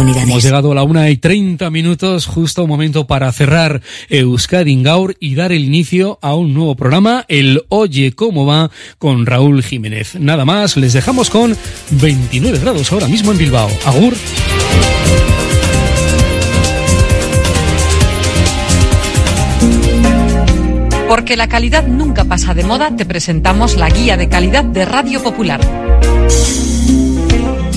oportunidades. 0.00 0.28
Hemos 0.28 0.42
llegado 0.42 0.72
a 0.72 0.74
la 0.74 0.82
una 0.82 1.10
y 1.10 1.16
treinta 1.16 1.70
minutos, 1.70 2.26
justo 2.26 2.66
momento 2.66 3.06
para 3.06 3.30
cerrar 3.32 3.82
Euskadi 4.08 4.72
Ingaur 4.72 5.16
y 5.20 5.34
dar 5.34 5.52
el 5.52 5.64
inicio 5.64 6.18
a 6.22 6.34
un 6.34 6.54
nuevo 6.54 6.74
programa, 6.74 7.24
el 7.28 7.64
Oye 7.68 8.12
Cómo 8.12 8.46
Va, 8.46 8.70
con 8.98 9.26
Raúl 9.26 9.62
Jiménez. 9.62 10.14
Nada 10.18 10.44
más, 10.44 10.76
les 10.76 10.92
dejamos 10.92 11.30
con 11.30 11.56
29 11.90 12.58
grados 12.58 12.92
ahora 12.92 13.08
mismo 13.08 13.32
en 13.32 13.38
Bilbao. 13.38 13.70
Agur. 13.84 14.14
Porque 21.08 21.36
la 21.36 21.48
calidad 21.48 21.86
nunca 21.88 22.24
pasa 22.24 22.54
de 22.54 22.62
moda, 22.62 22.94
te 22.96 23.04
presentamos 23.04 23.76
la 23.76 23.90
guía 23.90 24.16
de 24.16 24.28
calidad 24.28 24.62
de 24.62 24.84
Radio 24.84 25.20
Popular. 25.22 25.60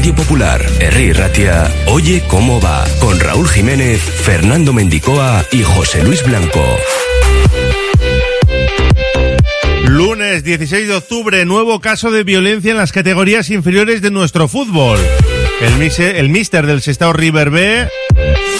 Radio 0.00 0.14
Popular, 0.14 0.64
Herri 0.80 1.12
Ratia, 1.12 1.70
Oye 1.88 2.22
cómo 2.26 2.58
va, 2.58 2.86
con 3.00 3.20
Raúl 3.20 3.46
Jiménez, 3.46 4.00
Fernando 4.00 4.72
Mendicoa 4.72 5.44
y 5.52 5.62
José 5.62 6.02
Luis 6.02 6.24
Blanco. 6.24 6.64
Lunes 9.84 10.42
16 10.42 10.88
de 10.88 10.94
octubre, 10.94 11.44
nuevo 11.44 11.82
caso 11.82 12.10
de 12.10 12.24
violencia 12.24 12.70
en 12.70 12.78
las 12.78 12.92
categorías 12.92 13.50
inferiores 13.50 14.00
de 14.00 14.10
nuestro 14.10 14.48
fútbol. 14.48 14.98
El, 15.60 16.30
mister 16.30 16.66
del 16.66 16.80
Sestao 16.80 17.12
River 17.12 17.50
B 17.50 17.86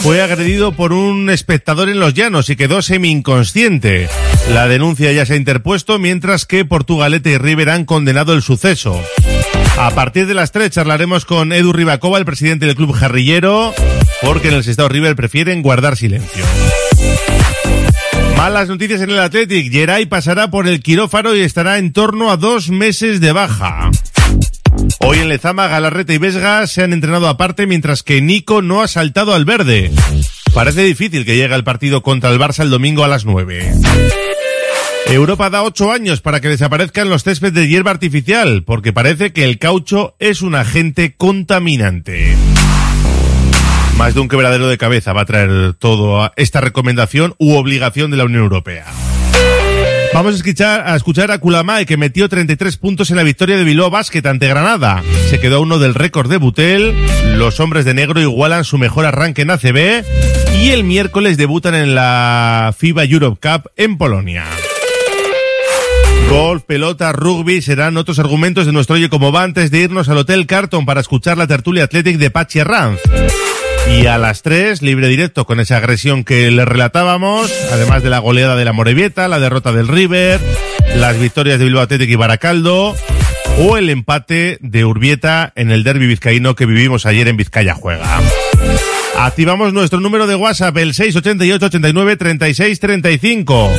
fue 0.02 0.20
agredido 0.20 0.72
por 0.72 0.92
un 0.92 1.30
espectador 1.30 1.88
en 1.88 2.00
los 2.00 2.12
llanos 2.12 2.50
y 2.50 2.56
quedó 2.56 2.82
semi-inconsciente. 2.82 4.10
La 4.52 4.68
denuncia 4.68 5.10
ya 5.12 5.24
se 5.24 5.32
ha 5.32 5.36
interpuesto, 5.36 5.98
mientras 5.98 6.44
que 6.44 6.66
Portugalete 6.66 7.30
y 7.30 7.38
River 7.38 7.70
han 7.70 7.86
condenado 7.86 8.34
el 8.34 8.42
suceso. 8.42 9.02
A 9.80 9.92
partir 9.92 10.26
de 10.26 10.34
las 10.34 10.52
3 10.52 10.70
charlaremos 10.70 11.24
con 11.24 11.54
Edu 11.54 11.72
Ribacova, 11.72 12.18
el 12.18 12.26
presidente 12.26 12.66
del 12.66 12.76
club 12.76 12.92
jarrillero, 12.92 13.72
porque 14.20 14.48
en 14.48 14.54
el 14.54 14.62
Sestao 14.62 14.90
River 14.90 15.16
prefieren 15.16 15.62
guardar 15.62 15.96
silencio. 15.96 16.44
Malas 18.36 18.68
noticias 18.68 19.00
en 19.00 19.08
el 19.08 19.18
Athletic. 19.18 19.72
Geray 19.72 20.04
pasará 20.04 20.50
por 20.50 20.68
el 20.68 20.82
quirófano 20.82 21.34
y 21.34 21.40
estará 21.40 21.78
en 21.78 21.94
torno 21.94 22.30
a 22.30 22.36
dos 22.36 22.68
meses 22.68 23.22
de 23.22 23.32
baja. 23.32 23.90
Hoy 24.98 25.18
en 25.20 25.30
Lezama, 25.30 25.66
Galarreta 25.66 26.12
y 26.12 26.18
Vesga 26.18 26.66
se 26.66 26.82
han 26.82 26.92
entrenado 26.92 27.26
aparte 27.26 27.66
mientras 27.66 28.02
que 28.02 28.20
Nico 28.20 28.60
no 28.60 28.82
ha 28.82 28.88
saltado 28.88 29.32
al 29.32 29.46
verde. 29.46 29.90
Parece 30.52 30.82
difícil 30.82 31.24
que 31.24 31.36
llegue 31.36 31.54
el 31.54 31.64
partido 31.64 32.02
contra 32.02 32.28
el 32.28 32.38
Barça 32.38 32.60
el 32.60 32.70
domingo 32.70 33.02
a 33.02 33.08
las 33.08 33.24
9. 33.24 33.72
Europa 35.10 35.50
da 35.50 35.64
ocho 35.64 35.90
años 35.90 36.20
para 36.20 36.40
que 36.40 36.48
desaparezcan 36.48 37.10
los 37.10 37.24
céspedes 37.24 37.54
de 37.54 37.68
hierba 37.68 37.90
artificial, 37.90 38.62
porque 38.64 38.92
parece 38.92 39.32
que 39.32 39.44
el 39.44 39.58
caucho 39.58 40.14
es 40.20 40.40
un 40.40 40.54
agente 40.54 41.14
contaminante. 41.16 42.36
Más 43.96 44.14
de 44.14 44.20
un 44.20 44.28
quebradero 44.28 44.68
de 44.68 44.78
cabeza 44.78 45.12
va 45.12 45.22
a 45.22 45.26
traer 45.26 45.74
todo 45.74 46.30
esta 46.36 46.60
recomendación 46.60 47.34
u 47.38 47.54
obligación 47.54 48.12
de 48.12 48.18
la 48.18 48.24
Unión 48.24 48.44
Europea. 48.44 48.86
Vamos 50.14 50.34
a 50.34 50.36
escuchar 50.36 50.88
a, 50.88 50.94
escuchar 50.94 51.30
a 51.32 51.38
Kulamae, 51.38 51.86
que 51.86 51.96
metió 51.96 52.28
33 52.28 52.76
puntos 52.76 53.10
en 53.10 53.16
la 53.16 53.22
victoria 53.24 53.56
de 53.56 53.64
Bilbao 53.64 53.90
Basket 53.90 54.24
ante 54.26 54.46
Granada. 54.48 55.02
Se 55.28 55.40
quedó 55.40 55.60
uno 55.60 55.78
del 55.78 55.94
récord 55.94 56.30
de 56.30 56.36
Butel. 56.36 56.94
Los 57.36 57.58
hombres 57.58 57.84
de 57.84 57.94
negro 57.94 58.20
igualan 58.20 58.64
su 58.64 58.78
mejor 58.78 59.06
arranque 59.06 59.42
en 59.42 59.50
ACB. 59.50 60.04
Y 60.60 60.70
el 60.70 60.84
miércoles 60.84 61.36
debutan 61.36 61.74
en 61.74 61.94
la 61.94 62.74
FIBA 62.76 63.04
Europe 63.04 63.38
Cup 63.40 63.70
en 63.76 63.98
Polonia. 63.98 64.44
Golf, 66.30 66.62
pelota, 66.62 67.12
rugby 67.12 67.60
serán 67.60 67.96
otros 67.96 68.20
argumentos 68.20 68.64
de 68.64 68.70
nuestro 68.70 68.94
Oye 68.94 69.08
Como 69.08 69.32
Va 69.32 69.42
antes 69.42 69.72
de 69.72 69.80
irnos 69.80 70.08
al 70.08 70.18
Hotel 70.18 70.46
Carton 70.46 70.86
para 70.86 71.00
escuchar 71.00 71.36
la 71.36 71.48
tertulia 71.48 71.84
Athletic 71.84 72.18
de 72.18 72.30
Pachi 72.30 72.62
Ranz. 72.62 73.00
Y 73.98 74.06
a 74.06 74.16
las 74.16 74.42
3, 74.42 74.80
libre 74.80 75.08
directo 75.08 75.44
con 75.44 75.58
esa 75.58 75.78
agresión 75.78 76.22
que 76.22 76.48
le 76.52 76.64
relatábamos, 76.64 77.52
además 77.72 78.04
de 78.04 78.10
la 78.10 78.20
goleada 78.20 78.54
de 78.54 78.64
la 78.64 78.72
Morevieta, 78.72 79.26
la 79.26 79.40
derrota 79.40 79.72
del 79.72 79.88
River, 79.88 80.40
las 80.94 81.18
victorias 81.18 81.58
de 81.58 81.64
Bilbao 81.64 81.82
Athletic 81.82 82.08
y 82.08 82.14
Baracaldo, 82.14 82.94
o 83.58 83.76
el 83.76 83.90
empate 83.90 84.58
de 84.60 84.84
Urbieta 84.84 85.52
en 85.56 85.72
el 85.72 85.82
derby 85.82 86.06
vizcaíno 86.06 86.54
que 86.54 86.64
vivimos 86.64 87.06
ayer 87.06 87.26
en 87.26 87.38
Vizcaya 87.38 87.74
Juega. 87.74 88.20
Activamos 89.18 89.72
nuestro 89.72 89.98
número 89.98 90.28
de 90.28 90.36
WhatsApp, 90.36 90.76
el 90.76 90.94
688 90.94 91.66
89 91.66 92.16
36 92.16 92.78
35. 92.78 93.70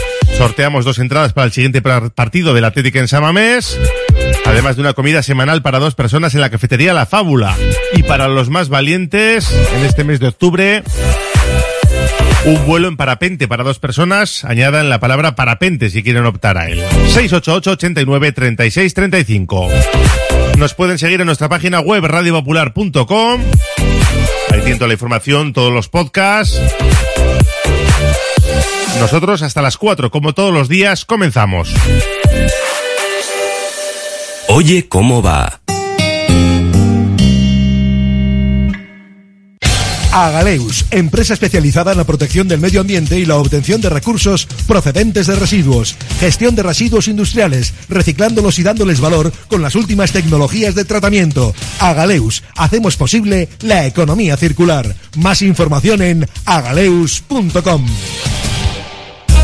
Sorteamos 0.42 0.86
dos 0.86 0.98
entradas 0.98 1.34
para 1.34 1.46
el 1.46 1.52
siguiente 1.52 1.84
par- 1.84 2.10
partido 2.16 2.56
del 2.56 2.66
Atlético 2.66 2.98
en 2.98 3.08
Samamés. 3.08 3.80
Además 4.44 4.76
de 4.76 4.82
una 4.82 4.94
comida 4.94 5.22
semanal 5.22 5.62
para 5.62 5.78
dos 5.78 5.94
personas 5.94 6.34
en 6.34 6.42
la 6.42 6.50
cafetería 6.50 6.96
La 6.96 7.06
Fábula. 7.06 7.56
Y 7.94 8.02
para 8.02 8.28
los 8.28 8.50
más 8.50 8.68
valientes, 8.68 9.52
en 9.78 9.86
este 9.86 10.04
mes 10.04 10.20
de 10.20 10.30
octubre, 10.30 10.82
un 12.46 12.66
vuelo 12.66 12.88
en 12.88 12.98
parapente 12.98 13.48
para 13.48 13.64
dos 13.64 13.78
personas. 13.78 14.44
Añadan 14.44 14.90
la 14.90 15.00
palabra 15.00 15.36
parapente 15.36 15.92
si 15.92 16.02
quieren 16.02 16.26
optar 16.26 16.58
a 16.58 16.70
él. 16.70 16.80
688 17.10 17.70
89 17.74 18.32
36 18.32 18.94
35. 18.96 19.70
Nos 20.58 20.74
pueden 20.74 20.98
seguir 20.98 21.22
en 21.22 21.28
nuestra 21.28 21.50
página 21.50 21.82
web 21.82 22.04
radiopopular.com. 22.04 23.42
Ahí 24.50 24.60
tienen 24.62 24.80
toda 24.80 24.88
la 24.88 24.94
información, 24.96 25.54
todos 25.54 25.72
los 25.72 25.88
podcasts. 25.88 26.60
Nosotros 29.00 29.42
hasta 29.42 29.62
las 29.62 29.78
4, 29.78 30.12
como 30.12 30.34
todos 30.34 30.54
los 30.54 30.70
días, 30.70 31.06
comenzamos. 31.06 31.74
Oye 34.48 34.88
cómo 34.88 35.22
va. 35.22 35.62
Agaleus, 40.12 40.86
empresa 40.92 41.34
especializada 41.34 41.94
en 41.94 41.98
la 41.98 42.04
protección 42.04 42.48
del 42.50 42.60
medio 42.60 42.82
ambiente 42.82 43.18
y 43.18 43.26
la 43.26 43.38
obtención 43.38 43.80
de 43.80 43.90
recursos 43.90 44.46
procedentes 44.68 45.28
de 45.28 45.36
residuos, 45.36 45.96
gestión 46.20 46.54
de 46.54 46.64
residuos 46.64 47.08
industriales, 47.08 47.74
reciclándolos 47.88 48.60
y 48.60 48.64
dándoles 48.64 49.00
valor 49.00 49.32
con 49.48 49.62
las 49.62 49.76
últimas 49.76 50.12
tecnologías 50.12 50.76
de 50.76 50.84
tratamiento. 50.84 51.56
Agaleus, 51.80 52.44
hacemos 52.58 52.98
posible 52.98 53.48
la 53.62 53.88
economía 53.88 54.36
circular. 54.36 54.96
Más 55.16 55.42
información 55.42 56.02
en 56.02 56.28
agaleus.com. 56.46 57.86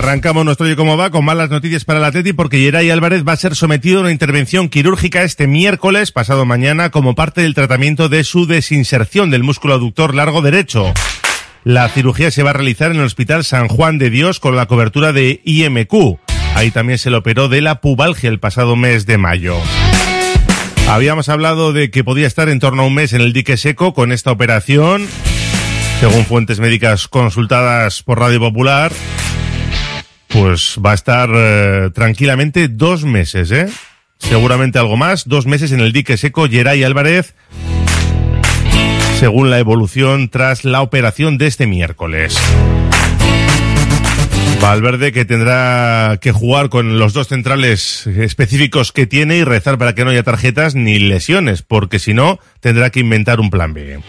Arrancamos 0.00 0.46
nuestro 0.46 0.64
Oye 0.64 0.76
Cómo 0.76 0.96
Va 0.96 1.10
con 1.10 1.26
malas 1.26 1.50
noticias 1.50 1.84
para 1.84 1.98
el 1.98 2.06
Atleti 2.06 2.32
porque 2.32 2.56
Geray 2.56 2.88
Álvarez 2.88 3.22
va 3.22 3.32
a 3.32 3.36
ser 3.36 3.54
sometido 3.54 3.98
a 3.98 4.00
una 4.00 4.12
intervención 4.12 4.70
quirúrgica 4.70 5.24
este 5.24 5.46
miércoles, 5.46 6.10
pasado 6.10 6.46
mañana, 6.46 6.88
como 6.88 7.14
parte 7.14 7.42
del 7.42 7.54
tratamiento 7.54 8.08
de 8.08 8.24
su 8.24 8.46
desinserción 8.46 9.28
del 9.28 9.42
músculo 9.42 9.74
aductor 9.74 10.14
largo 10.14 10.40
derecho. 10.40 10.90
La 11.64 11.86
cirugía 11.90 12.30
se 12.30 12.42
va 12.42 12.48
a 12.48 12.54
realizar 12.54 12.92
en 12.92 12.96
el 12.96 13.04
Hospital 13.04 13.44
San 13.44 13.68
Juan 13.68 13.98
de 13.98 14.08
Dios 14.08 14.40
con 14.40 14.56
la 14.56 14.64
cobertura 14.64 15.12
de 15.12 15.42
IMQ. 15.44 16.18
Ahí 16.54 16.70
también 16.70 16.98
se 16.98 17.10
le 17.10 17.18
operó 17.18 17.50
de 17.50 17.60
la 17.60 17.82
pubalgia 17.82 18.30
el 18.30 18.40
pasado 18.40 18.76
mes 18.76 19.04
de 19.04 19.18
mayo. 19.18 19.58
Habíamos 20.88 21.28
hablado 21.28 21.74
de 21.74 21.90
que 21.90 22.04
podía 22.04 22.26
estar 22.26 22.48
en 22.48 22.58
torno 22.58 22.84
a 22.84 22.86
un 22.86 22.94
mes 22.94 23.12
en 23.12 23.20
el 23.20 23.34
dique 23.34 23.58
seco 23.58 23.92
con 23.92 24.12
esta 24.12 24.32
operación. 24.32 25.06
Según 26.00 26.24
fuentes 26.24 26.58
médicas 26.58 27.06
consultadas 27.06 28.02
por 28.02 28.18
Radio 28.18 28.40
Popular, 28.40 28.92
pues 30.30 30.78
va 30.84 30.92
a 30.92 30.94
estar 30.94 31.30
eh, 31.34 31.90
tranquilamente 31.92 32.68
dos 32.68 33.04
meses, 33.04 33.50
¿eh? 33.50 33.68
Seguramente 34.18 34.78
algo 34.78 34.96
más, 34.96 35.28
dos 35.28 35.46
meses 35.46 35.72
en 35.72 35.80
el 35.80 35.92
dique 35.92 36.16
seco 36.16 36.48
Geray 36.48 36.84
Álvarez, 36.84 37.34
según 39.18 39.50
la 39.50 39.58
evolución 39.58 40.28
tras 40.28 40.64
la 40.64 40.82
operación 40.82 41.38
de 41.38 41.46
este 41.46 41.66
miércoles. 41.66 42.38
Valverde 44.60 45.12
que 45.12 45.24
tendrá 45.24 46.18
que 46.20 46.32
jugar 46.32 46.68
con 46.68 46.98
los 46.98 47.14
dos 47.14 47.28
centrales 47.28 48.06
específicos 48.06 48.92
que 48.92 49.06
tiene 49.06 49.38
y 49.38 49.44
rezar 49.44 49.78
para 49.78 49.94
que 49.94 50.04
no 50.04 50.10
haya 50.10 50.22
tarjetas 50.22 50.74
ni 50.74 50.98
lesiones, 50.98 51.62
porque 51.62 51.98
si 51.98 52.12
no 52.12 52.38
tendrá 52.60 52.90
que 52.90 53.00
inventar 53.00 53.40
un 53.40 53.48
plan 53.48 53.72
B. 53.72 54.00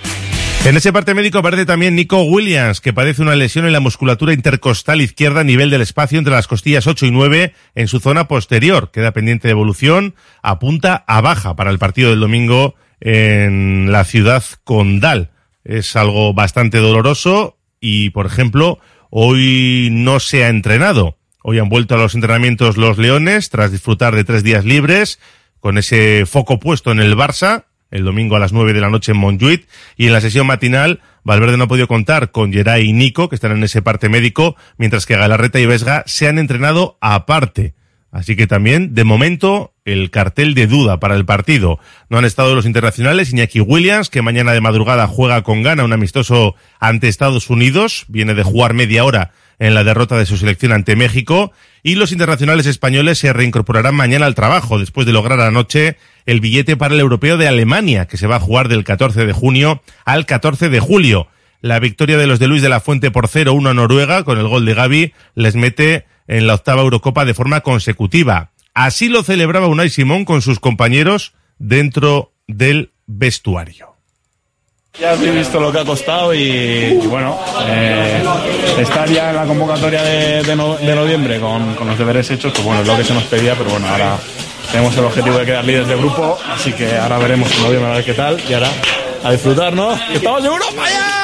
En 0.63 0.77
ese 0.77 0.93
parte 0.93 1.15
médico 1.15 1.39
aparece 1.39 1.65
también 1.65 1.95
Nico 1.95 2.21
Williams, 2.21 2.81
que 2.81 2.93
padece 2.93 3.23
una 3.23 3.35
lesión 3.35 3.65
en 3.65 3.73
la 3.73 3.79
musculatura 3.79 4.31
intercostal 4.31 5.01
izquierda 5.01 5.41
a 5.41 5.43
nivel 5.43 5.71
del 5.71 5.81
espacio 5.81 6.19
entre 6.19 6.33
las 6.33 6.47
costillas 6.47 6.85
8 6.85 7.07
y 7.07 7.11
9 7.11 7.53
en 7.73 7.87
su 7.87 7.99
zona 7.99 8.27
posterior. 8.27 8.91
Queda 8.91 9.11
pendiente 9.11 9.47
de 9.47 9.53
evolución, 9.53 10.13
apunta 10.43 11.03
a 11.07 11.19
baja 11.21 11.55
para 11.55 11.71
el 11.71 11.79
partido 11.79 12.11
del 12.11 12.19
domingo 12.19 12.75
en 12.99 13.91
la 13.91 14.05
ciudad 14.05 14.43
condal. 14.63 15.31
Es 15.63 15.95
algo 15.95 16.31
bastante 16.35 16.77
doloroso 16.77 17.57
y, 17.79 18.11
por 18.11 18.27
ejemplo, 18.27 18.79
hoy 19.09 19.89
no 19.91 20.19
se 20.19 20.43
ha 20.43 20.49
entrenado. 20.49 21.17
Hoy 21.41 21.57
han 21.57 21.69
vuelto 21.69 21.95
a 21.95 21.97
los 21.97 22.13
entrenamientos 22.13 22.77
los 22.77 22.99
Leones 22.99 23.49
tras 23.49 23.71
disfrutar 23.71 24.15
de 24.15 24.25
tres 24.25 24.43
días 24.43 24.63
libres 24.63 25.19
con 25.59 25.79
ese 25.79 26.27
foco 26.27 26.59
puesto 26.59 26.91
en 26.91 26.99
el 26.99 27.17
Barça 27.17 27.65
el 27.91 28.03
domingo 28.03 28.35
a 28.35 28.39
las 28.39 28.53
9 28.53 28.73
de 28.73 28.81
la 28.81 28.89
noche 28.89 29.11
en 29.11 29.19
Montjuic 29.19 29.67
y 29.97 30.07
en 30.07 30.13
la 30.13 30.21
sesión 30.21 30.47
matinal 30.47 31.01
Valverde 31.23 31.57
no 31.57 31.65
ha 31.65 31.67
podido 31.67 31.88
contar 31.88 32.31
con 32.31 32.51
Geray 32.51 32.89
y 32.89 32.93
Nico 32.93 33.29
que 33.29 33.35
están 33.35 33.51
en 33.51 33.63
ese 33.63 33.81
parte 33.81 34.09
médico 34.09 34.55
mientras 34.77 35.05
que 35.05 35.15
Galarreta 35.15 35.59
y 35.59 35.65
Vesga 35.65 36.03
se 36.07 36.27
han 36.27 36.39
entrenado 36.39 36.97
aparte. 37.01 37.75
Así 38.11 38.35
que 38.35 38.45
también, 38.45 38.93
de 38.93 39.05
momento, 39.05 39.73
el 39.85 40.11
cartel 40.11 40.53
de 40.53 40.67
duda 40.67 40.99
para 40.99 41.15
el 41.15 41.23
partido. 41.23 41.79
No 42.09 42.17
han 42.17 42.25
estado 42.25 42.55
los 42.55 42.65
internacionales 42.65 43.31
Iñaki 43.31 43.61
Williams, 43.61 44.09
que 44.09 44.21
mañana 44.21 44.51
de 44.51 44.59
madrugada 44.59 45.07
juega 45.07 45.44
con 45.44 45.63
gana 45.63 45.85
un 45.85 45.94
amistoso 45.94 46.55
ante 46.81 47.07
Estados 47.07 47.49
Unidos, 47.49 48.03
viene 48.09 48.33
de 48.33 48.44
jugar 48.44 48.73
media 48.73 49.05
hora 49.05 49.31
en 49.59 49.75
la 49.75 49.85
derrota 49.85 50.17
de 50.17 50.25
su 50.25 50.35
selección 50.35 50.73
ante 50.73 50.97
México, 50.97 51.53
y 51.83 51.95
los 51.95 52.12
internacionales 52.12 52.66
españoles 52.66 53.18
se 53.18 53.33
reincorporarán 53.33 53.95
mañana 53.95 54.25
al 54.25 54.36
trabajo 54.36 54.80
después 54.80 55.06
de 55.07 55.13
lograr 55.13 55.39
anoche 55.42 55.98
el 56.25 56.39
billete 56.39 56.78
para 56.78 56.94
el 56.94 57.00
europeo 57.00 57.38
de 57.38 57.48
Alemania, 57.48 58.07
que 58.07 58.18
se 58.18 58.28
va 58.28 58.38
a 58.38 58.39
jugar 58.39 58.68
del 58.68 58.83
14 58.83 59.25
de 59.25 59.33
junio 59.33 59.81
al 60.06 60.25
14 60.25 60.69
de 60.69 60.80
julio. 60.80 61.28
La 61.62 61.80
victoria 61.80 62.18
de 62.18 62.28
los 62.28 62.39
de 62.39 62.48
Luis 62.48 62.62
de 62.62 62.69
la 62.69 62.80
Fuente 62.80 63.12
por 63.12 63.28
0-1 63.28 63.69
a 63.69 63.74
Noruega 63.74 64.24
con 64.24 64.38
el 64.38 64.48
gol 64.48 64.66
de 64.66 64.74
Gaby 64.74 65.13
les 65.36 65.56
mete 65.56 66.06
en 66.28 66.48
la 66.48 66.56
octava 66.56 66.81
Eurocopa 66.81 67.25
de 67.25 67.33
forma 67.33 67.62
consecutiva. 67.62 68.51
Así 68.74 69.10
lo 69.10 69.24
celebraba 69.24 69.68
Unai 69.68 69.89
Simón 69.89 70.25
con 70.25 70.42
sus 70.42 70.60
compañeros 70.60 71.33
dentro 71.60 72.33
del 72.48 72.92
vestuario. 73.06 73.90
Ya 74.99 75.11
habéis 75.11 75.33
visto 75.33 75.59
lo 75.59 75.71
que 75.71 75.79
ha 75.79 75.85
costado 75.85 76.33
y, 76.33 76.93
bueno, 77.07 77.39
eh, 77.65 78.23
estar 78.79 79.09
ya 79.09 79.29
en 79.29 79.38
la 79.38 79.45
convocatoria 79.45 80.03
de, 80.03 80.55
noviembre 80.55 81.39
con, 81.39 81.75
los 81.88 81.97
deberes 81.97 82.29
hechos, 82.29 82.51
pues 82.51 82.63
bueno, 82.63 82.81
es 82.81 82.88
lo 82.88 82.97
que 82.97 83.03
se 83.03 83.13
nos 83.13 83.23
pedía, 83.23 83.55
pero 83.55 83.69
bueno, 83.71 83.87
ahora 83.87 84.18
tenemos 84.69 84.95
el 84.97 85.06
objetivo 85.06 85.37
de 85.37 85.45
quedar 85.45 85.66
líderes 85.66 85.87
de 85.87 85.95
grupo, 85.95 86.37
así 86.49 86.73
que 86.73 86.97
ahora 86.97 87.18
veremos 87.19 87.51
en 87.56 87.63
noviembre 87.63 87.92
a 87.92 87.95
ver 87.95 88.06
qué 88.06 88.13
tal 88.13 88.39
y 88.47 88.54
ahora 88.54 88.69
a 89.23 89.31
disfrutar, 89.31 89.73
¿no? 89.73 89.94
¡Estamos 90.13 90.42
en 90.42 90.45
Europa 90.47 90.89
ya! 90.89 91.21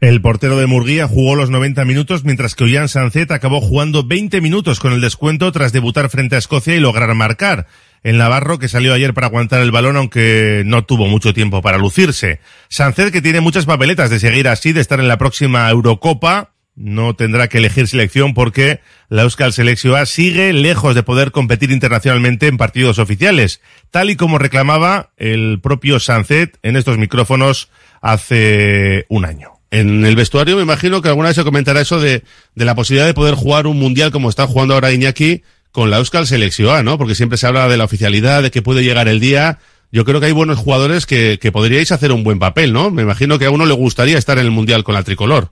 El 0.00 0.22
portero 0.22 0.56
de 0.56 0.66
Murguía 0.66 1.08
jugó 1.08 1.34
los 1.34 1.50
90 1.50 1.84
minutos, 1.84 2.24
mientras 2.24 2.54
que 2.54 2.64
Ollán 2.64 2.88
Sancet 2.88 3.32
acabó 3.32 3.60
jugando 3.60 4.04
20 4.04 4.40
minutos 4.40 4.78
con 4.78 4.92
el 4.92 5.00
descuento 5.00 5.50
tras 5.50 5.72
debutar 5.72 6.08
frente 6.08 6.36
a 6.36 6.38
Escocia 6.38 6.76
y 6.76 6.80
lograr 6.80 7.12
marcar 7.14 7.66
el 8.02 8.18
Navarro 8.18 8.58
que 8.58 8.68
salió 8.68 8.94
ayer 8.94 9.14
para 9.14 9.28
aguantar 9.28 9.60
el 9.60 9.70
balón 9.70 9.96
aunque 9.96 10.62
no 10.66 10.84
tuvo 10.84 11.06
mucho 11.06 11.34
tiempo 11.34 11.62
para 11.62 11.78
lucirse. 11.78 12.40
Sánchez 12.68 13.10
que 13.12 13.22
tiene 13.22 13.40
muchas 13.40 13.66
papeletas 13.66 14.10
de 14.10 14.20
seguir 14.20 14.48
así, 14.48 14.72
de 14.72 14.80
estar 14.80 15.00
en 15.00 15.08
la 15.08 15.18
próxima 15.18 15.68
Eurocopa, 15.70 16.52
no 16.78 17.14
tendrá 17.16 17.48
que 17.48 17.58
elegir 17.58 17.88
selección 17.88 18.34
porque 18.34 18.80
la 19.08 19.22
Euskal 19.22 19.52
Selección 19.52 19.96
A 19.96 20.06
sigue 20.06 20.52
lejos 20.52 20.94
de 20.94 21.02
poder 21.02 21.32
competir 21.32 21.72
internacionalmente 21.72 22.46
en 22.46 22.56
partidos 22.56 23.00
oficiales, 23.00 23.60
tal 23.90 24.10
y 24.10 24.16
como 24.16 24.38
reclamaba 24.38 25.10
el 25.16 25.58
propio 25.60 25.98
Sánchez 25.98 26.52
en 26.62 26.76
estos 26.76 26.96
micrófonos 26.96 27.68
hace 28.00 29.06
un 29.08 29.24
año. 29.24 29.54
En 29.70 30.06
el 30.06 30.14
vestuario 30.14 30.56
me 30.56 30.62
imagino 30.62 31.02
que 31.02 31.08
alguna 31.08 31.28
vez 31.28 31.36
se 31.36 31.44
comentará 31.44 31.80
eso 31.80 32.00
de, 32.00 32.22
de 32.54 32.64
la 32.64 32.74
posibilidad 32.74 33.06
de 33.06 33.14
poder 33.14 33.34
jugar 33.34 33.66
un 33.66 33.78
mundial 33.78 34.12
como 34.12 34.30
está 34.30 34.46
jugando 34.46 34.74
ahora 34.74 34.92
Iñaki 34.92 35.42
con 35.72 35.90
la 35.90 35.98
Euskal 35.98 36.26
Selección 36.26 36.84
¿no? 36.84 36.98
Porque 36.98 37.14
siempre 37.14 37.38
se 37.38 37.46
habla 37.46 37.68
de 37.68 37.76
la 37.76 37.84
oficialidad, 37.84 38.42
de 38.42 38.50
que 38.50 38.62
puede 38.62 38.82
llegar 38.82 39.08
el 39.08 39.20
día. 39.20 39.58
Yo 39.90 40.04
creo 40.04 40.20
que 40.20 40.26
hay 40.26 40.32
buenos 40.32 40.58
jugadores 40.58 41.06
que, 41.06 41.38
que 41.40 41.52
podríais 41.52 41.92
hacer 41.92 42.12
un 42.12 42.24
buen 42.24 42.38
papel, 42.38 42.72
¿no? 42.72 42.90
Me 42.90 43.02
imagino 43.02 43.38
que 43.38 43.46
a 43.46 43.50
uno 43.50 43.64
le 43.64 43.74
gustaría 43.74 44.18
estar 44.18 44.38
en 44.38 44.44
el 44.44 44.50
Mundial 44.50 44.84
con 44.84 44.94
la 44.94 45.02
tricolor. 45.02 45.50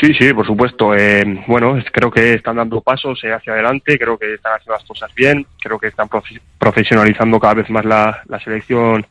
Sí, 0.00 0.12
sí, 0.18 0.32
por 0.34 0.46
supuesto. 0.46 0.94
Eh, 0.94 1.44
bueno, 1.46 1.78
creo 1.92 2.10
que 2.10 2.34
están 2.34 2.56
dando 2.56 2.80
pasos 2.80 3.22
eh, 3.24 3.32
hacia 3.32 3.54
adelante, 3.54 3.98
creo 3.98 4.18
que 4.18 4.34
están 4.34 4.54
haciendo 4.54 4.74
las 4.74 4.84
cosas 4.84 5.14
bien, 5.14 5.46
creo 5.60 5.78
que 5.78 5.88
están 5.88 6.08
profesionalizando 6.58 7.40
cada 7.40 7.54
vez 7.54 7.70
más 7.70 7.84
la, 7.84 8.22
la 8.26 8.40
selección 8.40 9.06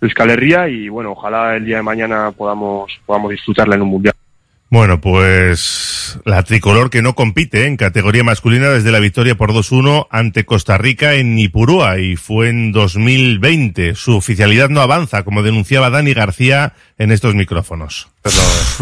Euskal 0.00 0.30
Herria 0.30 0.68
y 0.68 0.88
bueno, 0.88 1.12
ojalá 1.12 1.56
el 1.56 1.64
día 1.64 1.76
de 1.76 1.82
mañana 1.82 2.30
podamos, 2.32 2.92
podamos 3.04 3.30
disfrutarla 3.30 3.74
en 3.74 3.82
un 3.82 3.88
mundial. 3.88 4.14
Bueno, 4.70 5.00
pues 5.00 6.18
la 6.24 6.42
tricolor 6.42 6.90
que 6.90 7.02
no 7.02 7.14
compite 7.14 7.66
en 7.66 7.76
categoría 7.76 8.24
masculina 8.24 8.70
desde 8.70 8.90
la 8.90 8.98
victoria 8.98 9.36
por 9.36 9.52
2-1 9.52 10.08
ante 10.10 10.44
Costa 10.44 10.78
Rica 10.78 11.14
en 11.14 11.36
Nipurúa 11.36 11.98
y 11.98 12.16
fue 12.16 12.48
en 12.48 12.72
2020. 12.72 13.94
Su 13.94 14.16
oficialidad 14.16 14.70
no 14.70 14.80
avanza, 14.80 15.22
como 15.22 15.42
denunciaba 15.42 15.90
Dani 15.90 16.12
García, 16.12 16.72
en 16.98 17.10
estos 17.10 17.34
micrófonos. 17.34 18.08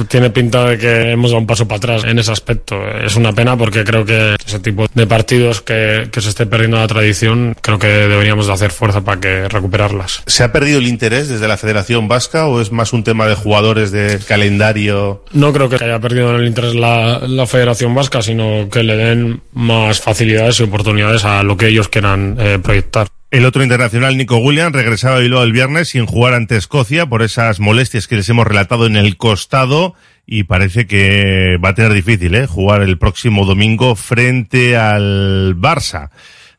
Tiene 0.09 0.31
pinta 0.31 0.67
de 0.67 0.79
que 0.79 1.13
hemos 1.13 1.31
dado 1.31 1.41
un 1.41 1.47
paso 1.47 1.67
para 1.67 1.79
atrás 1.79 2.05
en 2.05 2.19
ese 2.19 2.31
aspecto. 2.31 2.77
Es 2.89 3.17
una 3.17 3.33
pena 3.33 3.57
porque 3.57 3.85
creo 3.85 4.05
que 4.05 4.37
ese 4.45 4.61
tipo 4.61 4.87
de 4.93 5.07
partidos 5.07 5.63
que, 5.63 6.09
que 6.13 6.21
se 6.21 6.29
esté 6.29 6.47
perdiendo 6.47 6.77
la 6.77 6.87
tradición, 6.87 7.57
creo 7.61 7.79
que 7.79 7.89
deberíamos 7.89 8.47
de 8.47 8.53
hacer 8.53 8.71
fuerza 8.71 9.01
para 9.01 9.21
que 9.21 9.49
recuperarlas. 9.49 10.23
¿Se 10.27 10.45
ha 10.45 10.53
perdido 10.53 10.79
el 10.79 10.87
interés 10.87 11.29
desde 11.29 11.49
la 11.49 11.57
Federación 11.57 12.09
Vasca 12.09 12.47
o 12.47 12.61
es 12.61 12.71
más 12.71 12.93
un 12.93 13.03
tema 13.05 13.27
de 13.27 13.35
jugadores 13.35 13.91
de 13.91 14.21
calendario? 14.27 15.25
No 15.33 15.53
creo 15.53 15.69
que 15.69 15.83
haya 15.83 15.99
perdido 15.99 16.37
el 16.37 16.47
interés 16.47 16.75
la, 16.75 17.21
la 17.21 17.47
Federación 17.47 17.95
Vasca, 17.95 18.23
sino 18.23 18.69
que 18.71 18.83
le 18.83 18.97
den 18.97 19.43
más 19.53 20.01
facilidades 20.01 20.61
y 20.61 20.65
oportunidades 20.65 21.25
a 21.25 21.43
lo 21.43 21.57
que 21.57 21.69
ellos 21.69 21.89
quieran 21.89 22.37
eh, 22.39 22.59
proyectar. 22.63 23.09
El 23.33 23.47
otro 23.47 23.63
internacional, 23.63 24.19
Nico 24.19 24.37
Williams, 24.37 24.75
regresaba 24.75 25.17
a 25.17 25.21
Bilbao 25.21 25.43
el 25.43 25.53
viernes 25.53 25.89
sin 25.89 26.05
jugar 26.05 26.35
ante 26.35 26.59
Escocia 26.59 27.07
por 27.07 27.23
esas 27.23 27.61
molestias 27.61 28.07
que 28.07 28.17
les 28.17 28.29
hemos 28.29 28.47
relatado 28.47 28.85
en 28.85 28.95
el 28.95 29.17
costado 29.17 29.95
y 30.27 30.45
parece 30.45 30.87
que 30.87 31.57
va 31.57 31.71
a 31.71 31.75
tener 31.75 31.95
difícil 31.95 32.35
¿eh? 32.35 32.47
jugar 32.47 32.83
el 32.83 32.99
próximo 32.99 33.47
domingo 33.47 33.97
frente 33.97 34.77
al 34.77 35.57
Barça. 35.57 36.11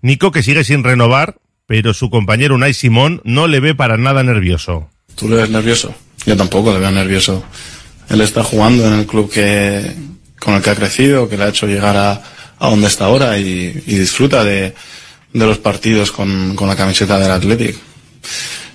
Nico 0.01 0.31
que 0.31 0.41
sigue 0.41 0.63
sin 0.63 0.83
renovar, 0.83 1.35
pero 1.67 1.93
su 1.93 2.09
compañero 2.09 2.55
Unai 2.55 2.73
Simón 2.73 3.21
no 3.23 3.45
le 3.45 3.59
ve 3.59 3.75
para 3.75 3.97
nada 3.97 4.23
nervioso. 4.23 4.89
¿Tú 5.13 5.29
le 5.29 5.35
ves 5.35 5.51
nervioso? 5.51 5.93
Yo 6.25 6.35
tampoco 6.35 6.73
le 6.73 6.79
veo 6.79 6.89
nervioso. 6.89 7.45
Él 8.09 8.19
está 8.21 8.43
jugando 8.43 8.87
en 8.87 8.93
el 8.93 9.05
club 9.05 9.31
que, 9.31 9.91
con 10.39 10.55
el 10.55 10.63
que 10.63 10.71
ha 10.71 10.75
crecido, 10.75 11.29
que 11.29 11.37
le 11.37 11.43
ha 11.43 11.49
hecho 11.49 11.67
llegar 11.67 11.95
a, 11.95 12.19
donde 12.59 12.87
está 12.87 13.05
ahora 13.05 13.37
y 13.37 13.73
disfruta 13.85 14.43
de, 14.43 14.73
de 15.33 15.45
los 15.45 15.57
partidos 15.57 16.11
con, 16.11 16.55
con 16.55 16.67
la 16.67 16.75
camiseta 16.75 17.17
del 17.19 17.31
Athletic. 17.31 17.75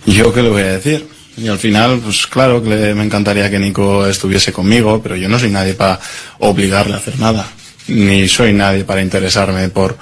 ¿Yo 0.07 0.33
qué 0.33 0.43
le 0.43 0.49
voy 0.49 0.63
a 0.63 0.73
decir? 0.79 1.07
Y 1.37 1.47
al 1.49 1.59
final, 1.59 2.01
pues 2.03 2.27
claro 2.27 2.63
que 2.63 2.71
le- 2.71 2.95
me 2.95 3.05
encantaría 3.05 3.49
que 3.51 3.59
Nico 3.59 4.07
estuviese 4.07 4.53
conmigo, 4.53 5.01
pero 5.03 5.15
yo 5.17 5.29
no 5.29 5.39
soy 5.39 5.51
nadie 5.51 5.75
para 5.75 6.01
obligarle 6.41 6.95
a 6.95 6.97
hacer 6.97 7.19
nada. 7.19 7.47
Ni 7.89 8.29
soy 8.29 8.53
nadie 8.53 8.85
para 8.85 9.01
interesarme 9.03 9.69
por, 9.69 9.97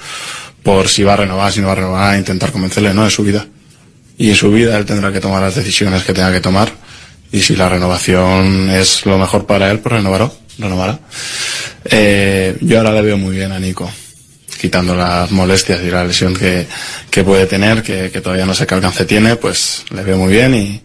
por 0.62 0.88
si 0.88 1.02
va 1.02 1.12
a 1.12 1.16
renovar, 1.16 1.52
si 1.52 1.60
no 1.60 1.66
va 1.66 1.72
a 1.72 1.76
renovar, 1.76 2.16
intentar 2.18 2.50
convencerle, 2.52 2.94
no, 2.94 3.06
es 3.06 3.12
su 3.14 3.22
vida. 3.22 3.46
Y 4.18 4.30
en 4.30 4.34
su 4.36 4.50
vida 4.50 4.78
él 4.78 4.86
tendrá 4.86 5.12
que 5.12 5.20
tomar 5.20 5.42
las 5.42 5.54
decisiones 5.54 6.02
que 6.04 6.14
tenga 6.14 6.32
que 6.32 6.40
tomar. 6.40 6.72
Y 7.30 7.40
si 7.42 7.54
la 7.54 7.68
renovación 7.68 8.70
es 8.70 9.04
lo 9.04 9.18
mejor 9.18 9.44
para 9.46 9.70
él, 9.70 9.80
pues 9.80 9.94
renovará. 9.96 10.30
renovará. 10.58 10.98
Eh, 11.84 12.56
yo 12.62 12.78
ahora 12.78 12.92
le 12.92 13.02
veo 13.02 13.18
muy 13.18 13.36
bien 13.36 13.52
a 13.52 13.58
Nico 13.58 13.90
quitando 14.56 14.94
las 14.94 15.30
molestias 15.30 15.80
y 15.82 15.90
la 15.90 16.04
lesión 16.04 16.34
que, 16.34 16.66
que 17.10 17.24
puede 17.24 17.46
tener, 17.46 17.82
que, 17.82 18.10
que 18.10 18.20
todavía 18.20 18.46
no 18.46 18.54
sé 18.54 18.66
qué 18.66 18.74
alcance 18.74 19.04
tiene, 19.04 19.36
pues 19.36 19.84
le 19.90 20.02
veo 20.02 20.16
muy 20.16 20.32
bien 20.32 20.54
y, 20.54 20.82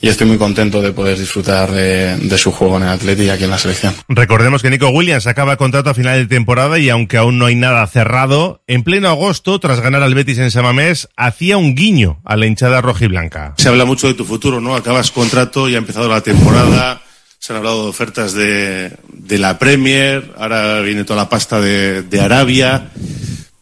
y 0.00 0.08
estoy 0.08 0.26
muy 0.26 0.36
contento 0.36 0.82
de 0.82 0.92
poder 0.92 1.16
disfrutar 1.16 1.70
de, 1.70 2.16
de 2.16 2.38
su 2.38 2.50
juego 2.50 2.76
en 2.76 2.82
el 2.82 2.88
Atleti 2.88 3.22
y 3.22 3.30
aquí 3.30 3.44
en 3.44 3.50
la 3.50 3.58
selección. 3.58 3.94
Recordemos 4.08 4.60
que 4.60 4.68
Nico 4.68 4.88
Williams 4.88 5.28
acaba 5.28 5.56
contrato 5.56 5.90
a 5.90 5.94
final 5.94 6.18
de 6.18 6.26
temporada 6.26 6.78
y 6.80 6.90
aunque 6.90 7.18
aún 7.18 7.38
no 7.38 7.46
hay 7.46 7.54
nada 7.54 7.86
cerrado, 7.86 8.62
en 8.66 8.82
pleno 8.82 9.08
agosto, 9.08 9.60
tras 9.60 9.80
ganar 9.80 10.02
al 10.02 10.14
Betis 10.14 10.38
en 10.38 10.50
Samamés, 10.50 11.08
hacía 11.16 11.56
un 11.56 11.76
guiño 11.76 12.20
a 12.24 12.36
la 12.36 12.46
hinchada 12.46 12.80
rojiblanca. 12.80 13.54
Se 13.58 13.68
habla 13.68 13.84
mucho 13.84 14.08
de 14.08 14.14
tu 14.14 14.24
futuro, 14.24 14.60
¿no? 14.60 14.74
Acabas 14.74 15.12
contrato, 15.12 15.68
ya 15.68 15.76
ha 15.76 15.78
empezado 15.78 16.08
la 16.08 16.20
temporada, 16.20 17.00
se 17.42 17.52
han 17.52 17.56
hablado 17.56 17.82
de 17.82 17.90
ofertas 17.90 18.34
de, 18.34 18.96
de 19.08 19.38
la 19.38 19.58
Premier, 19.58 20.32
ahora 20.38 20.80
viene 20.80 21.02
toda 21.02 21.24
la 21.24 21.28
pasta 21.28 21.60
de, 21.60 22.20
Arabia. 22.20 22.92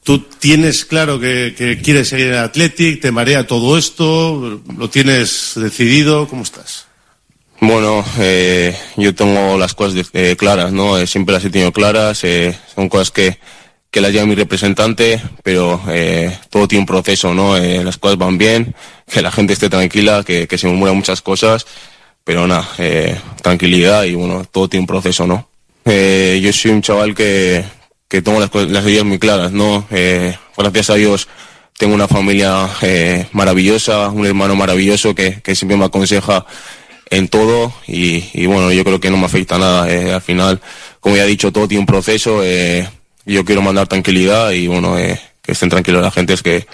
¿Tú 0.02 0.18
tienes 0.18 0.84
claro 0.84 1.18
que, 1.18 1.80
quieres 1.82 2.10
seguir 2.10 2.26
en 2.26 2.34
Athletic? 2.34 3.00
¿Te 3.00 3.10
marea 3.10 3.46
todo 3.46 3.78
esto? 3.78 4.60
¿Lo 4.76 4.90
tienes 4.90 5.52
decidido? 5.54 6.28
¿Cómo 6.28 6.42
estás? 6.42 6.88
Bueno, 7.62 8.04
eh, 8.18 8.76
yo 8.98 9.14
tengo 9.14 9.56
las 9.56 9.72
cosas 9.72 10.10
eh, 10.12 10.36
claras, 10.38 10.72
¿no? 10.72 10.98
Eh, 10.98 11.06
siempre 11.06 11.32
las 11.32 11.44
he 11.46 11.48
tenido 11.48 11.72
claras, 11.72 12.22
eh, 12.24 12.54
son 12.74 12.90
cosas 12.90 13.10
que, 13.10 13.38
que 13.90 14.00
las 14.00 14.12
lleva 14.12 14.26
mi 14.26 14.34
representante, 14.34 15.20
pero 15.42 15.80
eh, 15.88 16.38
todo 16.48 16.68
tiene 16.68 16.80
un 16.82 16.86
proceso, 16.86 17.34
¿no? 17.34 17.56
Eh, 17.56 17.82
las 17.82 17.98
cosas 17.98 18.18
van 18.18 18.38
bien, 18.38 18.74
que 19.10 19.20
la 19.20 19.32
gente 19.32 19.54
esté 19.54 19.68
tranquila, 19.68 20.22
que, 20.22 20.46
que 20.46 20.58
se 20.58 20.68
murmuran 20.68 20.96
muchas 20.96 21.22
cosas, 21.22 21.66
pero 22.24 22.46
nada, 22.46 22.68
eh, 22.78 23.18
tranquilidad 23.42 24.04
y 24.04 24.14
bueno, 24.14 24.44
todo 24.50 24.68
tiene 24.68 24.82
un 24.82 24.86
proceso, 24.86 25.26
¿no? 25.26 25.48
Eh, 25.84 26.40
yo 26.42 26.52
soy 26.52 26.70
un 26.72 26.82
chaval 26.82 27.14
que, 27.14 27.64
que 28.08 28.22
tengo 28.22 28.38
las, 28.40 28.54
las 28.54 28.84
ideas 28.86 29.04
muy 29.04 29.18
claras, 29.18 29.52
¿no? 29.52 29.86
Eh, 29.90 30.36
gracias 30.56 30.90
a 30.90 30.94
Dios 30.94 31.28
tengo 31.78 31.94
una 31.94 32.06
familia 32.08 32.68
eh, 32.82 33.26
maravillosa, 33.32 34.10
un 34.10 34.26
hermano 34.26 34.54
maravilloso 34.54 35.14
que, 35.14 35.40
que 35.40 35.54
siempre 35.54 35.78
me 35.78 35.86
aconseja 35.86 36.44
en 37.08 37.28
todo 37.28 37.72
y, 37.86 38.22
y 38.34 38.44
bueno, 38.44 38.70
yo 38.70 38.84
creo 38.84 39.00
que 39.00 39.08
no 39.10 39.16
me 39.16 39.24
afecta 39.24 39.56
nada. 39.56 39.90
eh, 39.90 40.12
al 40.12 40.20
final, 40.20 40.60
como 41.00 41.16
ya 41.16 41.24
he 41.24 41.28
dicho, 41.28 41.50
todo 41.52 41.66
tiene 41.66 41.80
un 41.80 41.86
proceso. 41.86 42.42
eh, 42.44 42.86
yo 43.24 43.46
quiero 43.46 43.62
mandar 43.62 43.86
tranquilidad 43.88 44.50
y 44.50 44.66
bueno, 44.66 44.94
que 44.96 45.52
estén 45.52 45.70
tranquilos 45.70 46.02
la 46.02 46.10
gente, 46.10 46.34
es 46.34 46.42
que, 46.42 46.66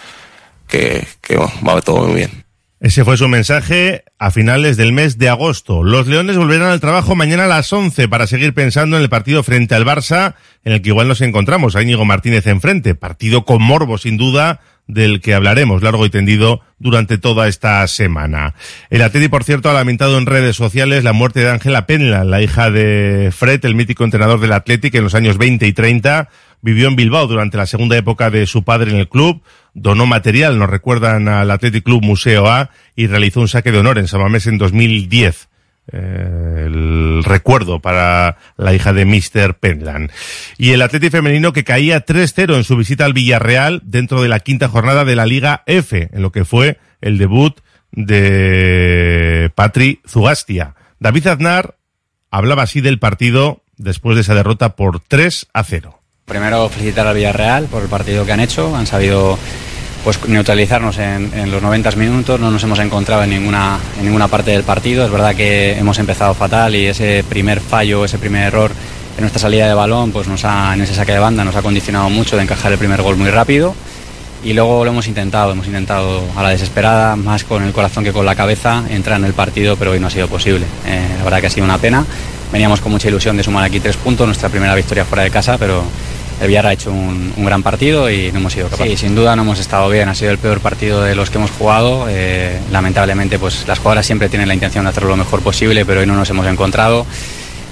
que, 0.67 1.07
que 1.21 1.37
bueno, 1.37 1.53
va 1.67 1.81
todo 1.81 2.07
muy 2.07 2.17
bien. 2.17 2.46
Ese 2.79 3.07
fue 3.07 3.17
su 3.17 3.27
mensaje 3.27 4.05
a 4.19 4.31
finales 4.31 4.77
del 4.77 4.93
mes 4.93 5.17
de 5.17 5.31
agosto. 5.31 5.83
Los 5.83 6.07
Leones 6.09 6.37
volverán 6.37 6.69
al 6.69 6.81
trabajo 6.81 7.17
mañana 7.17 7.47
a 7.47 7.49
las 7.49 7.73
11 7.73 8.07
para 8.09 8.27
seguir 8.27 8.53
pensando 8.53 8.97
en 8.97 9.03
el 9.03 9.09
partido 9.09 9.43
frente 9.43 9.75
al 9.75 9.87
Barça, 9.87 10.35
en 10.63 10.75
el 10.75 10.83
que 10.83 10.91
igual 10.91 11.09
nos 11.09 11.23
encontramos 11.23 11.75
a 11.75 11.83
Íñigo 11.83 12.05
Martínez 12.05 12.47
enfrente. 12.47 12.95
Partido 12.95 13.47
con 13.47 13.63
morbo, 13.63 13.97
sin 13.97 14.19
duda, 14.19 14.61
del 14.87 15.23
que 15.23 15.33
hablaremos 15.33 15.83
largo 15.83 16.05
y 16.05 16.11
tendido 16.11 16.61
durante 16.79 17.17
toda 17.17 17.49
esta 17.49 17.87
semana. 17.87 18.55
El 18.91 19.01
Atleti, 19.01 19.29
por 19.29 19.45
cierto, 19.45 19.71
ha 19.71 19.75
lamentado 19.75 20.19
en 20.19 20.27
redes 20.27 20.55
sociales 20.57 21.03
la 21.03 21.15
muerte 21.15 21.41
de 21.41 21.51
Ángela 21.51 21.87
Penla, 21.87 22.25
la 22.25 22.43
hija 22.43 22.71
de 22.71 23.33
Fred, 23.35 23.65
el 23.65 23.75
mítico 23.75 24.05
entrenador 24.05 24.39
del 24.39 24.53
Athletic 24.53 24.95
en 24.95 25.05
los 25.05 25.15
años 25.15 25.39
20 25.39 25.67
y 25.67 25.73
30. 25.73 26.29
Vivió 26.61 26.89
en 26.89 26.97
Bilbao 26.97 27.27
durante 27.27 27.57
la 27.57 27.67
segunda 27.67 27.97
época 27.97 28.31
de 28.31 28.47
su 28.47 28.65
padre 28.65 28.91
en 28.91 28.99
el 28.99 29.09
club, 29.09 29.43
donó 29.77 30.07
material, 30.07 30.59
nos 30.59 30.71
recuerdan 30.71 31.29
al 31.29 31.51
Athletic 31.51 31.85
Club 31.85 32.03
Museo 32.03 32.47
A, 32.49 32.71
y 32.97 33.07
realizó 33.07 33.41
un 33.41 33.49
saque 33.49 33.71
de 33.71 33.79
honor 33.79 33.99
en 33.99 34.09
Samamés 34.09 34.47
en 34.47 34.57
2010. 34.57 35.49
Eh, 35.93 36.65
el 36.67 37.23
recuerdo 37.23 37.81
para 37.81 38.39
la 38.57 38.75
hija 38.75 38.95
de 38.95 39.05
Mr. 39.05 39.55
Penland. 39.55 40.11
Y 40.57 40.71
el 40.71 40.83
Atleti 40.83 41.11
femenino 41.11 41.53
que 41.53 41.63
caía 41.63 42.05
3-0 42.05 42.57
en 42.57 42.65
su 42.65 42.77
visita 42.77 43.05
al 43.05 43.13
Villarreal 43.13 43.83
dentro 43.85 44.23
de 44.23 44.29
la 44.29 44.41
quinta 44.41 44.69
jornada 44.69 45.05
de 45.05 45.15
la 45.15 45.27
Liga 45.27 45.63
F, 45.67 46.09
en 46.11 46.23
lo 46.23 46.33
que 46.33 46.47
fue 46.47 46.79
el 47.03 47.19
debut 47.19 47.61
de 47.93 49.53
Patri 49.55 50.01
Zugastia. 50.09 50.75
David 50.99 51.27
Aznar 51.29 51.77
hablaba 52.31 52.63
así 52.63 52.81
del 52.81 52.99
partido 52.99 53.63
después 53.77 54.17
de 54.17 54.23
esa 54.23 54.35
derrota 54.35 54.75
por 54.75 55.01
3 55.01 55.49
a 55.53 55.63
0. 55.63 55.96
Primero 56.27 56.69
felicitar 56.69 57.07
al 57.07 57.15
Villarreal 57.15 57.67
por 57.67 57.83
el 57.83 57.89
partido 57.89 58.27
que 58.27 58.33
han 58.33 58.41
hecho, 58.41 58.75
han 58.75 58.89
sabido 58.89 59.39
pues 60.03 60.19
neutralizarnos 60.27 60.99
en, 60.99 61.53
los 61.53 61.63
90 61.63 61.93
minutos, 61.93 62.41
no 62.41 62.51
nos 62.51 62.65
hemos 62.65 62.81
encontrado 62.81 63.23
en 63.23 63.31
ninguna, 63.31 63.79
en 63.97 64.07
ninguna 64.07 64.27
parte 64.27 64.51
del 64.51 64.65
partido, 64.65 65.05
es 65.05 65.11
verdad 65.13 65.37
que 65.37 65.79
hemos 65.79 66.01
empezado 66.01 66.35
fatal 66.35 66.75
y 66.75 66.87
ese 66.87 67.25
primer 67.29 67.61
fallo, 67.61 68.05
ese 68.05 68.19
primer 68.19 68.43
error 68.43 68.73
en 69.17 69.21
nuestra 69.21 69.41
salida 69.41 69.69
de 69.69 69.75
balón, 69.75 70.11
pues 70.11 70.27
nos 70.27 70.45
ha, 70.45 70.75
en 70.75 70.81
ese 70.81 70.97
saque 70.97 71.13
de 71.13 71.21
banda 71.21 71.45
nos 71.45 71.55
ha 71.55 71.63
condicionado 71.63 72.11
mucho 72.11 72.35
de 72.37 72.43
encajar 72.43 72.73
el 72.73 72.79
primer 72.79 73.03
gol 73.03 73.15
muy 73.17 73.31
rápido 73.31 73.77
y 74.43 74.53
luego 74.53 74.85
lo 74.85 74.91
hemos 74.91 75.07
intentado, 75.07 75.53
hemos 75.53 75.69
intentado 75.69 76.25
a 76.35 76.43
la 76.43 76.49
desesperada, 76.49 77.15
más 77.15 77.45
con 77.45 77.63
el 77.63 77.73
corazón 77.73 78.03
que 78.03 78.13
con 78.13 78.27
la 78.27 78.35
cabeza, 78.35 78.83
entrar 78.91 79.21
en 79.21 79.27
el 79.27 79.33
partido, 79.33 79.77
pero 79.77 79.93
hoy 79.93 80.01
no 80.01 80.09
ha 80.09 80.11
sido 80.11 80.27
posible. 80.27 80.67
Eh, 80.87 81.07
la 81.19 81.23
verdad 81.23 81.41
que 81.41 81.47
ha 81.47 81.51
sido 81.51 81.65
una 81.65 81.79
pena. 81.79 82.05
Veníamos 82.53 82.81
con 82.81 82.93
mucha 82.93 83.09
ilusión 83.09 83.37
de 83.37 83.43
sumar 83.43 83.65
aquí 83.65 83.81
tres 83.81 83.97
puntos, 83.97 84.27
nuestra 84.27 84.49
primera 84.49 84.75
victoria 84.75 85.05
fuera 85.05 85.25
de 85.25 85.31
casa, 85.31 85.59
pero 85.59 85.83
el 86.41 86.49
Villar 86.49 86.67
ha 86.67 86.73
hecho 86.73 86.91
un, 86.91 87.33
gran 87.37 87.63
partido 87.63 88.11
y 88.11 88.31
no 88.33 88.39
hemos 88.39 88.53
sido 88.53 88.69
capaces. 88.69 88.99
Sí, 88.99 89.07
sin 89.07 89.15
duda 89.15 89.37
no 89.37 89.43
hemos 89.43 89.59
estado 89.59 89.89
bien, 89.89 90.09
ha 90.09 90.15
sido 90.15 90.31
el 90.31 90.39
peor 90.39 90.61
partido 90.61 91.03
de 91.03 91.15
los 91.15 91.31
que 91.31 91.39
hemos 91.39 91.51
jugado. 91.51 92.07
Eh, 92.09 92.59
lamentablemente, 92.71 93.39
pues 93.39 93.67
las 93.67 93.79
jugadoras 93.79 94.07
siempre 94.07 94.29
tienen 94.29 94.49
la 94.49 94.55
intención 94.55 94.85
de 94.85 94.91
hacerlo 94.91 95.11
lo 95.11 95.17
mejor 95.17 95.41
posible, 95.41 95.85
pero 95.85 96.01
hoy 96.01 96.07
no 96.07 96.15
nos 96.15 96.29
hemos 96.31 96.47
encontrado. 96.47 97.07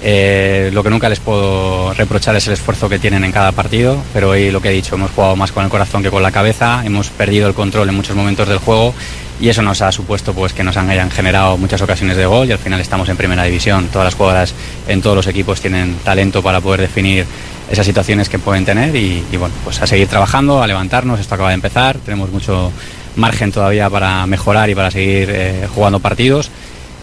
Eh, 0.01 0.69
lo 0.73 0.83
que 0.83 0.89
nunca 0.89 1.09
les 1.09 1.19
puedo 1.19 1.93
reprochar 1.93 2.35
es 2.35 2.45
el 2.47 2.53
esfuerzo 2.53 2.89
que 2.89 2.99
tienen 2.99 3.23
en 3.23 3.31
cada 3.31 3.51
partido, 3.51 3.97
pero 4.13 4.29
hoy 4.29 4.51
lo 4.51 4.61
que 4.61 4.69
he 4.69 4.73
dicho, 4.73 4.95
hemos 4.95 5.11
jugado 5.11 5.35
más 5.35 5.51
con 5.51 5.63
el 5.63 5.69
corazón 5.69 6.03
que 6.03 6.11
con 6.11 6.21
la 6.21 6.31
cabeza, 6.31 6.83
hemos 6.85 7.09
perdido 7.09 7.47
el 7.47 7.53
control 7.53 7.89
en 7.89 7.95
muchos 7.95 8.15
momentos 8.15 8.47
del 8.47 8.59
juego 8.59 8.93
y 9.39 9.49
eso 9.49 9.61
nos 9.61 9.81
ha 9.81 9.91
supuesto 9.91 10.33
pues 10.33 10.53
que 10.53 10.63
nos 10.63 10.77
hayan 10.77 11.09
generado 11.11 11.57
muchas 11.57 11.81
ocasiones 11.81 12.17
de 12.17 12.25
gol 12.25 12.47
y 12.47 12.51
al 12.51 12.59
final 12.59 12.79
estamos 12.79 13.09
en 13.09 13.17
primera 13.17 13.43
división. 13.43 13.87
Todas 13.91 14.05
las 14.05 14.15
jugadoras 14.15 14.53
en 14.87 15.01
todos 15.01 15.15
los 15.15 15.27
equipos 15.27 15.59
tienen 15.59 15.95
talento 16.03 16.41
para 16.41 16.61
poder 16.61 16.81
definir 16.81 17.25
esas 17.69 17.85
situaciones 17.85 18.29
que 18.29 18.37
pueden 18.37 18.63
tener 18.63 18.95
y, 18.95 19.23
y 19.31 19.37
bueno, 19.37 19.55
pues 19.63 19.81
a 19.81 19.87
seguir 19.87 20.07
trabajando, 20.07 20.61
a 20.61 20.67
levantarnos, 20.67 21.19
esto 21.19 21.35
acaba 21.35 21.49
de 21.49 21.55
empezar, 21.55 21.97
tenemos 21.97 22.29
mucho 22.31 22.71
margen 23.15 23.51
todavía 23.51 23.89
para 23.89 24.25
mejorar 24.27 24.69
y 24.69 24.75
para 24.75 24.91
seguir 24.91 25.29
eh, 25.31 25.67
jugando 25.73 25.99
partidos 25.99 26.51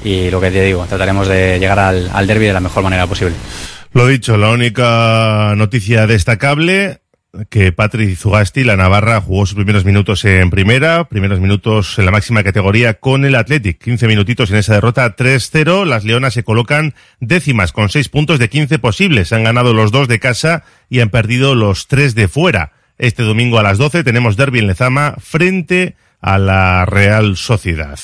y 0.05 0.31
lo 0.31 0.41
que 0.41 0.51
te 0.51 0.63
digo, 0.63 0.85
trataremos 0.87 1.29
de 1.29 1.59
llegar 1.59 1.79
al, 1.79 2.11
al 2.13 2.27
derby 2.27 2.47
de 2.47 2.53
la 2.53 2.61
mejor 2.61 2.83
manera 2.83 3.07
posible. 3.07 3.35
Lo 3.93 4.07
dicho, 4.07 4.37
la 4.37 4.51
única 4.51 5.55
noticia 5.57 6.07
destacable 6.07 7.03
que 7.49 7.73
Patrick 7.73 8.17
Zugasti, 8.17 8.63
la 8.63 8.77
Navarra, 8.77 9.21
jugó 9.21 9.47
sus 9.47 9.55
primeros 9.55 9.85
minutos 9.85 10.25
en 10.25 10.51
primera, 10.51 11.05
primeros 11.05 11.41
minutos 11.41 11.99
en 11.99 12.05
la 12.05 12.11
máxima 12.11 12.43
categoría 12.43 12.95
con 12.95 13.25
el 13.25 13.35
Athletic. 13.35 13.83
15 13.83 14.07
minutitos 14.07 14.51
en 14.51 14.57
esa 14.57 14.75
derrota 14.75 15.17
3-0. 15.17 15.87
Las 15.87 16.05
Leonas 16.05 16.35
se 16.35 16.45
colocan 16.45 16.95
décimas 17.21 17.73
con 17.73 17.89
6 17.89 18.09
puntos 18.11 18.39
de 18.39 18.49
15 18.49 18.79
posibles. 18.79 19.33
Han 19.33 19.45
ganado 19.45 19.73
los 19.73 19.93
dos 19.93 20.09
de 20.09 20.21
casa 20.21 20.65
y 20.91 21.01
han 21.01 21.09
perdido 21.09 21.55
los 21.55 21.89
tres 21.89 22.15
de 22.15 22.29
fuera. 22.29 22.73
Este 22.99 23.23
domingo 23.23 23.59
a 23.59 23.63
las 23.63 23.79
12 23.79 24.05
tenemos 24.05 24.37
derby 24.37 24.59
en 24.59 24.67
Lezama 24.67 25.17
frente 25.19 25.97
a 26.21 26.39
la 26.39 26.85
Real 26.85 27.37
Sociedad. 27.37 27.99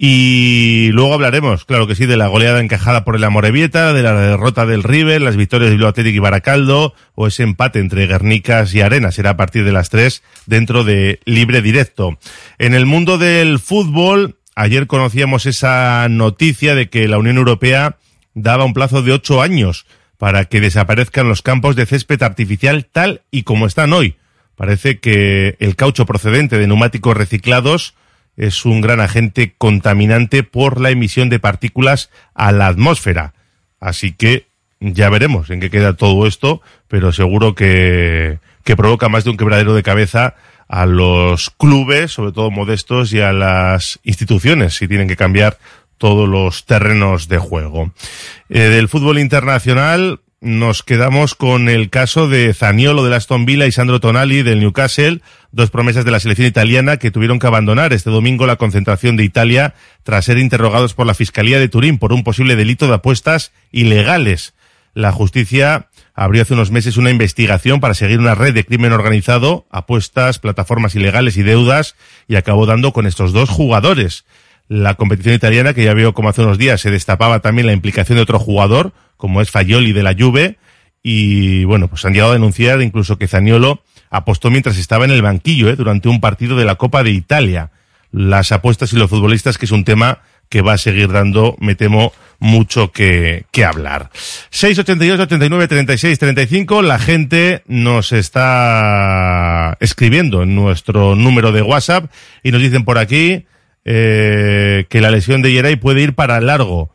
Y 0.00 0.92
luego 0.92 1.12
hablaremos, 1.12 1.64
claro 1.64 1.88
que 1.88 1.96
sí, 1.96 2.06
de 2.06 2.16
la 2.16 2.28
goleada 2.28 2.60
encajada 2.60 3.02
por 3.02 3.16
el 3.16 3.24
Amorebieta, 3.24 3.92
de 3.92 4.04
la 4.04 4.14
derrota 4.14 4.64
del 4.64 4.84
River, 4.84 5.20
las 5.20 5.34
victorias 5.34 5.70
de 5.70 5.76
Bilbao 5.76 5.92
y 5.96 6.18
Baracaldo, 6.20 6.94
o 7.16 7.26
ese 7.26 7.42
empate 7.42 7.80
entre 7.80 8.06
Guernicas 8.06 8.72
y 8.76 8.80
Arenas. 8.80 9.16
Será 9.16 9.30
a 9.30 9.36
partir 9.36 9.64
de 9.64 9.72
las 9.72 9.90
tres 9.90 10.22
dentro 10.46 10.84
de 10.84 11.18
Libre 11.24 11.62
Directo. 11.62 12.16
En 12.58 12.74
el 12.74 12.86
mundo 12.86 13.18
del 13.18 13.58
fútbol, 13.58 14.36
ayer 14.54 14.86
conocíamos 14.86 15.46
esa 15.46 16.06
noticia 16.08 16.76
de 16.76 16.88
que 16.88 17.08
la 17.08 17.18
Unión 17.18 17.36
Europea 17.36 17.96
daba 18.34 18.64
un 18.64 18.74
plazo 18.74 19.02
de 19.02 19.10
ocho 19.10 19.42
años 19.42 19.84
para 20.16 20.44
que 20.44 20.60
desaparezcan 20.60 21.28
los 21.28 21.42
campos 21.42 21.74
de 21.74 21.86
césped 21.86 22.22
artificial 22.22 22.86
tal 22.86 23.22
y 23.32 23.42
como 23.42 23.66
están 23.66 23.92
hoy. 23.92 24.14
Parece 24.54 25.00
que 25.00 25.56
el 25.58 25.74
caucho 25.74 26.06
procedente 26.06 26.56
de 26.56 26.68
neumáticos 26.68 27.16
reciclados 27.16 27.94
es 28.38 28.64
un 28.64 28.80
gran 28.80 29.00
agente 29.00 29.52
contaminante 29.58 30.44
por 30.44 30.80
la 30.80 30.90
emisión 30.90 31.28
de 31.28 31.40
partículas 31.40 32.08
a 32.34 32.52
la 32.52 32.68
atmósfera. 32.68 33.34
Así 33.80 34.12
que 34.12 34.46
ya 34.80 35.10
veremos 35.10 35.50
en 35.50 35.60
qué 35.60 35.70
queda 35.70 35.96
todo 35.96 36.26
esto, 36.26 36.62
pero 36.86 37.12
seguro 37.12 37.56
que, 37.56 38.38
que 38.64 38.76
provoca 38.76 39.08
más 39.08 39.24
de 39.24 39.30
un 39.30 39.36
quebradero 39.36 39.74
de 39.74 39.82
cabeza 39.82 40.36
a 40.68 40.86
los 40.86 41.50
clubes, 41.50 42.12
sobre 42.12 42.32
todo 42.32 42.50
modestos, 42.52 43.12
y 43.12 43.20
a 43.20 43.32
las 43.32 43.98
instituciones, 44.04 44.74
si 44.74 44.86
tienen 44.86 45.08
que 45.08 45.16
cambiar 45.16 45.58
todos 45.96 46.28
los 46.28 46.64
terrenos 46.64 47.26
de 47.26 47.38
juego. 47.38 47.90
Eh, 48.48 48.60
del 48.60 48.88
fútbol 48.88 49.18
internacional, 49.18 50.20
nos 50.40 50.82
quedamos 50.82 51.34
con 51.34 51.68
el 51.68 51.90
caso 51.90 52.28
de 52.28 52.54
Zaniolo 52.54 53.02
del 53.02 53.14
Aston 53.14 53.44
Villa 53.44 53.66
y 53.66 53.72
Sandro 53.72 54.00
Tonali 54.00 54.42
del 54.42 54.60
Newcastle, 54.60 55.20
dos 55.50 55.70
promesas 55.70 56.04
de 56.04 56.12
la 56.12 56.20
selección 56.20 56.46
italiana 56.46 56.96
que 56.96 57.10
tuvieron 57.10 57.38
que 57.38 57.48
abandonar 57.48 57.92
este 57.92 58.10
domingo 58.10 58.46
la 58.46 58.56
concentración 58.56 59.16
de 59.16 59.24
Italia 59.24 59.74
tras 60.04 60.26
ser 60.26 60.38
interrogados 60.38 60.94
por 60.94 61.06
la 61.06 61.14
Fiscalía 61.14 61.58
de 61.58 61.68
Turín 61.68 61.98
por 61.98 62.12
un 62.12 62.22
posible 62.22 62.54
delito 62.54 62.86
de 62.86 62.94
apuestas 62.94 63.52
ilegales. 63.72 64.54
La 64.94 65.10
justicia 65.10 65.88
abrió 66.14 66.42
hace 66.42 66.54
unos 66.54 66.70
meses 66.70 66.96
una 66.96 67.10
investigación 67.10 67.80
para 67.80 67.94
seguir 67.94 68.20
una 68.20 68.34
red 68.34 68.54
de 68.54 68.64
crimen 68.64 68.92
organizado, 68.92 69.66
apuestas, 69.70 70.38
plataformas 70.38 70.94
ilegales 70.94 71.36
y 71.36 71.42
deudas, 71.42 71.96
y 72.26 72.36
acabó 72.36 72.66
dando 72.66 72.92
con 72.92 73.06
estos 73.06 73.32
dos 73.32 73.48
jugadores. 73.48 74.24
La 74.68 74.94
competición 74.94 75.34
italiana, 75.34 75.74
que 75.74 75.84
ya 75.84 75.94
veo 75.94 76.14
como 76.14 76.28
hace 76.28 76.42
unos 76.42 76.58
días 76.58 76.80
se 76.80 76.90
destapaba 76.90 77.40
también 77.40 77.66
la 77.66 77.72
implicación 77.72 78.16
de 78.16 78.22
otro 78.22 78.38
jugador, 78.38 78.92
como 79.18 79.42
es 79.42 79.50
Fagioli 79.50 79.92
de 79.92 80.02
la 80.02 80.14
Juve, 80.18 80.56
y 81.02 81.64
bueno, 81.64 81.88
pues 81.88 82.04
han 82.06 82.14
llegado 82.14 82.30
a 82.30 82.34
denunciar 82.34 82.80
incluso 82.80 83.18
que 83.18 83.28
Zaniolo 83.28 83.82
apostó 84.10 84.50
mientras 84.50 84.78
estaba 84.78 85.04
en 85.04 85.10
el 85.10 85.22
banquillo, 85.22 85.68
¿eh? 85.68 85.76
durante 85.76 86.08
un 86.08 86.20
partido 86.20 86.56
de 86.56 86.64
la 86.64 86.76
Copa 86.76 87.02
de 87.02 87.10
Italia. 87.10 87.70
Las 88.10 88.52
apuestas 88.52 88.92
y 88.94 88.96
los 88.96 89.10
futbolistas, 89.10 89.58
que 89.58 89.66
es 89.66 89.72
un 89.72 89.84
tema 89.84 90.22
que 90.48 90.62
va 90.62 90.72
a 90.72 90.78
seguir 90.78 91.12
dando, 91.12 91.56
me 91.60 91.74
temo, 91.74 92.12
mucho 92.38 92.90
que, 92.92 93.44
que 93.50 93.64
hablar. 93.64 94.10
688 94.50 95.24
89 95.24 95.68
36 95.68 96.18
35, 96.18 96.82
la 96.82 96.98
gente 96.98 97.62
nos 97.66 98.12
está 98.12 99.76
escribiendo 99.80 100.42
en 100.42 100.54
nuestro 100.54 101.16
número 101.16 101.52
de 101.52 101.62
WhatsApp 101.62 102.10
y 102.42 102.52
nos 102.52 102.62
dicen 102.62 102.84
por 102.84 102.98
aquí 102.98 103.44
eh, 103.84 104.86
que 104.88 105.00
la 105.00 105.10
lesión 105.10 105.42
de 105.42 105.52
Yeray 105.52 105.76
puede 105.76 106.02
ir 106.02 106.14
para 106.14 106.40
largo. 106.40 106.90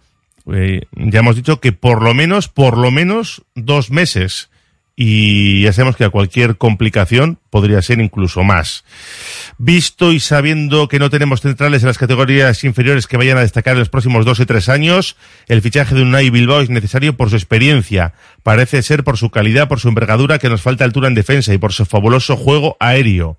Eh, 0.52 0.82
ya 0.96 1.20
hemos 1.20 1.36
dicho 1.36 1.60
que 1.60 1.72
por 1.72 2.02
lo 2.02 2.14
menos, 2.14 2.48
por 2.48 2.78
lo 2.78 2.92
menos 2.92 3.44
dos 3.56 3.92
meses. 3.92 4.50
Y 4.96 5.64
ya 5.64 5.74
sabemos 5.74 5.96
que 5.96 6.04
a 6.04 6.12
cualquier 6.12 6.58
complicación 6.58 7.40
podría 7.50 7.82
ser 7.82 8.00
incluso 8.00 8.44
más. 8.44 8.84
Visto 9.58 10.12
y 10.12 10.20
sabiendo 10.20 10.88
que 10.88 11.00
no 11.00 11.10
tenemos 11.10 11.42
centrales 11.42 11.82
en 11.82 11.88
las 11.88 11.98
categorías 11.98 12.64
inferiores 12.64 13.08
que 13.08 13.18
vayan 13.18 13.40
a 13.40 13.42
destacar 13.42 13.74
en 13.74 13.80
los 13.80 13.90
próximos 13.90 14.24
dos 14.24 14.40
y 14.40 14.46
tres 14.46 14.70
años, 14.70 15.16
el 15.48 15.64
fichaje 15.64 15.96
de 15.96 16.04
Unai 16.04 16.30
Bilbao 16.30 16.62
es 16.62 16.70
necesario 16.70 17.18
por 17.18 17.32
su 17.32 17.38
experiencia. 17.38 18.14
Parece 18.44 18.84
ser 18.84 19.04
por 19.04 19.18
su 19.18 19.32
calidad, 19.32 19.68
por 19.68 19.80
su 19.80 19.88
envergadura, 19.88 20.38
que 20.38 20.50
nos 20.50 20.62
falta 20.62 20.86
altura 20.86 21.08
en 21.08 21.16
defensa 21.16 21.52
y 21.56 21.58
por 21.58 21.74
su 21.74 21.86
fabuloso 21.86 22.38
juego 22.38 22.78
aéreo 22.80 23.38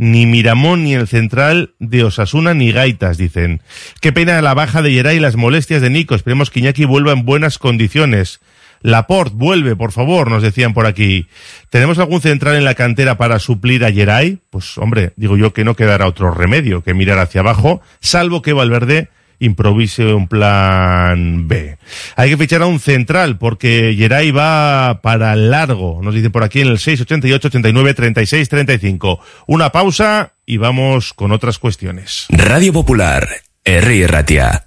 ni 0.00 0.24
Miramón 0.24 0.84
ni 0.84 0.94
el 0.94 1.06
central 1.06 1.74
de 1.78 2.04
Osasuna 2.04 2.54
ni 2.54 2.72
Gaitas, 2.72 3.18
dicen. 3.18 3.60
Qué 4.00 4.12
pena 4.12 4.40
la 4.40 4.54
baja 4.54 4.80
de 4.80 4.94
Yeray 4.94 5.18
y 5.18 5.20
las 5.20 5.36
molestias 5.36 5.82
de 5.82 5.90
Nico. 5.90 6.14
Esperemos 6.14 6.48
que 6.48 6.60
Iñaki 6.60 6.86
vuelva 6.86 7.12
en 7.12 7.26
buenas 7.26 7.58
condiciones. 7.58 8.40
Laporte, 8.80 9.34
vuelve, 9.36 9.76
por 9.76 9.92
favor, 9.92 10.30
nos 10.30 10.42
decían 10.42 10.72
por 10.72 10.86
aquí. 10.86 11.26
¿Tenemos 11.68 11.98
algún 11.98 12.22
central 12.22 12.56
en 12.56 12.64
la 12.64 12.74
cantera 12.74 13.18
para 13.18 13.38
suplir 13.38 13.84
a 13.84 13.90
Yeray? 13.90 14.38
Pues 14.48 14.78
hombre, 14.78 15.12
digo 15.16 15.36
yo 15.36 15.52
que 15.52 15.64
no 15.64 15.76
quedará 15.76 16.06
otro 16.06 16.30
remedio 16.32 16.82
que 16.82 16.94
mirar 16.94 17.18
hacia 17.18 17.42
abajo, 17.42 17.82
salvo 18.00 18.40
que 18.40 18.54
Valverde 18.54 19.10
improvise 19.40 20.14
un 20.14 20.28
plan 20.28 21.48
B. 21.48 21.76
Hay 22.14 22.30
que 22.30 22.36
fichar 22.36 22.62
a 22.62 22.66
un 22.66 22.78
central 22.78 23.38
porque 23.38 23.94
Geray 23.98 24.30
va 24.30 25.00
para 25.02 25.34
largo. 25.34 26.00
Nos 26.02 26.14
dice 26.14 26.30
por 26.30 26.44
aquí 26.44 26.60
en 26.60 26.68
el 26.68 26.78
688 26.78 27.48
89 27.48 27.94
36 27.94 28.48
35. 28.48 29.20
Una 29.46 29.72
pausa 29.72 30.34
y 30.46 30.58
vamos 30.58 31.12
con 31.12 31.32
otras 31.32 31.58
cuestiones. 31.58 32.26
Radio 32.30 32.72
Popular, 32.72 33.28
R. 33.64 34.06
Ratia. 34.06 34.66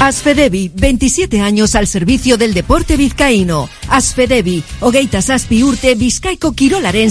Asfedevi, 0.00 0.72
27 0.74 1.42
años 1.42 1.74
al 1.74 1.86
servicio 1.86 2.38
del 2.38 2.54
deporte 2.54 2.96
vizcaíno. 2.96 3.68
Asfedevi, 3.88 4.64
hogeita 4.80 5.20
zazpi 5.20 5.62
urte 5.62 5.94
bizkaiko 5.94 6.52
kirolaren. 6.52 7.10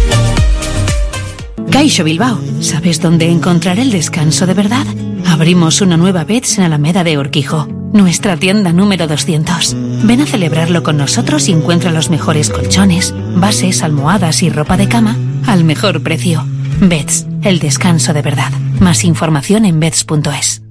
Caixo 1.71 2.03
Bilbao, 2.03 2.39
¿sabes 2.59 3.01
dónde 3.01 3.29
encontrar 3.29 3.79
el 3.79 3.91
descanso 3.91 4.45
de 4.45 4.53
verdad? 4.53 4.85
Abrimos 5.27 5.81
una 5.81 5.97
nueva 5.97 6.23
Beds 6.23 6.57
en 6.57 6.65
Alameda 6.65 7.03
de 7.03 7.17
Orquijo, 7.17 7.67
nuestra 7.93 8.37
tienda 8.37 8.73
número 8.73 9.07
200. 9.07 9.75
Ven 10.03 10.21
a 10.21 10.25
celebrarlo 10.25 10.83
con 10.83 10.97
nosotros 10.97 11.47
y 11.49 11.53
encuentra 11.53 11.91
los 11.91 12.09
mejores 12.09 12.49
colchones, 12.49 13.13
bases, 13.35 13.83
almohadas 13.83 14.43
y 14.43 14.49
ropa 14.49 14.77
de 14.77 14.87
cama 14.87 15.17
al 15.47 15.63
mejor 15.63 16.03
precio. 16.03 16.45
Beds, 16.79 17.27
el 17.43 17.59
descanso 17.59 18.13
de 18.13 18.21
verdad. 18.21 18.51
Más 18.79 19.03
información 19.03 19.65
en 19.65 19.79
beds.es. 19.79 20.61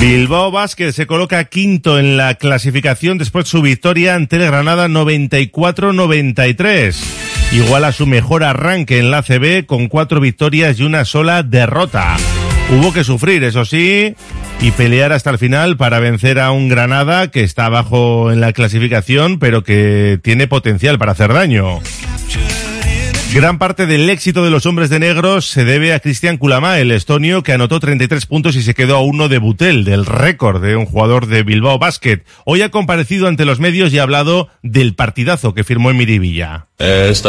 Bilbao 0.00 0.50
Basket 0.50 0.90
se 0.92 1.06
coloca 1.06 1.44
quinto 1.44 1.98
en 1.98 2.18
la 2.18 2.34
clasificación 2.34 3.16
después 3.16 3.46
de 3.46 3.50
su 3.50 3.62
victoria 3.62 4.14
ante 4.14 4.36
el 4.36 4.44
Granada 4.44 4.88
94-93. 4.88 6.94
Igual 7.52 7.84
a 7.84 7.92
su 7.92 8.06
mejor 8.06 8.44
arranque 8.44 8.98
en 8.98 9.10
la 9.10 9.22
CB 9.22 9.64
con 9.64 9.88
cuatro 9.88 10.20
victorias 10.20 10.78
y 10.78 10.82
una 10.82 11.06
sola 11.06 11.42
derrota. 11.42 12.18
Hubo 12.70 12.92
que 12.92 13.04
sufrir, 13.04 13.42
eso 13.44 13.64
sí, 13.64 14.14
y 14.60 14.70
pelear 14.72 15.12
hasta 15.12 15.30
el 15.30 15.38
final 15.38 15.78
para 15.78 15.98
vencer 15.98 16.40
a 16.40 16.50
un 16.50 16.68
Granada 16.68 17.30
que 17.30 17.42
está 17.42 17.64
abajo 17.66 18.30
en 18.30 18.40
la 18.40 18.52
clasificación, 18.52 19.38
pero 19.38 19.64
que 19.64 20.20
tiene 20.22 20.46
potencial 20.46 20.98
para 20.98 21.12
hacer 21.12 21.32
daño. 21.32 21.80
Gran 23.34 23.58
parte 23.58 23.86
del 23.86 24.08
éxito 24.08 24.42
de 24.44 24.50
los 24.50 24.64
hombres 24.64 24.88
de 24.88 24.98
negro 24.98 25.40
se 25.42 25.64
debe 25.64 25.92
a 25.92 26.00
Cristian 26.00 26.38
Kulama, 26.38 26.78
el 26.78 26.90
estonio, 26.90 27.42
que 27.42 27.52
anotó 27.52 27.80
33 27.80 28.24
puntos 28.24 28.56
y 28.56 28.62
se 28.62 28.72
quedó 28.72 28.96
a 28.96 29.02
uno 29.02 29.28
de 29.28 29.38
Butel, 29.38 29.84
del 29.84 30.06
récord 30.06 30.62
de 30.62 30.74
un 30.74 30.86
jugador 30.86 31.26
de 31.26 31.42
Bilbao 31.42 31.78
Basket. 31.78 32.22
Hoy 32.44 32.62
ha 32.62 32.70
comparecido 32.70 33.28
ante 33.28 33.44
los 33.44 33.60
medios 33.60 33.92
y 33.92 33.98
ha 33.98 34.04
hablado 34.04 34.48
del 34.62 34.94
partidazo 34.94 35.52
que 35.52 35.64
firmó 35.64 35.90
en 35.90 35.98
Miribilla. 35.98 36.66
Este 36.78 37.28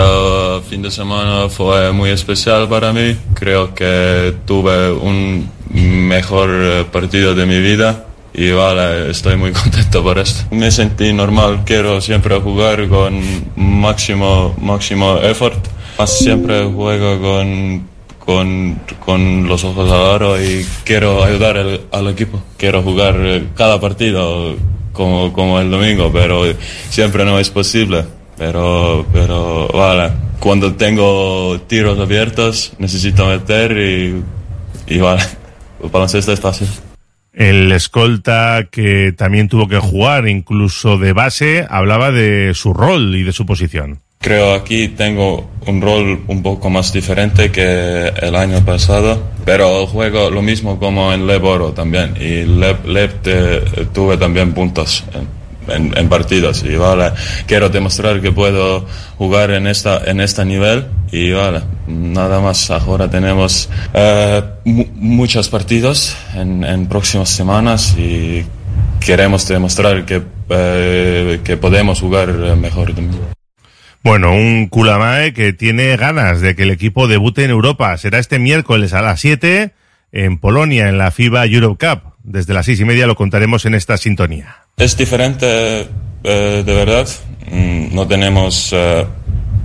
fin 0.69 0.81
de 0.81 0.91
semana 0.91 1.49
fue 1.49 1.91
muy 1.91 2.11
especial 2.11 2.69
para 2.69 2.93
mí. 2.93 3.17
Creo 3.33 3.73
que 3.73 4.33
tuve 4.45 4.91
un 4.91 5.49
mejor 5.71 6.49
eh, 6.53 6.85
partido 6.89 7.35
de 7.35 7.45
mi 7.45 7.59
vida 7.59 8.05
y 8.33 8.51
vale, 8.51 9.09
estoy 9.09 9.35
muy 9.35 9.51
contento 9.63 10.03
por 10.03 10.19
esto. 10.19 10.43
Me 10.55 10.71
sentí 10.71 11.11
normal, 11.11 11.63
quiero 11.65 11.99
siempre 11.99 12.39
jugar 12.39 12.87
con 12.87 13.19
máximo, 13.55 14.55
máximo 14.61 15.17
effort. 15.17 15.57
Siempre 16.05 16.63
juego 16.65 17.19
con, 17.21 17.87
con, 18.19 18.79
con 18.99 19.47
los 19.47 19.63
ojos 19.63 19.91
aro 19.91 20.41
y 20.41 20.65
quiero 20.83 21.23
ayudar 21.23 21.57
el- 21.57 21.81
al 21.91 22.07
equipo. 22.09 22.41
Quiero 22.57 22.81
jugar 22.83 23.15
eh, 23.19 23.47
cada 23.55 23.79
partido 23.81 24.55
como, 24.93 25.33
como 25.33 25.59
el 25.59 25.71
domingo, 25.71 26.11
pero 26.13 26.43
siempre 26.89 27.25
no 27.25 27.39
es 27.39 27.49
posible. 27.49 28.05
Pero, 28.37 29.05
pero 29.11 29.67
vale, 29.69 30.11
cuando 30.39 30.75
tengo 30.75 31.59
tiros 31.67 31.97
abiertos 31.97 32.73
necesito 32.77 33.25
meter 33.25 33.71
y, 33.75 34.21
y 34.93 34.99
vale, 34.99 35.23
el 35.83 35.89
baloncesto 35.89 36.31
es 36.33 36.39
fácil. 36.39 36.67
El 37.33 37.71
escolta 37.71 38.67
que 38.71 39.13
también 39.17 39.47
tuvo 39.47 39.67
que 39.67 39.77
jugar, 39.79 40.27
incluso 40.27 40.97
de 40.97 41.13
base, 41.13 41.65
hablaba 41.69 42.11
de 42.11 42.53
su 42.53 42.73
rol 42.73 43.15
y 43.15 43.23
de 43.23 43.31
su 43.31 43.45
posición. 43.45 43.99
Creo 44.19 44.53
aquí 44.53 44.89
tengo 44.89 45.47
un 45.67 45.81
rol 45.81 46.23
un 46.27 46.41
poco 46.41 46.69
más 46.69 46.91
diferente 46.91 47.51
que 47.51 48.07
el 48.19 48.35
año 48.35 48.63
pasado, 48.65 49.21
pero 49.45 49.85
juego 49.87 50.29
lo 50.31 50.41
mismo 50.41 50.79
como 50.79 51.13
en 51.13 51.27
Leboro 51.27 51.71
también. 51.71 52.15
Y 52.19 52.43
Leb, 52.43 52.85
Leb 52.85 53.21
tuve 53.93 54.17
también 54.17 54.53
puntos 54.53 55.03
en, 55.67 55.95
en- 55.95 56.09
partidos. 56.09 56.63
Y 56.63 56.75
vale, 56.75 57.11
quiero 57.45 57.69
demostrar 57.69 58.19
que 58.19 58.31
puedo 58.31 58.85
jugar 59.17 59.51
en 59.51 59.67
esta 59.67 60.01
en 60.05 60.19
este 60.19 60.43
nivel. 60.45 60.87
Y 61.11 61.31
vale, 61.31 61.61
nada 61.87 62.39
más. 62.41 62.69
Ahora 62.71 63.09
tenemos 63.09 63.69
eh, 63.93 64.41
mu- 64.65 64.87
muchos 64.95 65.47
partidos 65.47 66.17
en, 66.35 66.63
próximas 66.87 67.29
semanas 67.29 67.95
y 67.97 68.43
queremos 68.99 69.47
demostrar 69.47 70.05
que, 70.05 70.21
eh, 70.49 71.39
que 71.43 71.55
podemos 71.55 72.01
jugar 72.01 72.29
mejor 72.57 72.93
también. 72.93 73.36
Bueno, 74.07 74.31
un 74.33 74.67
Kulamae 74.69 75.33
que 75.33 75.51
tiene 75.51 75.97
ganas 75.97 76.39
de 76.39 76.55
que 76.55 76.63
el 76.63 76.71
equipo 76.71 77.09
debute 77.09 77.43
en 77.43 77.49
Europa. 77.51 77.97
Será 77.97 78.19
este 78.19 78.39
miércoles 78.39 78.93
a 78.93 79.01
las 79.01 79.19
7 79.19 79.71
en 80.13 80.37
Polonia, 80.37 80.87
en 80.87 80.97
la 80.97 81.11
FIBA 81.11 81.45
Europe 81.45 81.85
Cup. 81.85 82.13
Desde 82.23 82.53
las 82.53 82.65
seis 82.67 82.79
y 82.79 82.85
media 82.85 83.05
lo 83.05 83.15
contaremos 83.17 83.65
en 83.65 83.75
esta 83.75 83.97
sintonía. 83.97 84.59
Es 84.77 84.95
diferente, 84.95 85.89
eh, 86.23 86.63
de 86.65 86.73
verdad. 86.73 87.05
Mm, 87.51 87.93
No 87.93 88.07
tenemos 88.07 88.69
eh, 88.71 89.05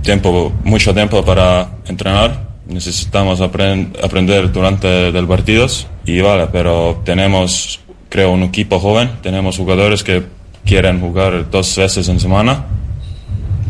tiempo, 0.01 0.51
mucho 0.65 0.93
tiempo 0.93 1.23
para 1.23 1.69
entrenar. 1.87 2.49
Necesitamos 2.67 3.39
apren- 3.39 3.93
aprender 4.03 4.51
durante 4.51 5.09
los 5.13 5.25
partidos 5.25 5.87
y 6.05 6.19
vale, 6.19 6.47
pero 6.51 7.01
tenemos, 7.05 7.79
creo, 8.09 8.31
un 8.31 8.43
equipo 8.43 8.77
joven. 8.77 9.09
Tenemos 9.21 9.55
jugadores 9.55 10.03
que 10.03 10.21
quieren 10.65 10.99
jugar 10.99 11.49
dos 11.49 11.77
veces 11.77 12.09
en 12.09 12.19
semana 12.19 12.65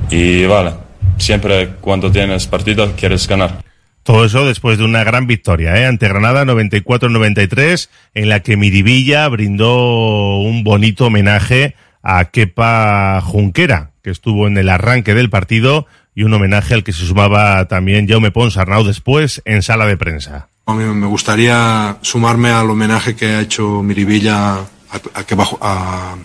y 0.09 0.45
vale, 0.45 0.71
siempre 1.17 1.69
cuando 1.81 2.11
tienes 2.11 2.47
partidos 2.47 2.91
quieres 2.97 3.27
ganar. 3.27 3.63
Todo 4.03 4.25
eso 4.25 4.45
después 4.45 4.77
de 4.77 4.83
una 4.83 5.03
gran 5.05 5.27
victoria 5.27 5.77
¿eh? 5.77 5.85
ante 5.85 6.07
Granada 6.09 6.43
94-93, 6.45 7.89
en 8.13 8.29
la 8.29 8.41
que 8.41 8.57
Miribilla 8.57 9.27
brindó 9.29 10.37
un 10.39 10.63
bonito 10.63 11.05
homenaje 11.05 11.75
a 12.01 12.25
Kepa 12.25 13.21
Junquera, 13.21 13.91
que 14.03 14.09
estuvo 14.09 14.47
en 14.47 14.57
el 14.57 14.67
arranque 14.69 15.13
del 15.13 15.29
partido, 15.29 15.87
y 16.15 16.23
un 16.23 16.33
homenaje 16.33 16.73
al 16.73 16.83
que 16.83 16.91
se 16.93 17.05
sumaba 17.05 17.65
también 17.69 18.07
Jaume 18.07 18.31
Pons 18.31 18.57
Arnau 18.57 18.83
después 18.83 19.41
en 19.45 19.63
sala 19.63 19.85
de 19.85 19.95
prensa. 19.97 20.49
A 20.65 20.73
mí 20.73 20.83
me 20.83 21.07
gustaría 21.07 21.97
sumarme 22.01 22.49
al 22.49 22.69
homenaje 22.69 23.15
que 23.15 23.25
ha 23.27 23.41
hecho 23.41 23.81
Miribilla 23.81 24.55
a, 24.55 24.65
a 25.13 25.23
Kepa, 25.23 25.45
Ju- 25.45 25.57
a, 25.61 26.15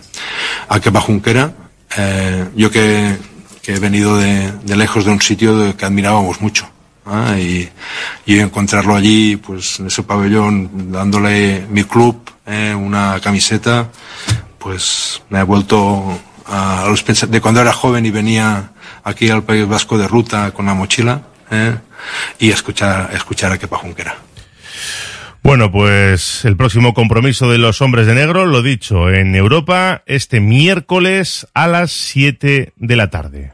a 0.67 0.79
Kepa 0.79 1.01
Junquera. 1.01 1.51
Eh, 1.97 2.45
yo 2.55 2.69
que, 2.69 3.15
he 3.75 3.79
venido 3.79 4.17
de, 4.17 4.51
de 4.63 4.75
lejos 4.75 5.05
de 5.05 5.11
un 5.11 5.21
sitio 5.21 5.75
que 5.77 5.85
admirábamos 5.85 6.41
mucho. 6.41 6.69
¿ah? 7.05 7.35
Y, 7.37 7.69
encontrarlo 8.25 8.95
allí, 8.95 9.35
pues 9.37 9.79
en 9.79 9.87
ese 9.87 10.03
pabellón, 10.03 10.91
dándole 10.91 11.65
mi 11.69 11.83
club, 11.83 12.29
eh, 12.45 12.73
una 12.75 13.19
camiseta, 13.21 13.89
pues 14.57 15.21
me 15.29 15.39
ha 15.39 15.43
vuelto 15.43 16.19
a 16.45 16.85
los 16.87 17.03
pensa- 17.05 17.27
de 17.27 17.41
cuando 17.41 17.61
era 17.61 17.73
joven 17.73 18.05
y 18.05 18.11
venía 18.11 18.71
aquí 19.03 19.29
al 19.29 19.43
País 19.43 19.67
Vasco 19.67 19.97
de 19.97 20.07
ruta 20.07 20.51
con 20.51 20.65
la 20.65 20.73
mochila, 20.73 21.21
eh, 21.51 21.75
y 22.39 22.51
a 22.51 22.53
escuchar, 22.53 23.09
a 23.11 23.15
escuchar 23.15 23.51
a 23.51 23.57
Kepa 23.57 23.77
Junquera. 23.77 24.15
Bueno, 25.41 25.71
pues 25.71 26.43
el 26.45 26.57
próximo 26.57 26.93
compromiso 26.93 27.49
de 27.49 27.57
los 27.57 27.81
hombres 27.81 28.05
de 28.07 28.13
negro, 28.13 28.45
lo 28.45 28.61
dicho, 28.61 29.09
en 29.09 29.35
Europa, 29.35 30.03
este 30.05 30.39
miércoles 30.41 31.47
a 31.53 31.67
las 31.67 31.91
7 31.91 32.73
de 32.75 32.95
la 32.95 33.09
tarde. 33.09 33.53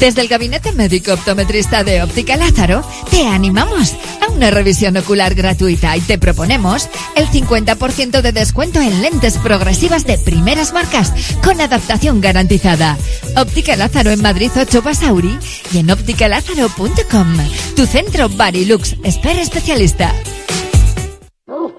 Desde 0.00 0.20
el 0.20 0.28
Gabinete 0.28 0.72
Médico 0.72 1.14
Optometrista 1.14 1.82
de 1.82 2.02
Óptica 2.02 2.36
Lázaro, 2.36 2.84
te 3.10 3.26
animamos 3.26 3.94
a 4.20 4.30
una 4.30 4.50
revisión 4.50 4.96
ocular 4.98 5.34
gratuita 5.34 5.96
y 5.96 6.00
te 6.02 6.18
proponemos 6.18 6.88
el 7.14 7.26
50% 7.28 8.20
de 8.20 8.32
descuento 8.32 8.80
en 8.80 9.00
lentes 9.00 9.38
progresivas 9.38 10.04
de 10.04 10.18
primeras 10.18 10.74
marcas 10.74 11.12
con 11.42 11.60
adaptación 11.62 12.20
garantizada. 12.20 12.98
Óptica 13.36 13.74
Lázaro 13.74 14.10
en 14.10 14.20
Madrid 14.20 14.50
8 14.54 14.82
Basauri 14.82 15.38
y 15.72 15.78
en 15.78 15.90
ópticalázaro.com. 15.90 17.36
Tu 17.74 17.86
centro 17.86 18.28
Barilux, 18.28 18.96
espera 19.02 19.40
especialista. 19.40 20.12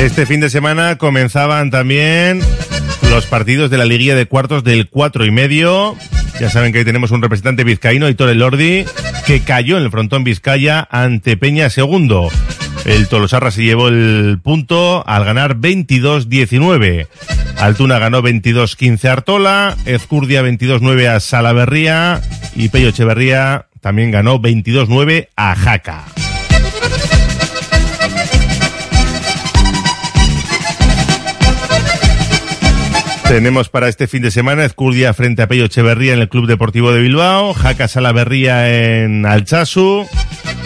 Este 0.00 0.24
fin 0.26 0.40
de 0.40 0.50
semana 0.50 0.96
comenzaban 0.96 1.70
también 1.70 2.40
los 3.10 3.26
partidos 3.26 3.70
de 3.70 3.78
la 3.78 3.84
liguilla 3.84 4.14
de 4.14 4.26
cuartos 4.26 4.64
del 4.64 4.88
cuatro 4.88 5.24
y 5.24 5.30
medio. 5.30 5.96
Ya 6.40 6.48
saben 6.48 6.72
que 6.72 6.78
ahí 6.78 6.84
tenemos 6.84 7.10
un 7.10 7.22
representante 7.22 7.64
vizcaíno, 7.64 8.08
Hitor 8.08 8.30
Elordi, 8.30 8.84
que 9.26 9.40
cayó 9.40 9.76
en 9.76 9.84
el 9.84 9.90
frontón 9.90 10.24
Vizcaya 10.24 10.88
ante 10.90 11.36
Peña 11.36 11.68
segundo. 11.70 12.28
El 12.84 13.08
Tolosarra 13.08 13.50
se 13.50 13.62
llevó 13.62 13.88
el 13.88 14.38
punto 14.42 15.04
al 15.06 15.24
ganar 15.24 15.56
22-19. 15.56 17.06
Altuna 17.58 17.98
ganó 17.98 18.22
22-15 18.22 19.04
a 19.04 19.12
Artola, 19.12 19.76
Ezcurdia 19.84 20.42
22-9 20.42 21.06
a 21.08 21.20
Salaverría 21.20 22.22
y 22.56 22.70
Pello 22.70 22.88
Echeverría 22.88 23.66
también 23.80 24.10
ganó 24.10 24.40
22-9 24.40 25.28
a 25.36 25.54
Jaca. 25.54 26.04
Tenemos 33.30 33.68
para 33.68 33.88
este 33.88 34.08
fin 34.08 34.22
de 34.22 34.32
semana 34.32 34.64
Ezcurdia 34.64 35.14
frente 35.14 35.42
a 35.42 35.46
Pello 35.46 35.66
Echeverría 35.66 36.14
en 36.14 36.18
el 36.18 36.28
Club 36.28 36.48
Deportivo 36.48 36.90
de 36.90 37.00
Bilbao, 37.00 37.54
Jaca 37.54 37.86
Salaverría 37.86 39.04
en 39.04 39.24
Alchazu, 39.24 40.04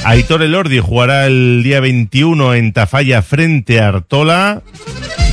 Aitor 0.02 0.42
Elordi 0.42 0.78
jugará 0.78 1.26
el 1.26 1.60
día 1.62 1.80
21 1.80 2.54
en 2.54 2.72
Tafalla 2.72 3.20
frente 3.20 3.80
a 3.80 3.88
Artola, 3.88 4.62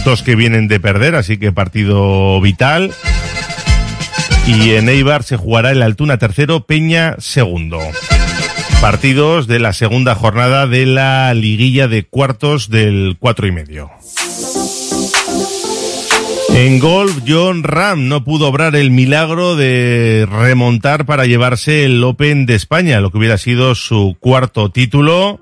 dos 0.04 0.24
que 0.24 0.36
vienen 0.36 0.67
de 0.67 0.82
perder, 0.82 1.15
así 1.15 1.38
que 1.38 1.54
partido 1.54 2.41
vital. 2.41 2.94
Y 4.46 4.72
en 4.72 4.89
Eibar 4.89 5.24
se 5.24 5.38
jugará 5.38 5.72
el 5.72 5.84
Altuna 5.84 6.17
tercero, 6.17 6.65
Peña 6.65 7.15
segundo. 7.20 7.80
Partidos 8.82 9.48
de 9.48 9.60
la 9.60 9.72
segunda 9.72 10.15
jornada 10.15 10.67
de 10.67 10.86
la 10.86 11.34
liguilla 11.34 11.88
de 11.88 12.04
cuartos 12.04 12.70
del 12.70 13.15
cuatro 13.17 13.48
y 13.48 13.54
medio. 13.54 13.89
En 16.53 16.79
golf, 16.79 17.19
John 17.27 17.63
Ram 17.63 18.07
no 18.07 18.23
pudo 18.23 18.47
obrar 18.47 18.75
el 18.75 18.91
milagro 18.91 19.55
de 19.55 20.27
remontar 20.29 21.05
para 21.05 21.25
llevarse 21.25 21.85
el 21.85 22.03
Open 22.03 22.45
de 22.45 22.55
España, 22.55 22.99
lo 22.99 23.09
que 23.09 23.17
hubiera 23.17 23.37
sido 23.37 23.73
su 23.73 24.17
cuarto 24.19 24.69
título, 24.69 25.39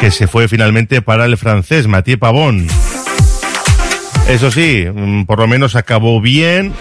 que 0.00 0.10
se 0.10 0.26
fue 0.26 0.48
finalmente 0.48 1.02
para 1.02 1.24
el 1.24 1.36
francés 1.36 1.86
Mathieu 1.86 2.18
Pavón. 2.18 2.66
Eso 4.28 4.50
sí, 4.50 4.84
mm, 4.92 5.24
por 5.24 5.38
lo 5.38 5.46
menos 5.46 5.76
acabó 5.76 6.20
bien. 6.20 6.72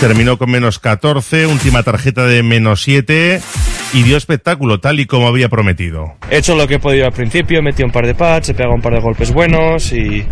Terminó 0.00 0.38
con 0.38 0.50
menos 0.50 0.78
14, 0.78 1.46
última 1.46 1.82
tarjeta 1.82 2.26
de 2.26 2.42
menos 2.42 2.82
7 2.82 3.40
y 3.94 4.02
dio 4.02 4.18
espectáculo 4.18 4.80
tal 4.80 5.00
y 5.00 5.06
como 5.06 5.26
había 5.28 5.48
prometido. 5.48 6.16
He 6.30 6.36
hecho 6.38 6.54
lo 6.54 6.66
que 6.68 6.74
he 6.74 6.78
podido 6.78 7.06
al 7.06 7.12
principio, 7.12 7.60
he 7.60 7.62
metido 7.62 7.86
un 7.86 7.92
par 7.92 8.06
de 8.06 8.14
pads, 8.14 8.50
he 8.50 8.54
pegado 8.54 8.74
un 8.74 8.82
par 8.82 8.92
de 8.92 9.00
golpes 9.00 9.32
buenos 9.32 9.92
y, 9.92 10.26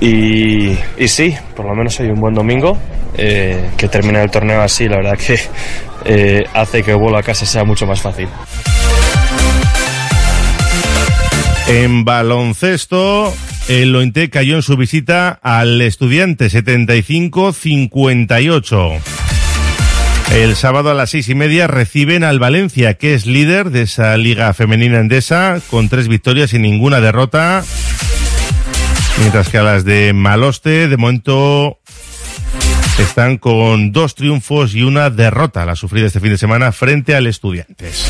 y, 0.00 0.76
y 0.98 1.08
sí, 1.08 1.34
por 1.56 1.66
lo 1.66 1.74
menos 1.74 1.98
hay 2.00 2.08
un 2.08 2.20
buen 2.20 2.34
domingo. 2.34 2.78
eh, 3.16 3.70
que 3.76 3.88
termine 3.88 4.22
el 4.22 4.30
torneo 4.30 4.60
así, 4.62 4.86
la 4.88 4.96
verdad 4.98 5.18
que 5.18 5.38
eh, 6.04 6.44
hace 6.54 6.82
que 6.82 6.92
el 6.92 6.96
vuelo 6.98 7.18
a 7.18 7.22
casa 7.22 7.44
sea 7.44 7.64
mucho 7.64 7.86
más 7.86 8.00
fácil. 8.00 8.28
En 11.68 12.04
baloncesto, 12.04 13.32
el 13.68 13.92
Lointe 13.92 14.30
cayó 14.30 14.56
en 14.56 14.62
su 14.62 14.76
visita 14.76 15.38
al 15.42 15.80
estudiante 15.82 16.46
75-58. 16.46 19.29
El 20.32 20.54
sábado 20.54 20.90
a 20.90 20.94
las 20.94 21.10
seis 21.10 21.28
y 21.28 21.34
media 21.34 21.66
reciben 21.66 22.22
al 22.22 22.38
Valencia, 22.38 22.94
que 22.94 23.14
es 23.14 23.26
líder 23.26 23.70
de 23.70 23.82
esa 23.82 24.16
liga 24.16 24.54
femenina 24.54 24.98
endesa, 24.98 25.60
con 25.70 25.88
tres 25.88 26.06
victorias 26.08 26.54
y 26.54 26.58
ninguna 26.58 27.00
derrota. 27.00 27.64
Mientras 29.18 29.48
que 29.48 29.58
a 29.58 29.62
las 29.62 29.84
de 29.84 30.12
Maloste, 30.12 30.88
de 30.88 30.96
momento, 30.96 31.78
están 32.98 33.38
con 33.38 33.92
dos 33.92 34.14
triunfos 34.14 34.74
y 34.74 34.82
una 34.82 35.10
derrota, 35.10 35.66
la 35.66 35.74
sufrida 35.74 36.06
este 36.06 36.20
fin 36.20 36.30
de 36.30 36.38
semana 36.38 36.70
frente 36.72 37.14
al 37.16 37.26
Estudiantes. 37.26 38.06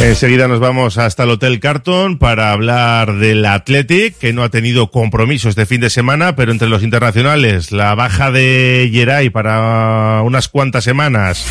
Enseguida 0.00 0.46
nos 0.46 0.60
vamos 0.60 0.96
hasta 0.96 1.24
el 1.24 1.30
Hotel 1.30 1.58
Carton 1.58 2.18
para 2.18 2.52
hablar 2.52 3.16
del 3.16 3.44
Athletic, 3.44 4.16
que 4.16 4.32
no 4.32 4.44
ha 4.44 4.48
tenido 4.48 4.90
compromiso 4.90 5.48
este 5.48 5.66
fin 5.66 5.80
de 5.80 5.90
semana, 5.90 6.36
pero 6.36 6.52
entre 6.52 6.68
los 6.68 6.84
internacionales, 6.84 7.72
la 7.72 7.94
baja 7.96 8.30
de 8.30 8.88
Geray 8.92 9.30
para 9.30 10.22
unas 10.22 10.48
cuantas 10.48 10.84
semanas 10.84 11.44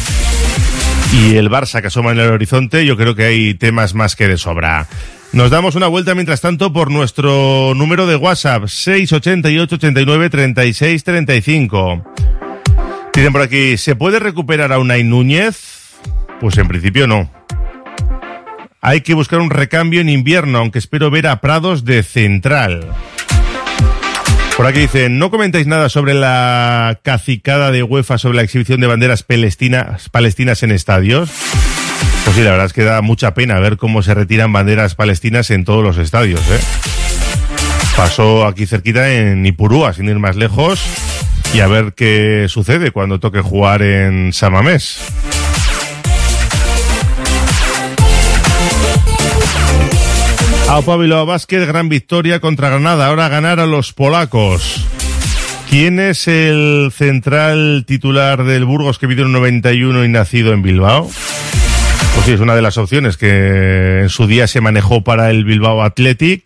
y 1.13 1.35
el 1.35 1.49
Barça 1.49 1.81
que 1.81 1.87
asoma 1.87 2.11
en 2.11 2.19
el 2.19 2.31
horizonte, 2.31 2.85
yo 2.85 2.97
creo 2.97 3.15
que 3.15 3.25
hay 3.25 3.53
temas 3.53 3.93
más 3.93 4.15
que 4.15 4.27
de 4.27 4.37
sobra. 4.37 4.87
Nos 5.33 5.51
damos 5.51 5.75
una 5.75 5.87
vuelta 5.87 6.15
mientras 6.15 6.39
tanto 6.39 6.71
por 6.71 6.89
nuestro 6.89 7.73
número 7.75 8.07
de 8.07 8.15
WhatsApp 8.15 8.67
688 8.67 9.75
89 9.75 10.29
36 10.29 11.03
35. 11.03 12.03
Dicen 13.13 13.33
por 13.33 13.41
aquí, 13.41 13.77
¿se 13.77 13.95
puede 13.95 14.19
recuperar 14.19 14.71
a 14.71 14.79
Unai 14.79 15.03
Núñez? 15.03 15.95
Pues 16.39 16.57
en 16.57 16.67
principio 16.67 17.07
no. 17.07 17.29
Hay 18.81 19.01
que 19.01 19.15
buscar 19.15 19.39
un 19.39 19.49
recambio 19.49 20.01
en 20.01 20.09
invierno, 20.09 20.59
aunque 20.59 20.79
espero 20.79 21.09
ver 21.09 21.27
a 21.27 21.41
Prados 21.41 21.83
de 21.83 22.03
central. 22.03 22.85
Por 24.55 24.65
aquí 24.65 24.79
dicen, 24.79 25.19
¿no 25.19 25.31
comentáis 25.31 25.67
nada 25.67 25.89
sobre 25.89 26.13
la 26.13 26.99
cacicada 27.03 27.71
de 27.71 27.83
UEFA 27.83 28.17
sobre 28.17 28.37
la 28.37 28.43
exhibición 28.43 28.79
de 28.79 28.87
banderas 28.87 29.23
palestinas, 29.23 30.63
en 30.63 30.71
estadios? 30.71 31.29
Pues 32.23 32.35
sí, 32.35 32.43
la 32.43 32.51
verdad 32.51 32.67
es 32.67 32.73
que 32.73 32.83
da 32.83 33.01
mucha 33.01 33.33
pena 33.33 33.59
ver 33.59 33.77
cómo 33.77 34.03
se 34.03 34.13
retiran 34.13 34.53
banderas 34.53 34.95
palestinas 34.95 35.49
en 35.51 35.63
todos 35.65 35.83
los 35.83 35.97
estadios. 35.97 36.41
¿eh? 36.49 36.59
Pasó 37.95 38.45
aquí 38.45 38.65
cerquita 38.65 39.11
en 39.11 39.45
Ipurúa, 39.45 39.93
sin 39.93 40.09
ir 40.09 40.19
más 40.19 40.35
lejos, 40.35 40.79
y 41.53 41.59
a 41.59 41.67
ver 41.67 41.93
qué 41.93 42.45
sucede 42.47 42.91
cuando 42.91 43.19
toque 43.19 43.41
jugar 43.41 43.81
en 43.81 44.33
Samamés. 44.33 44.99
Aupa 50.69 50.97
Bilbao 50.97 51.25
Basket, 51.25 51.65
gran 51.65 51.87
victoria 51.87 52.41
contra 52.41 52.69
Granada. 52.69 53.07
Ahora 53.07 53.29
ganar 53.29 53.61
a 53.61 53.65
los 53.65 53.93
polacos. 53.93 54.85
¿Quién 55.69 55.97
es 55.99 56.27
el 56.27 56.91
central 56.93 57.85
titular 57.87 58.43
del 58.43 58.65
Burgos 58.65 58.99
que 58.99 59.07
vivió 59.07 59.25
en 59.25 59.31
91 59.31 60.03
y 60.03 60.09
nacido 60.09 60.51
en 60.51 60.61
Bilbao? 60.61 61.03
Pues 61.03 62.25
sí, 62.25 62.33
es 62.33 62.41
una 62.41 62.53
de 62.53 62.61
las 62.61 62.77
opciones 62.77 63.15
que 63.15 64.01
en 64.01 64.09
su 64.09 64.27
día 64.27 64.45
se 64.47 64.59
manejó 64.59 65.03
para 65.05 65.29
el 65.29 65.45
Bilbao 65.45 65.81
Athletic 65.83 66.43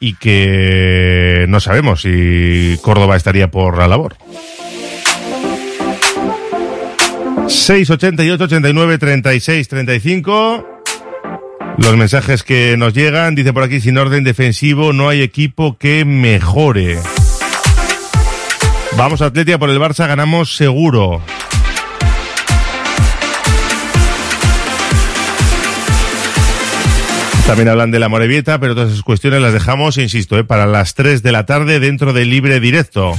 y 0.00 0.14
que 0.16 1.46
no 1.48 1.60
sabemos 1.60 2.02
si 2.02 2.78
Córdoba 2.82 3.16
estaría 3.16 3.50
por 3.50 3.78
la 3.78 3.88
labor. 3.88 4.16
688 7.48 8.44
89 8.44 8.98
36 8.98 9.68
35 9.68 10.73
los 11.78 11.96
mensajes 11.96 12.42
que 12.42 12.76
nos 12.76 12.94
llegan, 12.94 13.34
dice 13.34 13.52
por 13.52 13.62
aquí, 13.62 13.80
sin 13.80 13.98
orden 13.98 14.24
defensivo 14.24 14.92
no 14.92 15.08
hay 15.08 15.22
equipo 15.22 15.76
que 15.78 16.04
mejore. 16.04 16.98
Vamos 18.96 19.22
a 19.22 19.26
Atletia 19.26 19.58
por 19.58 19.70
el 19.70 19.80
Barça, 19.80 20.06
ganamos 20.06 20.56
seguro. 20.56 21.20
También 27.46 27.68
hablan 27.68 27.90
de 27.90 27.98
la 27.98 28.08
Morevieta, 28.08 28.58
pero 28.58 28.74
todas 28.74 28.90
esas 28.90 29.02
cuestiones 29.02 29.42
las 29.42 29.52
dejamos, 29.52 29.98
insisto, 29.98 30.38
¿eh? 30.38 30.44
para 30.44 30.66
las 30.66 30.94
3 30.94 31.22
de 31.22 31.32
la 31.32 31.44
tarde 31.44 31.78
dentro 31.78 32.14
de 32.14 32.24
Libre 32.24 32.58
Directo. 32.58 33.12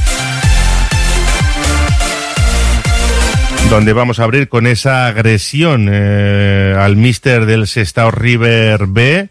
Donde 3.75 3.91
vamos 3.91 4.19
a 4.19 4.23
abrir 4.23 4.47
con 4.47 4.67
esa 4.67 5.05
agresión 5.05 5.89
eh, 5.91 6.73
al 6.79 6.95
mister 6.95 7.45
del 7.45 7.67
Sestao 7.67 8.09
River 8.09 8.87
B 8.87 9.27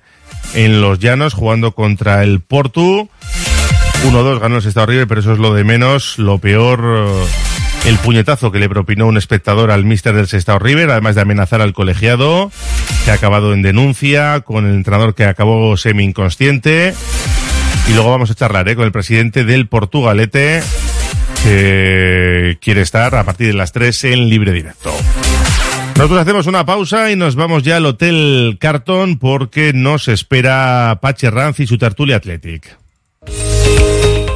en 0.52 0.82
los 0.82 0.98
llanos 0.98 1.32
jugando 1.32 1.72
contra 1.74 2.22
el 2.22 2.40
Portu. 2.40 3.08
1-2 4.04 4.40
ganó 4.40 4.56
el 4.56 4.62
Sestao 4.62 4.84
River, 4.84 5.08
pero 5.08 5.22
eso 5.22 5.32
es 5.32 5.38
lo 5.38 5.54
de 5.54 5.64
menos. 5.64 6.18
Lo 6.18 6.36
peor, 6.36 6.84
eh, 6.84 7.88
el 7.88 7.96
puñetazo 7.96 8.52
que 8.52 8.58
le 8.58 8.68
propinó 8.68 9.06
un 9.06 9.16
espectador 9.16 9.70
al 9.70 9.86
mister 9.86 10.14
del 10.14 10.28
Sestao 10.28 10.58
River, 10.58 10.90
además 10.90 11.14
de 11.14 11.22
amenazar 11.22 11.62
al 11.62 11.72
colegiado, 11.72 12.52
que 13.06 13.12
ha 13.12 13.14
acabado 13.14 13.54
en 13.54 13.62
denuncia, 13.62 14.40
con 14.40 14.66
el 14.66 14.74
entrenador 14.74 15.14
que 15.14 15.24
acabó 15.24 15.74
semi-inconsciente. 15.78 16.92
Y 17.88 17.94
luego 17.94 18.10
vamos 18.10 18.30
a 18.30 18.34
charlar 18.34 18.68
eh, 18.68 18.76
con 18.76 18.84
el 18.84 18.92
presidente 18.92 19.44
del 19.44 19.68
Portugalete, 19.68 20.62
quiere 21.44 22.80
estar 22.80 23.14
a 23.14 23.24
partir 23.24 23.48
de 23.48 23.52
las 23.54 23.72
3 23.72 24.04
en 24.04 24.28
libre 24.28 24.52
directo. 24.52 24.92
Nosotros 25.96 26.20
hacemos 26.20 26.46
una 26.46 26.66
pausa 26.66 27.10
y 27.12 27.16
nos 27.16 27.36
vamos 27.36 27.62
ya 27.62 27.76
al 27.76 27.86
Hotel 27.86 28.56
Carton 28.60 29.18
porque 29.18 29.72
nos 29.72 30.08
espera 30.08 30.98
Pache 31.00 31.30
Ranz 31.30 31.60
y 31.60 31.66
su 31.66 31.78
tertulia 31.78 32.16
Athletic. 32.16 32.76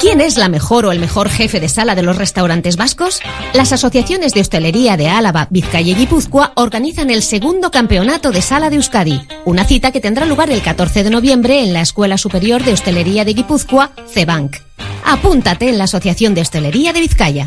¿Quién 0.00 0.20
es 0.20 0.36
la 0.36 0.48
mejor 0.48 0.86
o 0.86 0.92
el 0.92 0.98
mejor 0.98 1.28
jefe 1.28 1.60
de 1.60 1.68
sala 1.68 1.94
de 1.94 2.02
los 2.02 2.16
restaurantes 2.16 2.76
vascos? 2.76 3.20
Las 3.54 3.72
asociaciones 3.72 4.32
de 4.34 4.40
hostelería 4.40 4.96
de 4.96 5.08
Álava, 5.08 5.48
Vizcaya 5.50 5.92
y 5.92 5.94
Guipúzcoa 5.94 6.52
organizan 6.56 7.10
el 7.10 7.22
segundo 7.22 7.70
campeonato 7.70 8.30
de 8.30 8.42
sala 8.42 8.68
de 8.70 8.76
Euskadi, 8.76 9.26
una 9.44 9.64
cita 9.64 9.92
que 9.92 10.00
tendrá 10.00 10.26
lugar 10.26 10.50
el 10.50 10.62
14 10.62 11.04
de 11.04 11.10
noviembre 11.10 11.62
en 11.62 11.72
la 11.72 11.80
Escuela 11.80 12.18
Superior 12.18 12.62
de 12.62 12.72
Hostelería 12.72 13.24
de 13.24 13.34
Guipúzcoa, 13.34 13.90
CEBANC. 14.08 14.56
Apúntate 15.04 15.68
en 15.68 15.78
la 15.78 15.84
Asociación 15.84 16.34
de 16.34 16.42
Hostelería 16.42 16.92
de 16.92 17.00
Vizcaya. 17.00 17.46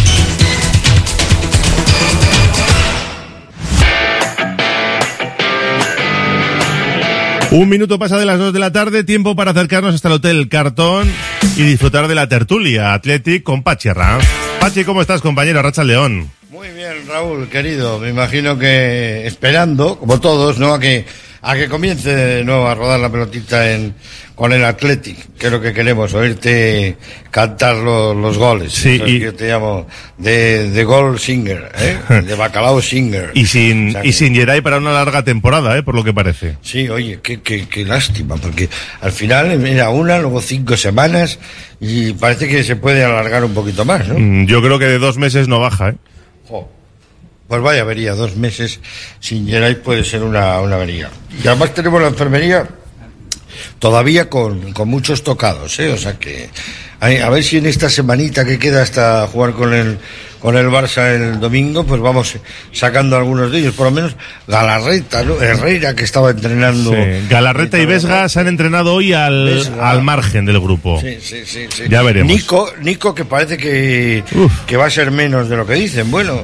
Un 7.51 7.67
minuto 7.67 7.99
pasa 7.99 8.17
de 8.17 8.25
las 8.25 8.39
2 8.39 8.53
de 8.53 8.59
la 8.59 8.71
tarde, 8.71 9.03
tiempo 9.03 9.35
para 9.35 9.51
acercarnos 9.51 9.93
hasta 9.93 10.07
el 10.07 10.13
Hotel 10.13 10.47
Cartón 10.47 11.11
y 11.57 11.63
disfrutar 11.63 12.07
de 12.07 12.15
la 12.15 12.29
tertulia 12.29 12.93
Athletic 12.93 13.43
con 13.43 13.61
Pachi. 13.61 13.89
Pachi, 14.61 14.85
¿cómo 14.85 15.01
estás, 15.01 15.19
compañero? 15.19 15.61
Racha 15.61 15.83
León. 15.83 16.31
Muy 16.49 16.69
bien, 16.69 17.05
Raúl, 17.09 17.49
querido. 17.49 17.99
Me 17.99 18.07
imagino 18.07 18.57
que 18.57 19.27
esperando, 19.27 19.99
como 19.99 20.21
todos, 20.21 20.59
¿no? 20.59 20.79
Que, 20.79 21.05
a 21.43 21.55
que 21.55 21.67
comience 21.67 22.13
de 22.15 22.43
nuevo 22.43 22.67
a 22.67 22.75
rodar 22.75 22.99
la 22.99 23.09
pelotita 23.11 23.71
en, 23.71 23.95
con 24.35 24.53
el 24.53 24.63
Athletic, 24.63 25.35
que 25.37 25.47
es 25.47 25.51
lo 25.51 25.59
que 25.59 25.73
queremos, 25.73 26.13
oírte 26.13 26.97
cantar 27.31 27.77
los, 27.77 28.15
los 28.15 28.37
goles. 28.37 28.71
Sí, 28.73 28.95
Eso 28.95 29.07
y- 29.07 29.19
que 29.19 29.25
yo 29.25 29.33
te 29.35 29.47
llamo 29.47 29.87
de, 30.17 30.69
de 30.69 30.83
goal 30.83 31.17
singer, 31.19 31.71
¿eh? 31.79 31.97
De 32.27 32.35
bacalao 32.35 32.81
singer. 32.81 33.31
Y 33.33 33.45
sin, 33.47 33.89
O 33.89 33.91
sea 33.93 34.05
y 34.05 34.13
sin 34.13 34.35
Geray 34.35 34.61
para 34.61 34.77
una 34.77 34.91
larga 34.91 35.23
temporada, 35.23 35.77
¿eh? 35.77 35.83
Por 35.83 35.95
lo 35.95 36.03
que 36.03 36.13
parece. 36.13 36.57
Sí, 36.61 36.87
oye, 36.89 37.19
qué, 37.23 37.41
qué, 37.41 37.67
qué 37.67 37.85
lástima, 37.85 38.35
porque 38.37 38.69
al 39.01 39.11
final 39.11 39.65
era 39.65 39.89
una, 39.89 40.19
luego 40.19 40.41
cinco 40.41 40.77
semanas, 40.77 41.39
y 41.79 42.13
parece 42.13 42.47
que 42.47 42.63
se 42.63 42.75
puede 42.75 43.03
alargar 43.03 43.43
un 43.43 43.53
poquito 43.53 43.83
más, 43.85 44.07
¿no? 44.07 44.15
Mm, 44.19 44.45
Yo 44.45 44.61
creo 44.61 44.77
que 44.77 44.85
de 44.85 44.99
dos 44.99 45.17
meses 45.17 45.47
no 45.47 45.59
baja, 45.59 45.89
¿eh? 45.89 45.95
Jo. 46.47 46.69
Pues 47.51 47.61
vaya 47.61 47.81
avería, 47.81 48.13
dos 48.15 48.37
meses 48.37 48.79
sin 49.19 49.45
Geray 49.45 49.75
puede 49.75 50.05
ser 50.05 50.23
una, 50.23 50.61
una 50.61 50.75
avería. 50.77 51.09
Y 51.43 51.45
además 51.45 51.73
tenemos 51.73 52.01
la 52.01 52.07
enfermería 52.07 52.65
todavía 53.77 54.29
con, 54.29 54.71
con 54.71 54.87
muchos 54.87 55.21
tocados, 55.23 55.77
¿eh? 55.79 55.91
O 55.91 55.97
sea 55.97 56.17
que 56.17 56.49
hay- 57.01 57.17
a 57.17 57.29
ver 57.29 57.43
si 57.43 57.57
en 57.57 57.65
esta 57.65 57.89
semanita 57.89 58.45
que 58.45 58.57
queda 58.57 58.81
hasta 58.81 59.27
jugar 59.27 59.51
con 59.51 59.73
el 59.73 59.97
con 60.39 60.57
el 60.57 60.67
Barça 60.69 61.13
el 61.13 61.39
domingo, 61.39 61.83
pues 61.85 62.01
vamos 62.01 62.35
sacando 62.71 63.15
algunos 63.15 63.51
de 63.51 63.59
ellos, 63.59 63.75
por 63.75 63.85
lo 63.87 63.91
menos 63.91 64.15
Galarreta, 64.47 65.21
¿no? 65.23 65.39
Herrera 65.39 65.93
que 65.95 66.03
estaba 66.03 66.31
entrenando. 66.31 66.91
Sí. 66.93 67.27
Galarreta 67.29 67.77
y 67.79 67.85
Vesga 67.85 68.27
se 68.27 68.39
han 68.39 68.47
entrenado 68.47 68.95
hoy 68.95 69.13
al, 69.13 69.45
Vesga. 69.45 69.91
al 69.91 70.01
margen 70.01 70.45
del 70.45 70.59
grupo. 70.59 70.99
Sí, 70.99 71.17
sí, 71.21 71.43
sí, 71.45 71.67
sí. 71.69 71.83
Ya 71.89 72.01
veremos. 72.01 72.33
Nico, 72.33 72.73
Nico 72.81 73.13
que 73.13 73.23
parece 73.25 73.57
que, 73.57 74.23
que 74.65 74.77
va 74.77 74.85
a 74.85 74.89
ser 74.89 75.11
menos 75.11 75.47
de 75.47 75.57
lo 75.57 75.67
que 75.67 75.73
dicen. 75.75 76.09
Bueno, 76.09 76.43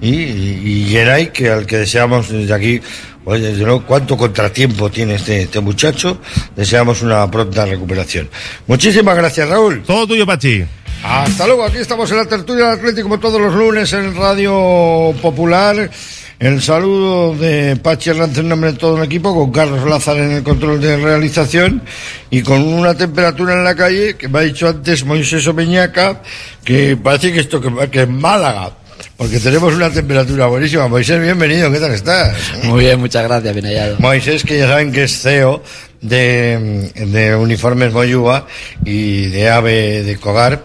y, 0.00 0.10
y, 0.10 0.88
Geray, 0.90 1.32
que 1.32 1.50
al 1.50 1.66
que 1.66 1.78
deseamos 1.78 2.28
desde 2.28 2.52
aquí, 2.52 2.80
pues 3.24 3.42
desde 3.42 3.64
luego, 3.64 3.84
cuánto 3.84 4.16
contratiempo 4.16 4.90
tiene 4.90 5.16
este, 5.16 5.42
este 5.42 5.60
muchacho, 5.60 6.18
deseamos 6.54 7.02
una 7.02 7.30
pronta 7.30 7.66
recuperación. 7.66 8.28
Muchísimas 8.66 9.16
gracias, 9.16 9.48
Raúl. 9.48 9.82
Todo 9.82 10.06
tuyo, 10.06 10.26
Pachi. 10.26 10.64
Hasta 11.02 11.46
luego, 11.46 11.64
aquí 11.64 11.78
estamos 11.78 12.10
en 12.10 12.16
la 12.18 12.24
tertulia 12.26 12.66
del 12.66 12.78
Atlético 12.78 13.08
como 13.08 13.20
todos 13.20 13.40
los 13.40 13.54
lunes 13.54 13.92
en 13.92 14.14
Radio 14.16 15.14
Popular. 15.22 15.90
El 16.38 16.60
saludo 16.60 17.34
de 17.34 17.76
Pachi 17.76 18.10
Hernández 18.10 18.38
en 18.38 18.48
nombre 18.50 18.72
de 18.72 18.78
todo 18.78 18.98
el 18.98 19.04
equipo, 19.04 19.34
con 19.34 19.50
Carlos 19.50 19.88
Lázaro 19.88 20.22
en 20.22 20.32
el 20.32 20.42
control 20.42 20.78
de 20.80 20.98
realización 20.98 21.80
y 22.28 22.42
con 22.42 22.62
una 22.62 22.94
temperatura 22.94 23.54
en 23.54 23.64
la 23.64 23.74
calle 23.74 24.16
que 24.16 24.28
me 24.28 24.40
ha 24.40 24.42
dicho 24.42 24.68
antes 24.68 25.04
Moisés 25.06 25.46
Omeñaca 25.46 26.20
que 26.62 26.94
parece 26.96 27.32
que 27.32 27.40
esto 27.40 27.58
que, 27.58 27.88
que 27.88 28.02
es 28.02 28.08
Málaga, 28.08 28.70
porque 29.16 29.40
tenemos 29.40 29.74
una 29.74 29.90
temperatura 29.90 30.46
buenísima. 30.46 30.88
Moisés, 30.88 31.20
bienvenido, 31.20 31.70
¿qué 31.70 31.78
tal 31.78 31.92
estás? 31.92 32.36
Muy 32.64 32.84
bien, 32.84 33.00
muchas 33.00 33.24
gracias, 33.24 33.54
bien 33.54 33.66
hallado. 33.66 33.96
Moisés, 33.98 34.44
que 34.44 34.58
ya 34.58 34.68
saben 34.68 34.92
que 34.92 35.04
es 35.04 35.20
CEO 35.20 35.62
de, 36.00 36.90
de 36.94 37.34
Uniformes 37.34 37.92
Moyúa 37.92 38.46
y 38.84 39.26
de 39.26 39.50
AVE 39.50 40.02
de 40.02 40.16
Cogar. 40.16 40.64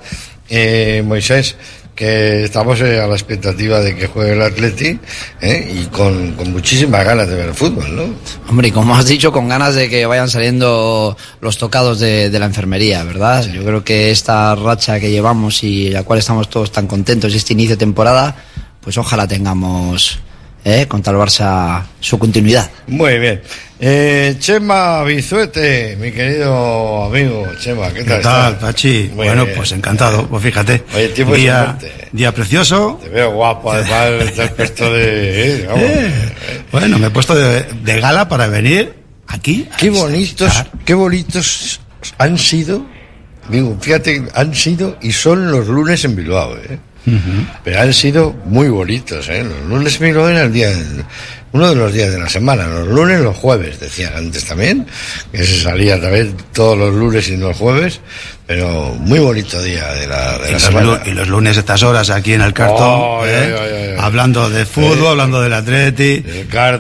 Eh, 0.50 1.02
Moisés, 1.06 1.56
que 1.96 2.46
estamos 2.46 2.80
eh, 2.82 3.00
a 3.00 3.08
la 3.08 3.14
expectativa 3.14 3.80
de 3.80 3.96
que 3.96 4.08
juegue 4.08 4.34
el 4.34 4.42
Atleti 4.42 5.00
eh, 5.42 5.74
y 5.76 5.86
con, 5.86 6.34
con 6.34 6.52
muchísimas 6.52 7.06
ganas 7.06 7.28
de 7.28 7.36
ver 7.36 7.50
el 7.50 7.54
fútbol, 7.54 7.96
¿no? 7.96 8.04
Hombre, 8.50 8.70
y 8.70 8.72
como 8.72 8.96
has 8.96 9.06
dicho, 9.06 9.32
con 9.32 9.50
ganas 9.50 9.76
de 9.76 9.90
que 9.90 10.06
vayan 10.06 10.30
saliendo 10.30 11.18
los 11.42 11.58
tocados 11.58 12.00
de, 12.00 12.32
la 12.32 12.46
enfermería, 12.46 13.04
¿verdad? 13.04 13.46
Yo 13.46 13.64
creo 13.64 13.84
que 13.84 14.10
esta 14.12 14.56
racha 14.56 15.00
que 15.00 15.12
llevamos 15.12 15.64
y 15.64 15.90
la 15.90 16.04
cual 16.04 16.20
estamos 16.20 16.50
todos 16.50 16.72
tan 16.72 16.88
contentos, 16.88 17.34
este 17.34 17.54
inicio 17.54 17.76
de 17.76 17.80
temporada, 17.80 18.36
pues 18.82 18.98
ojalá 18.98 19.28
tengamos 19.28 20.20
¿eh? 20.64 20.86
contra 20.88 21.14
el 21.14 21.20
Barça 21.20 21.84
su 22.00 22.18
continuidad. 22.20 22.70
Muy 22.88 23.20
bien. 23.20 23.42
Eh, 23.80 24.36
Chema 24.40 25.04
Bizuete, 25.04 25.98
mi 26.00 26.12
querido 26.12 27.06
amigo 27.06 27.48
Chema, 27.60 27.92
¿qué 27.92 28.04
tal? 28.04 28.18
¿Qué 28.18 28.24
tal, 28.24 28.54
estás? 28.54 28.70
Pachi? 28.70 29.10
Muy 29.16 29.26
bueno, 29.26 29.46
bien. 29.46 29.58
pues 29.58 29.72
encantado. 29.72 30.28
Pues 30.28 30.44
fíjate. 30.44 30.84
Oye, 30.94 31.10
tiempo 31.10 31.36
día, 31.36 31.78
día 32.12 32.32
precioso. 32.32 33.00
Te 33.02 33.10
veo 33.10 33.32
guapo, 33.32 33.72
además, 33.72 34.34
te 34.36 34.42
has 34.44 34.52
puesto 34.52 34.94
de... 34.94 35.62
eh, 35.62 35.66
vamos. 35.68 35.84
Eh, 35.84 36.12
bueno, 36.72 37.00
me 37.00 37.08
he 37.08 37.10
puesto 37.10 37.34
de, 37.34 37.64
de 37.64 38.00
gala 38.00 38.30
para 38.30 38.48
venir 38.48 38.94
aquí. 39.28 39.68
Qué 39.80 39.90
bonitos, 39.90 40.64
qué 40.86 40.94
bonitos 40.94 41.80
han 42.18 42.38
sido, 42.38 42.86
digo, 43.50 43.78
fíjate, 43.80 44.28
han 44.36 44.54
sido 44.54 44.98
y 45.02 45.12
son 45.12 45.52
los 45.52 45.68
lunes 45.68 46.04
en 46.06 46.16
Bilbao, 46.16 46.56
¿eh? 46.58 46.78
Pero 47.64 47.82
han 47.82 47.94
sido 47.94 48.34
muy 48.46 48.70
bonitos, 48.70 49.28
¿eh? 49.30 49.44
Los 49.44 49.70
lunes 49.70 50.00
miro 50.00 50.30
era 50.30 50.44
el 50.44 50.54
día, 50.54 50.72
uno 51.52 51.70
de 51.70 51.76
los 51.76 51.92
días 51.92 52.12
de 52.12 52.20
la 52.20 52.30
semana, 52.30 52.68
los 52.68 52.88
lunes, 52.88 53.20
los 53.20 53.36
jueves, 53.36 53.80
decían 53.80 54.14
antes 54.16 54.46
también, 54.46 54.86
que 55.32 55.44
se 55.44 55.62
salía 55.62 56.00
también 56.00 56.36
todos 56.54 56.78
los 56.78 56.94
lunes 56.94 57.28
y 57.30 57.38
los 57.38 57.58
jueves, 57.58 58.00
pero 58.46 58.96
muy 59.00 59.20
bonito 59.20 59.62
día 59.62 59.92
de 59.94 60.08
la, 60.08 60.38
de 60.38 60.56
y 60.56 60.60
semana. 60.60 61.02
Y 61.06 61.12
los 61.12 61.28
lunes 61.28 61.58
estas 61.58 61.82
horas 61.84 62.10
aquí 62.10 62.34
en 62.34 62.42
el 62.42 62.54
cartón, 62.54 63.22
¿eh? 63.26 63.98
hablando 64.00 64.50
de 64.50 64.66
fútbol, 64.66 65.10
hablando 65.10 65.42
del 65.42 65.54
atleti, 65.54 66.24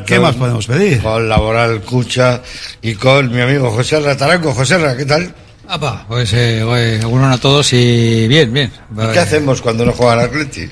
¿qué 0.05 0.19
más 0.19 0.35
podemos 0.35 0.67
pedir? 0.67 1.01
Con 1.01 1.27
Laboral 1.27 1.81
Cucha 1.81 2.41
y 2.81 2.93
con 2.93 3.33
mi 3.33 3.41
amigo 3.41 3.71
José 3.71 3.99
Rataraco. 3.99 4.53
José 4.53 4.77
Ra, 4.77 4.95
¿qué 4.95 5.05
tal? 5.05 5.33
Apa, 5.71 6.03
pues 6.05 6.33
eh, 6.33 6.63
pues, 6.65 7.01
bueno, 7.05 7.31
a 7.31 7.37
todos 7.37 7.71
y 7.71 8.27
bien, 8.27 8.51
bien. 8.51 8.69
¿Y 8.91 9.13
¿Qué 9.13 9.19
hacemos 9.19 9.61
cuando 9.61 9.85
no 9.85 9.93
juega 9.93 10.15
el 10.15 10.19
Atleti? 10.19 10.69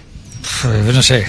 Pues, 0.62 0.94
no 0.94 1.02
sé. 1.02 1.26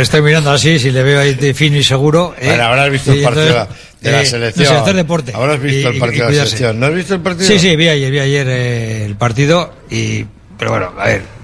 Estoy 0.00 0.20
mirando 0.20 0.50
así, 0.50 0.80
si 0.80 0.90
le 0.90 1.04
veo 1.04 1.20
ahí 1.20 1.34
de 1.34 1.54
fino 1.54 1.76
y 1.76 1.84
seguro. 1.84 2.34
¿eh? 2.36 2.46
Bueno, 2.46 2.64
habrás 2.64 2.90
visto 2.90 3.12
el 3.12 3.22
partido 3.22 3.68
de 4.00 4.10
la, 4.10 4.24
selección. 4.24 4.74
No 4.74 4.84
sé, 4.84 4.92
deporte. 4.94 5.32
Habrás 5.32 5.60
visto 5.60 5.90
el 5.90 5.98
partido 6.00 6.26
de 6.26 6.32
la 6.32 6.44
selección. 6.44 6.80
¿No 6.80 6.86
has 6.86 6.94
visto 6.94 7.14
el 7.14 7.20
partido? 7.20 7.46
Sí, 7.46 7.60
sí, 7.60 7.76
vi 7.76 7.86
ayer, 7.86 8.10
vi 8.10 8.18
ayer 8.18 8.48
eh, 8.48 9.04
el 9.04 9.14
partido 9.14 9.72
y. 9.88 10.26
Pero 10.58 10.72
bueno, 10.72 10.92
a 10.98 11.06
ver 11.06 11.41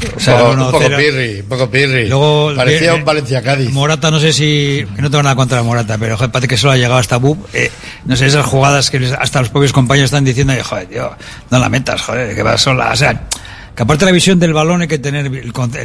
o 0.00 0.50
un 0.50 0.58
poco 0.58 0.78
cero. 0.80 0.96
pirri, 0.96 1.40
un 1.40 1.46
poco 1.48 1.70
pirri. 1.70 2.08
Luego, 2.08 2.52
Parecía 2.54 2.94
un 2.94 3.04
Valencia 3.04 3.42
Cádiz. 3.42 3.70
Morata, 3.70 4.10
no 4.10 4.20
sé 4.20 4.32
si. 4.32 4.84
No 4.96 5.10
tengo 5.10 5.22
nada 5.22 5.34
contra 5.34 5.62
Morata, 5.62 5.98
pero 5.98 6.16
joder, 6.16 6.30
parece 6.30 6.48
que 6.48 6.56
solo 6.56 6.72
ha 6.72 6.76
llegado 6.76 6.96
hasta 6.96 7.16
Bub. 7.16 7.48
Eh, 7.52 7.70
no 8.04 8.16
sé, 8.16 8.26
esas 8.26 8.46
jugadas 8.46 8.90
que 8.90 8.98
hasta 9.18 9.40
los 9.40 9.50
propios 9.50 9.72
compañeros 9.72 10.08
están 10.08 10.24
diciendo, 10.24 10.54
joder, 10.62 10.86
tío, 10.86 11.10
no 11.50 11.58
la 11.58 11.68
metas, 11.68 12.02
joder, 12.02 12.34
que 12.34 12.42
va 12.42 12.56
sola. 12.56 12.90
O 12.92 12.96
sea, 12.96 13.28
que 13.74 13.82
aparte 13.82 14.04
la 14.04 14.12
visión 14.12 14.38
del 14.38 14.52
balón 14.52 14.82
hay 14.82 14.88
que 14.88 14.98
tener 14.98 15.30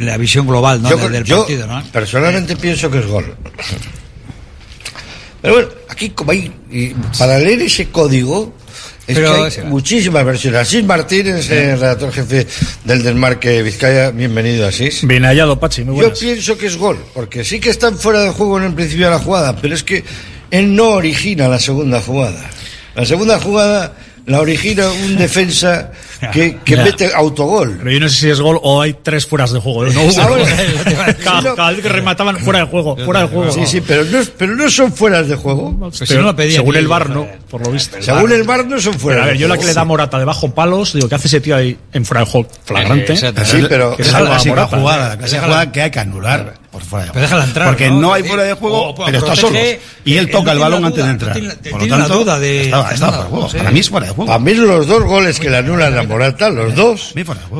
la 0.02 0.16
visión 0.16 0.46
global 0.46 0.82
¿no? 0.82 0.90
yo, 0.90 1.08
del, 1.08 1.24
partido. 1.24 1.82
Personalmente 1.92 2.56
pienso 2.56 2.90
que 2.90 2.98
es 2.98 3.06
gol. 3.06 3.36
Pero 5.40 5.54
bueno, 5.54 5.68
aquí 5.88 6.10
como 6.10 6.30
hay. 6.30 6.52
Para 7.18 7.38
leer 7.38 7.62
ese 7.62 7.90
código 7.90 8.54
es 9.06 9.18
que 9.18 9.26
hay 9.26 9.66
muchísimas 9.66 10.24
versiones. 10.24 10.60
Asís 10.60 10.84
Martínez, 10.84 11.50
eh, 11.50 11.76
redactor 11.76 12.12
jefe 12.12 12.46
del 12.84 13.02
Desmarque 13.02 13.62
Vizcaya, 13.62 14.10
bienvenido 14.10 14.66
Asís. 14.66 15.06
Bien 15.06 15.24
hallado, 15.24 15.60
Pachi. 15.60 15.84
Yo 15.84 16.12
pienso 16.12 16.56
que 16.56 16.66
es 16.66 16.76
gol, 16.76 16.98
porque 17.12 17.44
sí 17.44 17.60
que 17.60 17.70
están 17.70 17.98
fuera 17.98 18.22
de 18.22 18.30
juego 18.30 18.58
en 18.58 18.64
el 18.64 18.74
principio 18.74 19.06
de 19.06 19.12
la 19.12 19.18
jugada, 19.18 19.56
pero 19.56 19.74
es 19.74 19.82
que 19.82 20.04
él 20.50 20.74
no 20.74 20.90
origina 20.90 21.48
la 21.48 21.58
segunda 21.58 22.00
jugada. 22.00 22.50
La 22.94 23.04
segunda 23.04 23.38
jugada 23.38 23.94
la 24.26 24.40
origina 24.40 24.90
un 24.90 25.16
defensa 25.16 25.92
que, 26.30 26.76
mete 26.76 27.12
autogol. 27.14 27.76
Pero 27.78 27.90
yo 27.90 28.00
no 28.00 28.08
sé 28.08 28.16
si 28.16 28.30
es 28.30 28.40
gol 28.40 28.58
o 28.62 28.80
hay 28.80 28.94
tres 29.02 29.26
fueras 29.26 29.52
de 29.52 29.60
juego. 29.60 29.86
¿eh? 29.86 29.92
No 29.92 30.02
cada, 31.24 31.54
cada, 31.54 31.70
vez 31.70 31.80
que 31.80 31.88
remataban 31.88 32.38
fuera 32.38 32.60
de 32.60 32.66
juego, 32.66 32.96
fuera 32.96 33.22
de 33.22 33.28
juego. 33.28 33.52
Sí, 33.52 33.66
sí, 33.66 33.80
pero 33.80 34.04
no, 34.04 34.18
pero 34.36 34.54
no 34.54 34.70
son 34.70 34.92
fueras 34.92 35.28
de 35.28 35.36
juego. 35.36 35.90
Pero, 36.08 36.36
pedía 36.36 36.56
según 36.56 36.76
el 36.76 36.88
bar, 36.88 37.10
no, 37.10 37.26
por 37.50 37.64
lo 37.64 37.72
visto. 37.72 37.96
Según 38.00 38.32
el 38.32 38.44
bar 38.44 38.66
no 38.66 38.80
son 38.80 38.94
fuera. 38.94 39.24
A 39.24 39.26
ver, 39.26 39.36
yo 39.36 39.48
la 39.48 39.58
que 39.58 39.64
le 39.64 39.74
da 39.74 39.84
Morata 39.84 40.18
debajo 40.18 40.50
palos, 40.54 40.92
digo, 40.92 41.08
¿qué 41.08 41.14
hace 41.14 41.28
ese 41.28 41.40
tío 41.40 41.56
ahí 41.56 41.76
en 41.92 42.04
fuera 42.04 42.24
de 42.24 42.30
juego 42.30 42.48
flagrante? 42.64 43.16
Sí, 43.16 43.26
sí 43.44 43.64
pero 43.68 43.96
que 43.96 44.04
salva 44.04 44.38
Morata. 44.44 44.78
Jugada, 44.78 45.16
la 45.16 45.26
jugada 45.26 45.72
que 45.72 45.82
hay 45.82 45.90
que 45.90 45.98
anular 46.00 46.54
por 46.74 46.82
fuera 46.82 47.06
de 47.06 47.12
juego. 47.12 47.28
Pero 47.28 47.42
entrar, 47.42 47.68
Porque 47.68 47.88
¿no? 47.88 48.00
no, 48.00 48.14
hay 48.14 48.24
fuera 48.24 48.42
de 48.42 48.54
juego, 48.54 48.94
pero 48.94 49.18
está 49.18 49.36
solo. 49.36 49.58
Y 50.04 50.16
él 50.16 50.30
toca 50.30 50.52
el 50.52 50.58
balón 50.58 50.80
duda, 50.80 50.88
antes 50.88 51.04
de 51.04 51.10
entrar. 51.10 51.32
Tiene, 51.32 51.54
por 51.70 51.82
lo 51.82 51.88
tanto, 51.88 52.18
duda 52.18 52.38
de. 52.38 52.64
Estaba, 52.64 52.90
estaba 52.90 53.12
fuera 53.12 53.24
de 53.24 53.30
juego. 53.30 53.48
Para 53.58 53.70
mí 53.70 53.80
es 53.80 53.90
fuera 53.90 54.06
de 54.06 54.12
juego. 54.12 54.26
Para 54.26 54.38
mí 54.38 54.54
los 54.54 54.86
dos 54.86 55.02
goles 55.04 55.40
que 55.40 55.50
le 55.50 55.56
anulan 55.58 55.96
a 55.96 56.08
Morata, 56.14 56.48
los 56.48 56.76
dos. 56.76 57.12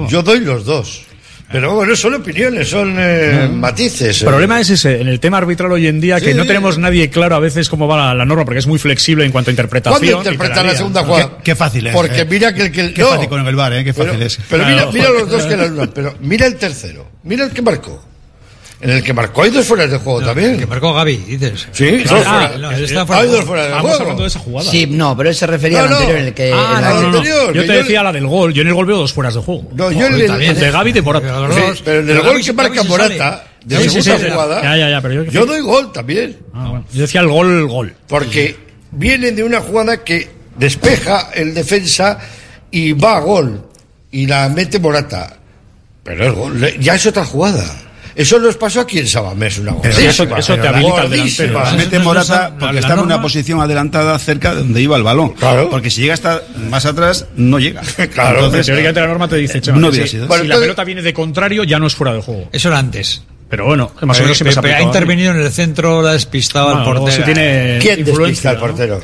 Yo 0.09 0.23
doy 0.23 0.39
los 0.39 0.65
dos. 0.65 1.03
Pero 1.51 1.75
bueno, 1.75 1.95
son 1.97 2.15
opiniones, 2.15 2.69
son 2.69 2.97
eh, 2.99 3.49
mm. 3.49 3.55
matices. 3.55 4.23
El 4.23 4.29
problema 4.29 4.61
es 4.61 4.71
ese, 4.71 5.01
en 5.01 5.09
el 5.09 5.19
tema 5.19 5.39
arbitral 5.39 5.73
hoy 5.73 5.89
en 5.89 6.01
día, 6.01 6.21
que 6.21 6.35
no 6.35 6.47
tenemos 6.47 6.79
nadie 6.79 7.11
claro 7.11 7.35
a 7.35 7.41
veces 7.41 7.69
cómo 7.69 7.89
va 7.89 8.15
la, 8.15 8.25
norma, 8.25 8.45
porque 8.45 8.61
es 8.61 8.67
muy 8.69 8.79
flexible 8.79 9.25
en 9.25 9.33
cuanto 9.33 9.51
a 9.51 9.53
interpretación. 9.53 10.01
¿Cuándo 10.01 10.31
interpretar 10.31 10.65
la 10.65 10.77
segunda 10.77 11.05
jugada? 11.05 11.39
Qué, 11.43 11.57
fácil 11.57 11.89
es. 11.89 11.93
Porque 11.93 12.21
eh. 12.21 12.27
mira 12.29 12.55
que 12.55 12.63
el 12.63 12.73
que. 12.73 12.95
Qué 12.95 13.03
no. 13.03 13.09
fácil 13.09 13.29
con 13.29 13.47
el 13.47 13.57
bar. 13.57 13.73
Qué 13.85 13.93
fácil 13.93 14.13
pero, 14.13 14.25
es. 14.25 14.39
Pero 14.49 14.67
mira, 14.67 14.89
mira 14.93 15.11
los 15.11 15.29
dos 15.29 15.43
que 15.45 15.57
la 15.57 15.87
pero 15.89 16.15
mira 16.21 16.47
el 16.47 16.55
tercero, 16.57 17.09
mira 17.25 17.45
el 17.45 17.51
que 17.51 17.61
marcó. 17.61 18.14
En 18.85 18.91
el 18.91 19.03
que 19.03 19.15
marcó 19.15 19.43
hay 19.43 19.51
dos 19.51 19.65
fueras 19.65 19.91
de 19.91 19.97
juego 19.97 20.21
no, 20.21 20.27
también. 20.27 20.49
En 20.49 20.55
el 20.57 20.61
que 20.61 20.67
marcó 20.67 20.93
Gaby, 20.93 21.17
dices. 21.17 21.69
Sí, 21.73 22.05
ah, 22.07 22.51
no, 22.59 22.69
ah, 22.69 22.77
fuera, 22.77 22.93
no, 22.93 23.07
fuera 23.07 23.23
hay 23.23 23.29
dos 23.29 23.45
fueras 23.47 23.67
de 23.67 23.73
juego. 23.73 23.89
Estamos 23.89 24.01
hablando 24.01 24.23
de 24.23 24.29
esa 24.29 24.39
jugada. 24.41 24.71
Sí, 24.71 24.87
no, 24.87 25.17
pero 25.17 25.29
él 25.31 25.35
se 25.35 25.47
refería 25.47 25.85
al 25.85 25.93
anterior 25.93 26.19
en 26.19 26.27
el 26.27 26.35
que. 26.35 26.53
Ah, 26.53 26.77
en 26.79 27.07
anterior, 27.07 27.55
yo 27.55 27.65
te 27.65 27.73
decía 27.73 28.03
la 28.03 28.13
del 28.13 28.27
gol. 28.27 28.53
Yo 28.53 28.61
en 28.61 28.69
el 28.69 28.75
gol 28.75 28.85
veo 28.85 28.99
dos 28.99 29.15
fueras 29.15 29.33
de 29.33 29.41
juego. 29.41 29.71
No, 29.75 29.91
yo 29.91 30.07
en 30.07 30.15
el. 30.15 30.27
También, 30.27 30.55
de 30.55 30.71
Gaby 30.71 30.93
de 30.93 31.01
Morata. 31.01 31.49
Sí, 31.55 31.83
pero 31.83 32.01
en 32.01 32.11
el 32.11 32.21
gol 32.21 32.43
que 32.45 32.53
marca 32.53 32.83
Morata 32.83 33.45
de 33.65 33.77
sí, 33.77 33.83
segunda 33.85 34.19
sí, 34.19 34.25
sí, 34.25 34.31
jugada. 34.31 34.63
Ya, 34.63 34.77
ya, 34.77 34.91
ya, 34.91 35.01
pero 35.01 35.15
yo, 35.15 35.25
yo, 35.31 35.47
doy 35.47 35.61
gol 35.63 35.91
también. 35.91 36.37
Ah, 36.53 36.69
bueno. 36.69 36.85
Yo 36.93 37.01
decía 37.01 37.23
el 37.23 37.29
gol, 37.29 37.59
el 37.59 37.67
gol. 37.67 37.95
Porque 38.07 38.55
vienen 38.91 39.35
de 39.35 39.45
una 39.45 39.63
jugada 39.63 40.05
que 40.05 40.29
despeja 40.59 41.31
el 41.33 41.55
defensa 41.55 42.19
y 42.71 42.93
va 42.93 43.17
a 43.17 43.21
gol. 43.21 43.67
Y 44.11 44.27
la 44.27 44.47
mete 44.51 44.79
Morata. 44.79 45.39
Pero 46.03 46.27
el 46.27 46.33
gol, 46.33 46.79
ya 46.81 46.97
es 46.97 47.07
otra 47.07 47.25
jugada. 47.25 47.65
Eso 48.15 48.39
nos 48.39 48.57
pasó 48.57 48.81
aquí 48.81 48.99
en 48.99 49.09
Sabamés 49.09 49.59
una 49.59 49.75
cosa. 49.75 49.93
Sí, 49.93 50.07
eso, 50.07 50.25
eso 50.37 50.57
te 50.57 50.69
habilita 50.69 51.09
delantero. 51.09 51.63
Mete 51.77 51.99
Morata 51.99 52.55
porque 52.59 52.79
estaba 52.79 53.01
en 53.01 53.07
una 53.07 53.21
posición 53.21 53.61
adelantada 53.61 54.19
cerca 54.19 54.55
de 54.55 54.61
donde 54.61 54.81
iba 54.81 54.97
el 54.97 55.03
balón. 55.03 55.31
Claro. 55.31 55.69
Porque 55.71 55.91
si 55.91 56.03
llega 56.03 56.15
hasta 56.15 56.43
más 56.71 56.87
atrás, 56.87 57.27
no 57.37 57.59
llega. 57.59 57.83
Claro. 58.15 58.37
Entonces, 58.37 58.67
teóricamente 58.67 59.01
la 59.01 59.07
norma 59.09 59.29
te 59.29 59.37
dice, 59.37 59.61
chaval, 59.61 59.81
no 59.81 59.93
si. 59.93 60.19
Bueno, 60.19 60.45
si 60.45 60.49
la 60.49 60.59
pelota 60.59 60.85
viene 60.85 61.03
de 61.03 61.13
contrario, 61.13 61.65
ya 61.65 61.79
no 61.79 61.87
es 61.87 61.95
fuera 61.95 62.13
de 62.13 62.21
juego. 62.21 62.49
Eso 62.53 62.69
era 62.69 62.79
antes. 62.79 63.23
Pero 63.49 63.67
bueno, 63.67 63.93
eh, 64.01 64.07
más 64.07 64.19
o 64.19 64.23
menos 64.23 64.37
siempre 64.37 64.75
ha 64.75 64.81
¿eh? 64.81 64.83
intervenido 64.83 65.33
en 65.33 65.41
el 65.41 65.51
centro, 65.51 66.03
la 66.03 66.13
despistaba 66.13 66.79
el 66.79 66.85
portero. 66.85 67.25
¿Quién 67.81 68.05
despista 68.05 68.51
al 68.51 68.59
portero? 68.59 69.01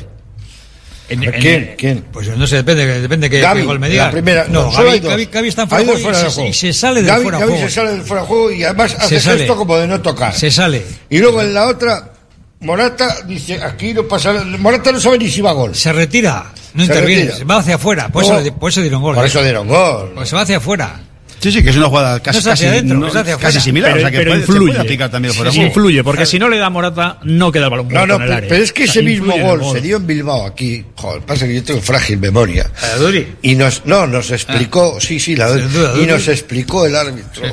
En, 1.11 1.21
en, 1.23 1.31
¿Quién? 1.41 1.75
¿Quién? 1.77 2.05
Pues 2.09 2.29
no 2.37 2.47
sé, 2.47 2.55
depende, 2.55 3.01
depende 3.01 3.29
que 3.29 3.41
Gaby, 3.41 3.63
gol 3.63 3.79
me 3.79 3.89
diga. 3.89 4.09
Primera, 4.11 4.45
no, 4.47 4.63
no 4.63 4.71
Gaby, 4.71 4.99
Gaby, 4.99 5.25
Gaby, 5.25 5.47
está 5.49 5.63
en 5.63 5.69
fuera, 5.69 5.83
de 5.83 6.01
juego, 6.01 6.17
juego 6.17 6.47
y 6.47 6.53
se 6.53 6.71
sale 6.71 7.03
del 7.03 7.21
fuera 7.21 7.37
de 7.37 7.45
juego. 7.45 7.61
se 7.61 7.69
sale 7.69 7.91
del 7.91 8.01
fuera 8.03 8.21
de 8.21 8.27
juego 8.29 8.51
y 8.51 8.63
además 8.63 8.95
se 9.07 9.17
hace 9.17 9.41
esto 9.41 9.57
como 9.57 9.77
de 9.77 9.87
no 9.87 10.01
tocar. 10.01 10.33
Se 10.33 10.49
sale. 10.49 10.85
Y 11.09 11.19
luego 11.19 11.41
en 11.41 11.53
la 11.53 11.67
otra, 11.67 12.13
Morata 12.61 13.17
dice, 13.27 13.61
aquí 13.61 13.93
no 13.93 14.07
pasa 14.07 14.31
Morata 14.57 14.93
no 14.93 15.01
sabe 15.01 15.17
ni 15.17 15.29
si 15.29 15.41
va 15.41 15.49
a 15.49 15.53
gol. 15.53 15.75
Se 15.75 15.91
retira, 15.91 16.45
no 16.75 16.85
se 16.85 16.91
interviene, 16.91 17.23
retira. 17.23 17.37
se 17.39 17.43
va 17.43 17.57
hacia 17.57 17.75
afuera. 17.75 18.07
Por, 18.07 18.23
eso, 18.23 18.55
por 18.57 18.69
eso 18.69 18.79
dieron 18.79 19.01
gol. 19.01 19.15
Por 19.15 19.25
¿eh? 19.25 19.27
eso 19.27 19.43
dieron 19.43 19.67
gol. 19.67 20.13
Pues 20.15 20.29
se 20.29 20.35
va 20.37 20.43
hacia 20.43 20.57
afuera. 20.57 20.97
Sí, 21.41 21.51
sí, 21.51 21.63
que 21.63 21.71
es 21.71 21.75
una 21.75 21.87
jugada 21.87 22.19
casi, 22.19 22.37
no 22.37 22.51
casi, 22.51 22.65
adentro, 22.67 23.11
casi 23.39 23.59
similar. 23.59 23.93
Pero, 23.93 24.07
o 24.07 24.09
sea, 24.09 24.19
que 24.19 24.27
puede, 24.27 24.39
influye. 24.41 24.67
Puede 24.67 24.81
aplicar 24.81 25.09
también 25.09 25.33
por 25.33 25.51
sí, 25.51 25.59
influye, 25.59 26.03
porque 26.03 26.27
si 26.27 26.37
no 26.37 26.47
le 26.47 26.57
da 26.57 26.69
Morata, 26.69 27.17
no 27.23 27.51
queda 27.51 27.65
el 27.65 27.71
balón. 27.71 27.87
No, 27.87 28.05
no, 28.05 28.17
en 28.17 28.21
el 28.21 28.31
área. 28.31 28.47
pero 28.49 28.63
es 28.63 28.71
que 28.71 28.83
ese 28.83 29.01
mismo 29.01 29.35
gol 29.39 29.63
se 29.71 29.81
dio 29.81 29.97
en 29.97 30.05
Bilbao 30.05 30.45
aquí. 30.45 30.85
Joder, 30.95 31.21
pasa 31.23 31.47
que 31.47 31.55
yo 31.55 31.63
tengo 31.63 31.81
frágil 31.81 32.19
memoria. 32.19 32.69
¿La 32.79 32.95
Duri? 32.97 33.27
Y 33.41 33.55
nos, 33.55 33.87
no, 33.87 34.05
nos 34.05 34.29
ah. 34.29 34.35
explicó, 34.35 35.01
sí, 35.01 35.19
sí, 35.19 35.35
la 35.35 35.49
Duri. 35.49 36.03
Y 36.03 36.05
nos 36.05 36.27
explicó 36.27 36.85
el 36.85 36.95
árbitro 36.95 37.43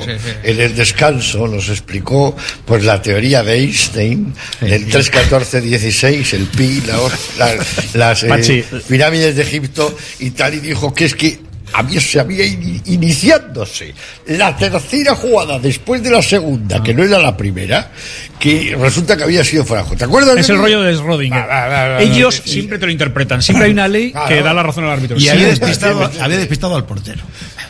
en 0.43 0.61
el 0.61 0.75
descanso, 0.75 1.47
nos 1.47 1.67
explicó 1.69 2.35
pues 2.65 2.83
la 2.83 3.01
teoría 3.01 3.41
de 3.41 3.55
Einstein, 3.55 4.35
el 4.61 4.87
3-14-16, 4.87 6.33
el 6.33 6.45
pi, 6.45 6.83
la, 6.85 7.55
las 7.93 8.23
eh, 8.23 8.65
pirámides 8.87 9.35
de 9.35 9.41
Egipto 9.41 9.97
y 10.19 10.29
tal, 10.29 10.53
y 10.53 10.59
dijo 10.59 10.93
que 10.93 11.05
es 11.05 11.15
que 11.15 11.48
había, 11.73 11.99
se 11.99 12.19
había 12.19 12.45
in, 12.45 12.81
iniciándose 12.85 13.93
la 14.27 14.55
tercera 14.55 15.15
jugada 15.15 15.59
después 15.59 16.01
de 16.03 16.11
la 16.11 16.21
segunda, 16.21 16.81
que 16.81 16.93
no 16.93 17.03
era 17.03 17.19
la 17.19 17.35
primera, 17.35 17.91
que 18.39 18.75
resulta 18.79 19.17
que 19.17 19.23
había 19.23 19.43
sido 19.43 19.65
frajo. 19.65 19.95
¿Te 19.95 20.05
acuerdas? 20.05 20.37
Es 20.37 20.49
el 20.49 20.57
rollo 20.57 20.81
de 20.81 20.95
Schrödinger. 20.95 21.47
Ah, 21.49 21.97
Ellos 21.99 22.41
siempre 22.45 22.77
te 22.77 22.85
lo 22.85 22.91
interpretan, 22.91 23.41
siempre 23.41 23.67
hay 23.67 23.71
una 23.71 23.87
ley 23.87 24.13
que 24.27 24.41
da 24.41 24.53
la 24.53 24.63
razón 24.63 24.85
al 24.85 24.91
árbitro. 24.91 25.17
Y 25.17 25.27
había, 25.29 25.47
despistado, 25.47 26.75
al 26.75 26.85
portero. 26.85 27.21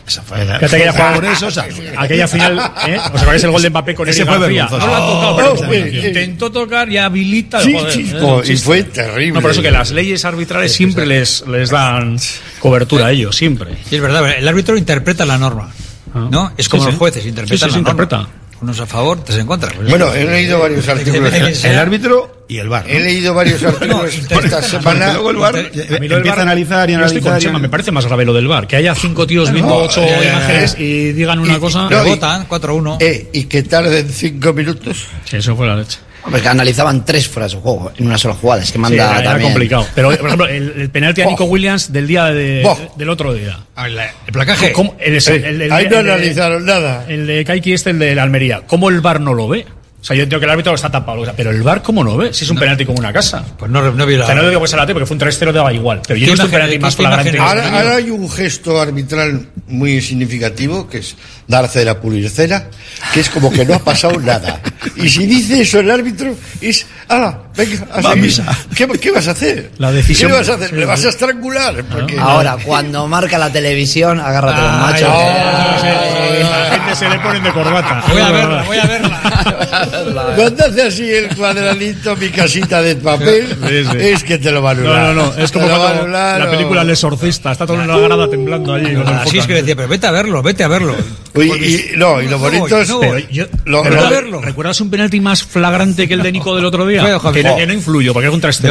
Esa 0.07 0.23
fue 0.23 0.43
la... 0.43 0.55
aquella, 0.55 0.91
jugada, 0.91 1.47
o 1.47 1.51
sea, 1.51 1.67
aquella 1.97 2.27
final, 2.27 2.73
¿eh? 2.87 2.99
¿os 3.13 3.43
el 3.43 3.51
gol 3.51 3.61
de 3.61 3.69
Mbappé 3.69 3.93
con 3.93 4.07
Eric 4.07 4.25
García? 4.25 4.67
No 4.71 4.77
la 4.77 4.97
ha 4.97 4.99
tocado, 4.99 5.35
pero 5.35 5.69
oh, 5.69 5.75
intentó 5.75 6.51
tocar 6.51 6.89
y 6.89 6.97
habilita 6.97 7.59
el 7.59 7.65
sí, 7.65 7.73
joder, 7.73 7.93
chico, 7.93 8.17
¿eh? 8.17 8.21
oh, 8.23 8.43
Y 8.43 8.57
fue 8.57 8.83
terrible. 8.83 9.33
No, 9.33 9.41
por 9.41 9.51
eso 9.51 9.61
que 9.61 9.69
las 9.69 9.91
leyes 9.91 10.25
arbitrales 10.25 10.71
siempre 10.73 11.05
les, 11.05 11.45
les 11.47 11.69
dan 11.69 12.17
cobertura 12.59 13.07
a 13.07 13.11
ello, 13.11 13.31
siempre. 13.31 13.77
Y 13.89 13.95
es 13.95 14.01
verdad, 14.01 14.29
el 14.37 14.47
árbitro 14.47 14.77
interpreta 14.77 15.25
la 15.25 15.37
norma, 15.37 15.71
ah. 16.13 16.27
¿no? 16.29 16.51
Es 16.57 16.69
como 16.69 16.85
los 16.85 16.95
jueces, 16.95 17.25
interpretan 17.25 17.71
la 17.71 17.81
norma. 17.81 18.29
Unos 18.61 18.77
a 18.81 18.85
favor, 18.85 19.19
otros 19.19 19.37
en 19.37 19.47
contra. 19.47 19.71
Pues 19.71 19.89
bueno, 19.89 20.13
he 20.13 20.25
leído 20.25 20.59
varios 20.59 20.87
artículos. 20.89 21.63
El 21.63 21.77
árbitro 21.77 22.43
y 22.49 22.57
el 22.57 22.67
bar. 22.67 22.83
He 22.89 22.99
leído 22.99 23.33
varios 23.33 23.63
artículos 23.63 24.29
no, 24.29 24.39
esta 24.39 24.61
semana. 24.61 25.13
Luego 25.13 25.31
el 25.31 25.37
bar 25.37 25.55
eh, 25.55 25.71
eh, 25.73 25.97
empieza 26.01 26.39
a 26.39 26.41
analizar 26.41 26.89
y 26.89 26.93
analizar. 26.93 27.41
Y... 27.41 27.47
Me 27.51 27.69
parece 27.69 27.91
más 27.91 28.05
grave 28.05 28.25
lo 28.25 28.33
del 28.33 28.47
bar. 28.47 28.67
Que 28.67 28.75
haya 28.75 28.93
cinco 28.95 29.25
tíos 29.25 29.51
viendo 29.51 29.73
ocho 29.75 30.01
imágenes 30.01 30.75
y 30.77 31.13
digan 31.13 31.39
una 31.39 31.57
cosa. 31.57 31.87
votan, 31.87 32.49
4-1. 32.49 32.97
Eh, 32.99 33.29
y 33.31 33.45
que 33.45 33.63
tarden 33.63 34.09
cinco 34.09 34.51
minutos. 34.51 35.05
Sí, 35.23 35.37
eso 35.37 35.55
fue 35.55 35.65
la 35.65 35.77
leche. 35.77 35.99
Porque 36.21 36.47
analizaban 36.47 37.05
tres 37.05 37.27
fueras 37.27 37.53
de 37.53 37.59
juego 37.59 37.91
en 37.97 38.05
una 38.05 38.17
sola 38.17 38.35
jugada. 38.35 38.61
Es 38.61 38.71
que 38.71 38.77
manda 38.77 38.97
sí, 38.97 39.11
era, 39.11 39.21
era 39.21 39.31
también. 39.31 39.51
complicado. 39.51 39.87
Pero, 39.95 40.09
por 40.09 40.19
ejemplo, 40.25 40.47
el, 40.47 40.73
el 40.81 40.89
penalti 40.89 41.21
a 41.21 41.25
Nico 41.25 41.45
oh. 41.45 41.47
Williams 41.47 41.91
del 41.91 42.07
día 42.07 42.25
de, 42.25 42.63
oh. 42.65 42.77
del 42.95 43.09
otro 43.09 43.33
día. 43.33 43.59
Ver, 43.75 43.91
la, 43.91 44.05
el 44.25 44.33
placaje. 44.33 44.71
¿Cómo? 44.71 44.95
El, 44.99 45.15
el, 45.15 45.71
Ahí 45.71 45.87
no 45.89 45.99
analizaron 45.99 46.65
nada. 46.65 47.05
El 47.07 47.25
de 47.27 47.45
Kaiki 47.45 47.73
este, 47.73 47.91
el 47.91 47.99
de 47.99 48.15
la 48.15 48.23
Almería. 48.23 48.61
¿Cómo 48.67 48.89
el 48.89 49.01
VAR 49.01 49.21
no 49.21 49.33
lo 49.33 49.47
ve? 49.47 49.65
O 50.01 50.03
sea, 50.03 50.15
yo 50.15 50.23
entiendo 50.23 50.39
que 50.39 50.45
el 50.45 50.51
árbitro 50.51 50.73
está 50.73 50.89
tapado. 50.89 51.21
o 51.21 51.25
sea, 51.25 51.33
pero 51.35 51.51
el 51.51 51.61
bar, 51.61 51.81
¿cómo 51.81 52.03
no 52.03 52.15
ve? 52.15 52.33
Si 52.33 52.45
es 52.45 52.49
un 52.49 52.57
penalti 52.57 52.85
como 52.85 52.99
una 52.99 53.11
casa. 53.11 53.43
Pues 53.57 53.69
no, 53.69 53.91
no 53.91 54.05
vi 54.05 54.15
la. 54.15 54.23
O 54.23 54.25
sea, 54.27 54.35
no 54.35 54.47
digo 54.47 54.61
que 54.61 54.67
sea 54.67 54.77
la 54.77 54.85
T 54.85 54.93
porque 54.93 55.05
fue 55.05 55.15
un 55.15 55.21
3-0 55.21 55.51
daba 55.51 55.73
igual. 55.73 56.01
Pero 56.07 56.17
yo 56.17 56.25
¿Qué 56.25 56.31
no 56.31 56.33
visto 56.33 56.45
un 56.45 56.51
penalti 56.51 56.79
más 56.79 56.95
flagrante. 56.95 57.37
Ahora, 57.37 57.77
ahora 57.77 57.95
hay 57.95 58.09
un 58.09 58.29
gesto 58.29 58.79
arbitral 58.79 59.47
muy 59.67 60.01
significativo 60.01 60.87
que 60.87 60.99
es 60.99 61.15
darse 61.47 61.83
la 61.83 61.99
pulicera, 61.99 62.69
que 63.13 63.19
es 63.19 63.29
como 63.29 63.51
que 63.51 63.65
no 63.65 63.73
ha 63.73 63.79
pasado 63.79 64.17
nada. 64.21 64.61
Y 64.95 65.09
si 65.09 65.25
dice 65.25 65.61
eso 65.61 65.79
el 65.79 65.91
árbitro, 65.91 66.33
es, 66.61 66.85
ah, 67.09 67.37
venga, 67.55 67.85
a 67.91 67.93
Va 67.93 67.99
a 67.99 68.13
seguir. 68.13 68.23
misa. 68.23 68.45
¿Qué, 68.75 68.87
qué 68.87 69.11
vas 69.11 69.27
a 69.27 69.31
hacer? 69.31 69.71
La 69.77 69.91
decisión- 69.91 70.31
¿Qué 70.31 70.37
vas 70.37 70.49
a 70.49 70.53
hacer? 70.53 70.73
¿Le 70.73 70.85
vas 70.85 71.03
a 71.05 71.09
estrangular? 71.09 71.83
Porque- 71.85 72.17
Ahora, 72.19 72.57
cuando 72.63 73.07
marca 73.07 73.37
la 73.37 73.51
televisión, 73.51 74.19
agárrate 74.19 74.61
los 74.61 74.71
machos. 74.71 75.09
La 75.09 76.69
gente 76.71 76.95
se 76.95 77.09
le 77.09 77.19
ponen 77.19 77.43
de 77.43 77.51
corbata. 77.51 78.03
Voy 78.09 78.21
a 78.21 78.31
verla, 78.31 78.63
voy 78.63 78.77
a 78.77 78.85
verla. 78.85 79.19
Cuando 80.35 80.65
hace 80.65 80.81
así 80.81 81.09
el 81.09 81.35
cuadradito, 81.35 82.15
mi 82.17 82.29
casita 82.29 82.81
de 82.81 82.95
papel, 82.95 83.47
Sí, 83.67 83.85
sí. 83.91 83.97
es 83.99 84.23
que 84.23 84.37
te 84.37 84.51
lo 84.51 84.61
va 84.61 84.71
a 84.71 84.73
No, 84.73 84.91
anular. 84.91 85.15
no, 85.15 85.25
no. 85.37 85.37
Es 85.43 85.51
como 85.51 85.67
cuando 85.67 85.87
anular, 86.01 86.39
la 86.41 86.49
película 86.51 86.81
El 86.81 86.89
Exorcista. 86.89 87.51
Está 87.51 87.65
todo 87.65 87.81
en 87.81 87.87
la 87.87 87.97
grada 87.97 88.29
temblando 88.29 88.73
allí. 88.73 88.93
cuando 88.93 89.13
Así 89.21 89.37
es 89.37 89.47
que 89.47 89.53
decía, 89.55 89.75
pero 89.75 89.87
vete 89.87 90.07
a 90.07 90.11
verlo, 90.11 90.41
vete 90.41 90.63
a 90.63 90.67
verlo. 90.67 90.95
Uy, 91.35 91.45
y, 91.93 91.97
no, 91.97 92.21
y 92.21 92.25
lo 92.25 92.31
No 92.31 92.39
bonito 92.39 92.77
es. 92.79 92.89
no 92.89 92.99
Pero 92.99 93.13
voy. 93.13 93.27
yo, 93.31 93.45
Lo- 93.65 93.83
pero 93.83 93.95
lo- 93.95 94.09
¿recuerdas- 94.09 94.41
¿Recuerdas 94.45 94.81
un 94.81 94.89
penalti 94.89 95.19
más 95.21 95.43
flagrante 95.43 96.07
que 96.07 96.13
el 96.15 96.23
de 96.23 96.31
Nico 96.31 96.55
del 96.55 96.65
otro 96.65 96.85
día? 96.85 96.98
Que, 97.05 97.09
no, 97.43 97.49
ojo. 97.51 97.57
que 97.57 97.67
no 97.67 97.73
influyó, 97.73 98.13
porque 98.13 98.25
era 98.27 98.35
un 98.35 98.41
3 98.41 98.61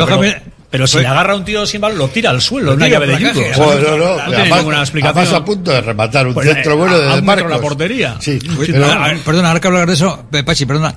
Pero, 0.70 0.87
si 0.87 0.93
fue- 0.95 1.03
le 1.03 1.09
agarra 1.09 1.35
un 1.35 1.45
tío 1.45 1.64
sin 1.66 1.81
balón, 1.81 1.99
lo 1.99 2.09
tira 2.09 2.29
al 2.31 2.43
suelo, 2.43 2.70
Lo 2.72 2.76
una 2.76 2.89
llave 2.89 3.07
de 3.07 3.16
judo. 3.16 3.29
calle. 3.33 3.51
O 3.51 3.55
sea, 3.55 3.64
Joder, 3.64 3.83
no, 3.83 3.97
no, 3.97 4.16
no 4.26 4.31
tiene 4.35 4.51
ninguna 4.57 4.81
explicación. 4.81 5.18
además 5.18 5.41
a 5.41 5.45
punto 5.45 5.70
de 5.70 5.81
rematar 5.81 6.26
un 6.26 6.35
Pues, 6.35 6.47
centro 6.49 6.72
eh, 6.72 6.76
bueno 6.76 6.99
de 6.99 7.22
Marcos. 7.22 7.51
la 7.51 7.59
portería. 7.61 8.16
Sí, 8.20 8.39
Uy, 8.59 8.66
pero- 8.70 8.85
a 8.93 9.09
ver, 9.09 9.18
perdona, 9.20 9.49
ahora 9.49 9.61
que 9.61 9.66
hablar 9.68 9.87
de 9.87 9.95
eso, 9.95 10.24
eh, 10.33 10.43
Pachi, 10.43 10.66
perdona. 10.66 10.95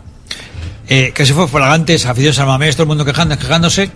Eh, 0.90 1.14
que 1.16 1.26
se 1.26 1.34
fue 1.34 1.48
flagantes, 1.48 2.06
aficiones 2.06 2.38
al 2.40 2.48
mamés, 2.48 2.76
todo 2.76 2.84
el 2.84 2.90
mundo 2.90 3.06
quejando, 3.06 3.38
quejándose. 3.40 3.90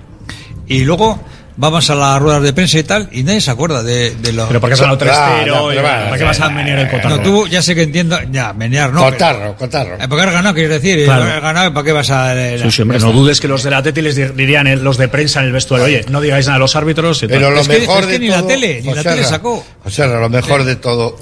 Y 0.68 0.86
luego 0.86 1.22
vamos 1.58 1.90
a 1.90 1.96
las 1.96 2.22
ruedas 2.22 2.42
de 2.44 2.54
prensa 2.54 2.78
y 2.80 2.84
tal, 2.84 3.08
y 3.12 3.24
nadie 3.24 3.42
se 3.42 3.52
acuerda 3.52 3.82
de, 3.84 4.16
de 4.16 4.34
lo. 4.34 4.48
Pero 4.48 4.60
porque 4.60 4.74
has 4.74 4.82
ganado 4.82 4.98
3-0, 5.00 5.04
y 5.44 5.46
ya, 5.76 5.82
pero 5.82 5.82
¿para 6.06 6.18
qué 6.18 6.24
vas 6.24 6.40
a 6.42 6.50
menear 6.50 6.80
el 6.80 6.90
cotarro? 6.90 7.18
No, 7.18 7.22
tú 7.24 7.48
ya 7.48 7.62
sé 7.62 7.76
que 7.76 7.84
entiendo. 7.84 8.18
Ya, 8.32 8.54
menear, 8.54 8.92
no. 8.94 9.04
Cotarro, 9.04 9.56
cotarro. 9.56 9.96
eh, 9.96 10.06
porque 10.10 10.24
has 10.26 10.32
ganado, 10.34 10.54
quieres 10.54 10.72
decir. 10.82 11.00
y 11.00 11.06
Claro. 11.06 11.24
has 11.24 11.42
ganado, 11.42 11.74
¿para 11.74 11.84
qué 11.86 11.92
vas 11.92 12.10
a.? 12.12 12.36
eh, 12.36 12.60
Sí, 12.64 12.72
sí, 12.72 12.82
hombre, 12.82 13.00
no 13.00 13.12
dudes 13.12 13.40
que 13.40 13.48
los 13.48 13.64
de 13.64 13.70
la 13.72 13.82
Teti 13.84 14.02
les 14.02 14.16
di- 14.16 14.24
dirían 14.36 14.68
eh, 14.68 14.76
los 14.76 14.98
de 14.98 15.08
prensa 15.08 15.40
en 15.42 15.48
el 15.48 15.52
vestuario, 15.54 15.86
oye, 15.86 16.06
no 16.10 16.22
digáis 16.22 16.46
nada 16.48 16.58
a 16.58 16.60
los 16.60 16.76
árbitros. 16.76 17.18
y 17.24 17.28
tal. 17.28 17.38
Pero 17.38 17.52
lo 17.52 17.62
Es 17.62 17.68
que- 17.68 17.80
mejor 17.80 18.02
que 18.06 18.12
de 18.14 18.20
ni 18.20 18.28
la 18.30 18.46
tele, 18.46 18.82
ni 18.84 18.94
la 18.94 19.04
tele 19.04 19.24
sacó. 19.24 19.66
José 19.84 20.08
Ra, 20.08 20.20
lo 20.20 20.30
mejor 20.30 20.64
de 20.64 20.76
todo 20.76 21.18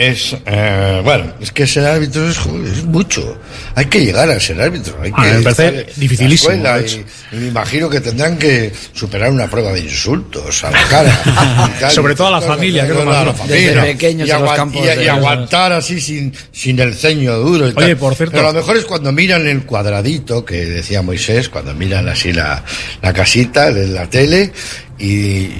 es, 0.00 0.36
eh, 0.46 1.00
bueno, 1.02 1.32
es 1.40 1.50
que 1.50 1.66
ser 1.66 1.84
árbitro 1.84 2.30
es, 2.30 2.38
joder, 2.38 2.72
es 2.72 2.84
mucho. 2.84 3.36
Hay 3.74 3.86
que 3.86 4.04
llegar 4.04 4.30
a 4.30 4.38
ser 4.38 4.60
árbitro. 4.62 4.96
Hay 5.02 5.10
Ah, 5.12 5.24
que 5.24 5.32
me 5.38 5.42
parece 5.42 5.86
dificilísimo, 5.96 6.54
y- 6.54 7.34
y, 7.34 7.36
me 7.40 7.48
imagino 7.48 7.90
que 7.90 8.00
tendrán 8.00 8.38
que 8.38 8.72
superar 8.92 9.32
una 9.32 9.48
prueba 9.50 9.72
de 9.72 9.80
insultos 9.80 10.62
a 10.62 10.70
la 10.70 10.82
cara. 10.84 11.72
tal, 11.80 11.90
Sobre 11.90 12.14
todo 12.14 12.28
a 12.28 12.30
la 12.30 12.40
familia, 12.40 12.84
que 12.86 12.90
lo 12.90 13.00
toda 13.00 13.06
más 13.06 13.26
la 13.26 13.34
familia. 13.34 13.82
Pequeños 13.82 14.28
y, 14.28 14.30
de- 14.30 15.10
aguantar 15.10 15.72
así 15.72 16.00
sin, 16.00 16.32
sin 16.52 16.78
el 16.78 16.94
ceño 16.94 17.36
duro. 17.38 17.66
y 17.66 17.72
Oye, 17.74 17.88
tal. 17.88 17.96
por 17.96 18.14
cierto- 18.14 18.36
Pero 18.36 18.52
lo 18.52 18.52
mejor 18.52 18.76
es 18.76 18.84
cuando 18.84 19.10
miran 19.10 19.48
el 19.48 19.62
cuadradito 19.64 20.44
que 20.44 20.64
decía 20.64 21.02
Moisés, 21.02 21.48
cuando 21.48 21.74
miran 21.74 22.08
así 22.08 22.32
la, 22.32 22.62
la 23.02 23.12
casita 23.12 23.72
de 23.72 23.88
la 23.88 24.08
tele 24.08 24.52
y, 24.96 25.08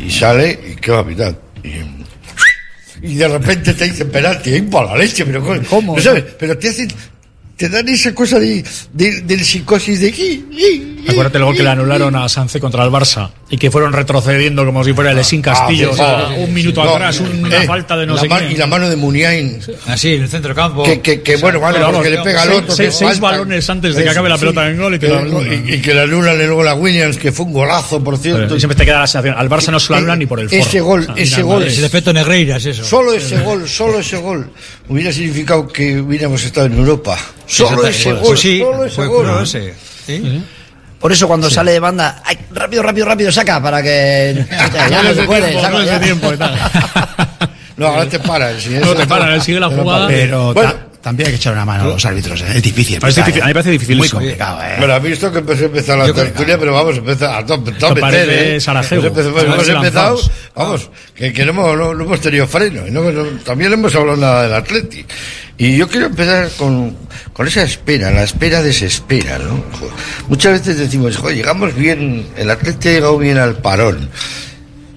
y 0.06 0.10
sale 0.16 0.58
y 0.72 0.76
qué 0.76 0.92
va 0.92 1.00
a 1.00 1.06
pitar. 1.06 1.34
Y, 1.64 1.97
y 3.02 3.14
de 3.14 3.28
repente 3.28 3.74
te 3.74 3.84
dicen 3.84 4.10
penalti, 4.10 4.52
ahí 4.52 4.62
para 4.62 4.92
la 4.92 4.98
leche, 4.98 5.24
pero 5.24 5.44
¿cómo? 5.68 5.96
¿no 5.96 6.02
sabes? 6.02 6.24
Pero 6.38 6.56
te 6.58 6.68
hacen, 6.68 6.88
te 7.56 7.68
dan 7.68 7.88
esa 7.88 8.14
cosa 8.14 8.38
de, 8.38 8.64
de, 8.92 9.22
del 9.22 9.44
psicosis 9.44 10.00
de 10.00 10.08
aquí. 10.08 10.44
Acuérdate 11.08 11.38
luego 11.38 11.54
que 11.54 11.62
le 11.62 11.70
anularon 11.70 12.14
a 12.16 12.28
Sanse 12.28 12.60
contra 12.60 12.84
el 12.84 12.90
Barça 12.90 13.30
y 13.50 13.56
que 13.56 13.70
fueron 13.70 13.92
retrocediendo 13.92 14.64
como 14.64 14.84
si 14.84 14.92
fuera 14.92 15.12
el 15.12 15.24
Sin 15.24 15.40
Castillo. 15.42 15.88
Ah, 15.90 15.92
o 15.92 15.96
sea, 15.96 16.36
un 16.44 16.52
minuto 16.52 16.82
atrás, 16.82 17.20
una 17.20 17.62
eh, 17.62 17.66
falta 17.66 17.96
de 17.96 18.06
no 18.06 18.14
la 18.14 18.20
sé 18.20 18.28
quién. 18.28 18.52
Y 18.52 18.54
la 18.56 18.66
mano 18.66 18.88
de 18.88 18.96
Muniain. 18.96 19.60
Así, 19.86 20.14
en 20.14 20.22
el 20.22 20.28
centro 20.28 20.54
campo. 20.54 20.82
Que, 20.82 21.00
que, 21.00 21.22
que 21.22 21.36
bueno, 21.36 21.60
vale, 21.60 21.78
vamos, 21.78 22.04
le 22.06 22.18
pega 22.18 22.42
al 22.42 22.52
otro. 22.52 22.74
seis- 22.74 22.90
que 22.90 22.92
seis 22.96 23.10
falta. 23.18 23.30
balones 23.38 23.68
antes 23.70 23.94
de 23.94 24.04
que 24.04 24.10
acabe 24.10 24.28
la 24.28 24.36
sí. 24.36 24.40
pelota 24.40 24.68
en 24.68 24.78
gol 24.78 24.94
y 24.94 24.98
Que- 24.98 25.08
lo 25.08 25.18
anulan. 25.18 25.64
y, 25.68 25.72
y 25.74 25.80
que 25.80 25.94
le 25.94 26.00
anulan 26.02 26.36
luego 26.38 26.62
la 26.62 26.74
Williams, 26.74 27.16
que 27.16 27.32
fue 27.32 27.46
un 27.46 27.52
golazo, 27.52 28.02
por 28.04 28.18
cierto. 28.18 28.54
Y 28.56 28.60
siempre 28.60 28.76
te 28.76 28.84
queda 28.84 29.00
la 29.00 29.06
sensación, 29.06 29.34
al 29.38 29.48
Barça 29.48 29.70
no 29.70 29.80
se 29.80 29.92
lo 29.92 29.96
anulan 29.98 30.18
ni 30.18 30.26
por 30.26 30.40
el 30.40 30.48
forro. 30.48 30.60
Ese 30.62 30.80
gol, 30.80 31.00
O 31.00 31.04
sea, 31.04 31.14
ese 31.16 31.42
gol. 31.42 31.56
madre. 31.60 31.72
Es 31.72 31.78
el 31.78 31.84
efecto 31.84 32.12
Negreiras, 32.12 32.64
eso. 32.66 32.84
Solo 32.84 33.12
ese 33.14 33.38
gol, 33.38 33.68
solo 33.68 33.98
ese 34.00 34.18
gol 34.18 34.50
hubiera 34.88 35.10
significado 35.12 35.66
que 35.68 36.00
hubiéramos 36.00 36.44
estado 36.44 36.66
en 36.66 36.74
Europa. 36.78 37.16
Solo 37.46 37.86
ese 37.86 38.12
gol, 38.12 38.36
sí, 38.36 38.58
solo 38.60 38.84
ese 38.84 39.06
gol. 39.06 39.42
ese. 39.42 39.74
Sí. 40.06 40.42
Por 40.98 41.12
eso 41.12 41.28
cuando 41.28 41.48
sale 41.48 41.72
de 41.72 41.80
banda, 41.80 42.22
ay, 42.24 42.36
rápido, 42.50 42.82
rápido, 42.82 43.06
rápido, 43.06 43.30
saca 43.32 43.62
para 43.62 43.82
que... 43.82 44.44
Ya, 44.90 45.02
No 45.02 45.08
se 45.10 45.14
de 45.14 45.26
puede, 45.26 45.42
tiempo, 45.42 45.60
saca 45.62 45.74
no 45.74 45.80
es 45.82 45.86
ya. 45.86 45.98
de 45.98 46.04
tiempo 46.04 46.32
y 46.32 46.36
tal. 46.36 46.58
No, 47.76 47.86
ahora 47.86 48.06
te 48.08 48.18
paran. 48.18 48.60
Si 48.60 48.70
No, 48.70 48.78
eso 48.80 48.94
te 48.96 49.06
paran, 49.06 49.40
sigue 49.40 49.60
la 49.60 49.68
jugada. 49.68 50.08
Pero 50.08 50.52
Bueno. 50.52 50.74
Ta- 50.98 51.02
también 51.02 51.26
hay 51.28 51.32
que 51.32 51.36
echar 51.36 51.52
una 51.52 51.64
mano 51.64 51.84
a 51.84 51.86
los 51.86 52.04
árbitros, 52.04 52.40
¿eh? 52.42 52.46
es 52.56 52.62
difícil. 52.62 52.98
Es 53.04 53.14
difícil, 53.14 53.42
a 53.42 53.46
mí 53.46 53.50
me 53.50 53.54
parece 53.54 53.70
¿eh? 53.70 53.72
dificilísimo. 53.72 54.20
Muy 54.20 54.28
complicado, 54.28 54.62
¿eh? 54.62 54.74
Bueno, 54.78 54.94
has 54.94 55.02
visto 55.02 55.32
que 55.32 55.38
empezó 55.38 55.62
a 55.62 55.66
empezar 55.66 55.98
la 55.98 56.12
tertulia, 56.12 56.58
pero 56.58 56.72
vamos, 56.74 56.96
empezar 56.98 57.34
a 57.38 57.46
tope, 57.46 57.72
tope, 57.72 58.00
parece 58.00 58.56
¿eh? 58.56 58.60
Sarajevo. 58.60 59.02
Hemos 59.06 59.18
empezado, 59.18 59.34
Parece 59.34 59.52
hemos 59.54 59.68
empezado, 59.68 60.14
lanzados. 60.16 60.30
vamos, 60.54 60.90
que, 61.14 61.32
que 61.32 61.44
no, 61.44 61.50
hemos, 61.52 61.76
no, 61.76 61.94
no 61.94 62.04
hemos 62.04 62.20
tenido 62.20 62.46
freno, 62.46 62.86
y 62.86 62.90
no, 62.90 63.10
no- 63.10 63.24
también 63.44 63.72
hemos 63.72 63.94
hablado 63.94 64.16
nada 64.16 64.42
del 64.44 64.54
Atleti. 64.54 65.04
Y 65.60 65.76
yo 65.76 65.88
quiero 65.88 66.06
empezar 66.06 66.48
con, 66.56 66.96
con 67.32 67.48
esa 67.48 67.62
espera, 67.62 68.10
la 68.12 68.22
espera 68.22 68.62
desespera, 68.62 69.38
¿no? 69.38 69.64
Muchas 70.28 70.52
veces 70.52 70.78
decimos, 70.78 71.16
joder, 71.16 71.36
llegamos 71.36 71.74
bien, 71.74 72.26
el 72.36 72.48
Atleti 72.50 72.88
ha 72.88 72.92
llegado 72.92 73.18
bien 73.18 73.38
al 73.38 73.56
parón. 73.56 74.08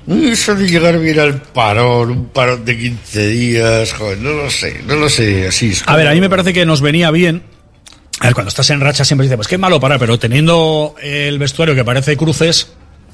Eso 0.08 0.56
de 0.56 0.68
llegar 0.68 0.98
bien 1.00 1.20
al 1.20 1.42
parón, 1.42 2.10
un 2.12 2.26
parón 2.30 2.66
de 2.66 2.78
15 2.78 3.28
días, 3.28 3.94
joder, 3.94 4.18
no 4.18 4.32
lo 4.32 4.50
sé, 4.50 4.82
no 4.86 4.96
lo 4.96 5.10
sé, 5.10 5.48
así 5.48 5.70
es. 5.70 5.84
A 5.86 5.96
ver, 5.96 6.08
a 6.08 6.14
mí 6.14 6.20
me 6.22 6.30
parece 6.30 6.54
que 6.54 6.66
nos 6.66 6.82
venía 6.82 7.12
bien. 7.12 7.44
A 8.20 8.26
ver, 8.26 8.34
cuando 8.34 8.50
estás 8.50 8.70
en 8.72 8.82
racha 8.82 9.06
siempre 9.06 9.26
dices, 9.26 9.36
pues 9.38 9.48
qué 9.48 9.58
malo 9.58 9.80
parar, 9.80 10.00
pero 10.00 10.18
teniendo 10.20 10.96
el 11.02 11.38
vestuario 11.40 11.76
que 11.76 11.84
parece 11.86 12.18
cruces, 12.18 12.72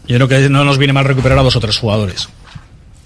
yo 0.08 0.16
creo 0.16 0.28
que 0.28 0.50
no 0.50 0.64
nos 0.64 0.78
viene 0.78 0.94
mal 0.94 1.06
recuperar 1.06 1.38
a 1.40 1.44
dos 1.44 1.56
o 1.56 1.60
tres 1.60 1.78
jugadores. 1.78 2.30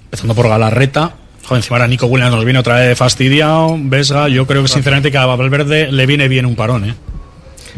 Empezando 0.05 0.35
por 0.35 0.47
Galarreta. 0.47 1.15
Joder, 1.43 1.59
encima 1.59 1.77
ahora 1.77 1.87
Nico 1.87 2.05
Williams 2.05 2.35
nos 2.35 2.43
viene 2.45 2.59
otra 2.59 2.79
vez 2.79 2.97
fastidiado. 2.97 3.75
Vesga, 3.79 4.27
yo 4.29 4.45
creo 4.45 4.61
que 4.61 4.67
sinceramente 4.67 5.11
que 5.11 5.17
a 5.17 5.25
Valverde 5.25 5.91
le 5.91 6.05
viene 6.05 6.27
bien 6.27 6.45
un 6.45 6.55
parón, 6.55 6.85
¿eh? 6.89 6.95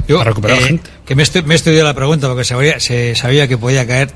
Yo, 0.08 0.18
Para 0.18 0.32
recuperar 0.32 0.58
eh, 0.58 0.64
gente. 0.66 0.89
Que 1.06 1.16
me, 1.16 1.24
estu- 1.24 1.43
me 1.43 1.54
he 1.54 1.56
estudiado 1.56 1.86
la 1.88 1.93
pregunta 1.93 2.28
porque 2.28 2.43
sabía, 2.43 2.80
se 2.80 3.16
sabía 3.16 3.47
que 3.47 3.58
podía 3.58 3.86
caer. 3.88 4.12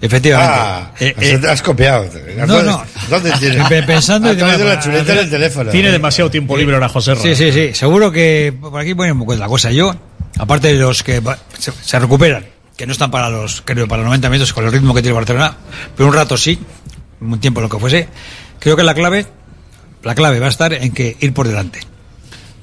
Efectivamente. 0.00 0.54
Ah, 0.58 0.92
Eh, 0.98 1.14
has- 1.16 1.24
eh, 1.24 1.40
has 1.50 1.62
copiado. 1.62 2.04
no, 2.04 2.46
¿Dónde, 2.46 2.70
no. 2.70 2.82
¿Dónde 3.08 3.32
tienes? 3.38 3.68
Pe- 3.68 3.82
pensando 3.82 4.34
través 4.36 4.58
de 4.58 4.64
la 4.64 4.80
chuleta 4.80 5.14
del 5.14 5.30
teléfono. 5.30 5.70
Tiene 5.70 5.90
demasiado 5.90 6.30
tiempo 6.30 6.56
libre 6.56 6.74
ahora 6.74 6.88
José 6.88 7.14
Ra. 7.14 7.20
Sí, 7.20 7.34
sí, 7.34 7.52
sí. 7.52 7.74
Seguro 7.74 8.10
que 8.10 8.54
por 8.60 8.80
aquí 8.80 8.94
pone 8.94 9.12
un 9.12 9.18
poco 9.20 9.34
la 9.36 9.46
cosa. 9.46 9.70
Yo, 9.70 9.94
aparte 10.38 10.68
de 10.68 10.74
los 10.80 11.02
que 11.02 11.20
va- 11.20 11.38
se, 11.58 11.72
se 11.72 11.98
recuperan, 11.98 12.44
que 12.76 12.86
no 12.86 12.92
están 12.92 13.10
para 13.10 13.28
los, 13.28 13.62
creo, 13.64 13.86
para 13.86 14.02
los 14.02 14.06
90 14.08 14.30
minutos 14.30 14.52
con 14.52 14.64
el 14.64 14.72
ritmo 14.72 14.94
que 14.94 15.02
tiene 15.02 15.14
Barcelona, 15.14 15.54
pero 15.96 16.08
un 16.08 16.14
rato 16.14 16.36
sí, 16.36 16.58
un 17.20 17.38
tiempo 17.38 17.60
lo 17.60 17.68
que 17.68 17.78
fuese, 17.78 18.08
creo 18.58 18.76
que 18.76 18.82
la 18.82 18.94
clave, 18.94 19.26
la 20.02 20.14
clave 20.14 20.40
va 20.40 20.46
a 20.46 20.50
estar 20.50 20.72
en 20.72 20.92
que 20.92 21.16
ir 21.20 21.34
por 21.34 21.46
delante. 21.46 21.80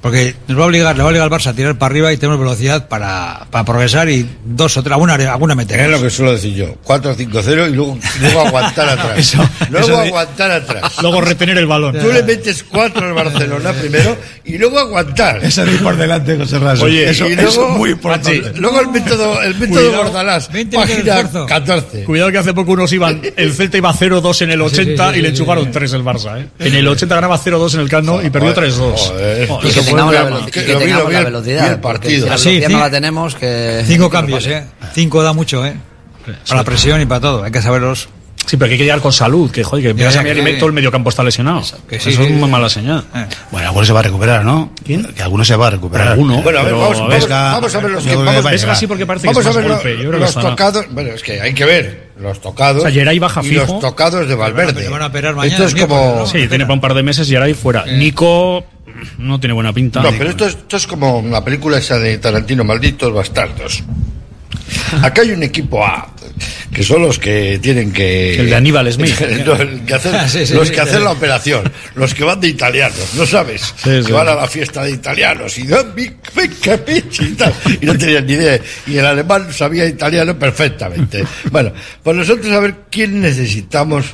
Porque 0.00 0.34
nos 0.46 0.56
va 0.58 0.62
a 0.62 0.66
obligar, 0.66 0.94
le 0.96 1.02
va 1.02 1.08
a 1.08 1.10
obligar 1.10 1.24
al 1.24 1.38
Barça 1.38 1.48
a 1.48 1.54
tirar 1.54 1.76
para 1.76 1.90
arriba 1.90 2.12
y 2.12 2.16
tenemos 2.16 2.38
velocidad 2.38 2.86
para, 2.88 3.46
para 3.50 3.64
progresar 3.64 4.08
y 4.08 4.28
dos 4.44 4.76
o 4.76 4.82
tres, 4.82 4.92
alguna, 4.92 5.14
alguna 5.14 5.54
Es 5.54 5.56
meter. 5.56 5.90
lo 5.90 6.00
que 6.00 6.08
suelo 6.08 6.32
decir 6.32 6.54
yo. 6.54 6.76
4-5-0 6.86 7.70
y 7.70 7.74
luego, 7.74 7.98
luego 8.20 8.40
aguantar 8.46 8.88
atrás. 8.90 9.18
Eso- 9.18 9.48
luego 9.70 9.86
eso 9.88 9.96
de- 10.00 10.06
aguantar 10.08 10.50
atrás. 10.52 10.92
Luego 11.02 11.20
retener 11.20 11.58
el 11.58 11.66
balón. 11.66 11.98
Tú 11.98 12.12
le 12.12 12.22
metes 12.22 12.62
4 12.64 13.06
al 13.08 13.12
Barcelona 13.12 13.72
primero 13.72 14.16
y 14.44 14.56
luego 14.58 14.78
aguantar. 14.78 15.44
Eso 15.44 15.64
de 15.64 15.72
ir 15.72 15.82
por 15.82 15.96
delante, 15.96 16.36
José 16.36 16.58
Raso. 16.58 16.84
Oye, 16.84 17.08
eso, 17.10 17.28
y 17.28 17.32
eso 17.32 17.42
luego, 17.42 17.72
es 17.72 17.78
muy 17.78 17.90
importante. 17.90 18.52
luego 18.56 18.80
el 18.80 18.88
método, 18.88 19.42
el 19.42 19.54
método 19.56 19.80
Cuidado. 19.80 20.04
Bordalás, 20.04 20.50
20 20.52 20.76
minutos 20.76 20.96
de 20.96 21.02
página 21.02 21.20
esfuerzo. 21.20 21.46
14. 21.46 22.04
Cuidado 22.04 22.30
que 22.32 22.38
hace 22.38 22.54
poco 22.54 22.72
unos 22.72 22.92
iban, 22.92 23.20
el 23.36 23.52
Celta 23.52 23.76
iba 23.78 23.92
0-2 23.92 24.42
en 24.42 24.50
el 24.52 24.60
80 24.62 25.06
sí, 25.08 25.12
sí, 25.14 25.18
y 25.18 25.22
le 25.22 25.28
sí, 25.28 25.34
enchufaron 25.34 25.64
sí. 25.64 25.70
3 25.72 25.92
el 25.92 26.04
Barça, 26.04 26.40
¿eh? 26.40 26.46
En 26.60 26.74
el 26.74 26.86
80 26.88 27.14
ganaba 27.14 27.38
0-2 27.38 27.74
en 27.74 27.80
el 27.80 27.88
Camp 27.88 28.06
Nou 28.06 28.22
y 28.24 28.30
perdió 28.30 28.54
3-2. 28.54 29.87
Tengamos 29.88 30.14
la, 30.14 30.22
velo- 30.24 30.46
Que 30.46 30.64
que 30.64 30.72
lo 30.72 30.78
vi, 30.78 30.84
tengamos 30.84 31.06
vi 31.08 31.12
la 31.12 31.18
el- 31.18 31.24
velocidad. 31.26 31.62
vi 31.64 31.68
el 31.70 31.80
porque 31.80 31.98
partido. 31.98 32.22
Si 32.24 32.28
la 32.28 32.34
Así, 32.34 32.48
velocidad 32.48 32.68
sí. 32.68 32.72
no 32.74 32.80
la 32.80 32.90
tenemos, 32.90 33.34
que... 33.34 33.82
Cinco 33.86 34.10
cambios. 34.10 34.46
¿eh? 34.46 34.64
Cinco 34.94 35.22
da 35.22 35.32
mucho, 35.32 35.64
¿eh? 35.66 35.76
Para 36.46 36.60
la 36.60 36.64
presión 36.64 37.00
y 37.00 37.06
para 37.06 37.20
todo. 37.20 37.44
Hay 37.44 37.50
que 37.50 37.62
saberlos. 37.62 38.08
Sí, 38.48 38.56
pero 38.56 38.68
que 38.68 38.72
hay 38.74 38.78
que 38.78 38.84
llegar 38.84 39.00
con 39.00 39.12
salud, 39.12 39.50
que 39.50 39.62
joder, 39.62 39.94
que 39.94 40.02
ya, 40.02 40.08
a 40.08 40.22
mirar 40.22 40.38
y 40.38 40.42
que- 40.44 40.52
todo 40.54 40.66
el 40.68 40.72
mediocampo 40.72 41.10
está 41.10 41.22
lesionado. 41.22 41.60
Que 41.88 42.00
sí, 42.00 42.10
eso 42.10 42.22
es 42.22 42.30
una 42.30 42.46
sí. 42.46 42.50
mala 42.50 42.68
señal. 42.70 43.04
Eh. 43.14 43.26
Bueno, 43.50 43.68
alguno 43.68 43.84
se 43.86 43.92
va 43.92 44.00
a 44.00 44.02
recuperar, 44.04 44.44
¿no? 44.44 44.72
¿Quién? 44.84 45.04
Que 45.12 45.22
alguno 45.22 45.44
se 45.44 45.54
va 45.54 45.66
a 45.66 45.70
recuperar. 45.70 46.08
Alguno. 46.08 46.42
Bueno, 46.42 46.58
a 46.58 46.62
ver, 46.62 46.72
Pero, 46.72 46.80
vamos, 46.80 46.96
a 46.96 47.00
vamos, 47.02 47.14
ver, 47.14 47.22
Vesga- 47.28 47.52
vamos 47.52 47.74
a 47.74 47.80
ver 47.80 47.90
los 47.90 48.04
yo 48.04 48.08
que 48.08 48.14
creo 48.14 48.20
que 48.20 48.26
vamos, 48.26 48.44
va 48.44 48.48
a 48.48 48.52
Vesga 48.52 48.66
llegar. 48.66 48.76
sí 48.78 48.86
porque 48.86 49.06
parece 49.06 49.22
que 49.28 49.34
vamos 49.34 49.40
es 49.40 49.46
a 49.46 49.48
más 49.50 49.56
ver 49.56 49.66
lo- 49.68 49.74
golpe. 49.74 49.90
Yo 49.92 49.98
creo 49.98 50.10
que 50.12 50.18
los 50.18 50.28
estará. 50.30 50.48
tocados. 50.50 50.86
Bueno, 50.90 51.10
es 51.10 51.22
que 51.22 51.40
hay 51.40 51.52
que 51.54 51.64
ver 51.66 52.08
los 52.18 52.40
tocados. 52.40 52.78
O 52.78 52.82
sea, 52.82 52.90
Geray 52.90 53.18
baja 53.18 53.40
y 53.44 53.48
fijo. 53.48 53.66
los 53.72 53.80
tocados 53.80 54.26
de 54.26 54.34
Valverde. 54.34 54.88
Van 54.88 55.02
a 55.02 55.06
operar 55.06 55.34
mañana, 55.36 55.64
Esto 55.66 55.76
es 55.78 55.86
como. 55.86 56.16
¿no? 56.20 56.26
Sí, 56.26 56.48
tiene 56.48 56.64
para 56.64 56.74
un 56.74 56.80
par 56.80 56.94
de 56.94 57.02
meses 57.02 57.30
y 57.30 57.34
ahora 57.34 57.46
ahí 57.46 57.54
fuera. 57.54 57.84
Nico 57.84 58.64
no 59.18 59.38
tiene 59.38 59.52
buena 59.52 59.72
pinta. 59.74 60.00
No, 60.02 60.10
pero 60.16 60.30
esto 60.30 60.46
es, 60.46 60.54
esto 60.54 60.76
es 60.78 60.86
como 60.86 61.22
la 61.30 61.44
película 61.44 61.76
esa 61.78 61.98
de 61.98 62.16
Tarantino, 62.18 62.64
Malditos 62.64 63.12
Bastardos. 63.12 63.84
Acá 65.02 65.22
hay 65.22 65.30
un 65.30 65.42
equipo 65.42 65.84
A, 65.84 66.14
que 66.72 66.82
son 66.82 67.02
los 67.02 67.18
que 67.18 67.58
tienen 67.62 67.92
que... 67.92 68.34
El 68.38 68.50
de 68.50 68.54
Aníbal 68.56 68.92
Smith. 68.92 69.20
El 69.20 69.44
que 69.86 69.94
hacen- 69.94 70.28
Sí, 70.28 70.46
sí, 70.46 70.54
los 70.54 70.68
que 70.70 70.76
sí. 70.76 70.80
hacen 70.80 71.04
la 71.04 71.12
operación, 71.12 71.70
los 71.94 72.14
que 72.14 72.24
van 72.24 72.40
de 72.40 72.48
italianos, 72.48 73.14
¿no 73.14 73.26
sabes? 73.26 73.74
Que 73.82 74.12
van 74.12 74.28
a 74.28 74.34
la 74.34 74.46
fiesta 74.46 74.82
de 74.84 74.90
italianos 74.92 75.56
y... 75.58 75.62
Y 75.62 77.32
tal, 77.36 77.54
y 77.80 77.86
no 77.86 77.96
tenían 77.96 78.26
ni 78.26 78.32
idea. 78.34 78.60
Y 78.86 78.96
el 78.96 79.06
alemán 79.06 79.52
sabía 79.52 79.86
italiano 79.86 80.38
perfectamente. 80.38 81.24
Bueno, 81.50 81.72
pues 82.02 82.16
nosotros 82.16 82.52
a 82.52 82.60
ver 82.60 82.74
quién 82.90 83.20
necesitamos. 83.20 84.06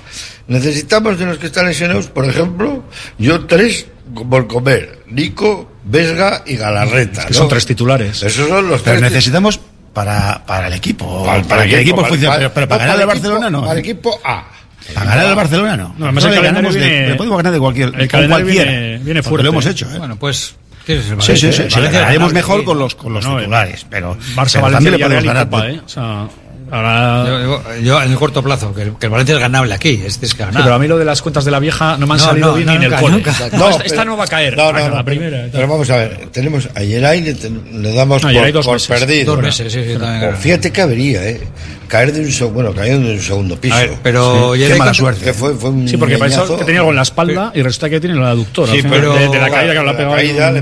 Necesitamos 0.47 1.19
de 1.19 1.27
los 1.27 1.39
que 1.39 1.47
están 1.47 1.67
lesionados, 1.67 2.07
por 2.09 2.29
ejemplo, 2.29 2.85
yo 3.19 3.47
tres 3.47 3.87
por 4.29 4.47
comer, 4.47 4.99
Nico, 5.07 5.73
Vesga 5.85 6.43
y 6.47 6.57
Galarreta. 6.57 7.23
que 7.27 7.33
¿no? 7.33 7.39
son 7.39 7.49
tres 7.49 7.65
titulares. 7.67 8.23
Esos 8.23 8.49
son 8.49 8.69
los 8.69 8.83
Pero 8.83 8.99
tres. 8.99 9.11
necesitamos 9.13 9.59
para, 9.95 10.45
para 10.45 10.67
el 10.67 10.73
equipo. 10.75 11.25
Para- 11.25 11.37
Para, 11.43 11.49
para 11.49 11.63
el 11.65 11.69
que 11.71 11.75
el 11.77 11.81
equipo, 11.83 12.01
equipo 12.01 12.03
para- 12.03 12.09
funcione. 12.09 12.35
para- 12.37 12.39
Pero, 12.41 12.55
pero 12.55 12.69
para 12.69 12.85
no, 12.85 12.91
ganar 12.91 12.97
equipo- 13.01 13.09
Barcelona 13.15 13.51
no. 13.51 13.61
para 13.61 13.73
el 13.73 13.79
equipo 13.79 14.21
A. 14.25 14.45
Para 14.93 15.07
ganar 15.07 15.27
el 15.27 15.35
Barcelona 15.35 15.77
no. 15.79 15.95
No, 15.97 16.05
además 16.07 16.25
el 16.25 16.31
le 16.33 16.41
ganamos 16.43 16.75
de- 16.75 16.81
viene- 16.81 17.09
le 17.09 17.15
podemos 17.15 17.37
ganar 17.39 17.53
de 17.55 17.59
cualquier. 17.61 17.89
el 17.89 17.93
con 17.95 18.07
calendario 18.09 18.45
cualquiera. 18.45 18.71
viene- 18.71 18.99
viene 18.99 19.23
fuerte. 19.23 19.43
Lo 19.45 19.49
hemos 19.51 19.67
hecho, 19.67 19.91
¿eh? 19.91 19.99
Bueno, 19.99 20.17
pues. 20.17 20.57
¿quién 20.85 20.99
es 20.99 21.09
el 21.11 21.23
Sí, 21.23 21.37
sí, 21.37 21.53
sí. 21.53 21.63
Sí, 21.71 21.81
Valencia 21.81 22.33
mejor 22.35 22.61
sí. 22.61 22.67
con 22.67 22.79
los, 22.79 22.95
con 22.95 23.15
los 23.15 23.25
No, 23.25 23.39
titulares. 23.39 23.87
Pero, 23.89 24.15
Barça, 24.37 24.61
Valencia, 24.61 24.61
también 24.61 24.93
le 24.93 24.99
podemos 24.99 25.25
ganar. 25.25 25.45
Copa, 25.49 25.69
¿eh? 25.71 25.81
O 25.85 25.89
sea, 25.89 26.27
ahora... 26.71 27.25
Yo, 27.27 27.41
yo- 27.41 27.81
yo 27.83 28.03
en 28.03 28.11
el 28.12 28.17
corto 28.17 28.43
plazo, 28.43 28.75
que 28.75 28.83
el, 28.83 28.93
que 28.97 29.07
el 29.07 29.11
Valencia 29.11 29.35
es 29.35 29.41
ganable 29.41 29.75
aquí, 29.75 30.03
este 30.05 30.27
es 30.27 30.35
que 30.35 30.45
Sí, 30.45 30.49
pero 30.53 30.75
a 30.75 30.79
mí 30.79 30.87
lo 30.89 30.99
de 30.99 31.05
las 31.05 31.21
cuentas 31.23 31.45
de 31.45 31.51
la 31.51 31.59
vieja 31.59 31.97
no 31.99 32.07
me 32.07 32.15
han 32.15 32.19
No, 32.19 32.25
salido 32.25 32.49
no, 32.49 32.55
bien 32.55 32.67
no, 32.67 32.73
ni 32.73 32.77
en 32.79 32.83
el 32.85 32.91
nunca, 32.91 33.03
cole. 33.03 33.15
nunca. 33.17 33.35
No, 33.53 33.59
No, 33.59 33.71
esta, 33.71 33.85
pero- 33.89 34.05
no 34.05 34.17
va 34.17 34.25
a 34.25 34.29
caer. 34.29 34.57
No, 34.57 34.73
no, 34.73 34.89
la 34.89 35.05
primera. 35.05 35.39
pero, 35.39 35.53
pero 35.53 35.69
vamos 35.69 35.91
a 35.91 35.97
ver, 35.97 36.29
tenemos 36.33 36.69
a 36.75 36.81
Geray 36.81 37.21
le, 37.23 37.93
damos 37.95 38.23
No, 38.23 38.33
por, 38.33 38.53
dos 38.53 38.65
por 38.67 38.75
meses. 38.75 38.89
perdido. 39.01 39.27
Dos 39.27 39.37
¿no? 39.37 39.43
meses, 39.47 39.73
sí, 39.73 39.85
sí, 39.85 39.99
también. 39.99 40.37
Fíjate 40.37 40.71
que 40.73 40.81
habría, 40.83 41.29
¿eh? 41.29 41.41
Caer 41.89 42.12
de 42.12 42.21
un 42.23 42.33
segundo, 42.33 42.55
bueno, 42.62 42.75
cayó 42.75 42.99
de 42.99 43.15
un 43.15 43.21
segundo 43.21 43.61
piso. 43.61 43.77
Ver, 43.77 43.93
pero 44.03 44.53
qué 44.57 44.75
mala 44.75 44.95
suerte. 44.95 45.25
Que 45.25 45.35
fue, 45.35 45.55
fue 45.55 45.71
un 45.71 45.87
Sí, 45.89 45.97
porque 45.97 46.19
pensaba 46.19 46.57
que 46.57 46.65
tenía 46.65 46.81
algo 46.81 46.91
en 46.91 46.97
la 46.97 47.03
espalda 47.03 47.53
y 47.55 47.62
resulta 47.62 47.91
que 47.91 48.01
tiene 48.01 48.17
la 48.17 48.31
aductora. 48.31 48.73
Sí, 48.73 48.81
pero 48.89 49.15
de, 49.15 49.29
de 49.29 49.39
la 49.39 49.51
caída 49.51 49.73
que 49.73 49.79
la 49.79 49.83
le 49.85 49.91
ha 49.91 49.97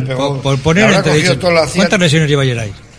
pegado. 0.05 0.41
Por, 0.43 0.59
poner 0.59 0.93
entre 0.93 1.23
¿cuántas 1.77 2.01
lesiones 2.01 2.29
lleva? 2.29 2.43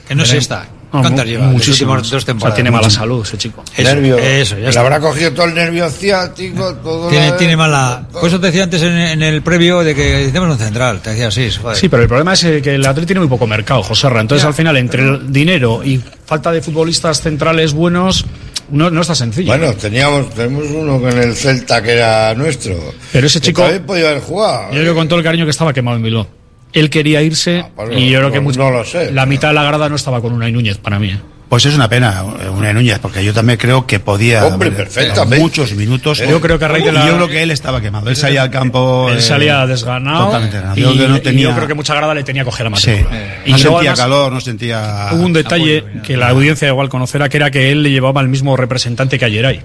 Que 0.08 0.16
no 0.16 0.26
sé 0.26 0.38
esta. 0.38 0.66
No, 0.94 1.02
¿Cuántas 1.02 1.26
lleva? 1.26 1.48
Muchísimas. 1.48 2.04
dos 2.04 2.14
O 2.14 2.20
sea, 2.20 2.26
temporadas. 2.28 2.56
tiene 2.56 2.70
mala 2.72 2.89
salud 2.89 3.26
ese 3.26 3.36
chico. 3.38 3.64
Eso, 3.76 3.96
nervio. 3.96 4.18
eso, 4.20 4.60
ya 4.60 4.70
le 4.70 4.78
habrá 4.80 5.00
cogido 5.00 5.32
todo 5.34 5.48
el 5.48 5.56
nervio 5.56 5.89
ciático, 5.89 6.76
todo 6.76 7.10
Tiene, 7.10 7.32
la- 7.32 7.38
tiene 7.38 7.58
mala. 7.58 8.08
Por 8.12 8.28
eso 8.28 8.39
te 8.39 8.48
decía 8.48 8.64
antes 8.64 8.82
en, 8.84 8.91
en 8.96 9.22
el 9.24 9.41
previo 9.41 9.84
de 9.84 9.96
que 9.96 10.04
necesitamos 10.04 10.50
un 10.52 10.58
central. 10.60 11.02
Te 11.02 11.10
decía 11.10 11.30
así. 11.30 11.50
joder. 11.52 11.76
Sí, 11.78 11.89
pero 11.89 12.04
el 12.04 12.08
problema 12.08 12.34
es 12.34 12.44
eh, 12.44 12.62
que 12.62 12.76
el 12.76 12.86
Atlético 12.86 13.08
tiene 13.08 13.20
muy 13.22 13.30
poco 13.30 13.48
mercado, 13.48 13.82
José 13.82 14.08
Ra. 14.08 14.22
Entonces, 14.22 14.44
Ya. 14.44 14.50
al 14.50 14.54
final, 14.54 14.78
entre 14.78 15.02
el 15.04 15.34
dinero 15.34 15.82
y 15.84 16.00
falta 16.26 16.52
de 16.52 16.62
futbolistas 16.62 17.22
centrales 17.22 17.74
buenos, 17.74 18.26
no, 18.70 18.91
no 18.91 19.02
está 19.02 19.16
sencillo. 19.16 19.48
Bueno, 19.48 19.74
teníamos, 19.74 20.30
tenemos 20.36 20.66
uno 20.70 21.02
con 21.02 21.18
el 21.18 21.36
Celta 21.36 21.82
que 21.82 21.94
era 21.94 22.36
nuestro. 22.36 22.76
Pero 23.12 23.26
ese 23.28 23.39
que 23.41 23.48
chico- 23.48 23.64
También 23.64 23.84
podía 23.84 24.10
haber 24.10 24.22
jugado. 24.22 24.72
Yo 24.74 24.80
creo 24.82 24.94
con 24.94 25.08
todo 25.08 25.18
el 25.18 25.26
cariño 25.26 25.46
que 25.46 25.52
estaba 25.52 25.74
quemado 25.74 25.98
en 25.98 26.04
Bilbao. 26.04 26.28
Él 26.74 26.89
quería 26.89 27.21
irse 27.21 27.65
pues 27.76 27.89
y 27.97 28.09
yo 28.09 28.19
creo 28.19 28.32
que 28.32 28.38
no- 28.38 28.43
mucho- 28.43 28.59
no 28.59 28.71
lo 28.71 28.84
sé, 28.86 29.11
la 29.11 29.21
pero- 29.24 29.28
mitad 29.28 29.47
de 29.49 29.53
la 29.53 29.63
grada 29.63 29.89
no 29.89 29.95
estaba 29.95 30.21
con 30.21 30.34
Unai 30.34 30.51
Núñez 30.51 30.78
para 30.78 30.97
mí. 30.99 31.09
¿eh? 31.11 31.19
Pues 31.49 31.67
es 31.67 31.76
una 31.76 31.88
pena, 31.88 32.24
una 32.57 32.74
Núñez, 32.74 32.97
porque 32.97 33.24
yo 33.24 33.32
también 33.32 33.59
creo 33.59 33.86
que 33.86 33.99
podía. 33.99 34.43
Hombre, 34.47 34.71
perfectamente. 34.71 35.38
Muchos 35.39 35.74
minutos. 35.74 36.17
Yo 36.28 36.41
creo 36.41 36.57
que 36.57 36.65
a 36.65 36.67
raíz 36.67 36.84
de 36.84 36.91
la- 36.91 37.05
yo 37.05 37.13
creo 37.15 37.28
que 37.28 37.43
él 37.43 37.51
estaba 37.51 37.80
quemado. 37.80 38.09
Él 38.09 38.15
salía 38.15 38.41
al 38.41 38.49
campo. 38.49 39.07
Él 39.11 39.19
eh, 39.19 39.21
salía 39.21 39.63
desganado. 39.67 40.26
Totalmente 40.26 40.55
desganado. 40.57 40.80
Y, 40.80 40.82
Yo 40.82 40.89
creo 40.93 41.01
que 41.03 41.07
no 41.09 41.17
y 41.17 41.21
tenía- 41.21 41.49
yo 41.49 41.55
creo 41.55 41.67
que 41.67 41.74
mucha 41.76 41.93
grada 41.93 42.15
le 42.15 42.24
tenía 42.24 42.41
que 42.41 42.45
coger 42.49 42.71
la 42.71 42.78
Sí. 42.78 42.89
matrícula. 42.89 43.19
No 43.45 43.57
sentía 43.59 43.78
además, 43.78 43.99
calor, 43.99 44.32
no 44.32 44.41
sentía. 44.41 45.09
Hubo 45.11 45.24
un 45.24 45.34
detalle 45.34 45.84
que 46.03 46.17
la 46.17 46.30
audiencia 46.30 46.67
igual 46.69 46.89
conocerá, 46.89 47.30
que 47.30 47.38
era 47.38 47.51
que 47.51 47.69
él 47.71 47.84
le 47.84 47.91
llevaba 47.91 48.19
al 48.19 48.30
mismo 48.30 48.57
representante 48.57 49.19
que 49.19 49.26
a 49.26 49.30
Geray. 49.30 49.61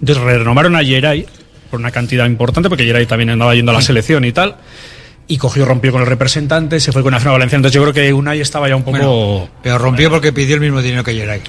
Entonces 0.00 0.24
renovaron 0.24 0.74
a 0.74 0.82
Geray 0.82 1.26
por 1.70 1.80
una 1.80 1.90
cantidad 1.90 2.24
importante, 2.24 2.70
porque 2.70 2.84
Geray 2.84 3.04
también 3.04 3.28
andaba 3.28 3.54
yendo 3.54 3.72
a 3.72 3.74
la 3.74 3.82
selección 3.82 4.24
y 4.24 4.32
tal. 4.32 4.56
Y 5.30 5.36
cogió, 5.36 5.64
rompió 5.66 5.92
con 5.92 6.00
el 6.00 6.06
representante, 6.06 6.80
se 6.80 6.90
fue 6.90 7.02
con 7.02 7.12
la 7.12 7.20
final 7.20 7.34
valenciana. 7.34 7.58
Entonces 7.60 7.74
yo 7.74 7.82
creo 7.82 7.92
que 7.92 8.12
Unai 8.14 8.40
estaba 8.40 8.66
ya 8.68 8.76
un 8.76 8.82
poco... 8.82 8.96
Bueno, 8.96 9.48
pero 9.62 9.76
rompió 9.78 10.08
porque 10.10 10.32
pidió 10.32 10.54
el 10.54 10.62
mismo 10.62 10.80
dinero 10.80 11.04
que 11.04 11.12
Geray. 11.14 11.42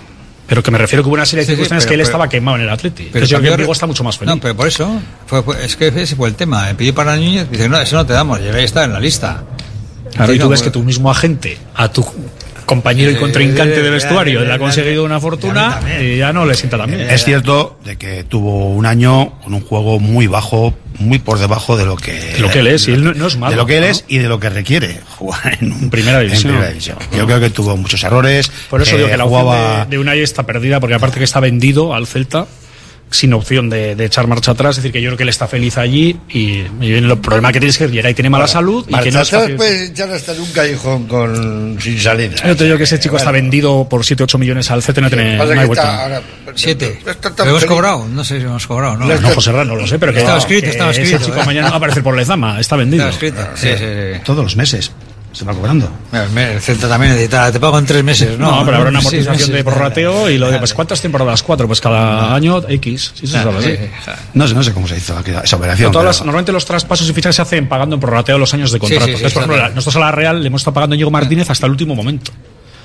Pero 0.47 0.61
que 0.61 0.71
me 0.71 0.77
refiero 0.79 1.01
que 1.03 1.07
hubo 1.07 1.13
una 1.13 1.25
serie 1.25 1.41
de 1.41 1.45
Sí, 1.45 1.51
sí, 1.51 1.55
circunstancias 1.55 1.85
pero- 1.85 1.89
que 1.89 1.93
él 1.93 1.99
pero- 1.99 2.07
estaba 2.09 2.27
quemado 2.29 2.57
en 2.57 2.63
el 2.63 2.69
Atleti. 2.69 3.03
Pero 3.03 3.07
Entonces 3.07 3.29
yo 3.29 3.37
creo 3.39 3.51
que 3.55 3.61
Vigo 3.61 3.71
está 3.71 3.85
mucho 3.87 4.03
más 4.03 4.17
feliz. 4.17 4.33
No, 4.35 4.41
pero 4.41 4.55
por 4.55 4.67
eso. 4.67 5.01
Fue, 5.27 5.43
fue- 5.43 5.63
es 5.63 5.75
que 5.77 5.87
ese 5.87 6.15
fue 6.15 6.27
el 6.27 6.35
tema. 6.35 6.65
Me 6.65 6.75
pidió 6.75 6.93
para 6.93 7.15
Núñez. 7.15 7.49
Dice, 7.49 7.69
no, 7.69 7.79
eso 7.79 7.95
no 7.95 8.05
te 8.05 8.13
damos. 8.13 8.39
Geray 8.39 8.65
está 8.65 8.83
en 8.83 8.91
la 8.93 8.99
lista. 8.99 9.43
Claro, 10.13 10.33
y 10.33 10.37
tú 10.39 10.45
no, 10.45 10.49
ves 10.49 10.61
que 10.63 10.71
tu 10.71 10.81
mismo 10.83 11.09
agente, 11.11 11.57
a 11.75 11.87
tu 11.89 12.03
compañero 12.69 13.09
y 13.11 13.15
Eh, 13.15 13.17
contrincante 13.17 13.79
eh, 13.79 13.81
de 13.81 13.87
eh, 13.87 13.91
vestuario, 13.91 14.41
eh, 14.41 14.45
le 14.45 14.51
ha 14.51 14.55
eh, 14.55 14.59
conseguido 14.59 15.03
una 15.03 15.19
fortuna 15.19 15.79
también. 15.79 16.03
y 16.03 16.17
ya 16.17 16.31
no 16.31 16.45
le 16.45 16.53
sienta 16.53 16.77
tan 16.77 16.89
bien. 16.91 17.09
Es 17.09 17.23
cierto 17.25 17.79
de 17.83 17.97
que 17.97 18.23
tuvo 18.23 18.69
un 18.69 18.85
año 18.85 19.39
con 19.43 19.53
un 19.55 19.61
juego 19.61 19.99
muy 19.99 20.27
bajo, 20.27 20.73
muy 20.99 21.17
por 21.19 21.39
debajo 21.39 21.75
de 21.75 21.85
lo 21.85 21.95
que. 21.95 22.13
De 22.13 22.39
lo 22.39 22.49
que 22.51 22.59
él 22.59 22.67
es, 22.67 22.87
y 22.87 22.91
él 22.91 23.03
no- 23.17 23.27
es 23.27 23.37
malo, 23.37 23.51
De 23.51 23.57
lo 23.57 23.65
que 23.65 23.77
él 23.77 23.83
¿no? 23.85 23.89
es 23.89 24.05
y 24.07 24.19
de 24.19 24.27
lo 24.29 24.39
que 24.39 24.49
requiere 24.49 24.99
jugar 25.17 25.57
en, 25.59 25.71
un- 25.71 25.89
primera 25.89 26.19
en 26.21 26.27
división. 26.27 26.51
primera 26.53 26.69
división. 26.69 26.97
Yo 27.17 27.25
creo 27.25 27.39
que 27.39 27.49
tuvo 27.49 27.75
muchos 27.75 28.03
errores. 28.03 28.51
Por 28.69 28.81
eso 28.83 28.93
eh, 28.95 28.97
digo 28.99 29.09
que 29.09 29.17
la 29.17 29.23
jugaba. 29.23 29.85
de, 29.85 29.89
de 29.91 29.97
Unai 29.99 30.21
está 30.21 30.43
perdida, 30.45 30.79
porque 30.79 30.93
aparte 30.93 31.17
que 31.17 31.25
está 31.25 31.39
vendido 31.39 31.93
al 31.95 32.05
Celta, 32.07 32.45
sin 33.11 33.33
opción 33.33 33.69
de, 33.69 33.95
de 33.95 34.05
echar 34.05 34.27
marcha 34.27 34.51
atrás, 34.51 34.77
es 34.77 34.83
decir, 34.83 34.91
que 34.91 35.01
yo 35.01 35.09
creo 35.09 35.17
que 35.17 35.23
él 35.23 35.29
está 35.29 35.47
feliz 35.47 35.77
allí 35.77 36.15
y, 36.29 36.63
y 36.79 36.93
el 36.93 37.17
problema 37.17 37.51
que 37.51 37.59
tiene 37.59 37.71
es 37.71 37.77
que 37.77 37.89
Geray 37.89 38.13
tiene 38.13 38.29
mala 38.29 38.47
salud 38.47 38.85
y 38.87 38.95
que 38.99 39.11
no 39.11 39.21
es 39.21 39.29
fácil. 39.29 39.55
puede 39.55 39.85
echar 39.87 40.11
hasta 40.11 40.33
en 40.33 40.41
un 40.41 40.51
callejón 40.51 41.07
con, 41.07 41.77
sin 41.81 41.99
salida. 41.99 42.35
Yo 42.45 42.55
te 42.55 42.65
digo 42.65 42.77
que 42.77 42.83
ese 42.83 42.99
chico 42.99 43.17
está 43.17 43.31
Bueno, 43.31 43.43
vendido 43.43 43.87
por 43.89 44.01
7-8 44.03 44.37
millones 44.37 44.69
al 44.71 44.83
Celta 44.83 45.01
y 45.01 45.03
no 45.03 45.09
tiene, 45.09 45.37
no 45.37 45.43
hay 45.43 45.49
está 45.51 45.65
vuelta. 45.65 46.03
ahora- 46.03 46.21
Siete. 46.55 46.99
está 47.05 47.13
tan 47.21 47.33
¿Pero 47.35 47.49
hemos 47.51 47.65
cobrado? 47.65 48.07
No 48.07 48.23
sé 48.23 48.39
si 48.39 48.45
hemos 48.45 48.65
cobrado, 48.67 48.97
¿no? 48.97 49.05
No, 49.05 49.29
José 49.33 49.51
Ramos, 49.51 49.67
no 49.67 49.75
lo 49.75 49.87
sé, 49.87 49.97
pero 49.99 50.13
que, 50.13 50.19
Estaba 50.19 50.37
escrito, 50.39 50.65
que 50.65 50.69
estaba 50.71 50.91
ese 50.91 51.03
escrito, 51.03 51.25
chico 51.25 51.39
¿eh? 51.41 51.45
mañana 51.45 51.67
va 51.69 51.75
a 51.75 51.77
aparecer 51.77 52.03
por 52.03 52.15
Lezama, 52.15 52.59
está 52.59 52.75
vendido. 52.75 53.07
Estaba 53.09 53.29
escrito. 53.43 53.49
Sí, 53.55 53.69
sí, 53.77 53.85
sí. 53.85 54.19
Todos 54.25 54.43
los 54.43 54.55
meses. 54.55 54.91
Se 55.31 55.45
va 55.45 55.53
cobrando. 55.53 55.89
El 56.11 56.59
Celta 56.59 56.89
también 56.89 57.11
necesita, 57.13 57.51
te 57.51 57.59
pago 57.59 57.77
en 57.77 57.85
tres 57.85 58.03
meses, 58.03 58.37
¿no? 58.39 58.49
No, 58.59 58.65
pero 58.65 58.77
habrá 58.77 58.89
una 58.89 58.99
amortización 58.99 59.51
de 59.51 59.63
prorrateo 59.63 60.29
y 60.29 60.37
lo 60.39 60.49
de, 60.49 60.57
pues, 60.57 60.73
¿cuántas 60.73 60.99
temporadas? 61.01 61.43
Cuatro, 61.43 61.67
pues 61.67 61.79
cada 61.79 62.33
año 62.33 62.61
X. 62.67 63.11
Sí, 63.13 63.27
sabe, 63.27 63.61
Sí, 63.61 63.69
¿eh? 63.69 63.91
sí. 64.03 64.11
No 64.33 64.47
sé, 64.47 64.55
no 64.55 64.63
sé 64.63 64.73
cómo 64.73 64.87
se 64.87 64.97
hizo 64.97 65.15
aquella- 65.17 65.41
esa 65.41 65.55
operación. 65.55 65.87
No, 65.87 65.91
todas 65.91 66.03
pero- 66.03 66.09
las- 66.09 66.25
normalmente 66.25 66.51
los 66.51 66.65
traspasos 66.65 67.07
y 67.09 67.13
fichajes 67.13 67.35
se 67.35 67.41
hacen 67.43 67.67
pagando 67.69 67.95
en 67.95 67.99
prorrateo 67.99 68.37
los 68.39 68.53
años 68.55 68.71
de 68.71 68.79
contrato. 68.79 69.05
sí, 69.05 69.11
sí, 69.11 69.15
Entonces, 69.17 69.33
por 69.33 69.43
ejemplo, 69.43 69.75
nosotros 69.75 69.95
a 69.97 69.99
la 70.05 70.11
Real 70.11 70.41
le 70.41 70.47
hemos 70.47 70.61
estado 70.61 70.73
pagando 70.73 70.93
a 70.93 70.95
Íñigo 70.95 71.11
Martínez 71.11 71.49
hasta 71.49 71.65
el 71.67 71.71
último 71.73 71.93
momento. 71.95 72.31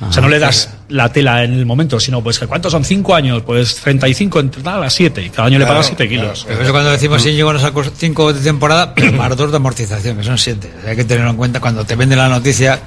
O 0.00 0.12
sea, 0.12 0.22
no 0.22 0.28
le 0.28 0.38
das 0.38 0.70
la 0.88 1.10
tela 1.12 1.44
en 1.44 1.52
el 1.52 1.66
momento, 1.66 2.00
sino 2.00 2.22
pues 2.22 2.38
que 2.38 2.46
¿cuántos 2.46 2.72
son? 2.72 2.84
¿Cinco 2.84 3.14
años? 3.14 3.42
Pues 3.42 3.76
35 3.76 4.40
entre 4.40 4.62
tal 4.62 4.82
a 4.82 4.90
7. 4.90 5.22
Y 5.22 5.30
cada 5.30 5.48
año 5.48 5.58
le 5.58 5.66
pagas 5.66 5.86
7 5.86 6.08
kilos. 6.08 6.44
Pero 6.46 6.62
eso 6.62 6.72
cuando 6.72 6.90
decimos 6.90 7.22
si 7.22 7.32
llegó 7.32 7.50
a 7.50 7.58
sacar 7.58 7.84
cinco 7.96 8.32
de 8.32 8.40
temporada, 8.40 8.94
más 9.16 9.36
dos 9.36 9.50
de 9.50 9.56
amortización, 9.56 10.16
que 10.16 10.24
son 10.24 10.38
siete. 10.38 10.70
Hay 10.86 10.96
que 10.96 11.04
tenerlo 11.04 11.30
en 11.30 11.36
cuenta 11.36 11.60
cuando 11.60 11.84
te 11.84 11.96
venden 11.96 12.18
la 12.18 12.28
noticia. 12.28 12.80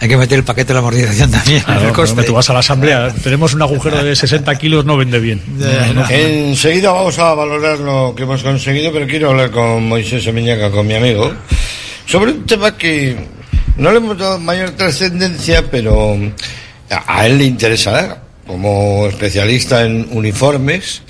Hay 0.00 0.08
que 0.08 0.16
meter 0.16 0.38
el 0.38 0.44
paquete 0.44 0.68
de 0.68 0.74
la 0.74 0.80
amortización 0.80 1.30
también. 1.30 1.62
Claro, 1.62 1.88
el 1.88 1.92
coste. 1.92 2.22
tú 2.24 2.34
vas 2.34 2.50
a 2.50 2.52
la 2.52 2.58
asamblea, 2.58 3.14
tenemos 3.22 3.54
un 3.54 3.62
agujero 3.62 4.02
de 4.02 4.16
60 4.16 4.54
kilos, 4.56 4.84
no 4.84 4.96
vende 4.96 5.18
bien. 5.20 5.40
No, 5.56 5.94
no. 5.94 6.10
Enseguida 6.10 6.90
vamos 6.90 7.18
a 7.18 7.32
valorar 7.34 7.78
lo 7.78 8.12
que 8.14 8.24
hemos 8.24 8.42
conseguido, 8.42 8.92
pero 8.92 9.06
quiero 9.06 9.30
hablar 9.30 9.50
con 9.50 9.88
Moisés 9.88 10.26
Emiñaca, 10.26 10.70
con 10.70 10.86
mi 10.86 10.94
amigo, 10.94 11.32
sobre 12.06 12.32
un 12.32 12.44
tema 12.44 12.76
que 12.76 13.16
no 13.76 13.90
le 13.90 13.98
hemos 13.98 14.18
dado 14.18 14.38
mayor 14.38 14.70
trascendencia, 14.72 15.70
pero 15.70 16.16
a 16.88 17.26
él 17.26 17.38
le 17.38 17.44
interesará, 17.44 18.22
como 18.46 19.06
especialista 19.08 19.84
en 19.84 20.08
uniformes, 20.10 21.02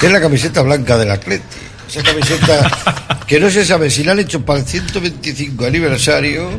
que 0.00 0.06
es 0.06 0.12
la 0.12 0.20
camiseta 0.20 0.62
blanca 0.62 0.96
del 0.96 1.10
Atleti. 1.10 1.44
Esa 1.88 2.02
camiseta 2.02 3.18
que 3.26 3.40
no 3.40 3.50
se 3.50 3.64
sabe 3.64 3.90
si 3.90 4.04
la 4.04 4.12
han 4.12 4.20
hecho 4.20 4.44
para 4.44 4.60
el 4.60 4.66
125 4.66 5.66
aniversario 5.66 6.50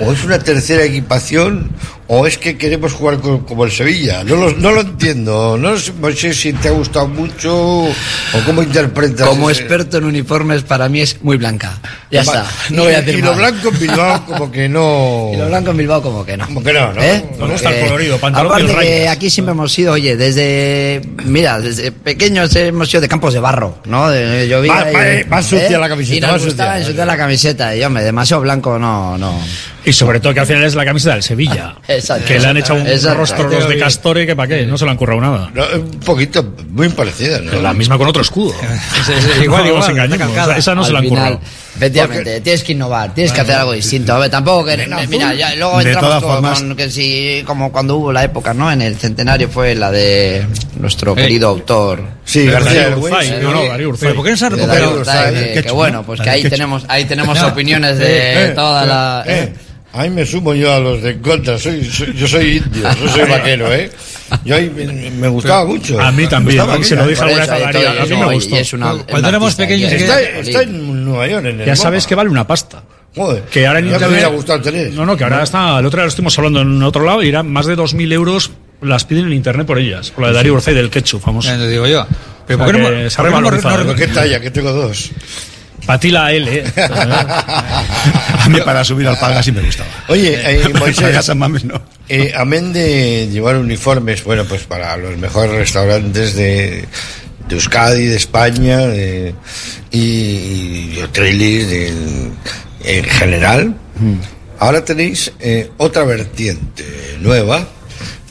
o 0.00 0.12
es 0.12 0.24
una 0.24 0.38
tercera 0.38 0.84
equipación 0.84 1.70
o 2.10 2.26
es 2.26 2.38
que 2.38 2.56
queremos 2.56 2.92
jugar 2.94 3.18
co- 3.18 3.44
como 3.46 3.64
el 3.64 3.70
Sevilla. 3.70 4.24
No 4.24 4.36
lo, 4.36 4.50
no 4.52 4.72
lo 4.72 4.80
entiendo. 4.80 5.56
No 5.58 5.76
sé, 5.78 6.34
si 6.34 6.52
te 6.54 6.68
ha 6.68 6.72
gustado 6.72 7.06
mucho 7.06 7.54
o 7.84 7.92
cómo 8.46 8.62
interpretas. 8.62 9.28
Como 9.28 9.50
ese- 9.50 9.60
experto 9.60 9.98
en 9.98 10.04
uniformes, 10.04 10.62
para 10.62 10.88
mí 10.88 11.00
es 11.02 11.22
muy 11.22 11.36
blanca. 11.36 11.78
Ya 12.10 12.22
Va- 12.24 12.32
está. 12.42 12.46
No 12.70 12.84
voy 12.84 12.94
a 12.94 12.98
y, 13.00 13.04
decir 13.04 13.18
y 13.18 13.22
lo 13.22 13.32
más. 13.32 13.38
blanco 13.38 13.68
en 13.68 13.78
Bilbao 13.78 14.24
como 14.26 14.50
que 14.50 14.68
no. 14.68 15.30
Y 15.34 15.36
lo 15.36 15.46
blanco 15.48 15.70
en 15.72 15.76
Bilbao 15.76 16.02
como 16.02 16.24
que 16.24 16.36
no. 16.36 16.46
Como 16.46 16.62
que 16.62 16.72
no, 16.72 16.92
¿no? 16.94 17.02
¿Eh? 17.02 17.24
No, 17.38 17.46
no 17.46 17.54
está 17.54 17.70
el 17.78 17.84
colorido, 17.86 18.18
pantalón 18.18 18.52
aparte 18.52 18.74
que 18.80 19.08
aquí 19.08 19.28
siempre 19.30 19.52
hemos 19.52 19.70
sido, 19.70 19.92
oye, 19.92 20.16
desde, 20.16 21.02
mira, 21.24 21.60
desde 21.60 21.92
pequeños 21.92 22.56
hemos 22.56 22.88
sido 22.88 23.02
de 23.02 23.08
campos 23.08 23.34
de 23.34 23.40
barro, 23.40 23.78
¿no? 23.84 24.08
De, 24.08 24.48
llovía 24.48 24.72
Va- 24.72 24.90
y- 24.90 25.24
va- 25.24 25.36
va 25.36 25.42
sucia 25.42 25.78
la 25.78 25.88
camiseta, 25.90 26.16
Y 26.16 26.20
nos 26.20 26.30
va 26.40 26.44
gustaba 26.46 26.82
sucia. 26.82 27.04
la 27.04 27.16
camiseta. 27.18 27.76
Y 27.76 27.84
hombre, 27.84 28.02
demasiado 28.02 28.42
blanco 28.42 28.78
no, 28.78 29.18
no. 29.18 29.38
Y 29.84 29.92
sobre 29.92 30.20
todo 30.20 30.32
que 30.34 30.40
al 30.40 30.46
final 30.46 30.64
es 30.64 30.74
la 30.74 30.84
camiseta 30.86 31.12
del 31.14 31.22
Sevilla. 31.22 31.74
Exacto. 31.98 32.24
que 32.26 32.38
le 32.38 32.46
han 32.46 32.56
hecho 32.56 32.74
un 32.74 32.86
Exacto. 32.86 33.18
rostro 33.18 33.48
los 33.48 33.68
de 33.68 33.78
Castore 33.78 34.26
que 34.26 34.34
para 34.36 34.48
qué, 34.48 34.66
no 34.66 34.76
se 34.78 34.84
le 34.84 34.90
han 34.92 34.96
currado 34.96 35.20
nada. 35.20 35.50
No, 35.54 35.64
un 35.74 35.90
poquito, 36.00 36.54
muy 36.70 36.88
parecida, 36.90 37.40
¿no? 37.40 37.60
La 37.60 37.72
misma 37.74 37.98
con 37.98 38.06
otro 38.08 38.22
escudo. 38.22 38.54
igual, 39.42 39.64
Digo, 39.64 39.76
igual, 39.78 40.10
o 40.20 40.44
sea, 40.46 40.56
esa 40.56 40.74
no 40.74 40.84
se 40.84 40.92
la 40.92 40.98
han 40.98 41.04
final, 41.04 41.34
currado. 41.34 41.40
Efectivamente, 41.76 42.40
tienes 42.40 42.64
que 42.64 42.72
innovar, 42.72 43.14
tienes 43.14 43.32
que 43.32 43.40
hacer 43.40 43.54
algo 43.54 43.72
distinto. 43.72 44.12
A 44.12 44.18
ver, 44.18 44.30
tampoco 44.30 44.64
que. 44.64 44.76
Mira, 45.08 45.32
ya, 45.34 45.54
luego 45.54 45.78
De 45.78 45.84
entramos 45.92 46.08
todas 46.10 46.22
con, 46.22 46.32
formas- 46.32 46.58
con 46.60 46.76
que 46.76 46.90
si, 46.90 47.42
como 47.46 47.70
cuando 47.70 47.96
hubo 47.96 48.12
la 48.12 48.24
época, 48.24 48.52
¿no? 48.52 48.70
En 48.72 48.82
el 48.82 48.96
centenario 48.96 49.48
fue 49.48 49.76
la 49.76 49.90
de 49.92 50.44
nuestro 50.80 51.12
Eh. 51.12 51.22
querido 51.22 51.48
autor. 51.48 52.02
Sí, 52.24 52.46
García 52.46 52.94
Urzay, 52.96 53.38
no, 53.40 53.52
no. 53.52 53.64
Darío 53.66 53.88
Urzay. 53.90 54.12
¿por 54.12 54.24
qué 54.24 54.30
no 54.32 54.36
se 54.36 54.46
ha 54.46 54.50
De 54.50 54.56
recuperado? 54.56 55.04
Darío 55.04 55.30
Urzay, 55.36 55.62
que- 55.62 55.70
bueno, 55.70 55.98
¿no? 55.98 56.02
pues 56.04 56.20
que 56.20 56.30
ahí 56.30 56.42
tenemos, 56.50 56.84
ahí 56.88 57.04
tenemos 57.04 57.38
No. 57.40 57.46
opiniones 57.48 57.96
de 57.98 58.46
eh, 58.46 58.48
toda 58.56 58.82
eh, 58.84 58.86
la. 58.88 59.24
Ahí 59.98 60.10
me 60.10 60.24
sumo 60.24 60.54
yo 60.54 60.72
a 60.72 60.78
los 60.78 61.02
de 61.02 61.10
en 61.10 61.18
contra. 61.20 61.58
Soy, 61.58 61.84
soy- 61.84 62.14
yo 62.14 62.28
soy 62.28 62.58
indio, 62.58 62.82
yo 63.02 63.08
soy 63.12 63.28
vaquero, 63.28 63.72
¿eh? 63.74 63.90
Yo 64.44 64.54
ahí 64.54 64.70
me, 64.70 65.10
me 65.10 65.28
gustaba 65.28 65.64
mucho. 65.64 66.00
A 66.00 66.12
mí 66.12 66.26
también, 66.26 66.64
Me 66.66 66.84
se 66.84 66.94
lo 66.94 67.06
dije 67.06 67.20
alguna 67.22 67.40
vez 67.40 67.50
a 67.50 67.58
Darío, 67.58 67.90
a 67.90 68.04
mí 68.06 68.16
me 68.16 68.34
gustó. 68.34 68.56
Cuando 69.10 69.28
éramos 69.28 69.54
pequeños, 69.56 69.92
Está, 69.92 70.20
está 70.22 70.62
en 70.62 71.04
Nueva 71.04 71.26
York, 71.26 71.46
en 71.46 71.52
el 71.60 71.66
Ya 71.66 71.72
MoMA. 71.72 71.76
sabes 71.76 72.06
que 72.06 72.14
vale 72.14 72.30
una 72.30 72.46
pasta. 72.46 72.82
Joder, 73.16 73.42
Que 73.44 73.66
ahora 73.66 73.80
en 73.80 73.86
ya 73.86 73.90
me 73.90 73.94
internet. 73.96 74.16
hubiera 74.18 74.28
gustado 74.36 74.60
tener. 74.60 74.92
No, 74.92 75.04
no, 75.04 75.16
que 75.16 75.24
ahora 75.24 75.42
está. 75.42 75.78
El 75.80 75.86
otro 75.86 75.98
día 75.98 76.04
lo 76.04 76.08
estuvimos 76.10 76.38
hablando 76.38 76.60
en 76.60 76.82
otro 76.82 77.04
lado 77.04 77.22
y 77.22 77.28
eran 77.30 77.50
más 77.50 77.66
de 77.66 77.76
2.000 77.76 78.12
euros 78.12 78.52
las 78.82 79.04
piden 79.04 79.26
en 79.26 79.32
internet 79.32 79.66
por 79.66 79.78
ellas. 79.78 80.10
Por 80.10 80.22
la 80.22 80.28
de 80.28 80.34
Darío 80.34 80.54
Urzay 80.54 80.74
del 80.74 80.90
ketchup, 80.90 81.20
famoso. 81.22 81.48
Ya 81.48 81.56
te 81.58 81.68
digo 81.68 81.86
yo. 81.88 82.06
Pero 82.46 82.62
O 82.62 82.64
sea 82.64 82.66
¿por 82.66 82.74
qué 82.76 82.80
no 82.80 83.10
se 83.10 83.20
ha 83.20 83.22
por 83.22 83.26
qué 83.26 83.62
no 83.62 83.84
no-. 83.84 83.94
¿Qué 83.96 84.06
talla? 84.08 84.40
Que 84.40 84.50
tengo 84.52 84.72
dos. 84.72 85.10
Para 85.88 86.00
ti 86.00 86.10
la 86.10 86.30
L, 86.32 86.44
¿eh? 86.54 86.64
A 86.76 88.46
mí 88.50 88.60
para 88.60 88.84
subir 88.84 89.08
al 89.08 89.18
paga 89.18 89.42
sí 89.42 89.52
me 89.52 89.62
gustaba. 89.62 89.88
Oye, 90.08 90.38
eh, 90.44 90.68
Moisés, 90.78 91.34
Mames 91.34 91.64
no. 91.64 91.80
eh, 92.10 92.30
amén 92.36 92.74
de 92.74 93.26
llevar 93.32 93.56
uniformes, 93.56 94.22
bueno, 94.22 94.44
pues 94.44 94.64
para 94.64 94.94
los 94.98 95.16
mejores 95.16 95.52
restaurantes 95.56 96.34
de, 96.34 96.84
de 97.48 97.54
Euskadi, 97.54 98.04
de 98.06 98.16
España, 98.16 98.78
de, 98.86 99.34
y, 99.90 100.92
y 100.94 101.00
hoteles 101.02 101.70
de- 101.70 101.92
en 102.84 103.04
general, 103.04 103.74
ahora 104.58 104.84
tenéis 104.84 105.32
eh, 105.40 105.70
otra 105.78 106.04
vertiente 106.04 106.84
nueva. 107.20 107.66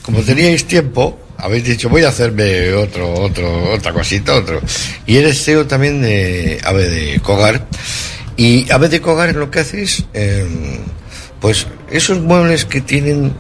Como 0.04 0.22
teníais 0.22 0.64
tiempo, 0.66 1.20
habéis 1.38 1.64
dicho, 1.64 1.90
voy 1.90 2.04
a 2.04 2.10
hacerme 2.10 2.74
otro, 2.74 3.14
otro, 3.14 3.72
otra 3.72 3.94
cosita, 3.94 4.36
otro. 4.36 4.62
Y 5.06 5.18
eres 5.18 5.44
CEO 5.44 5.68
también 5.68 6.02
de 6.02 6.60
Ave 6.64 6.90
de 6.90 7.20
Cogar. 7.20 7.66
Y 8.36 8.70
Ave 8.72 8.90
de 8.90 9.02
Cogar 9.02 9.36
lo 9.36 9.50
que 9.50 9.60
hace 9.60 9.84
es, 9.84 10.04
eh, 10.14 10.46
pues, 11.40 11.68
esos 11.90 12.20
muebles 12.22 12.66
que 12.66 12.82
tienen 12.82 13.34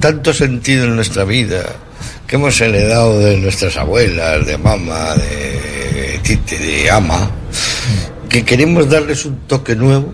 tanto 0.00 0.32
sentido 0.32 0.84
en 0.84 0.96
nuestra 0.96 1.24
vida, 1.24 1.64
que 2.26 2.36
hemos 2.36 2.60
heredado 2.60 3.18
de 3.18 3.38
nuestras 3.38 3.76
abuelas, 3.76 4.46
de 4.46 4.58
mamá, 4.58 5.14
de 5.14 6.20
tite, 6.22 6.58
de 6.58 6.90
ama, 6.90 7.30
que 8.28 8.44
queremos 8.44 8.90
darles 8.90 9.24
un 9.24 9.46
toque 9.46 9.76
nuevo, 9.76 10.12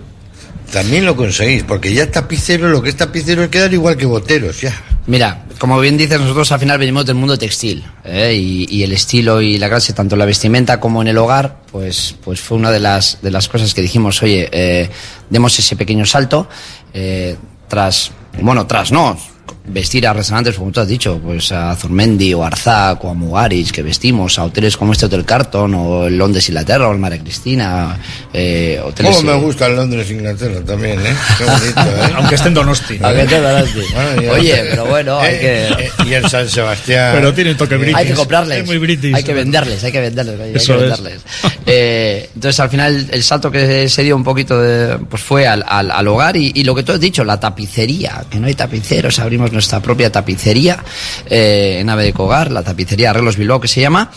también 0.71 1.05
lo 1.05 1.15
conseguís, 1.15 1.63
porque 1.63 1.93
ya 1.93 2.09
tapicero, 2.09 2.69
lo 2.69 2.81
que 2.81 2.89
es 2.89 2.95
tapicero 2.97 3.43
es 3.43 3.49
quedar 3.49 3.73
igual 3.73 3.97
que 3.97 4.05
boteros, 4.05 4.61
ya. 4.61 4.73
Mira, 5.05 5.42
como 5.63 5.79
bien 5.79 5.95
dices, 5.95 6.19
nosotros 6.19 6.51
al 6.51 6.59
final 6.59 6.77
venimos 6.77 7.05
del 7.05 7.15
mundo 7.15 7.37
textil 7.37 7.85
¿eh? 8.03 8.35
y, 8.35 8.83
el 8.83 8.91
estilo 8.91 9.39
y 9.39 9.57
la 9.57 9.69
clase, 9.69 9.93
tanto 9.93 10.15
en 10.15 10.19
la 10.19 10.25
vestimenta 10.25 10.77
como 10.77 11.01
en 11.01 11.07
el 11.07 11.17
hogar, 11.17 11.61
pues, 11.71 12.17
pues 12.21 12.41
fue 12.41 12.57
una 12.57 12.69
de 12.69 12.81
las, 12.81 13.19
de 13.21 13.31
las 13.31 13.47
cosas 13.47 13.73
que 13.73 13.81
dijimos, 13.81 14.21
oye, 14.23 14.49
eh, 14.51 14.89
demos 15.29 15.57
ese 15.57 15.77
pequeño 15.77 16.05
salto 16.05 16.49
eh, 16.93 17.37
tras, 17.69 18.11
bueno, 18.41 18.67
tras 18.67 18.91
no, 18.91 19.17
vestir 19.65 20.05
a 20.07 20.13
restaurantes, 20.13 20.55
como 20.55 20.71
tú 20.71 20.81
has 20.81 20.87
dicho, 20.87 21.19
pues 21.23 21.51
a 21.51 21.75
Zurmendi 21.75 22.33
o 22.33 22.43
Arzac 22.43 23.03
o 23.05 23.09
a 23.09 23.13
Mugaris, 23.13 23.71
que 23.71 23.81
vestimos 23.81 24.37
a 24.37 24.43
hoteles 24.43 24.75
como 24.75 24.91
este 24.91 25.05
Hotel 25.05 25.23
Carton 25.25 25.73
o 25.75 26.05
el 26.07 26.17
Londres 26.17 26.49
Inglaterra 26.49 26.89
o 26.89 26.91
el 26.91 26.99
María 26.99 27.19
Cristina, 27.19 27.97
eh, 28.33 28.81
hoteles... 28.83 29.15
Como 29.17 29.31
me 29.31 29.37
eh, 29.37 29.41
gusta 29.41 29.67
el 29.67 29.75
Londres, 29.77 30.11
Inglaterra 30.11 30.59
también, 30.65 30.99
¿eh? 30.99 31.15
Qué 31.37 31.43
bonito, 31.45 31.81
¿eh? 31.81 32.13
Aunque 32.15 32.35
esté 32.35 32.47
en 32.49 32.53
Donosti. 32.55 32.99
Aunque 33.01 33.21
esté 33.23 33.35
en 33.37 33.43
Donosti. 33.43 33.79
Bueno, 33.93 34.31
Oye, 34.33 34.63
pero 34.69 34.85
bueno, 34.85 35.19
hay 35.19 35.33
Eh, 35.35 35.39
que- 35.77 35.83
eh, 35.85 35.91
y 36.09 36.13
en 36.13 36.29
San 36.29 36.49
Sebastián. 36.49 37.11
Pero 37.15 37.33
tiene 37.33 37.55
toque 37.55 37.77
british. 37.77 37.95
Hay 37.95 38.07
que 38.07 38.13
comprarles. 38.15 38.57
Es 38.59 38.65
muy 38.65 38.77
british. 38.79 39.15
Hay 39.15 39.23
que 39.23 39.33
venderles, 39.33 39.81
hay 39.83 39.91
que 39.91 40.01
venderles. 40.01 40.39
hay 40.41 40.55
Eso 40.55 40.77
que 40.77 40.83
es. 40.85 40.89
venderles. 40.91 41.21
Eh, 41.65 42.29
entonces, 42.35 42.59
al 42.59 42.69
final, 42.69 43.07
el 43.11 43.23
salto 43.23 43.49
que 43.49 43.87
se 43.87 44.03
dio 44.03 44.15
un 44.17 44.23
poquito 44.25 44.59
de, 44.61 44.97
pues 45.09 45.21
fue 45.21 45.47
al, 45.47 45.63
al, 45.65 45.89
al 45.89 46.07
hogar 46.09 46.35
y, 46.35 46.51
y 46.53 46.63
lo 46.65 46.75
que 46.75 46.83
tú 46.83 46.91
has 46.91 46.99
dicho, 46.99 47.23
la 47.23 47.39
tapicería, 47.39 48.25
que 48.29 48.39
no 48.41 48.47
hay 48.47 48.55
tapiceros, 48.55 49.17
abrimos 49.19 49.52
nuestra 49.53 49.79
propia 49.81 50.11
tapicería 50.11 50.83
eh, 51.29 51.77
en 51.79 51.89
Ave 51.89 52.03
de 52.03 52.13
Cogar, 52.13 52.51
la 52.51 52.63
tapicería 52.63 53.11
Arreglos 53.11 53.37
Bilbao 53.37 53.61
que 53.61 53.67
se 53.67 53.81
llama. 53.81 54.11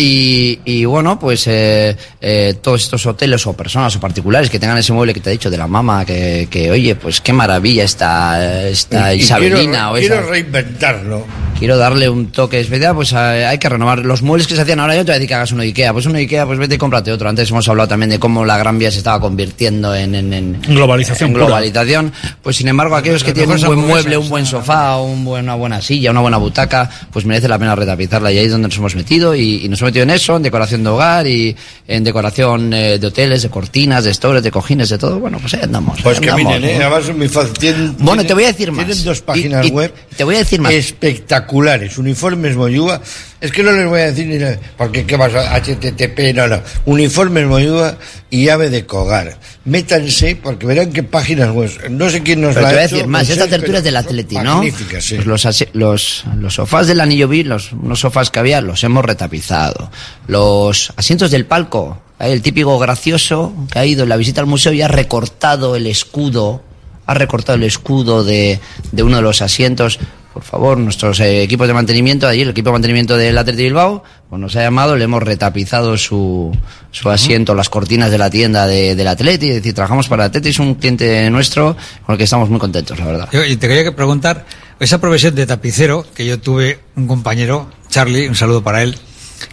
Y, 0.00 0.60
y 0.64 0.84
bueno, 0.84 1.18
pues 1.18 1.44
eh, 1.48 1.96
eh, 2.20 2.54
todos 2.62 2.82
estos 2.84 3.04
hoteles 3.06 3.44
o 3.48 3.52
personas 3.54 3.96
o 3.96 4.00
particulares 4.00 4.48
que 4.48 4.60
tengan 4.60 4.78
ese 4.78 4.92
mueble 4.92 5.12
que 5.12 5.18
te 5.18 5.30
he 5.30 5.32
dicho 5.32 5.50
de 5.50 5.56
la 5.58 5.66
mama, 5.66 6.04
que, 6.04 6.46
que 6.48 6.70
oye, 6.70 6.94
pues 6.94 7.20
qué 7.20 7.32
maravilla 7.32 7.82
esta, 7.82 8.68
esta 8.68 9.12
Y- 9.12 9.18
y 9.18 9.22
Isabelina 9.22 9.60
quiero, 9.70 9.90
o 9.90 9.94
quiero 9.94 10.14
esa 10.20 10.30
reinventarlo. 10.30 11.26
quiero 11.58 11.76
darle 11.78 12.08
un 12.08 12.30
toque 12.30 12.60
especial, 12.60 12.94
pues 12.94 13.12
hay 13.12 13.58
que 13.58 13.68
renovar 13.68 13.98
los 13.98 14.22
muebles 14.22 14.46
que 14.46 14.54
se 14.54 14.60
hacían 14.60 14.78
ahora. 14.78 14.94
Yo 14.94 15.00
te 15.00 15.06
voy 15.10 15.14
a 15.14 15.18
decir 15.18 15.28
que 15.30 15.34
hagas 15.34 15.50
uno 15.50 15.62
Ikea, 15.64 15.92
pues 15.92 16.06
uno 16.06 16.16
Ikea, 16.18 16.46
pues 16.46 16.60
vete 16.60 16.76
y 16.76 16.78
cómprate 16.78 17.10
otro. 17.10 17.28
Antes 17.28 17.50
hemos 17.50 17.68
hablado 17.68 17.88
también 17.88 18.10
de 18.10 18.20
cómo 18.20 18.44
la 18.44 18.56
Gran 18.56 18.78
Vía 18.78 18.92
se 18.92 18.98
estaba 18.98 19.18
convirtiendo 19.20 19.96
en, 19.96 20.14
en, 20.14 20.32
en- 20.32 20.62
Globalización 20.62 21.30
en 21.30 21.32
pura. 21.34 21.46
globalización. 21.46 22.12
Pues 22.40 22.54
sin 22.54 22.68
embargo, 22.68 22.94
aquellos 22.94 23.24
que 23.24 23.32
tienen 23.32 23.58
un 23.58 23.66
buen 23.66 23.80
mueble, 23.80 24.16
un 24.16 24.28
buen 24.28 24.46
sofá, 24.46 24.77
un 24.98 25.24
buen- 25.24 25.44
una 25.44 25.54
buena 25.54 25.80
silla, 25.80 26.10
una 26.10 26.20
buena 26.20 26.36
butaca, 26.36 26.88
pues 27.12 27.24
merece 27.24 27.48
la 27.48 27.58
pena 27.58 27.74
retapizarla. 27.74 28.30
Y 28.32 28.38
ahí 28.38 28.44
es 28.46 28.52
donde 28.52 28.68
nos 28.68 28.76
hemos 28.76 28.94
metido 28.94 29.34
y, 29.34 29.64
y 29.64 29.68
nos 29.68 29.80
hemos 29.80 29.90
metido 29.90 30.02
en 30.04 30.10
eso, 30.10 30.36
en 30.36 30.42
decoración 30.42 30.82
de 30.84 30.90
hogar 30.90 31.26
y 31.26 31.56
en 31.86 32.04
decoración 32.04 32.72
eh, 32.72 32.98
de 32.98 33.06
hoteles, 33.06 33.42
de 33.42 33.50
cortinas, 33.50 34.04
de 34.04 34.12
stores, 34.14 34.42
de 34.42 34.50
cojines, 34.50 34.88
de 34.88 34.98
todo. 34.98 35.18
Bueno, 35.20 35.38
pues 35.40 35.54
ahí 35.54 35.60
andamos. 35.62 36.00
Pues 36.02 36.18
ahí 36.18 36.24
que 36.24 36.30
andamos, 36.30 36.54
miren, 36.60 36.70
¿eh? 36.70 36.78
¿no? 36.78 36.86
además 36.86 37.08
es 37.08 37.16
muy 37.16 37.28
fácil. 37.28 37.52
Tienen, 37.58 37.86
Bueno, 37.98 38.06
tienen- 38.22 38.26
te 38.26 38.34
voy 38.34 38.44
a 38.44 38.46
decir 38.48 38.72
más. 38.72 38.86
Tienen 38.86 39.04
dos 39.04 39.20
páginas 39.22 39.64
Y- 39.64 39.68
y 39.68 39.72
web. 39.72 39.94
te 40.16 40.24
voy 40.24 40.34
a 40.34 40.38
decir 40.38 40.60
más. 40.60 40.72
Espectaculares. 40.72 41.98
Uniformes 41.98 42.56
Moyúa. 42.56 43.00
Es 43.40 43.52
que 43.52 43.62
no 43.62 43.70
les 43.70 43.86
voy 43.86 44.00
a 44.00 44.06
decir 44.06 44.26
ni 44.26 44.36
nada. 44.36 44.58
Porque 44.76 45.06
qué 45.06 45.16
vas 45.16 45.32
a 45.32 45.54
HTTP, 45.60 46.34
no, 46.34 46.48
no. 46.48 46.60
Uniformes 46.86 47.46
Moyúa 47.46 47.96
y 48.30 48.48
ave 48.48 48.68
de 48.68 48.84
Cogar. 48.84 49.38
Métanse 49.64 50.34
porque 50.34 50.66
verán 50.66 50.92
qué 50.92 51.04
páginas 51.04 51.52
web. 51.52 51.70
No 51.88 52.10
sé 52.10 52.22
quién 52.24 52.40
nos 52.40 52.54
Pero 52.54 52.62
la 52.62 52.68
te 52.68 52.74
voy 52.74 52.82
a 52.82 52.86
hecho, 52.86 52.96
decir 52.96 53.08
más, 53.08 53.28
esta 53.28 53.46
tertulia 53.46 53.78
es 53.78 53.84
del 53.84 53.96
Atleti, 53.96 54.36
¿no? 54.36 54.62
Sí. 55.00 55.14
Pues 55.14 55.26
los, 55.26 55.46
los, 55.74 56.24
los 56.36 56.54
sofás 56.54 56.88
del 56.88 57.00
anillo 57.00 57.28
vil, 57.28 57.48
los, 57.48 57.72
unos 57.72 58.00
sofás 58.00 58.30
que 58.30 58.40
había, 58.40 58.60
los 58.60 58.82
hemos 58.82 59.04
retapizado. 59.04 59.90
Los 60.26 60.92
asientos 60.96 61.30
del 61.30 61.46
palco, 61.46 62.02
ahí 62.18 62.32
el 62.32 62.42
típico 62.42 62.76
gracioso 62.80 63.54
que 63.70 63.78
ha 63.78 63.86
ido 63.86 64.02
en 64.02 64.08
la 64.08 64.16
visita 64.16 64.40
al 64.40 64.48
museo 64.48 64.72
y 64.72 64.82
ha 64.82 64.88
recortado 64.88 65.76
el 65.76 65.86
escudo, 65.86 66.64
ha 67.06 67.14
recortado 67.14 67.56
el 67.56 67.64
escudo 67.64 68.24
de, 68.24 68.58
de 68.90 69.02
uno 69.04 69.16
de 69.16 69.22
los 69.22 69.42
asientos. 69.42 70.00
Por 70.38 70.44
favor, 70.44 70.78
nuestros 70.78 71.18
eh, 71.18 71.42
equipos 71.42 71.66
de 71.66 71.74
mantenimiento, 71.74 72.28
allí 72.28 72.42
el 72.42 72.50
equipo 72.50 72.68
de 72.68 72.74
mantenimiento 72.74 73.16
del 73.16 73.36
Atleti 73.36 73.64
Bilbao, 73.64 74.04
pues 74.30 74.40
nos 74.40 74.54
ha 74.54 74.62
llamado, 74.62 74.94
le 74.94 75.02
hemos 75.02 75.20
retapizado 75.20 75.98
su, 75.98 76.56
su 76.92 77.10
asiento, 77.10 77.56
las 77.56 77.68
cortinas 77.68 78.12
de 78.12 78.18
la 78.18 78.30
tienda 78.30 78.64
de, 78.68 78.94
del 78.94 79.08
Atleti, 79.08 79.48
es 79.48 79.56
decir, 79.56 79.74
trabajamos 79.74 80.06
para 80.08 80.22
el 80.22 80.28
Atleti, 80.28 80.50
es 80.50 80.60
un 80.60 80.76
cliente 80.76 81.28
nuestro 81.30 81.76
con 82.06 82.12
el 82.12 82.18
que 82.18 82.22
estamos 82.24 82.48
muy 82.50 82.60
contentos, 82.60 82.96
la 83.00 83.06
verdad. 83.06 83.28
Yo- 83.32 83.44
y 83.44 83.56
te 83.56 83.66
quería 83.66 83.82
que 83.82 83.90
preguntar, 83.90 84.46
esa 84.78 85.00
profesión 85.00 85.34
de 85.34 85.44
tapicero, 85.44 86.06
que 86.14 86.24
yo 86.24 86.38
tuve 86.38 86.78
un 86.94 87.08
compañero, 87.08 87.68
Charlie, 87.88 88.28
un 88.28 88.36
saludo 88.36 88.62
para 88.62 88.84
él, 88.84 88.96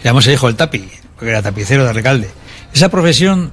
llamamos 0.03 0.27
el 0.27 0.33
hijo 0.35 0.45
del 0.45 0.55
tapi, 0.55 0.87
porque 1.15 1.31
era 1.31 1.41
tapicero 1.41 1.83
de 1.83 1.93
Recalde. 1.93 2.29
Esa 2.75 2.89
profesión, 2.89 3.51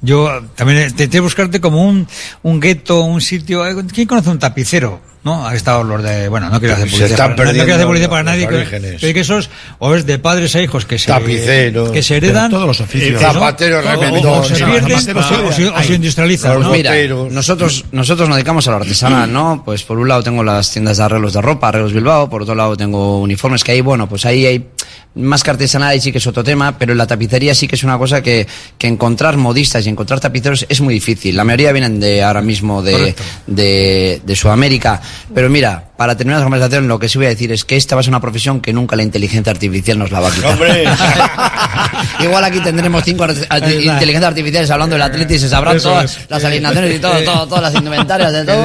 yo 0.00 0.42
también 0.54 0.88
intenté 0.88 1.20
buscarte 1.20 1.60
como 1.60 1.82
un, 1.82 2.06
un 2.42 2.60
gueto, 2.60 3.00
un 3.00 3.20
sitio. 3.20 3.66
eh, 3.66 3.74
¿Quién 3.92 4.06
conoce 4.06 4.30
un 4.30 4.38
tapicero? 4.38 5.00
¿No? 5.24 5.44
Ha 5.44 5.56
estado 5.56 5.82
los 5.82 6.04
de. 6.04 6.28
Bueno, 6.28 6.48
no 6.50 6.60
quiero 6.60 6.74
hacer 6.74 6.86
Se 6.86 6.92
publicidad. 6.92 7.10
están 7.20 7.34
para, 7.36 7.48
no 7.52 7.58
quiero 7.58 7.74
hacer 7.74 7.86
publicidad 7.86 8.10
para 8.10 8.22
nadie. 8.22 8.46
que-. 8.46 8.96
Que, 9.00 9.12
que 9.12 9.20
esos, 9.20 9.50
o 9.80 9.92
es 9.96 10.06
de 10.06 10.20
padres 10.20 10.54
a 10.54 10.62
hijos 10.62 10.86
que 10.86 11.00
se. 11.00 11.08
Tapiceros. 11.08 11.90
Que 11.90 12.00
se 12.00 12.18
heredan. 12.18 12.48
Todos 12.48 12.68
los 12.68 12.80
oficios. 12.80 13.20
eh, 13.20 13.24
¿no? 13.24 13.32
Zapateros, 13.32 13.84
O- 13.84 14.30
o- 14.40 14.44
se 14.44 14.54
pierden, 14.64 14.92
o 14.92 15.00
se- 15.00 15.12
o 15.12 15.52
se- 15.52 15.68
o 15.68 15.82
se 15.82 15.94
industrializan. 15.94 16.60
¿no? 16.60 16.70
Mira, 16.70 16.92
nosotros, 17.30 17.86
nosotros 17.90 18.28
nos 18.28 18.36
dedicamos 18.36 18.68
a 18.68 18.70
la 18.70 18.76
artesanal, 18.76 19.32
¿no? 19.32 19.62
Pues 19.64 19.82
por 19.82 19.98
un 19.98 20.06
lado 20.06 20.22
tengo 20.22 20.44
las 20.44 20.70
tiendas 20.70 20.98
de 20.98 21.02
arreglos 21.02 21.32
de 21.32 21.42
ropa, 21.42 21.68
arreglos 21.70 21.92
Bilbao, 21.92 22.30
por 22.30 22.42
otro 22.42 22.54
lado 22.54 22.76
tengo 22.76 23.20
uniformes 23.20 23.64
que 23.64 23.72
hay, 23.72 23.80
bueno, 23.80 24.08
pues 24.08 24.24
ahí 24.26 24.46
hay 24.46 24.68
más 25.14 25.42
que 25.42 25.50
artesanal 25.50 25.96
y 25.96 26.00
sí 26.00 26.12
que 26.12 26.18
es 26.18 26.26
otro 26.26 26.44
tema, 26.44 26.76
pero 26.78 26.92
en 26.92 26.98
la 26.98 27.06
tapicería 27.06 27.54
sí 27.54 27.66
que 27.66 27.74
es 27.76 27.84
una 27.84 27.96
cosa 27.98 28.22
que, 28.22 28.46
que 28.76 28.86
encontrar 28.86 29.36
modistas 29.36 29.86
y 29.86 29.88
encontrar 29.88 30.20
tapiceros 30.20 30.66
es 30.68 30.80
muy 30.80 30.92
difícil. 30.94 31.34
La 31.36 31.44
mayoría 31.44 31.72
vienen 31.72 31.98
de 32.00 32.22
ahora 32.22 32.42
mismo 32.42 32.82
de, 32.82 33.14
de, 33.46 34.20
de 34.24 34.36
Sudamérica. 34.36 35.00
Pero 35.34 35.48
mira, 35.48 35.84
para 35.96 36.14
terminar 36.16 36.40
la 36.40 36.44
conversación, 36.44 36.86
lo 36.88 36.98
que 36.98 37.08
sí 37.08 37.16
voy 37.16 37.26
a 37.28 37.30
decir 37.30 37.50
es 37.52 37.64
que 37.64 37.76
esta 37.76 37.94
va 37.94 38.00
a 38.00 38.04
ser 38.04 38.10
una 38.10 38.20
profesión 38.20 38.60
que 38.60 38.72
nunca 38.74 38.94
la 38.96 39.02
inteligencia 39.02 39.50
artificial 39.50 39.98
nos 39.98 40.10
la 40.10 40.20
va 40.20 40.28
a 40.28 40.32
quitar. 40.32 40.52
¡Hombre! 40.52 40.84
Igual 42.20 42.44
aquí 42.44 42.60
tendremos 42.60 43.02
cinco 43.04 43.24
ar- 43.24 43.34
ar- 43.48 43.62
inteligencias 43.72 44.24
artificiales 44.24 44.70
hablando 44.70 44.94
del 44.96 45.02
Atleti 45.02 45.34
y 45.34 45.38
se 45.38 45.48
sabrán 45.48 45.76
Eso 45.76 45.88
todas 45.90 46.16
es. 46.18 46.30
las 46.30 46.44
alineaciones 46.44 46.94
y 46.96 46.98
todo, 46.98 47.18
todo, 47.24 47.46
todas 47.48 47.62
las 47.62 47.74
indumentarias 47.74 48.32
de 48.32 48.44
todo. 48.44 48.64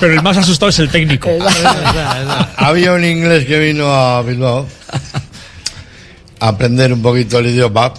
Pero 0.00 0.12
el 0.14 0.22
más 0.22 0.36
asustado 0.36 0.68
es 0.70 0.78
el 0.78 0.90
técnico. 0.90 1.30
Había 2.56 2.92
un 2.92 3.04
inglés 3.04 3.46
que 3.46 3.58
vino 3.58 3.92
a 3.92 4.22
Bilbao 4.22 4.66
aprender 6.40 6.92
un 6.92 7.02
poquito 7.02 7.38
el 7.38 7.46
idioma 7.46 7.92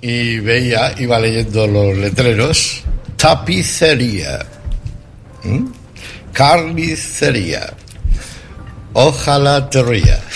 y 0.00 0.38
veía, 0.38 0.94
iba 0.98 1.18
leyendo 1.18 1.66
los 1.66 1.96
letreros, 1.96 2.82
tapicería, 3.16 4.44
¿m? 5.44 5.66
carnicería, 6.32 7.72
ojalá 8.92 9.70
te 9.70 9.82
rías. 9.82 10.20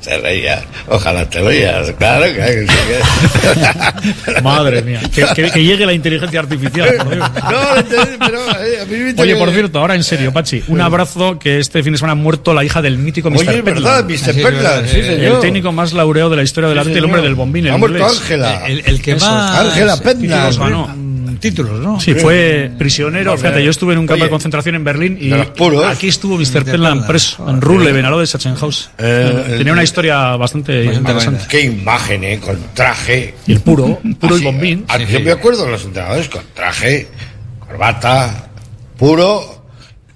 se 0.00 0.18
reía, 0.18 0.62
ojalá 0.88 1.28
te 1.30 1.40
rías, 1.40 1.90
claro 1.98 2.24
que 2.26 2.66
Madre 4.42 4.82
mía. 4.82 5.00
Que, 5.14 5.24
que- 5.34 5.50
que 5.50 5.64
llegue 5.64 5.86
la 5.86 5.92
inteligencia 5.94 6.40
artificial, 6.40 6.94
por 6.98 7.14
Dios. 7.14 7.30
No, 7.50 8.26
pero 8.26 8.38
eh, 8.62 8.80
a 8.82 8.84
mí 8.84 8.96
me 9.14 9.22
Oye, 9.22 9.36
por 9.36 9.50
cierto, 9.50 9.78
ahora 9.80 9.94
en 9.94 10.04
serio, 10.04 10.32
Pachi, 10.32 10.62
un 10.68 10.80
abrazo 10.80 11.38
que 11.38 11.58
este 11.58 11.82
fin 11.82 11.92
de 11.92 11.98
semana 11.98 12.12
ha 12.12 12.16
muerto 12.16 12.52
la 12.54 12.64
hija 12.64 12.80
del 12.82 12.98
mítico 12.98 13.30
Mr. 13.30 13.38
Oye, 13.40 13.58
es 13.58 13.64
verdad. 13.64 14.04
Mr. 14.04 14.42
Penland, 14.42 14.86
sí, 14.86 15.02
señor. 15.02 15.34
El 15.36 15.40
técnico 15.40 15.72
más 15.72 15.92
laureado 15.92 16.30
de 16.30 16.36
la 16.36 16.42
historia 16.42 16.68
del 16.68 16.78
Sí, 16.82 16.88
arte, 16.88 16.98
el 16.98 17.04
hombre 17.04 17.22
del 17.22 17.34
bombín. 17.34 17.66
el 17.66 17.72
Ha 17.72 17.76
muerto. 17.78 18.04
Ángela. 18.06 18.66
El, 18.66 18.82
el 18.86 19.02
que 19.02 19.14
más. 19.16 19.58
Ángela 19.60 19.96
Penland. 19.96 20.60
Títulos 21.40 21.80
¿no? 21.80 21.98
Sí, 22.00 22.14
fue 22.14 22.70
prisionero. 22.78 23.36
Fíjate, 23.36 23.64
yo 23.64 23.70
estuve 23.70 23.94
en 23.94 24.00
un 24.00 24.06
campo 24.06 24.20
Oye, 24.22 24.24
de 24.24 24.30
concentración 24.30 24.74
en 24.76 24.84
Berlín 24.84 25.18
y 25.20 25.32
aquí 25.32 26.08
estuvo 26.08 26.36
Mr. 26.36 26.64
Penland. 26.64 27.06
preso 27.06 27.48
en 27.48 27.60
Rulle, 27.60 27.92
Benaló 27.92 28.20
de 28.20 28.26
Sachsenhaus. 28.26 28.90
Eh, 28.98 29.56
Tenía 29.58 29.72
una 29.72 29.82
historia 29.82 30.36
bastante 30.36 30.84
interesante. 30.84 31.44
Qué 31.48 31.62
imagen, 31.62 32.24
¿eh? 32.24 32.38
Con 32.38 32.58
traje. 32.74 33.34
Y 33.46 33.52
el 33.52 33.60
puro, 33.60 33.98
puro 34.20 34.36
y 34.38 34.44
bombín. 34.44 34.84
Yo 35.10 35.20
me 35.20 35.32
acuerdo 35.32 35.64
de 35.64 35.70
los 35.72 35.84
entrenadores 35.84 36.28
con 36.28 36.42
traje, 36.54 37.08
corbata, 37.58 38.50
puro, 38.96 39.59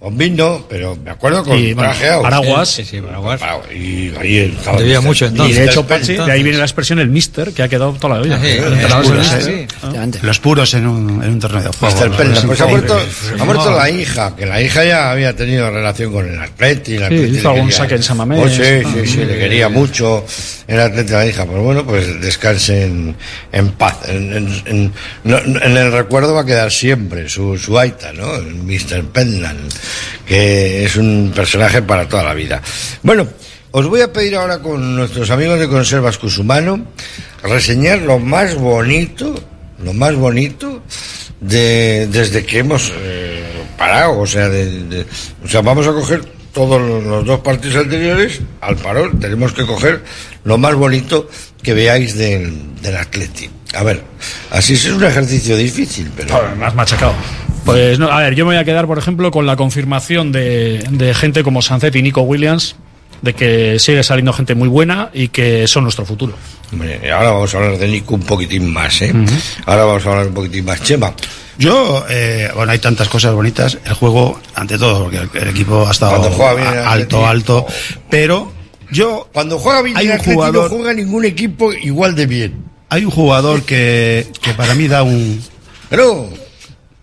bombín 0.05 0.37
no, 0.37 0.65
pero 0.69 0.97
me 1.03 1.11
acuerdo 1.11 1.43
con 1.45 1.59
Y, 1.59 1.75
paraguas. 1.75 2.69
Sí, 2.69 2.85
sí, 2.85 3.01
paraguas. 3.01 3.41
Y 3.75 4.13
ahí 4.21 4.55
estaba 4.57 4.79
Debía 4.79 5.01
Mr. 5.01 5.05
mucho 5.07 5.27
Y 5.49 5.53
de 5.53 5.65
hecho. 5.65 5.87
Pachi, 5.87 6.15
de 6.15 6.31
ahí 6.31 6.43
viene 6.43 6.59
la 6.59 6.65
expresión 6.65 6.99
el 6.99 7.09
mister, 7.09 7.53
que 7.53 7.63
ha 7.63 7.69
quedado 7.69 7.93
toda 7.95 8.17
la 8.19 8.23
vida. 8.23 8.39
Sí, 8.41 8.47
El 8.49 8.57
sí, 8.57 8.63
el 9.11 9.19
mister. 9.19 9.41
Efectivamente. 9.41 10.19
Los 10.23 10.39
puros 10.41 10.75
en 10.75 10.87
un, 10.87 11.23
en 11.23 11.31
un 11.31 11.41
torneo 11.41 11.63
de 11.63 11.69
juego. 11.77 12.17
Penland. 12.17 12.37
Es 12.39 12.45
Pues 12.45 12.61
ha 12.61 12.67
muerto, 12.67 12.99
ha 13.41 13.45
muerto 13.45 13.77
la 13.77 13.91
hija, 13.91 14.37
que 14.37 14.47
la 14.47 14.61
hija 14.61 14.85
ya 14.85 15.11
había 15.11 15.35
tenido 15.35 15.71
relación 15.71 16.13
con 16.13 16.29
el 16.29 16.39
Atleti. 16.41 16.97
El 16.97 17.05
Atleti 17.05 17.37
hizo 17.39 17.51
algún 17.51 17.73
saque 17.73 17.95
en 17.95 18.03
San 18.03 18.17
Mamés. 18.19 18.41
Oh, 18.41 18.49
sí, 18.49 18.83
sí, 18.95 19.07
sí, 19.11 19.25
le 19.25 19.39
quería 19.39 19.69
mucho 19.69 20.25
el 20.69 20.81
Atleti 20.81 21.13
a 21.15 21.19
la 21.19 21.27
hija. 21.27 21.45
Pues 21.47 21.63
bueno, 21.63 21.85
pues 21.87 22.21
descanse 22.21 22.85
en, 22.85 23.17
en 23.53 23.69
paz. 23.73 23.97
En, 24.09 24.33
en- 24.37 24.63
en- 24.67 24.93
no- 25.25 25.39
en 25.39 25.77
el 25.77 25.93
recuerdo 25.93 26.35
va 26.35 26.43
a 26.43 26.47
quedar 26.47 26.71
siempre 26.71 27.29
su, 27.29 27.57
su 27.59 27.79
aita, 27.79 28.13
¿no? 28.13 28.35
El 28.37 28.55
Mr. 28.57 29.05
Penland, 29.13 29.73
que 30.27 30.85
es 30.85 30.97
un 30.97 31.33
personaje 31.35 31.83
para 31.83 32.09
toda 32.09 32.23
la 32.23 32.35
vida. 32.35 32.61
Bueno, 33.03 33.29
os 33.71 33.87
voy 33.89 34.03
a 34.03 34.13
pedir 34.13 34.37
ahora 34.37 34.61
con 34.61 34.95
nuestros 34.95 35.31
amigos 35.31 35.59
de 35.59 35.69
Conservas 35.69 36.17
Cusumano 36.19 36.87
reseñar 37.43 38.03
lo 38.03 38.19
más 38.19 38.55
bonito, 38.55 39.35
lo 39.83 39.93
más 39.93 40.15
bonito 40.15 40.83
de, 41.41 42.09
desde 42.11 42.47
que 42.47 42.61
hemos 42.61 42.93
eh, 42.97 43.43
parado, 43.77 44.21
o 44.21 44.27
sea, 44.27 44.49
de, 44.49 45.05
o 45.45 45.49
sea, 45.49 45.61
vamos 45.61 45.87
a 45.87 45.93
coger 45.93 46.25
todos 46.53 46.81
los, 46.81 47.27
dos 47.27 47.41
partidos 47.41 47.85
anteriores 47.85 48.41
al 48.61 48.77
parón, 48.77 49.19
tenemos 49.19 49.53
que 49.53 49.67
coger 49.67 50.05
lo 50.45 50.57
más 50.57 50.75
bonito 50.77 51.29
que 51.63 51.75
veáis 51.75 52.17
del, 52.17 52.81
del 52.81 52.97
Atleti. 52.97 53.51
A 53.75 53.83
ver, 53.83 54.05
así 54.51 54.75
es 54.75 54.85
un 54.87 55.03
ejercicio 55.03 55.57
difícil, 55.57 56.11
pero 56.17 56.37
has 56.63 56.75
machacado. 56.77 57.15
Pues 57.65 57.99
no, 57.99 58.11
a 58.11 58.21
ver, 58.21 58.35
yo 58.35 58.45
me 58.45 58.55
voy 58.55 58.61
a 58.61 58.65
quedar, 58.65 58.87
por 58.87 58.99
ejemplo, 58.99 59.31
con 59.31 59.47
la 59.47 59.57
confirmación 59.57 60.33
de, 60.33 60.85
de 60.91 61.15
gente 61.15 61.43
como 61.43 61.63
Sancet 61.63 61.95
y 61.97 62.03
Nico 62.03 62.21
Williams, 62.23 62.77
de 63.23 63.33
que 63.35 63.79
sigue 63.79 64.03
saliendo 64.03 64.33
gente 64.35 64.55
muy 64.55 64.69
buena 64.69 65.11
y 65.15 65.29
que 65.29 65.67
son 65.67 65.85
nuestro 65.85 66.05
futuro. 66.05 66.35
hombre, 66.73 67.11
ahora 67.11 67.31
vamos 67.33 67.55
a 67.55 67.59
hablar 67.59 67.79
de 67.79 67.89
Nico 67.89 68.15
un 68.17 68.23
poquitín 68.23 68.71
más, 68.73 69.01
¿eh? 69.01 69.15
Ahora 69.65 69.85
vamos 69.85 70.05
a 70.07 70.11
hablar 70.11 70.27
un 70.27 70.35
poquitín 70.35 70.65
más. 70.67 70.83
Chema, 70.83 71.15
Yo, 71.57 72.05
eh, 72.11 72.51
bueno, 72.55 72.73
hay 72.73 72.79
tantas 72.81 73.09
cosas 73.09 73.33
bonitas. 73.33 73.79
El 73.87 73.95
juego, 73.95 74.39
ante 74.55 74.77
todo, 74.77 75.05
porque 75.05 75.17
el, 75.19 75.31
el 75.33 75.49
equipo 75.49 75.87
ha 75.89 75.91
estado 75.93 76.19
Cuando 76.19 76.31
juega 76.37 76.55
bien 76.55 76.69
el 76.69 76.79
a- 76.81 76.93
alto, 76.93 77.27
alto. 77.27 77.67
Pero 78.11 78.53
yo, 78.91 79.29
cuando 79.33 79.59
juega 79.59 79.81
bien 79.81 79.97
Hay 79.97 80.09
un 80.09 80.19
jugador- 80.19 80.71
no 80.71 80.77
juega 80.77 80.93
ningún 80.93 81.25
equipo 81.25 81.73
igual 81.73 82.15
de 82.15 82.27
bien. 82.27 82.65
hay 82.91 83.07
un 83.07 83.11
jugador 83.11 83.63
que, 83.63 84.27
que 84.43 84.53
para 84.53 84.75
mí 84.75 84.87
da 84.87 85.03
un, 85.03 85.41
Pero 85.89 86.29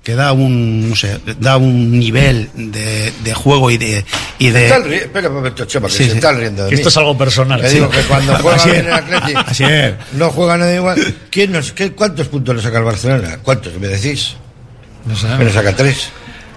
que 0.04 0.16
da 0.16 0.32
un, 0.34 0.89
no 0.89 0.95
sé, 0.95 1.20
da 1.39 1.58
un 1.58 1.99
nivel 1.99 2.49
de, 2.56 3.14
de 3.24 3.34
juego 3.36 3.70
y 3.70 3.78
de, 3.78 4.04
y 4.39 4.49
de, 4.49 4.66
Están 4.66 4.84
ri- 4.86 4.93
Espera 5.02 5.30
un 5.30 5.36
momento, 5.36 5.64
Chema, 5.66 5.88
que 5.88 5.93
Sí, 5.93 6.04
se 6.06 6.10
sí. 6.12 6.16
están 6.18 6.38
riendo 6.39 6.64
de 6.64 6.70
Que 6.70 6.76
mí. 6.76 6.80
esto 6.80 6.89
es 6.89 6.97
algo 6.97 7.16
personal. 7.18 7.62
Sí. 7.68 7.76
digo 7.76 7.89
que 7.89 8.02
cuando 8.02 8.34
juega 8.41 8.58
Así 8.58 8.70
bien 8.72 8.82
es. 8.82 8.88
el 8.88 8.93
Atleti 8.93 9.34
Así 9.45 9.64
es. 9.64 9.93
no 10.14 10.30
juega 10.32 10.58
nadie 10.58 10.76
igual. 10.78 11.16
¿Quién 11.30 11.52
nos, 11.52 11.72
qué, 11.74 11.91
¿Cuántos 11.91 12.28
puntos 12.30 12.56
le 12.56 12.62
saca 12.64 12.80
el 12.80 12.84
Barcelona? 12.84 13.38
¿Cuántos 13.43 13.74
me 13.80 13.88
decís? 13.89 14.36
No 15.06 15.16
sé. 15.16 15.28
Me 15.38 15.45
le 15.45 15.54
saca 15.54 15.76
tres. 15.76 16.10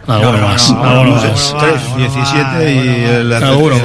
Alguno 0.07 0.33
No, 0.39 0.49
más. 0.49 0.71
no, 0.71 0.83
alguno 0.85 1.17
no, 1.17 1.23
más. 1.31 1.53
no, 1.55 1.59
tres, 1.61 1.83
no, 1.91 1.97
17 1.97 2.73
y 2.75 2.79
el, 3.05 3.33
el 3.33 3.41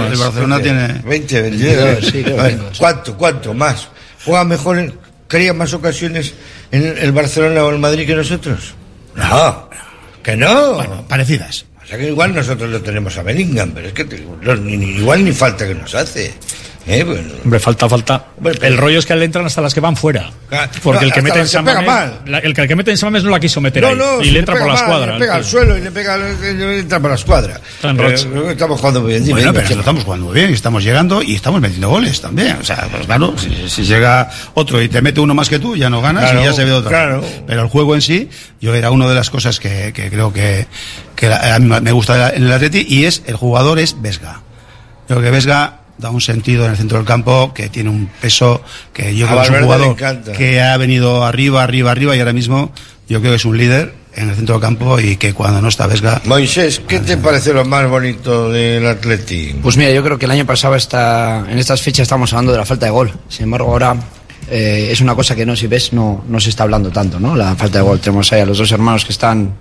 más. 0.10 0.20
Barcelona 0.20 0.62
tiene 0.62 1.02
20, 1.06 1.42
22. 1.42 2.06
Sí, 2.06 2.24
creo 2.24 2.40
A 2.40 2.44
ver, 2.44 2.58
que 2.58 2.62
sí. 2.72 2.78
¿Cuánto, 2.78 3.18
cuánto 3.18 3.54
más? 3.54 3.88
¿Juega 4.26 4.44
mejor, 4.44 4.80
en- 4.80 4.94
crea 5.28 5.54
más 5.54 5.74
ocasiones 5.74 6.34
en 6.72 6.98
el 6.98 7.12
Barcelona 7.14 7.64
o 7.64 7.70
el 7.70 7.80
Madrid 7.80 8.06
que 8.06 8.16
nosotros? 8.16 8.74
No, 9.16 9.70
que 10.24 10.36
no. 10.36 10.76
bueno, 10.76 11.06
parecidas. 11.08 11.66
O 11.84 11.86
sea 11.86 11.98
que 11.98 12.08
igual 12.10 12.36
nosotros 12.36 12.70
lo 12.70 12.82
tenemos 12.82 13.18
a 13.18 13.24
Bellingham, 13.24 13.72
pero 13.74 13.88
es 13.88 13.94
que 13.94 14.06
te- 14.06 14.24
no, 14.42 14.56
ni- 14.56 14.78
ni- 14.78 14.98
igual 14.98 15.24
ni 15.26 15.32
falta 15.32 15.68
que 15.68 15.74
nos 15.76 15.94
hace. 15.96 16.34
¿Eh? 16.90 17.04
Bueno, 17.04 17.22
Hombre, 17.44 17.60
falta, 17.60 17.88
falta. 17.88 18.26
Hombre, 18.38 18.56
pero- 18.60 18.66
El 18.74 18.78
rollo 18.78 19.00
es 19.00 19.06
que 19.06 19.16
le 19.16 19.26
entran 19.26 19.46
hasta 19.46 19.62
las 19.62 19.74
que 19.74 19.80
van 19.80 19.96
fuera. 19.96 20.30
Porque 20.82 21.00
No, 21.02 21.06
el 21.06 21.14
que 21.14 21.22
mete 21.22 21.40
en 21.42 21.48
que 21.48 21.62
mal. 21.62 22.20
la- 22.26 22.40
el 22.40 22.54
que, 22.54 22.62
el 22.62 22.68
que 22.68 22.76
mete 22.76 22.92
en 22.92 22.98
San 22.98 23.08
Mamés 23.08 23.24
no 23.24 23.30
la 23.30 23.40
quiso 23.40 23.62
meter 23.62 23.84
no, 23.84 23.90
ahí. 23.90 23.96
no, 23.96 24.22
y 24.22 24.26
si 24.26 24.32
le 24.32 24.40
entra 24.40 24.58
por 24.58 24.68
la 24.68 24.74
escuadra. 24.74 25.14
Le 25.14 25.20
pega 25.20 25.36
al 25.36 25.46
suelo 25.46 25.78
y 25.78 25.82
le 25.82 25.92
pega, 25.92 26.18
le 26.18 26.80
entra 26.80 27.00
por 27.00 27.12
la 27.12 27.16
escuadra. 27.16 27.62
Pero, 27.82 28.10
estamos 28.50 28.80
jugando 28.80 29.02
muy 29.02 29.12
bien. 29.12 29.24
Bueno, 29.26 29.38
dime, 29.40 29.54
pero 29.54 29.68
Chema. 29.68 29.80
estamos 29.82 30.04
jugando 30.04 30.26
muy 30.26 30.36
bien, 30.36 30.50
y 30.50 30.54
estamos 30.54 30.84
llegando 30.84 31.22
y 31.22 31.36
estamos 31.36 31.62
metiendo 31.62 31.90
goles 31.90 32.20
también. 32.22 32.58
O 32.60 32.64
sea, 32.66 32.88
pues 32.92 33.06
claro, 33.06 33.36
si, 33.38 33.70
si 33.70 33.84
llega 33.84 34.30
otro 34.56 34.82
y 34.82 34.90
te 34.90 35.02
mete 35.02 35.20
uno 35.20 35.36
más 35.36 35.48
que 35.50 35.60
tú, 35.60 35.76
ya 35.76 35.90
no 35.90 36.02
ganas 36.02 36.24
Claro, 36.26 36.42
y 36.42 36.46
ya 36.46 36.54
se 36.54 36.66
ve 36.66 36.72
otra. 36.72 36.90
claro. 36.90 37.24
Pero 37.46 37.62
el 37.62 37.68
juego 37.68 37.94
en 37.96 38.02
sí, 38.02 38.30
yo 38.60 38.74
era 38.74 38.90
una 38.92 39.08
de 39.08 39.16
las 39.16 39.30
cosas 39.30 39.60
que, 39.60 39.92
que 39.94 40.10
creo 40.10 40.34
que, 40.34 40.66
que 41.16 41.28
la- 41.30 41.60
me 41.60 41.92
gusta 41.92 42.32
en 42.34 42.44
el 42.46 42.52
Atleti 42.52 42.86
y 42.90 43.06
es 43.06 43.22
el 43.28 43.36
jugador 43.36 43.78
es 43.80 44.02
Vesga. 44.02 44.42
Creo 45.08 45.22
que 45.22 45.32
Vesga 45.32 45.79
da 46.00 46.10
un 46.10 46.22
sentido 46.22 46.66
en 46.66 46.72
el 46.72 46.78
centro 46.78 46.98
del 46.98 47.06
campo 47.06 47.54
que 47.54 47.70
tiene 47.70 47.90
un 47.90 48.10
peso 48.22 48.62
que 48.94 49.16
yo 49.16 49.28
A 49.28 49.30
creo 49.30 49.42
que 49.42 49.48
es 49.48 49.50
un 49.52 49.64
jugador 49.64 49.96
que 50.38 50.62
ha 50.62 50.78
venido 50.78 51.26
arriba, 51.26 51.62
arriba, 51.64 51.92
arriba 51.92 52.16
y 52.16 52.20
ahora 52.20 52.34
mismo 52.34 52.72
yo 53.08 53.20
creo 53.20 53.34
que 53.34 53.36
es 53.36 53.46
un 53.46 53.58
líder 53.58 53.94
en 54.16 54.30
el 54.30 54.36
centro 54.36 54.56
del 54.56 54.62
campo 54.62 55.00
y 55.00 55.18
que 55.18 55.34
cuando 55.34 55.62
no 55.62 55.68
está 55.68 55.88
Vesga 55.88 56.22
Moisés, 56.26 56.82
¿qué 56.88 57.00
te 57.00 57.18
parece 57.18 57.54
lo 57.54 57.64
más 57.66 57.88
bonito 57.90 58.52
del 58.52 58.86
Atleti? 58.88 59.56
Pues 59.62 59.78
mira, 59.78 59.92
yo 59.92 60.04
creo 60.04 60.18
que 60.18 60.26
el 60.26 60.32
año 60.32 60.46
pasado 60.46 60.76
esta, 60.76 61.46
en 61.50 61.60
estas 61.60 61.82
fechas 61.82 62.04
estamos 62.04 62.32
hablando 62.34 62.52
de 62.52 62.58
la 62.58 62.66
falta 62.66 62.86
de 62.86 62.92
gol. 62.92 63.12
Sin 63.28 63.44
embargo, 63.44 63.72
ahora 63.72 63.96
eh, 64.50 64.90
es 64.92 65.02
una 65.02 65.16
cosa 65.16 65.36
que 65.36 65.46
no, 65.46 65.56
si 65.56 65.68
ves, 65.68 65.94
no, 65.94 66.24
no 66.28 66.40
se 66.40 66.50
está 66.50 66.64
hablando 66.64 66.90
tanto, 66.92 67.20
¿no? 67.20 67.36
La 67.36 67.56
falta 67.56 67.80
de 67.80 67.84
gol. 67.84 68.00
Tenemos 68.00 68.32
ahí 68.34 68.42
a 68.42 68.46
los 68.46 68.58
dos 68.58 68.72
hermanos 68.72 69.06
que 69.06 69.12
están, 69.12 69.54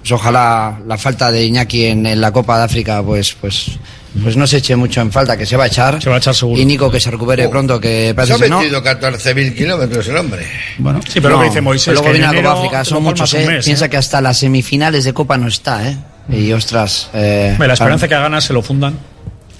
pues 0.00 0.12
ojalá 0.12 0.80
la 0.86 0.98
falta 0.98 1.32
de 1.32 1.44
Iñaki 1.44 1.86
en, 1.86 2.06
en 2.06 2.20
la 2.20 2.30
Copa 2.30 2.58
de 2.58 2.64
África, 2.64 3.02
pues, 3.02 3.34
pues, 3.40 3.78
pues 4.22 4.36
no 4.36 4.46
se 4.46 4.58
eche 4.58 4.76
mucho 4.76 5.00
en 5.00 5.10
falta, 5.10 5.36
que 5.36 5.44
se 5.46 5.56
va 5.56 5.64
a 5.64 5.66
echar. 5.66 6.00
Se 6.02 6.08
va 6.08 6.16
a 6.16 6.18
echar 6.18 6.34
seguro. 6.34 6.60
Y 6.60 6.64
Nico 6.64 6.90
que 6.90 7.00
se 7.00 7.10
recupere 7.10 7.46
Oh. 7.46 7.50
pronto, 7.50 7.80
que 7.80 8.08
Se 8.08 8.14
parece 8.14 8.34
ha 8.34 8.38
que 8.38 8.48
no. 8.48 8.60
metido 8.60 8.82
14.000 8.82 9.54
kilómetros 9.54 10.06
el 10.08 10.16
hombre. 10.16 10.46
bueno, 10.78 11.00
Sí, 11.08 11.20
pero 11.20 11.30
lo 11.36 11.40
que 11.40 11.46
dice 11.48 11.60
Moisés. 11.60 11.94
Luego 11.94 12.02
que 12.04 12.10
en 12.10 12.16
viene 12.18 12.32
la 12.32 12.42
Copa 12.42 12.58
África, 12.60 12.84
son 12.84 13.02
muchos, 13.02 13.34
¿eh? 13.34 13.46
mes, 13.46 13.64
Piensa 13.64 13.86
¿eh? 13.86 13.90
que 13.90 13.96
hasta 13.96 14.20
las 14.20 14.38
semifinales 14.38 15.04
de 15.04 15.12
Copa 15.12 15.36
no 15.36 15.48
está, 15.48 15.88
¿eh? 15.88 15.96
Y 16.30 16.52
ostras. 16.52 17.10
Eh, 17.12 17.56
La 17.58 17.72
esperanza 17.74 18.06
para- 18.06 18.18
que 18.18 18.22
gana 18.22 18.40
se 18.40 18.52
lo 18.52 18.62
fundan. 18.62 18.96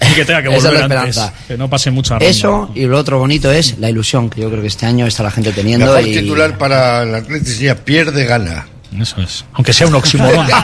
Y 0.01 0.13
que 0.13 0.25
tenga 0.25 0.41
que 0.41 0.47
Esa 0.55 0.57
es 0.57 0.63
volver 0.63 0.79
la 0.89 1.01
antes. 1.01 1.17
esperanza. 1.17 1.33
Que 1.47 1.57
no 1.57 1.69
pase 1.69 1.91
mucha 1.91 2.15
ronda. 2.15 2.25
Eso 2.25 2.69
y 2.75 2.85
lo 2.85 2.97
otro 2.97 3.19
bonito 3.19 3.51
es 3.51 3.77
la 3.79 3.89
ilusión 3.89 4.29
que 4.29 4.41
yo 4.41 4.49
creo 4.49 4.61
que 4.61 4.67
este 4.67 4.85
año 4.85 5.05
está 5.05 5.23
la 5.23 5.31
gente 5.31 5.51
teniendo. 5.51 5.85
Mejor 5.85 6.01
y... 6.07 6.13
titular 6.17 6.57
para 6.57 7.03
el 7.03 7.13
Atleti 7.15 7.45
sería 7.51 7.75
pierde 7.75 8.25
gana. 8.25 8.67
Eso 8.99 9.21
es. 9.21 9.45
Aunque 9.53 9.73
sea 9.73 9.87
un 9.87 9.95
oxímoron. 9.95 10.45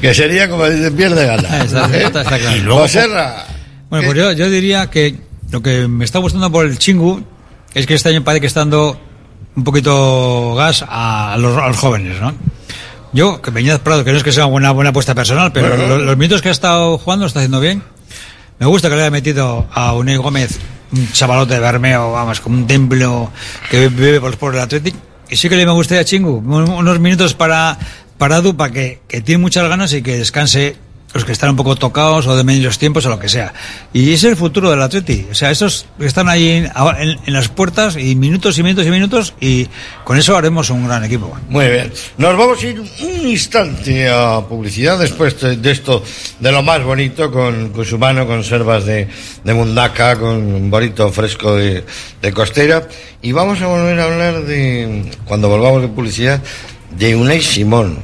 que 0.00 0.14
sería 0.14 0.48
como 0.48 0.66
dice 0.68 0.90
pierde 0.90 1.26
gana. 1.26 1.62
Está- 1.64 1.86
¿eh? 1.86 2.04
está- 2.04 2.22
está 2.22 2.38
claro. 2.38 2.56
Y 2.56 2.60
luego 2.60 2.80
Joserra, 2.80 3.44
Bueno, 3.90 4.06
pues 4.06 4.18
yo, 4.18 4.32
yo 4.32 4.50
diría 4.50 4.88
que 4.90 5.16
lo 5.50 5.62
que 5.62 5.86
me 5.88 6.04
está 6.04 6.18
gustando 6.18 6.50
por 6.50 6.66
el 6.66 6.78
chingu 6.78 7.22
es 7.74 7.86
que 7.86 7.94
este 7.94 8.08
año 8.10 8.22
parece 8.24 8.40
que 8.40 8.46
está 8.46 8.60
dando 8.60 9.00
un 9.56 9.64
poquito 9.64 10.54
gas 10.56 10.84
a 10.88 11.36
los, 11.38 11.56
a 11.56 11.68
los 11.68 11.76
jóvenes, 11.76 12.20
¿no? 12.20 12.32
Yo, 13.12 13.40
que 13.40 13.52
Peñaz 13.52 13.78
Prado, 13.80 14.02
que 14.04 14.10
no 14.10 14.16
es 14.18 14.24
que 14.24 14.32
sea 14.32 14.46
una 14.46 14.72
buena 14.72 14.90
apuesta 14.90 15.14
personal, 15.14 15.52
pero 15.52 15.68
Bueno. 15.68 15.86
lo- 15.86 15.98
los, 15.98 16.16
minutos 16.16 16.42
que 16.42 16.48
ha 16.48 16.52
estado 16.52 16.98
jugando 16.98 17.24
lo 17.24 17.28
está 17.28 17.38
haciendo 17.40 17.60
bien. 17.60 17.82
Me 18.58 18.66
gusta 18.66 18.88
que 18.88 18.96
le 18.96 19.02
haya 19.02 19.10
metido 19.12 19.66
a 19.72 19.92
Unai 19.92 20.16
Gómez, 20.16 20.58
un 20.92 21.10
chavalote 21.12 21.54
de 21.54 21.60
Bermeo, 21.60 22.10
vamos, 22.12 22.40
como 22.40 22.56
un 22.56 22.66
templo 22.66 23.30
que 23.70 23.88
vive 23.88 24.20
por, 24.20 24.36
por 24.36 24.54
el 24.54 24.60
Athletic. 24.60 24.94
Y 25.30 25.36
sí 25.36 25.48
que 25.48 25.56
le 25.56 25.64
me 25.64 25.72
gustaría 25.72 26.00
a 26.02 26.04
Chingu, 26.04 26.38
un- 26.38 26.70
unos 26.70 26.98
minutos 26.98 27.34
para, 27.34 27.78
para 28.18 28.40
Dupa, 28.40 28.70
que, 28.70 29.00
que 29.08 29.20
tiene 29.20 29.38
muchas 29.38 29.68
ganas 29.68 29.92
y 29.92 30.02
que 30.02 30.18
descanse 30.18 30.76
los 31.14 31.24
que 31.24 31.32
están 31.32 31.50
un 31.50 31.56
poco 31.56 31.76
tocados 31.76 32.26
o 32.26 32.36
de 32.36 32.42
medios 32.42 32.78
tiempos 32.78 33.06
o 33.06 33.08
lo 33.08 33.20
que 33.20 33.28
sea. 33.28 33.54
Y 33.92 34.12
es 34.12 34.24
el 34.24 34.36
futuro 34.36 34.68
del 34.70 34.82
Atleti. 34.82 35.26
O 35.30 35.34
sea, 35.34 35.52
esos 35.52 35.86
están 36.00 36.28
ahí 36.28 36.48
en, 36.48 37.32
las 37.32 37.48
puertas 37.48 37.96
y 37.96 38.16
minutos 38.16 38.58
y 38.58 38.64
minutos 38.64 38.86
y 38.86 38.90
minutos 38.90 39.34
y 39.40 39.68
con 40.02 40.18
eso 40.18 40.36
haremos 40.36 40.70
un 40.70 40.86
gran 40.86 41.04
equipo. 41.04 41.32
Muy 41.48 41.68
bien. 41.68 41.92
Nos 42.18 42.36
vamos 42.36 42.60
a 42.62 42.66
ir 42.66 42.80
un 42.80 43.28
instante 43.28 44.10
a 44.10 44.40
publicidad 44.40 44.98
después 44.98 45.40
de, 45.40 45.70
esto, 45.70 46.02
de 46.40 46.50
lo 46.50 46.64
más 46.64 46.82
bonito, 46.82 47.30
con 47.30 47.68
Cusumano, 47.68 48.26
conservas 48.26 48.84
de, 48.84 49.06
de 49.44 49.54
mundaca, 49.54 50.18
con 50.18 50.36
un 50.36 50.68
bonito 50.68 51.12
fresco 51.12 51.54
de, 51.54 51.84
de 52.20 52.32
costera. 52.32 52.88
Y 53.22 53.30
vamos 53.30 53.62
a 53.62 53.68
volver 53.68 54.00
a 54.00 54.04
hablar 54.04 54.44
de, 54.44 55.04
cuando 55.24 55.48
volvamos 55.48 55.80
de 55.80 55.88
publicidad, 55.88 56.42
de 56.96 57.16
Unai 57.16 57.40
Simón. 57.40 57.98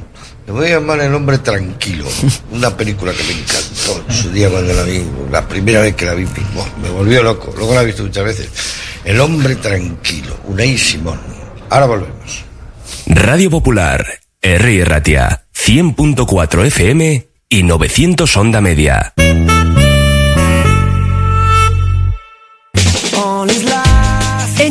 Le 0.45 0.51
voy 0.51 0.67
a 0.67 0.79
llamar 0.79 0.99
El 0.99 1.13
hombre 1.13 1.37
tranquilo. 1.37 2.05
Una 2.51 2.75
película 2.75 3.13
que 3.13 3.23
me 3.23 3.31
encantó 3.31 4.03
en 4.07 4.15
su 4.15 4.31
día 4.31 4.49
cuando 4.49 4.73
la 4.73 4.83
vi, 4.83 5.03
la 5.31 5.47
primera 5.47 5.81
vez 5.81 5.95
que 5.95 6.05
la 6.05 6.13
vi, 6.13 6.25
buah, 6.25 6.67
me 6.81 6.89
volvió 6.89 7.23
loco. 7.23 7.53
Luego 7.55 7.73
la 7.73 7.83
he 7.83 7.85
visto 7.85 8.03
muchas 8.03 8.25
veces. 8.25 8.49
El 9.03 9.19
hombre 9.19 9.55
tranquilo, 9.55 10.37
Unai 10.45 10.77
Simón. 10.77 11.19
Ahora 11.69 11.85
volvemos. 11.85 12.45
Radio 13.07 13.49
Popular, 13.49 14.05
R. 14.41 14.85
Ratia, 14.85 15.45
100.4 15.55 16.65
FM 16.65 17.27
y 17.49 17.63
900 17.63 18.37
Onda 18.37 18.61
Media. 18.61 19.13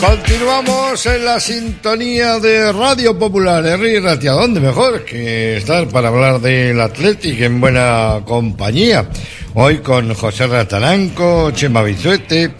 Continuamos 0.00 1.06
en 1.06 1.24
la 1.24 1.40
sintonía 1.40 2.38
de 2.38 2.70
Radio 2.70 3.18
Popular, 3.18 3.64
Henry 3.64 3.98
Ratia. 3.98 4.32
¿Dónde 4.32 4.60
mejor 4.60 5.06
que 5.06 5.56
estar 5.56 5.88
para 5.88 6.08
hablar 6.08 6.38
del 6.40 6.78
Athletic 6.78 7.40
en 7.40 7.60
buena 7.60 8.20
compañía? 8.26 9.08
Hoy 9.54 9.78
con 9.78 10.12
José 10.12 10.46
Rataranco, 10.48 11.50
Chema 11.52 11.82
Bizuete, 11.82 12.52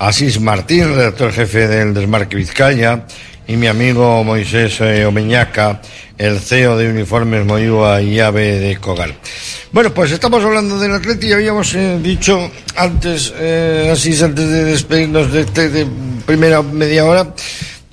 Asís 0.00 0.40
Martín, 0.40 0.96
redactor 0.96 1.32
jefe 1.32 1.68
del 1.68 1.94
Desmarque 1.94 2.36
Vizcaya, 2.36 3.06
y 3.50 3.56
mi 3.56 3.66
amigo 3.66 4.22
Moisés 4.22 4.80
eh, 4.80 5.04
Omeñaca, 5.04 5.82
el 6.16 6.38
CEO 6.38 6.76
de 6.76 6.88
Uniformes 6.88 7.44
Moyúa 7.44 8.00
y 8.00 8.20
AVE 8.20 8.60
de 8.60 8.76
Cogal. 8.76 9.12
Bueno, 9.72 9.92
pues 9.92 10.12
estamos 10.12 10.44
hablando 10.44 10.78
del 10.78 10.94
Atleti 10.94 11.26
y 11.26 11.32
habíamos 11.32 11.74
eh, 11.74 11.98
dicho 12.00 12.48
antes, 12.76 13.34
eh, 13.36 13.90
así 13.92 14.10
antes 14.22 14.48
de 14.48 14.64
despedirnos 14.66 15.32
de 15.32 15.40
este 15.40 15.84
primera 16.24 16.62
media 16.62 17.04
hora, 17.04 17.34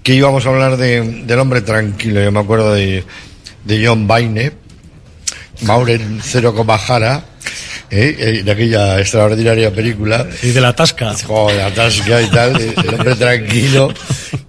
que 0.03 0.13
íbamos 0.13 0.45
a 0.45 0.49
hablar 0.49 0.77
de, 0.77 1.23
del 1.25 1.39
hombre 1.39 1.61
tranquilo. 1.61 2.21
Yo 2.21 2.31
me 2.31 2.39
acuerdo 2.39 2.75
de, 2.75 3.03
de 3.65 3.87
John 3.87 4.05
Baine, 4.05 4.51
Mauren 5.61 6.19
Cero 6.21 6.53
Jara, 6.67 7.23
eh, 7.89 8.15
eh, 8.19 8.43
de 8.43 8.51
aquella 8.51 8.99
extraordinaria 8.99 9.73
película. 9.73 10.27
Y 10.43 10.49
de 10.49 10.61
la 10.61 10.75
tasca. 10.75 11.13
Joder, 11.25 11.57
la 11.57 11.73
tasca 11.73 12.21
y 12.21 12.29
tal, 12.29 12.59
el 12.59 12.93
hombre 12.93 13.15
tranquilo. 13.15 13.93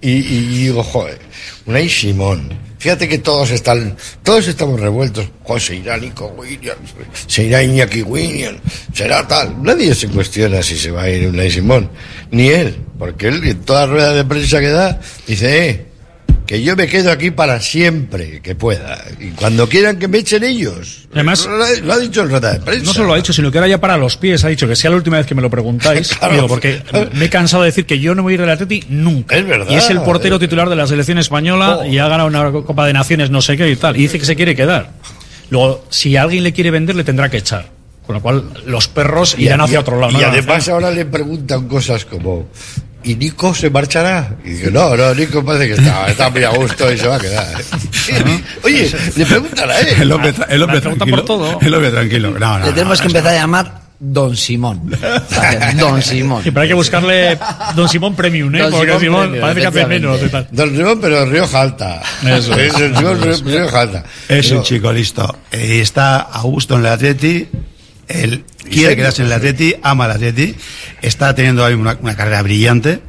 Y, 0.01 0.11
y, 0.11 0.63
digo, 0.63 0.83
joder, 0.83 1.19
Unai 1.65 1.89
Simón. 1.89 2.49
Fíjate 2.79 3.09
que 3.09 3.17
todos 3.17 3.51
están, 3.51 3.97
todos 4.23 4.47
estamos 4.47 4.79
revueltos. 4.79 5.25
Joder, 5.43 5.61
se 5.61 5.75
irá 5.75 5.97
Nico 5.97 6.27
Williams, 6.37 6.93
se 7.27 7.43
irá 7.43 7.61
Iñaki 7.61 8.03
Williams, 8.03 8.59
será 8.93 9.27
tal. 9.27 9.61
Nadie 9.61 9.93
se 9.93 10.07
cuestiona 10.07 10.63
si 10.63 10.77
se 10.77 10.91
va 10.91 11.03
a 11.03 11.09
ir 11.09 11.27
Unai 11.27 11.51
Simón. 11.51 11.89
Ni 12.31 12.47
él, 12.47 12.77
porque 12.97 13.27
él 13.27 13.43
en 13.43 13.61
toda 13.61 13.85
rueda 13.85 14.13
de 14.13 14.23
prensa 14.23 14.59
que 14.59 14.69
da, 14.69 14.99
dice, 15.27 15.69
eh, 15.69 15.88
que 16.49 16.63
yo 16.63 16.75
me 16.75 16.87
quedo 16.87 17.11
aquí 17.11 17.29
para 17.29 17.61
siempre, 17.61 18.41
que 18.41 18.55
pueda. 18.55 19.03
Y 19.19 19.27
cuando 19.33 19.69
quieran 19.69 19.99
que 19.99 20.07
me 20.07 20.17
echen 20.17 20.43
ellos. 20.43 21.07
Además- 21.13 21.45
lo, 21.45 21.63
ha- 21.63 21.69
lo 21.83 21.93
ha 21.93 21.99
dicho 21.99 22.23
en 22.23 22.29
rueda 22.31 22.53
de 22.53 22.59
prensa. 22.59 22.85
No 22.85 22.91
solo 22.93 23.09
lo 23.09 23.13
ha 23.13 23.17
dicho, 23.17 23.31
sino 23.33 23.51
que 23.51 23.59
ahora 23.59 23.67
ya 23.67 23.79
para 23.79 23.97
los 23.97 24.17
pies 24.17 24.43
ha 24.43 24.47
dicho 24.47 24.67
que 24.67 24.75
sea 24.75 24.89
la 24.89 24.95
última 24.95 25.17
vez 25.17 25.27
que 25.27 25.35
me 25.35 25.43
lo 25.43 25.49
preguntáis. 25.51 26.09
Claro. 26.17 26.33
Digo, 26.33 26.47
porque 26.47 26.81
me 27.13 27.25
he 27.25 27.29
cansado 27.29 27.61
de 27.61 27.67
decir 27.69 27.85
que 27.85 27.99
yo 27.99 28.15
no 28.15 28.23
me 28.23 28.23
voy 28.23 28.33
a 28.33 28.35
ir 28.35 28.39
del 28.41 28.49
Atleti 28.49 28.83
nunca. 28.89 29.37
Es 29.37 29.45
verdad. 29.45 29.67
Y 29.69 29.75
es 29.75 29.91
el 29.91 30.01
portero 30.01 30.39
titular 30.39 30.67
de 30.69 30.75
la 30.75 30.87
selección 30.87 31.19
española 31.19 31.81
y 31.87 31.99
ha 31.99 32.07
ganado 32.07 32.27
una 32.27 32.51
Copa 32.51 32.87
de 32.87 32.93
Naciones, 32.93 33.29
no 33.29 33.43
sé 33.43 33.55
qué 33.55 33.69
y 33.69 33.75
tal. 33.75 33.95
Y 33.95 33.99
dice 34.01 34.17
que 34.17 34.25
se 34.25 34.35
quiere 34.35 34.55
quedar. 34.55 34.89
Luego, 35.51 35.85
si 35.91 36.17
alguien 36.17 36.43
le 36.43 36.51
quiere 36.51 36.71
vender, 36.71 36.95
le 36.95 37.03
tendrá 37.03 37.29
que 37.29 37.37
echar. 37.37 37.69
Con 38.07 38.15
lo 38.15 38.21
cual, 38.23 38.43
los 38.65 38.87
perros 38.87 39.35
irán 39.37 39.59
y- 39.59 39.63
hacia 39.65 39.81
otro 39.81 39.99
lado. 39.99 40.13
Y 40.13 40.21
no 40.23 40.27
además 40.29 40.57
hacia- 40.63 40.73
ahora 40.73 40.89
le 40.89 41.05
preguntan 41.05 41.67
cosas 41.67 42.05
como, 42.05 42.47
¿y 43.03 43.15
Nico 43.15 43.53
se 43.55 43.69
marchará? 43.69 44.35
Y 44.43 44.49
digo, 44.51 44.71
no, 44.71 44.95
no, 44.97 45.13
Nico 45.15 45.43
parece 45.43 45.67
que 45.67 45.73
está, 45.81 46.07
está 46.07 46.29
muy 46.29 46.43
a 46.43 46.49
gusto 46.49 46.91
y 46.91 46.97
se 46.97 47.07
va 47.07 47.15
a 47.15 47.19
quedar. 47.19 47.47
Oye, 48.63 48.91
le 49.15 49.25
preguntan 49.25 49.69
a 49.69 49.79
él. 49.79 49.87
El 50.01 50.11
hombre, 50.11 50.33
tra- 50.33 50.45
el 50.49 50.61
hombre 50.63 50.81
pregunta 50.81 51.05
tranquilo. 51.05 51.25
por 51.25 51.25
todo. 51.25 51.59
El 51.61 51.73
hombre 51.73 51.91
tranquilo. 51.91 52.31
No, 52.39 52.59
no, 52.59 52.65
Le 52.65 52.71
tenemos 52.73 52.99
no, 52.99 53.03
que 53.07 53.13
no. 53.13 53.19
empezar 53.19 53.37
a 53.37 53.41
llamar 53.41 53.81
Don 53.99 54.35
Simón. 54.35 54.89
Don 55.77 56.01
Simón. 56.01 56.43
Sí, 56.43 56.51
pero 56.51 56.61
hay 56.61 56.67
que 56.69 56.73
buscarle 56.73 57.37
Don 57.75 57.87
Simón 57.89 58.15
Premium, 58.15 58.53
¿eh? 58.55 58.59
Don 58.59 58.71
Porque 58.71 58.85
Simón 58.87 58.99
Simón 59.01 59.21
Premium, 59.23 59.41
parece 59.41 59.61
que 59.61 59.67
hace 59.67 59.85
menos. 59.85 60.21
y 60.23 60.29
tal. 60.29 60.47
Don 60.51 60.75
Simón, 60.75 60.99
pero 61.01 61.25
Rioja 61.25 61.61
Alta. 61.61 62.01
Eso. 62.25 62.53
Es 62.55 62.73
el 62.75 62.95
Simón 62.95 63.21
Río- 63.21 63.43
Rioja 63.43 63.81
Alta. 63.81 64.03
Es 64.27 64.51
un 64.51 64.63
chico 64.63 64.91
listo. 64.91 65.37
Eh, 65.51 65.79
está 65.81 66.19
a 66.21 66.41
gusto 66.41 66.75
en 66.75 66.81
el 66.81 66.87
Atleti. 66.87 67.47
Él 68.07 68.43
quiere 68.69 68.95
quedarse 68.95 69.21
en 69.21 69.27
el 69.27 69.33
Atleti, 69.33 69.75
ama 69.81 70.05
el 70.05 70.11
Atleti. 70.11 70.55
Está 71.01 71.33
teniendo 71.35 71.65
ahí 71.65 71.73
una, 71.73 71.97
una 72.01 72.15
carrera 72.15 72.41
brillante. 72.41 72.99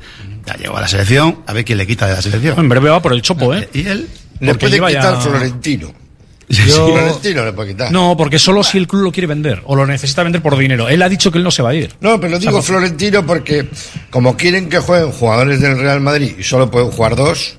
Ya 0.46 0.54
llegó 0.56 0.76
a 0.76 0.80
la 0.80 0.88
selección. 0.88 1.40
A 1.46 1.52
ver 1.52 1.64
quién 1.64 1.78
le 1.78 1.86
quita 1.86 2.06
de 2.06 2.14
la 2.14 2.22
selección. 2.22 2.58
En 2.58 2.68
breve 2.68 2.90
va 2.90 3.00
por 3.02 3.12
el 3.12 3.22
chopo, 3.22 3.54
¿eh? 3.54 3.68
Y 3.72 3.86
él. 3.86 4.08
Le 4.40 4.54
puede 4.54 4.78
ya- 4.80 4.86
quitar 4.88 5.20
Florentino. 5.22 5.92
Yo- 6.48 6.86
Florentino 6.88 7.44
le 7.44 7.52
puede 7.52 7.68
quitar. 7.72 7.92
No, 7.92 8.16
porque 8.16 8.38
solo 8.40 8.64
si 8.64 8.76
el 8.78 8.88
club 8.88 9.02
lo 9.02 9.12
quiere 9.12 9.28
vender 9.28 9.62
o 9.66 9.76
lo 9.76 9.86
necesita 9.86 10.24
vender 10.24 10.42
por 10.42 10.56
dinero. 10.58 10.88
Él 10.88 11.00
ha 11.02 11.08
dicho 11.08 11.30
que 11.30 11.38
él 11.38 11.44
no 11.44 11.50
se 11.52 11.62
va 11.62 11.70
a 11.70 11.74
ir. 11.74 11.94
No, 12.00 12.18
pero 12.18 12.38
digo 12.40 12.61
Florentino 12.61 13.24
porque 13.24 13.68
como 14.11 14.36
quieren 14.36 14.68
que 14.68 14.78
jueguen 14.80 15.12
jugadores 15.12 15.61
del 15.61 15.78
Real 15.78 16.00
Madrid 16.00 16.32
y 16.38 16.42
solo 16.42 16.68
pueden 16.68 16.90
jugar 16.90 17.14
dos, 17.14 17.54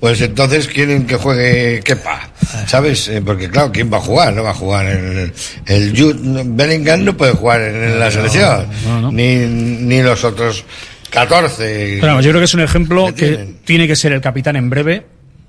pues 0.00 0.20
entonces 0.20 0.66
quieren 0.68 1.06
que 1.06 1.16
juegue 1.16 1.80
Kepa, 1.84 2.30
¿sabes? 2.66 3.08
Eh, 3.08 3.22
Porque 3.24 3.48
claro, 3.48 3.72
¿quién 3.72 3.90
va 3.92 3.96
a 3.98 4.00
jugar? 4.00 4.32
No 4.34 4.42
va 4.42 4.50
a 4.50 4.54
jugar 4.54 4.86
el, 4.86 5.32
el 5.66 5.98
Jude 5.98 6.42
Bellingham 6.44 7.04
no 7.04 7.16
puede 7.16 7.32
jugar 7.32 7.60
en 7.62 7.98
la 7.98 8.10
selección, 8.10 8.66
Ni, 9.12 9.36
ni 9.38 10.02
los 10.02 10.22
otros 10.24 10.64
14. 11.10 11.98
Pero 12.00 12.20
yo 12.20 12.30
creo 12.30 12.40
que 12.40 12.44
es 12.44 12.54
un 12.54 12.60
ejemplo 12.60 13.14
que 13.14 13.54
tiene 13.64 13.86
que 13.86 13.96
ser 13.96 14.12
el 14.12 14.20
capitán 14.20 14.56
en 14.56 14.68
breve. 14.70 15.06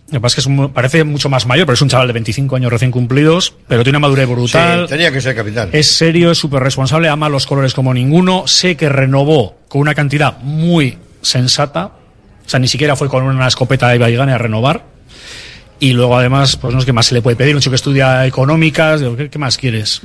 Lo 0.07 0.13
que 0.13 0.19
pasa 0.19 0.33
es 0.33 0.35
que 0.35 0.41
es 0.41 0.45
un- 0.59 0.71
parece 0.71 1.03
mucho 1.03 1.29
más 1.29 1.47
mayor, 1.47 1.65
pero 1.65 1.73
es 1.73 1.81
un 1.81 1.89
chaval 1.89 2.05
de 2.05 2.13
25 2.13 2.55
años 2.55 2.71
recién 2.71 2.91
cumplidos, 2.91 3.55
pero 3.67 3.81
tiene 3.83 3.97
una 3.97 4.07
madurez 4.07 4.27
brutal. 4.29 4.83
Sí, 4.83 4.89
tenía 4.93 5.11
que 5.11 5.19
ser 5.19 5.35
capitán. 5.35 5.69
Es 5.71 5.87
serio, 5.87 6.29
es 6.29 6.37
súper 6.37 6.61
responsable, 6.61 7.09
ama 7.09 7.27
los 7.27 7.47
colores 7.47 7.73
como 7.73 7.91
ninguno. 7.91 8.45
Sé 8.45 8.77
que 8.77 8.87
renovó 8.87 9.57
con 9.67 9.81
una 9.81 9.95
cantidad 9.95 10.37
muy 10.43 10.99
sensata. 11.23 11.91
O 12.45 12.49
sea, 12.49 12.59
ni 12.59 12.67
siquiera 12.67 12.95
fue 12.95 13.09
con 13.09 13.23
una 13.23 13.47
escopeta 13.47 13.89
de 13.89 13.97
Baigane 13.97 14.31
a 14.33 14.37
renovar. 14.37 14.85
Y 15.79 15.91
luego, 15.91 16.17
además, 16.17 16.55
pues 16.55 16.73
no 16.73 16.79
sé 16.79 16.85
qué 16.85 16.93
más 16.93 17.05
se 17.07 17.15
le 17.15 17.21
puede 17.21 17.35
pedir. 17.35 17.53
Un 17.53 17.61
chico 17.61 17.71
que 17.71 17.75
estudia 17.75 18.25
económicas. 18.25 19.01
¿Qué, 19.17 19.29
qué 19.29 19.37
más 19.39 19.57
quieres? 19.57 20.01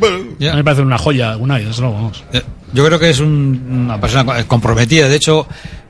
A 0.48 0.52
mí 0.52 0.56
me 0.56 0.64
parece 0.64 0.82
una 0.82 0.98
joya, 0.98 1.36
una 1.36 1.58
desde 1.58 1.80
luego, 1.80 1.94
vamos. 1.94 2.24
Eh, 2.32 2.42
Yo 2.72 2.84
creo 2.84 2.98
que 2.98 3.10
es 3.10 3.20
un- 3.20 3.84
una 3.84 4.00
persona 4.00 4.44
comprometida. 4.44 5.08
De 5.08 5.14
hecho, 5.16 5.46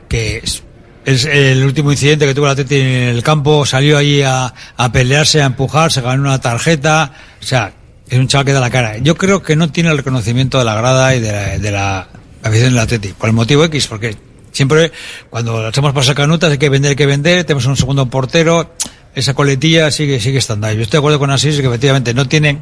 que 0.07 0.39
es, 0.45 0.63
es 1.07 1.25
el 1.25 1.65
último 1.65 1.91
incidente 1.93 2.27
que 2.27 2.35
tuvo 2.35 2.45
el 2.47 2.53
Atleti 2.53 2.77
en 2.77 2.87
el 3.17 3.23
campo. 3.23 3.65
Salió 3.65 3.97
allí 3.97 4.21
a, 4.23 4.53
a 4.77 4.93
pelearse, 4.93 5.41
a 5.41 5.47
empujar, 5.47 5.91
se 5.91 6.03
ganó 6.03 6.25
una 6.25 6.41
tarjeta. 6.41 7.13
O 7.41 7.45
sea, 7.45 7.73
es 8.09 8.19
un 8.19 8.29
chaval 8.29 8.45
que 8.47 8.53
da 8.53 8.61
la 8.61 8.71
cara. 8.71 8.99
Yo 8.99 9.15
creo 9.17 9.43
que 9.43 9.57
no 9.57 9.71
tiene 9.73 9.89
el 9.91 9.97
reconocimiento 9.97 10.59
de 10.59 10.65
la 10.67 10.75
grada 10.75 11.15
y 11.17 11.21
de 11.21 11.33
la, 11.33 11.59
de 11.59 11.71
la 11.71 12.09
afición 12.43 12.71
del 12.75 12.81
Atleti. 12.81 13.09
Por 13.17 13.31
el 13.31 13.35
motivo 13.35 13.65
X, 13.65 13.87
porque 13.87 14.15
siempre 14.53 14.93
cuando 15.29 15.67
hacemos 15.67 15.93
pasar 15.93 16.15
canutas 16.15 16.51
hay 16.51 16.59
que 16.59 16.69
vender, 16.69 16.91
hay 16.91 16.97
que 16.97 17.07
vender. 17.07 17.45
Tenemos 17.45 17.67
un 17.67 17.77
segundo 17.77 18.07
portero. 18.07 18.75
Esa 19.15 19.35
coletilla 19.35 19.91
sigue, 19.91 20.21
sigue 20.21 20.39
estando 20.39 20.67
ahí. 20.67 20.77
Yo 20.77 20.83
estoy 20.83 20.99
de 20.99 21.01
acuerdo 21.01 21.19
con 21.19 21.31
Asís 21.31 21.61
que 21.61 21.67
efectivamente 21.67 22.15
no 22.15 22.29
tiene, 22.29 22.61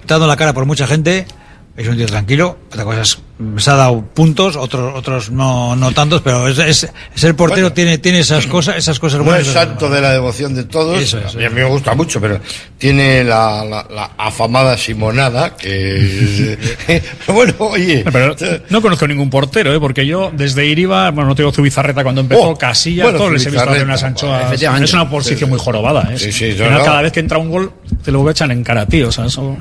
está 0.00 0.14
dando 0.14 0.26
la 0.26 0.36
cara 0.36 0.54
por 0.54 0.64
mucha 0.64 0.86
gente. 0.86 1.26
Es 1.74 1.88
un 1.88 1.96
tío 1.96 2.04
tranquilo. 2.06 2.58
Otra 2.68 2.84
cosa 2.84 3.00
es, 3.00 3.18
se 3.56 3.70
ha 3.70 3.74
dado 3.76 4.02
puntos, 4.04 4.56
otros, 4.56 4.92
otros 4.94 5.30
no, 5.30 5.74
no 5.74 5.90
tantos, 5.92 6.20
pero 6.20 6.46
es, 6.46 6.58
es, 6.58 6.86
es 7.16 7.24
el 7.24 7.34
portero, 7.34 7.62
Bueno. 7.62 7.74
tiene, 7.74 7.96
tiene 7.96 8.18
esas 8.20 8.46
cosas, 8.46 8.76
esas 8.76 8.98
cosas 8.98 9.20
No 9.20 9.24
buenas. 9.24 9.46
es 9.46 9.54
santo 9.54 9.88
de 9.88 10.02
la 10.02 10.12
devoción 10.12 10.54
de 10.54 10.64
todos, 10.64 11.00
Eso 11.02 11.18
es, 11.18 11.34
a 11.34 11.38
mí 11.38 11.48
me 11.48 11.64
gusta 11.64 11.94
mucho, 11.94 12.20
pero 12.20 12.38
tiene 12.76 13.24
la, 13.24 13.64
la- 13.64 13.86
la 13.90 14.10
afamada 14.18 14.76
Simonada, 14.76 15.56
que 15.56 16.58
bueno, 17.28 17.54
oye... 17.60 18.04
Pero 18.12 18.36
no 18.68 18.82
conozco 18.82 19.08
ningún 19.08 19.30
portero, 19.30 19.74
¿eh? 19.74 19.80
porque 19.80 20.06
yo 20.06 20.30
desde 20.34 20.66
Iriba, 20.66 21.10
bueno, 21.10 21.30
no 21.30 21.34
tengo 21.34 21.52
Zubizarreta 21.52 22.02
cuando 22.02 22.20
empezó, 22.20 22.42
Oh, 22.50 22.58
Casilla, 22.58 23.04
bueno, 23.04 23.18
todos 23.18 23.32
les 23.32 23.46
he 23.46 23.50
visto 23.50 23.70
hacer 23.70 23.84
unas 23.84 24.02
anchoas. 24.02 24.60
Es 24.62 24.92
una 24.92 25.08
posición 25.08 25.48
muy 25.48 25.58
jorobada. 25.58 26.12
¿eh? 26.12 26.18
Sí, 26.18 26.30
sí, 26.32 26.50
no, 26.50 26.64
final, 26.66 26.72
no. 26.80 26.84
Cada 26.84 27.00
vez 27.00 27.12
que 27.12 27.20
entra 27.20 27.38
un 27.38 27.48
gol, 27.50 27.72
te 28.04 28.12
lo 28.12 28.28
echan 28.28 28.50
en 28.50 28.62
cara, 28.62 28.84
tío. 28.84 29.08
O 29.08 29.12
sea, 29.12 29.24
eso... 29.24 29.56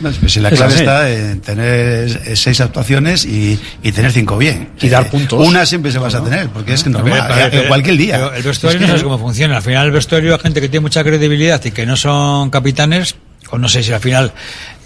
Pues 0.00 0.36
la 0.36 0.50
clave 0.50 0.74
está 0.74 1.10
en 1.10 1.40
tener 1.40 2.36
seis 2.36 2.60
actuaciones 2.60 3.24
y, 3.24 3.58
y 3.82 3.92
tener 3.92 4.12
cinco 4.12 4.36
bien. 4.36 4.68
Y 4.80 4.88
dar 4.88 5.08
puntos. 5.10 5.46
Una 5.46 5.64
siempre 5.64 5.90
se 5.90 5.98
vas 5.98 6.14
a 6.14 6.22
tener, 6.22 6.48
porque 6.50 6.74
es 6.74 6.82
que 6.84 6.90
normal, 6.90 7.24
Pero- 7.28 7.50
pero- 7.50 7.62
eh, 7.64 7.68
cualquier 7.68 7.96
día. 7.96 8.16
pero 8.16 8.34
El 8.34 8.42
vestuario 8.42 8.76
Es 8.76 8.80
que- 8.80 8.86
no 8.86 8.88
sabes 8.88 9.02
cómo 9.02 9.18
funciona. 9.18 9.56
Al 9.56 9.62
final 9.62 9.86
el 9.86 9.92
vestuario 9.92 10.34
hay 10.34 10.40
gente 10.40 10.60
que 10.60 10.68
tiene 10.68 10.82
mucha 10.82 11.02
credibilidad 11.02 11.64
y 11.64 11.70
que 11.70 11.86
no 11.86 11.96
son 11.96 12.50
capitanes, 12.50 13.14
o 13.50 13.58
no 13.58 13.68
sé 13.68 13.82
si 13.82 13.92
al 13.92 14.00
final 14.00 14.32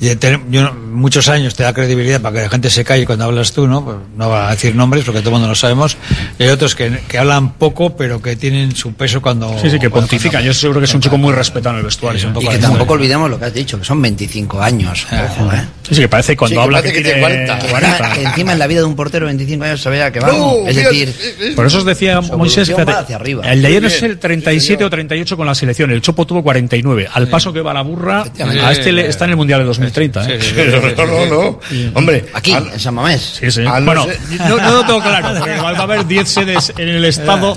yo 0.01 0.73
muchos 0.91 1.29
años 1.29 1.55
te 1.55 1.63
da 1.63 1.73
credibilidad 1.73 2.21
para 2.21 2.37
que 2.37 2.43
la 2.43 2.49
gente 2.51 2.71
se 2.71 2.85
calle 2.85 3.05
cuando 3.07 3.27
hablas 3.27 3.53
tú, 3.53 3.67
¿no? 3.67 3.85
Pues 3.85 3.97
no 4.17 4.29
va 4.31 4.49
a 4.49 4.51
decir 4.53 4.75
nombres 4.75 5.05
porque 5.05 5.21
todo 5.21 5.31
el 5.31 5.35
mundo 5.35 5.49
lo 5.49 5.55
sabemos. 5.55 5.97
Y 6.39 6.45
hay 6.45 6.49
otros 6.49 6.75
que, 6.75 7.01
que 7.07 7.19
hablan 7.19 7.53
poco 7.55 7.97
pero 7.97 8.21
que 8.23 8.37
tienen 8.37 8.75
su 8.75 8.95
peso 8.95 9.21
cuando... 9.21 9.51
Sí, 9.61 9.71
sí, 9.71 9.79
que 9.79 9.89
cuando- 9.91 10.09
pontifican. 10.09 10.43
Yo 10.43 10.55
seguro 10.55 10.81
que 10.81 10.87
es 10.87 10.95
un 10.95 11.01
chico 11.01 11.19
muy 11.19 11.33
respetado 11.35 11.75
en 11.75 11.81
el 11.81 11.85
vestuario. 11.85 12.19
Es 12.19 12.25
un 12.25 12.33
poco 12.33 12.47
Y 12.47 12.49
que 12.49 12.59
tampoco 12.59 12.85
bien. 12.95 13.01
olvidemos 13.01 13.31
lo 13.31 13.39
que 13.39 13.45
has 13.45 13.55
dicho, 13.55 13.79
que 13.79 13.85
son 13.85 14.01
25 14.01 14.61
años. 14.63 15.07
Ojo, 15.13 15.53
¿eh? 15.53 15.63
Sí, 15.89 15.95
sí, 15.97 16.01
que 16.03 16.09
parece 16.09 16.37
cuando 16.37 16.55
Sí, 16.55 16.59
que 16.59 16.63
habla 16.65 16.79
parece 16.79 16.95
que, 16.95 17.03
que 17.03 17.11
tiene 17.15 17.27
tiene 17.29 17.47
40. 17.47 17.69
40. 17.71 18.07
Encima, 18.09 18.29
encima 18.31 18.53
en 18.53 18.59
la 18.59 18.67
vida 18.67 18.79
de 18.81 18.87
un 18.87 18.97
portero 18.97 19.27
25 19.27 19.65
años 19.65 19.81
se 19.83 19.91
vea 19.91 20.11
que 20.13 20.21
va. 20.21 20.29
No, 20.29 20.67
es 20.67 20.77
decir, 20.77 21.15
Por 21.55 21.67
eso 21.67 21.79
os 21.79 21.85
decía 21.85 22.21
Moisés, 22.21 22.71
hacia 22.71 23.17
arriba. 23.17 23.51
el 23.51 23.61
de 23.63 23.69
ayer 23.69 23.85
es 23.85 24.03
el 24.03 24.19
37 24.19 24.85
o 24.85 24.91
38 24.91 25.37
con 25.37 25.47
la 25.47 25.55
selección, 25.55 25.91
el 25.91 26.01
Chopo 26.01 26.27
tuvo 26.27 26.43
49. 26.43 27.09
Al 27.13 27.29
paso 27.29 27.53
que 27.53 27.61
va 27.61 27.75
la 27.75 27.83
burra, 27.83 28.25
a 28.63 28.73
este 28.73 28.93
le- 28.93 29.07
está 29.09 29.25
en 29.25 29.33
el 29.33 29.37
Mundial 29.37 29.61
de 29.61 29.67
2030. 29.91 30.27
¿eh? 30.29 30.95
no, 30.97 31.07
no, 31.07 31.27
no. 31.27 31.61
Hombre, 31.95 32.25
aquí, 32.33 32.53
a- 32.53 32.59
en 32.59 32.81
San 32.81 32.95
Mamés. 32.95 33.39
Sí, 33.41 33.51
sí. 33.51 33.63
A 33.67 33.81
no 33.81 33.87
bueno, 33.87 34.07
no, 34.49 34.57
no 34.57 34.71
lo 34.73 34.85
tengo 34.85 35.01
claro, 35.03 35.35
porque 35.39 35.57
igual 35.57 35.75
va 35.75 35.79
a 35.81 35.83
haber 35.83 36.07
10 36.07 36.29
sedes 36.29 36.73
en 36.77 36.89
el 36.89 37.05
Estado. 37.05 37.55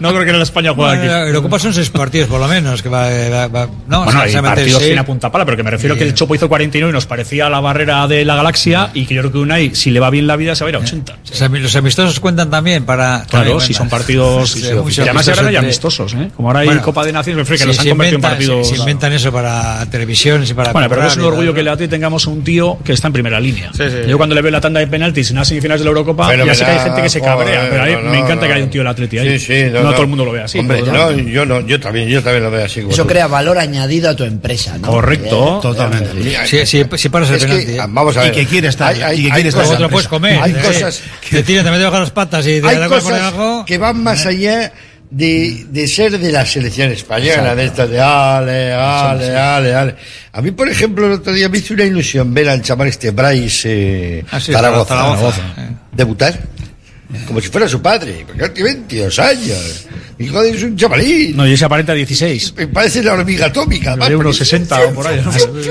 No 0.00 0.10
creo 0.12 0.24
que 0.24 0.30
en 0.30 0.40
España 0.42 0.72
juegue 0.74 0.98
aquí. 0.98 1.06
Bueno, 1.06 1.26
lo 1.32 1.42
que 1.42 1.48
pasa 1.48 1.64
son 1.64 1.74
seis 1.74 1.90
partidos 1.90 2.28
por 2.28 2.40
lo 2.40 2.48
menos, 2.48 2.82
que 2.82 2.88
va, 2.88 3.08
va- 3.30 3.48
va- 3.48 3.68
no, 3.86 4.02
o 4.02 4.04
Bueno, 4.04 4.20
sea, 4.26 4.38
hay 4.38 4.44
partidos 4.44 4.82
sin 4.82 4.98
a 4.98 5.04
punta 5.04 5.30
pala, 5.30 5.44
pero 5.44 5.56
que 5.56 5.62
me 5.62 5.70
refiero 5.70 5.96
que 5.96 6.04
el 6.04 6.14
Chopo 6.14 6.34
hizo 6.34 6.48
49 6.48 6.90
y 6.90 6.92
nos 6.92 7.06
parecía 7.06 7.48
la 7.48 7.60
barrera 7.60 8.06
de 8.08 8.24
la 8.24 8.34
galaxia 8.36 8.90
y 8.94 9.06
que 9.06 9.14
yo 9.14 9.20
creo 9.22 9.32
que 9.32 9.38
Unai, 9.38 9.74
si 9.74 9.90
le 9.90 10.00
va 10.00 10.10
bien 10.10 10.26
la 10.26 10.36
vida, 10.36 10.54
se 10.54 10.64
va 10.64 10.68
a 10.68 10.70
ir 10.70 10.76
a 10.76 10.80
80. 10.80 11.16
Los 11.30 11.42
ami- 11.42 11.60
Los 11.60 11.76
amistosos 11.76 12.20
cuentan 12.20 12.50
también 12.50 12.84
para... 12.84 13.24
Claro, 13.28 13.60
si 13.60 13.74
son 13.74 13.88
partidos. 13.88 14.50
Sí, 14.52 14.58
y 14.60 14.90
sí, 14.92 15.00
además 15.02 15.28
ahora 15.28 15.48
hay 15.48 15.56
amistosos, 15.56 16.14
¿eh? 16.14 16.30
Como 16.36 16.48
ahora 16.48 16.60
hay 16.60 16.66
Bueno, 16.66 16.82
Copa 16.82 17.04
de 17.04 17.12
Naciones, 17.12 17.36
me 17.36 17.42
refiero 17.42 17.58
que 17.58 17.72
Sí, 17.72 17.76
los 17.78 17.78
han 17.86 17.88
convertido 17.90 18.16
en 18.16 18.22
partidos. 18.22 18.68
Se, 18.68 18.74
se 18.74 18.80
inventan 18.80 19.12
eso 19.12 19.32
para 19.32 19.84
televisiones 19.90 20.50
y 20.50 20.54
para... 20.54 20.72
Bueno, 20.72 20.88
pero 20.88 21.06
es 21.06 21.16
un 21.16 21.24
orgullo 21.24 21.54
que 21.54 21.62
el 21.64 21.74
Atleti 21.74 21.90
tengamos 21.90 22.26
un 22.26 22.42
tío 22.44 22.78
que 22.84 22.92
está 22.92 23.08
en 23.08 23.12
primera 23.12 23.40
línea. 23.40 23.70
Sí, 23.72 23.82
sí. 23.88 23.96
Yo 24.08 24.16
cuando 24.16 24.34
le 24.34 24.42
veo 24.42 24.50
la 24.50 24.60
tanda 24.60 24.80
de 24.80 24.86
penaltis 24.86 25.30
en 25.30 25.36
las 25.36 25.48
semifinales 25.48 25.80
de 25.80 25.84
la 25.84 25.90
Eurocopa, 25.90 26.34
ya 26.34 26.54
sé 26.54 26.64
que 26.64 26.70
hay 26.70 26.78
gente 26.80 27.02
que 27.02 27.08
se 27.08 27.20
cabrea, 27.20 27.56
joder, 27.66 27.70
pero 27.70 27.82
a 27.82 27.86
mí 27.86 27.92
no, 28.04 28.10
me 28.10 28.18
encanta 28.18 28.34
no. 28.36 28.40
que 28.46 28.52
haya 28.52 28.64
un 28.64 28.70
tío 28.70 28.80
del 28.80 28.88
Atleti 28.88 29.18
ahí. 29.18 29.38
Sí, 29.38 29.46
sí, 29.46 29.70
no, 29.72 29.90
todo 29.92 30.02
el 30.02 30.06
mundo 30.08 30.24
lo 30.24 30.32
ve 30.32 30.42
así. 30.42 30.58
Hombre, 30.58 30.82
no, 30.82 31.10
yo 31.12 31.44
no, 31.46 31.60
yo 31.66 31.80
también, 31.80 32.08
yo 32.08 32.22
también 32.22 32.44
lo 32.44 32.50
veo 32.50 32.64
así. 32.64 32.80
como 32.80 32.92
Eso 32.92 33.02
tú. 33.02 33.08
crea 33.08 33.26
valor 33.26 33.58
añadido 33.58 34.10
a 34.10 34.16
tu 34.16 34.24
empresa, 34.24 34.78
¿no? 34.78 34.88
Correcto. 34.88 35.58
Eh, 35.58 35.62
Totalmente. 35.62 36.46
Si, 36.46 36.66
si, 36.66 36.84
si 36.96 37.08
paras 37.08 37.30
el 37.30 37.38
penalti. 37.38 37.72
¿eh? 37.72 37.78
vamos 37.88 38.16
a 38.16 38.22
Y 38.24 38.26
ver. 38.28 38.34
que 38.34 38.46
quiere 38.46 38.68
estar, 38.68 38.94
Hay- 38.94 39.02
hay- 39.02 39.20
y 39.20 39.24
que 39.24 39.30
quiere 39.30 39.48
estar 39.48 39.80
lo 39.80 39.90
puedes 39.90 40.08
comer. 40.08 40.38
Hay 40.42 40.52
¿eh? 40.52 40.56
cosas, 40.62 41.02
Te 41.30 41.42
tiras, 41.42 41.64
te 41.64 41.70
metes 41.70 41.84
bajo 41.86 41.98
las 42.00 42.10
patas 42.10 42.46
y 42.46 42.60
te 42.60 42.78
la 42.78 42.88
por 42.88 43.02
debajo. 43.02 43.64
que 43.66 43.78
van 43.78 44.02
más 44.02 44.26
allá 44.26 44.72
de, 45.16 45.66
de 45.68 45.86
ser 45.86 46.18
de 46.18 46.32
la 46.32 46.44
selección 46.44 46.90
española, 46.90 47.54
de 47.54 47.66
estas 47.66 47.88
de 47.88 48.00
ale, 48.00 48.72
ale, 48.72 49.36
ale, 49.36 49.74
ale. 49.74 49.94
A 50.32 50.42
mí, 50.42 50.50
por 50.50 50.68
ejemplo, 50.68 51.06
el 51.06 51.12
otro 51.12 51.32
día 51.32 51.48
me 51.48 51.58
hizo 51.58 51.72
una 51.74 51.84
ilusión 51.84 52.34
ver 52.34 52.48
al 52.48 52.62
chaval 52.62 52.88
este 52.88 53.12
Bryce 53.12 54.18
eh, 54.18 54.24
Ah, 54.32 54.40
sí, 54.40 54.52
Zaragoza, 54.52 54.96
Zaragoza. 54.96 55.40
Eh. 55.56 55.68
debutar. 55.92 56.36
Como 57.26 57.40
si 57.40 57.48
fuera 57.48 57.68
su 57.68 57.80
padre, 57.80 58.24
porque 58.26 58.48
tiene 58.50 58.70
22 58.74 59.18
años. 59.18 59.86
Mi 60.18 60.26
hijo 60.26 60.42
es 60.42 60.62
un 60.62 60.76
chavalín. 60.76 61.36
No, 61.36 61.46
y 61.46 61.52
ese 61.54 61.64
aparenta 61.64 61.92
16. 61.92 62.54
Me 62.56 62.68
parece 62.68 63.02
la 63.02 63.14
hormiga 63.14 63.46
atómica. 63.46 63.96
De 63.96 64.14
unos 64.14 64.36
60 64.36 64.80
o 64.80 64.94
por 64.94 65.06
ahí. 65.06 65.20
¿no? 65.24 65.30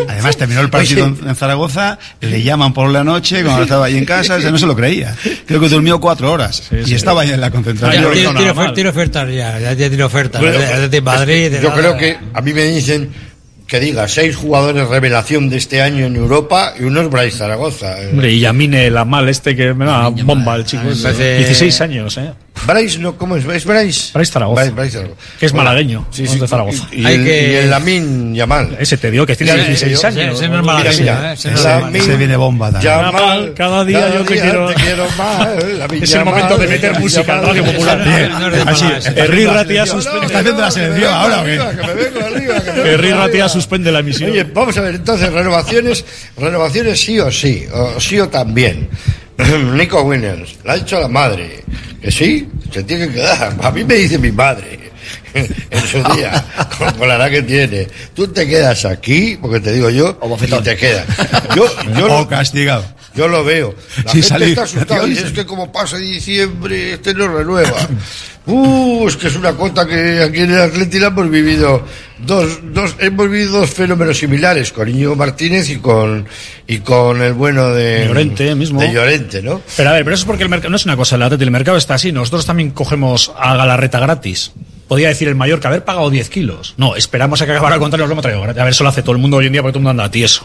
Además 0.09 0.35
terminó 0.35 0.61
el 0.61 0.69
partido 0.69 1.05
Oye. 1.05 1.29
en 1.29 1.35
Zaragoza, 1.35 1.97
le 2.19 2.41
llaman 2.43 2.73
por 2.73 2.89
la 2.89 3.03
noche 3.03 3.41
cuando 3.43 3.63
estaba 3.63 3.85
ahí 3.85 3.97
en 3.97 4.05
casa, 4.05 4.37
no 4.39 4.57
se 4.57 4.65
lo 4.65 4.75
creía. 4.75 5.15
Creo 5.45 5.59
que 5.61 5.69
durmió 5.69 5.99
cuatro 5.99 6.31
horas 6.31 6.63
y 6.71 6.85
sí. 6.89 6.95
estaba 6.95 7.21
ahí 7.21 7.31
en 7.31 7.39
la 7.39 7.47
Ya, 7.47 7.51
concentración. 7.51 8.03
no 8.03 8.11
tiene, 8.11 8.71
tiene 8.73 8.89
ofertas 8.89 9.27
ya, 9.29 9.59
ya, 9.59 9.73
ya 9.73 9.87
tiene 9.87 10.03
ofertas. 10.03 10.41
Bueno, 10.41 10.59
de, 10.59 10.65
de- 10.81 10.89
de 10.89 11.01
Madrid, 11.01 11.51
de 11.51 11.61
yo 11.61 11.69
nada. 11.69 11.79
creo 11.81 11.97
que 11.97 12.17
a 12.33 12.41
mí 12.41 12.53
me 12.53 12.63
dicen 12.65 13.09
que 13.73 13.79
diga 13.79 14.07
seis 14.07 14.35
jugadores 14.35 14.87
revelación 14.87 15.49
de 15.49 15.57
este 15.57 15.81
año 15.81 16.05
en 16.05 16.15
Europa 16.15 16.75
y 16.79 16.83
uno 16.83 17.01
es 17.01 17.09
Bryce 17.09 17.39
Zaragoza. 17.39 17.95
Hombre, 18.11 18.31
y 18.31 18.39
Yamine, 18.39 18.91
la 18.91 19.03
mal 19.03 19.27
este 19.29 19.55
que 19.55 19.73
me 19.73 19.85
da 19.85 20.09
bomba 20.09 20.57
el 20.57 20.63
chico. 20.63 20.87
ese. 20.91 21.01
parece- 21.01 21.37
16 21.39 21.81
años, 21.81 22.15
¿eh? 22.19 22.33
Bryce, 22.65 22.97
no, 22.99 23.17
¿cómo 23.17 23.35
es? 23.35 23.43
¿Es 23.45 23.65
Bryce? 23.65 24.11
Bryce 24.13 24.31
Zaragoza. 24.31 24.61
Bryce, 24.61 24.75
Bryce 24.75 24.97
Zaragoza. 24.97 25.21
Que 25.39 25.45
es 25.47 25.51
Bueno, 25.51 25.63
malagueño, 25.65 26.07
Sí, 26.11 26.27
sí, 26.27 26.35
es 26.35 26.39
de 26.41 26.47
Zaragoza. 26.47 26.87
Y, 26.93 27.01
y 27.01 27.05
el, 27.07 27.23
que- 27.25 27.51
y 27.51 27.55
el 27.55 27.69
Lamin 27.69 28.33
Yamal. 28.35 28.77
Ese 28.79 28.95
te 28.97 29.11
digo 29.11 29.25
que 29.25 29.35
tiene 29.35 29.53
Mira, 29.53 29.65
16 29.65 30.01
yo- 30.01 30.07
años. 30.07 30.35
ese 30.39 30.47
no 30.47 30.59
es 30.59 30.65
malagueño, 30.65 31.01
Mira, 31.01 31.33
ese 31.33 32.15
viene 32.15 32.35
bomba 32.37 32.71
también. 32.71 32.93
Yamal, 32.93 33.53
cada 33.53 33.83
día 33.83 34.13
yo 34.13 34.23
te 34.23 34.35
quiero... 34.35 34.69
mal, 35.17 35.79
Lamin 35.79 36.03
Es 36.03 36.11
el 36.13 36.19
Yamal, 36.19 36.33
momento 36.35 36.57
de 36.57 36.67
meter 36.67 36.99
música 36.99 37.39
al. 37.39 37.45
Radio 37.47 37.65
Popular. 37.65 38.01
Así, 38.67 38.85
Herri 39.15 39.45
Ratia 39.45 39.85
suspende... 39.85 40.33
me 40.33 40.43
vengo 40.43 40.61
arriba, 41.11 41.71
que 41.71 41.75
me 41.87 41.93
vengo 41.95 42.19
Herri 42.85 42.89
arriba. 43.09 43.17
Ratia 43.25 43.49
suspende 43.49 43.91
la 43.91 43.99
emisión. 43.99 44.29
Oye, 44.31 44.43
vamos 44.45 44.77
a 44.77 44.81
ver, 44.81 44.95
entonces, 44.95 45.33
renovaciones, 45.33 46.05
renovaciones 46.37 47.01
sí 47.01 47.19
o 47.19 47.29
sí, 47.31 47.65
o 47.73 47.99
sí 47.99 48.19
o 48.19 48.29
también. 48.29 48.87
Nico 49.73 50.01
Winners, 50.03 50.57
la 50.63 50.73
ha 50.73 50.75
dicho 50.77 50.99
la 50.99 51.07
madre, 51.07 51.63
que 52.01 52.11
sí, 52.11 52.47
se 52.71 52.83
tiene 52.83 53.07
que 53.07 53.13
quedar. 53.15 53.55
A 53.61 53.71
mí 53.71 53.83
me 53.83 53.95
dice 53.95 54.17
mi 54.17 54.31
madre, 54.31 54.91
en 55.33 55.81
su 55.87 55.97
día, 56.15 56.43
con, 56.77 56.93
con 56.93 57.07
la 57.07 57.15
edad 57.15 57.29
que 57.29 57.41
tiene. 57.41 57.87
Tú 58.13 58.27
te 58.27 58.47
quedas 58.47 58.85
aquí, 58.85 59.37
porque 59.41 59.59
te 59.59 59.71
digo 59.73 59.89
yo, 59.89 60.17
y 60.41 60.63
te 60.63 60.75
quedas. 60.77 61.05
Yo, 61.55 61.65
yo, 61.97 62.19
O 62.19 62.27
castigado. 62.27 62.85
Yo 63.15 63.27
lo 63.27 63.43
veo. 63.43 63.75
La 64.03 64.11
gente 64.11 64.49
está 64.49 64.63
asustada 64.63 65.07
y 65.07 65.13
es 65.13 65.31
que 65.31 65.45
como 65.45 65.71
pasa 65.71 65.97
diciembre, 65.97 66.93
este 66.93 67.13
no 67.13 67.27
renueva. 67.27 67.77
Uh, 68.45 69.07
es 69.07 69.15
que 69.15 69.27
es 69.27 69.35
una 69.35 69.53
cuota 69.53 69.87
que 69.87 70.21
aquí 70.21 70.39
en 70.39 70.51
el 70.51 70.61
Atlético 70.61 71.05
hemos 71.05 71.29
vivido 71.29 71.85
dos, 72.19 72.59
dos, 72.73 72.95
hemos 72.99 73.29
vivido 73.29 73.59
dos 73.59 73.69
fenómenos 73.69 74.17
similares, 74.17 74.73
con 74.73 74.89
Íñigo 74.89 75.15
Martínez 75.15 75.69
y 75.69 75.77
con, 75.77 76.27
y 76.67 76.79
con 76.79 77.21
el 77.21 77.33
bueno 77.33 77.69
de 77.69 78.05
Llorente 78.07 78.53
mismo. 78.55 78.81
De 78.81 78.91
Llorente, 78.91 79.41
¿no? 79.41 79.61
Pero 79.77 79.89
a 79.89 79.93
ver, 79.93 80.03
pero 80.03 80.15
eso 80.15 80.23
es 80.23 80.27
porque 80.27 80.43
el 80.43 80.49
mercado 80.49 80.71
no 80.71 80.75
es 80.75 80.85
una 80.85 80.97
cosa, 80.97 81.15
el 81.15 81.21
Atleti, 81.21 81.43
el 81.43 81.51
mercado 81.51 81.77
está 81.77 81.93
así. 81.93 82.11
Nosotros 82.11 82.45
también 82.45 82.71
cogemos 82.71 83.31
a 83.37 83.55
Galarreta 83.55 83.99
gratis. 83.99 84.51
Podía 84.89 85.07
decir 85.07 85.29
el 85.29 85.35
mayor 85.35 85.61
que 85.61 85.67
haber 85.67 85.85
pagado 85.85 86.09
10 86.09 86.29
kilos. 86.29 86.73
No, 86.75 86.97
esperamos 86.97 87.41
a 87.41 87.45
que 87.45 87.53
acabara 87.53 87.75
el 87.75 87.81
contrario, 87.81 88.03
nos 88.03 88.09
lo 88.09 88.13
hemos 88.13 88.23
traído 88.23 88.41
gratis. 88.41 88.59
A 88.61 88.63
ver, 88.65 88.73
eso 88.73 88.83
lo 88.83 88.89
hace 88.89 89.01
todo 89.01 89.13
el 89.13 89.19
mundo 89.19 89.37
hoy 89.37 89.45
en 89.45 89.53
día 89.53 89.61
porque 89.61 89.71
todo 89.71 89.79
el 89.79 89.83
mundo 89.85 90.03
anda 90.03 90.11
tieso. 90.11 90.43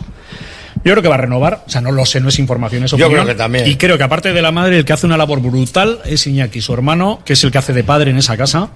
Yo 0.85 0.93
creo 0.93 1.03
que 1.03 1.09
va 1.09 1.17
a 1.17 1.19
renovar, 1.19 1.65
o 1.67 1.71
sea, 1.71 1.81
no 1.81 1.91
lo 1.93 2.07
sé, 2.07 2.21
no 2.21 2.29
es 2.29 2.39
información, 2.39 2.85
es 2.85 2.91
Yo 2.93 2.97
opinión. 2.97 3.25
creo 3.25 3.27
que 3.27 3.35
también. 3.35 3.67
Y 3.67 3.77
creo 3.77 3.99
que 3.99 4.05
aparte 4.05 4.33
de 4.33 4.43
la 4.43 4.53
madre, 4.53 4.79
el 4.79 4.85
que 4.85 4.93
hace 4.93 5.07
una 5.07 5.17
labor 5.17 5.41
brutal 5.41 6.01
es 6.05 6.27
Iñaki, 6.27 6.61
su 6.61 6.73
hermano, 6.73 7.21
que 7.25 7.33
es 7.35 7.45
el 7.45 7.51
que 7.51 7.59
hace 7.59 7.73
de 7.73 7.85
padre 7.85 8.11
en 8.11 8.19
esa 8.19 8.37
casa. 8.37 8.71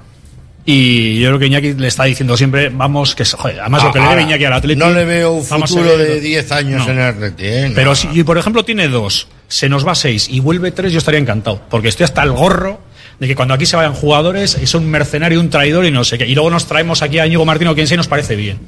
Y 0.64 1.18
yo 1.18 1.28
creo 1.30 1.38
que 1.40 1.46
Iñaki 1.46 1.72
le 1.74 1.88
está 1.88 2.04
diciendo 2.04 2.36
siempre, 2.36 2.68
vamos, 2.68 3.14
que 3.16 3.24
joder, 3.24 3.60
además 3.60 3.82
lo 3.84 3.92
que 3.92 4.00
le 4.00 4.08
debe 4.08 4.22
Iñaki 4.22 4.44
al 4.44 4.52
Atlético. 4.52 4.86
No 4.86 4.94
le 4.94 5.04
veo 5.04 5.32
un 5.32 5.44
futuro 5.44 5.96
de 5.96 6.20
10 6.20 6.52
años 6.52 6.86
en 6.88 6.98
el 6.98 7.04
Atleti, 7.06 7.44
¿eh? 7.46 7.68
No. 7.68 7.74
Pero 7.74 7.94
si, 7.94 8.22
por 8.24 8.38
ejemplo, 8.38 8.64
tiene 8.64 8.88
dos, 8.88 9.26
se 9.48 9.68
nos 9.68 9.86
va 9.86 9.94
seis 9.94 10.28
y 10.28 10.40
vuelve 10.40 10.70
tres, 10.70 10.92
yo 10.92 10.98
estaría 10.98 11.18
encantado. 11.20 11.60
Porque 11.68 11.88
estoy 11.88 12.04
hasta 12.04 12.22
el 12.22 12.32
gorro 12.32 12.80
de 13.22 13.28
que 13.28 13.36
cuando 13.36 13.54
aquí 13.54 13.66
se 13.66 13.76
vayan 13.76 13.94
jugadores 13.94 14.56
es 14.56 14.74
un 14.74 14.84
mercenario, 14.90 15.38
un 15.38 15.48
traidor 15.48 15.84
y 15.86 15.92
no 15.92 16.02
sé 16.02 16.18
qué. 16.18 16.26
Y 16.26 16.34
luego 16.34 16.50
nos 16.50 16.66
traemos 16.66 17.02
aquí 17.02 17.20
a 17.20 17.26
Íñigo 17.26 17.44
Martino, 17.44 17.72
quien 17.72 17.86
sea, 17.86 17.94
y 17.94 17.98
nos 17.98 18.08
parece 18.08 18.34
bien. 18.34 18.58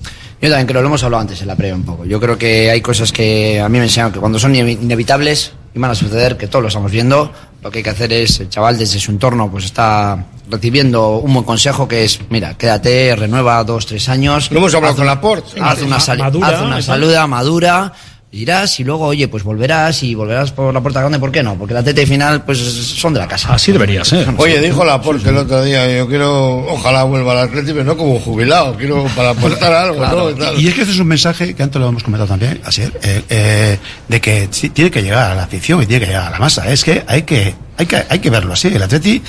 Yo 0.40 0.48
también 0.48 0.68
creo, 0.68 0.81
lo 0.81 0.86
hemos 0.86 1.02
hablado 1.02 1.22
antes 1.22 1.40
en 1.40 1.48
la 1.48 1.56
previa 1.56 1.74
un 1.74 1.82
poco. 1.82 2.05
Yo 2.05 2.20
creo 2.20 2.39
que 2.39 2.70
hay 2.70 2.81
cosas 2.81 3.10
que 3.10 3.60
a 3.60 3.68
mí 3.68 3.78
me 3.78 3.85
enseñan 3.86 4.12
que 4.12 4.20
cuando 4.20 4.39
son 4.39 4.55
inevi- 4.55 4.81
inevitables 4.81 5.51
y 5.74 5.78
van 5.81 5.90
a 5.90 5.94
suceder, 5.97 6.36
que 6.36 6.47
todos 6.47 6.62
lo 6.62 6.68
estamos 6.68 6.93
viendo, 6.93 7.32
lo 7.64 7.70
que 7.72 7.78
hay 7.78 7.82
que 7.82 7.90
hacer 7.90 8.12
es, 8.12 8.39
el 8.39 8.48
chaval 8.48 8.78
desde 8.78 9.01
su 9.01 9.10
entorno 9.10 9.51
pues 9.51 9.64
está 9.64 10.24
recibiendo 10.48 11.16
un 11.16 11.32
buen 11.35 11.44
consejo 11.44 11.89
que 11.89 12.05
es, 12.05 12.20
mira, 12.31 12.56
quédate, 12.56 13.16
renueva 13.16 13.64
dos, 13.64 13.86
tres 13.86 14.09
años. 14.09 14.52
Lo 14.52 14.59
hemos 14.59 14.72
hablado 14.72 14.93
haz 14.93 14.97
con 14.98 15.06
Laporte. 15.06 15.60
Haz 15.60 15.82
una, 15.82 15.98
sali- 15.98 16.22
Madura, 16.22 16.47
haz 16.48 16.62
una 16.62 16.81
saluda, 16.81 17.26
madura, 17.26 17.93
irás 18.35 18.81
y 18.81 18.85
luego, 18.85 19.06
oye, 19.06 19.28
pues 19.28 19.43
volverás 19.44 20.02
y 20.02 20.15
volverás 20.15 20.52
por 20.52 20.74
la 20.74 20.81
puerta 20.81 21.01
grande, 21.01 21.19
¿por 21.19 21.31
qué 21.31 21.43
no? 21.43 21.56
Porque 21.56 21.74
la 21.74 21.82
TT 21.82 22.06
final, 22.06 22.44
pues 22.44 22.59
son 22.59 23.15
de 23.15 23.20
la 23.20 23.28
casa. 23.28 23.55
Así 23.55 23.73
debería 23.73 24.05
ser. 24.05 24.28
Oye, 24.36 24.61
dijo 24.61 24.85
Laporte 24.85 25.28
el 25.28 25.36
otro 25.36 25.62
día, 25.62 25.90
yo 25.97 26.09
quiero, 26.09 26.66
ojalá 26.66 27.05
vuelva 27.05 27.32
al 27.32 27.48
Atlético, 27.48 27.74
pero 27.74 27.85
no 27.85 27.97
como 27.97 28.19
jubilado, 28.19 28.77
quiero 28.77 29.05
para 29.16 29.31
aportar 29.31 29.73
algo, 29.73 30.05
¿no? 30.05 30.55
Y 30.59 30.69
es 30.69 30.74
que 30.74 30.82
este 30.82 30.93
es 30.93 31.01
un 31.01 31.06
mensaje 31.06 31.55
que 31.55 31.62
antes 31.62 31.81
lo 31.81 31.89
hemos 31.89 32.02
comentado 32.02 32.28
también, 32.28 32.61
así, 32.65 32.82
eh, 32.82 33.23
eh, 33.28 33.78
de 34.09 34.20
que 34.20 34.48
sí, 34.51 34.70
tiene 34.70 34.90
que 34.90 35.02
llegar 35.02 35.31
a 35.31 35.35
la 35.35 35.44
afición 35.44 35.82
y 35.82 35.86
tiene 35.86 36.01
que 36.01 36.12
llegar 36.12 36.28
a 36.28 36.31
la 36.31 36.39
masa. 36.39 36.70
Es 36.70 36.85
que 36.85 37.05
hay 37.06 37.23
que, 37.23 37.55
hay 37.77 37.86
que, 37.86 38.05
hay 38.09 38.19
que 38.19 38.31
verlo 38.31 38.52
así. 38.52 38.69
El 38.69 38.82
Atleti 38.82 39.23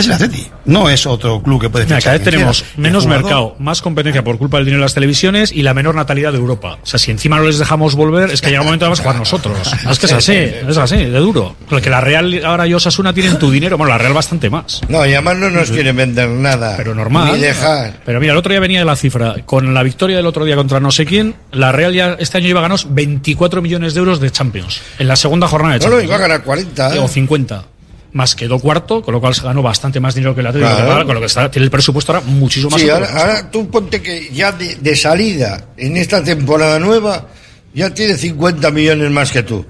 es 0.00 0.06
el 0.06 0.12
Atleti, 0.12 0.46
no 0.66 0.88
es 0.88 1.06
otro 1.06 1.42
club 1.42 1.60
que 1.60 1.70
puede 1.70 1.84
Mira, 1.84 1.96
fichar 1.96 2.12
cada 2.14 2.18
vez 2.24 2.24
tenemos 2.34 2.62
quiera. 2.62 2.74
Menos 2.78 3.06
mercado, 3.06 3.56
más 3.58 3.82
competencia 3.82 4.22
por 4.24 4.38
culpa 4.38 4.58
del 4.58 4.66
dinero 4.66 4.80
de 4.80 4.84
las 4.86 4.94
televisiones 4.94 5.52
y 5.52 5.62
la 5.62 5.74
menor 5.74 5.94
natalidad 5.94 6.32
de 6.32 6.38
Europa. 6.38 6.78
O 6.82 6.86
sea, 6.86 6.98
si 6.98 7.10
encima 7.10 7.36
no 7.38 7.44
les 7.44 7.58
dejamos 7.58 7.94
volver, 7.94 8.30
es 8.30 8.40
que 8.40 8.48
llega 8.48 8.60
un 8.60 8.66
momento 8.66 8.84
vamos 8.86 9.00
a 9.00 9.02
jugar 9.02 9.16
nosotros. 9.18 9.56
Es 9.90 9.98
que 9.98 10.06
es 10.06 10.12
así, 10.12 10.32
es 10.34 10.76
así, 10.76 10.96
de 10.96 11.18
duro. 11.18 11.56
Porque 11.68 11.90
la 11.90 12.00
Real 12.00 12.40
ahora 12.44 12.66
y 12.66 12.74
Osasuna 12.74 13.12
tienen 13.12 13.38
tu 13.38 13.50
dinero, 13.50 13.76
bueno, 13.78 13.90
la 13.92 13.98
Real 13.98 14.12
bastante 14.12 14.50
más. 14.50 14.80
No, 14.88 15.04
y 15.06 15.12
además 15.12 15.36
no 15.38 15.50
nos 15.50 15.70
quieren 15.70 15.96
vender 15.96 16.28
nada. 16.28 16.74
Pero 16.76 16.94
normal. 16.94 17.32
Ni 17.34 17.40
dejar. 17.40 18.00
Pero 18.04 18.20
mira, 18.20 18.32
el 18.32 18.38
otro 18.38 18.50
día 18.52 18.60
venía 18.60 18.78
de 18.80 18.84
la 18.84 18.96
cifra. 18.96 19.36
Con 19.46 19.72
la 19.74 19.82
victoria 19.82 20.16
del 20.16 20.26
otro 20.26 20.44
día 20.44 20.56
contra 20.56 20.78
no 20.80 20.90
sé 20.90 21.06
quién, 21.06 21.34
la 21.52 21.72
Real 21.72 21.92
ya 21.94 22.16
este 22.18 22.38
año 22.38 22.48
iba 22.48 22.60
a 22.60 22.62
ganar 22.62 22.78
24 22.88 23.62
millones 23.62 23.94
de 23.94 24.00
euros 24.00 24.20
de 24.20 24.30
Champions. 24.30 24.80
En 24.98 25.08
la 25.08 25.16
segunda 25.16 25.48
jornada 25.48 25.74
de 25.74 25.80
No, 25.80 25.86
no, 25.86 25.90
Champions. 25.92 26.08
iba 26.08 26.16
a 26.16 26.20
ganar 26.28 26.42
40. 26.44 26.94
¿eh? 26.96 26.98
O 26.98 27.08
50. 27.08 27.64
Más 28.12 28.34
quedó 28.34 28.58
cuarto, 28.58 29.02
con 29.02 29.12
lo 29.12 29.20
cual 29.20 29.34
se 29.34 29.42
ganó 29.42 29.60
bastante 29.62 30.00
más 30.00 30.14
dinero 30.14 30.34
que 30.34 30.40
el 30.40 30.46
Atlético. 30.46 30.74
Claro. 30.76 31.04
Con 31.06 31.14
lo 31.14 31.20
que 31.20 31.26
está, 31.26 31.50
tiene 31.50 31.64
el 31.66 31.70
presupuesto 31.70 32.12
ahora 32.14 32.24
muchísimo 32.26 32.70
más 32.70 32.80
Sí, 32.80 32.88
alto. 32.88 33.06
ahora, 33.06 33.20
ahora 33.20 33.50
tú 33.50 33.68
ponte 33.70 34.00
que 34.00 34.30
ya 34.32 34.50
de, 34.52 34.76
de 34.76 34.96
salida 34.96 35.66
en 35.76 35.96
esta 35.98 36.24
temporada 36.24 36.78
nueva 36.78 37.26
ya 37.74 37.92
tiene 37.92 38.14
50 38.16 38.70
millones 38.70 39.10
más 39.10 39.30
que 39.30 39.42
tú. 39.42 39.64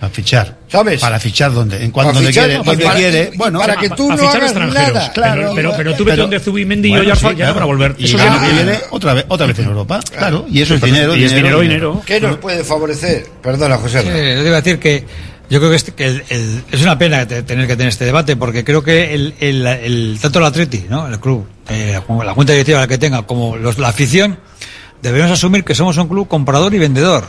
A 0.00 0.08
fichar. 0.10 0.58
¿Sabes? 0.68 1.00
Para 1.00 1.18
fichar 1.18 1.52
donde, 1.54 1.82
en 1.82 1.90
cuanto 1.90 2.18
fichar, 2.20 2.44
quiere, 2.44 2.52
y 2.60 2.64
donde 2.64 2.84
para- 2.84 2.96
quiere. 2.98 3.30
y 3.32 3.36
Bueno, 3.38 3.58
para 3.60 3.76
que 3.76 3.88
tú 3.88 4.10
a 4.12 4.16
no 4.16 4.28
hagas 4.28 4.54
nada. 4.54 5.12
Pero- 5.14 5.54
pero- 5.54 5.72
pero 5.76 5.94
tú 5.94 6.04
vete 6.04 6.16
donde 6.20 6.40
Zubimendi 6.40 6.88
y 6.88 6.90
Bueno, 6.90 7.04
Oyarzabal 7.04 7.34
sí, 7.34 7.38
ya 7.38 7.44
claro. 7.46 7.54
van 7.54 7.62
a 7.62 7.66
volver. 7.66 7.94
Y 7.96 8.04
Eso 8.04 8.18
ya 8.18 8.28
no 8.30 8.40
viene. 8.40 8.78
otra 8.90 9.14
vez, 9.14 9.24
otra 9.28 9.46
vez 9.46 9.58
en 9.60 9.64
Europa. 9.64 10.00
Claro, 10.14 10.44
y 10.50 10.60
eso 10.60 10.74
es 10.74 10.82
dinero, 10.82 11.16
Y 11.16 11.24
es 11.24 11.34
dinero, 11.34 11.60
dinero. 11.60 12.02
¿Qué 12.04 12.20
nos 12.20 12.36
puede 12.36 12.62
favorecer? 12.62 13.24
Perdona, 13.42 13.78
José. 13.78 14.02
Sí, 14.02 14.08
yo 14.08 14.46
iba 14.46 14.58
a 14.58 14.60
decir 14.60 14.78
que 14.78 15.06
yo 15.50 15.58
creo 15.58 15.70
que, 15.70 15.76
este- 15.76 15.92
que 15.92 16.06
el- 16.06 16.24
el- 16.30 16.64
es 16.72 16.82
una 16.82 16.98
pena 16.98 17.26
te- 17.26 17.42
tener 17.42 17.66
que 17.66 17.76
tener 17.76 17.88
este 17.88 18.04
debate 18.04 18.36
porque 18.36 18.64
creo 18.64 18.82
que 18.82 19.14
el, 19.14 19.34
el- 19.40 20.18
tanto 20.20 20.38
el 20.38 20.44
Atleti, 20.46 20.86
¿no? 20.88 21.06
el 21.06 21.18
club, 21.20 21.46
eh, 21.68 22.00
la 22.24 22.34
cuenta 22.34 22.52
directiva 22.52 22.80
la 22.80 22.86
que 22.88 22.98
tenga, 22.98 23.22
como 23.22 23.56
los- 23.56 23.78
la 23.78 23.88
afición, 23.88 24.38
debemos 25.02 25.30
asumir 25.30 25.64
que 25.64 25.74
somos 25.74 25.96
un 25.98 26.08
club 26.08 26.26
comprador 26.28 26.72
y 26.74 26.78
vendedor. 26.78 27.24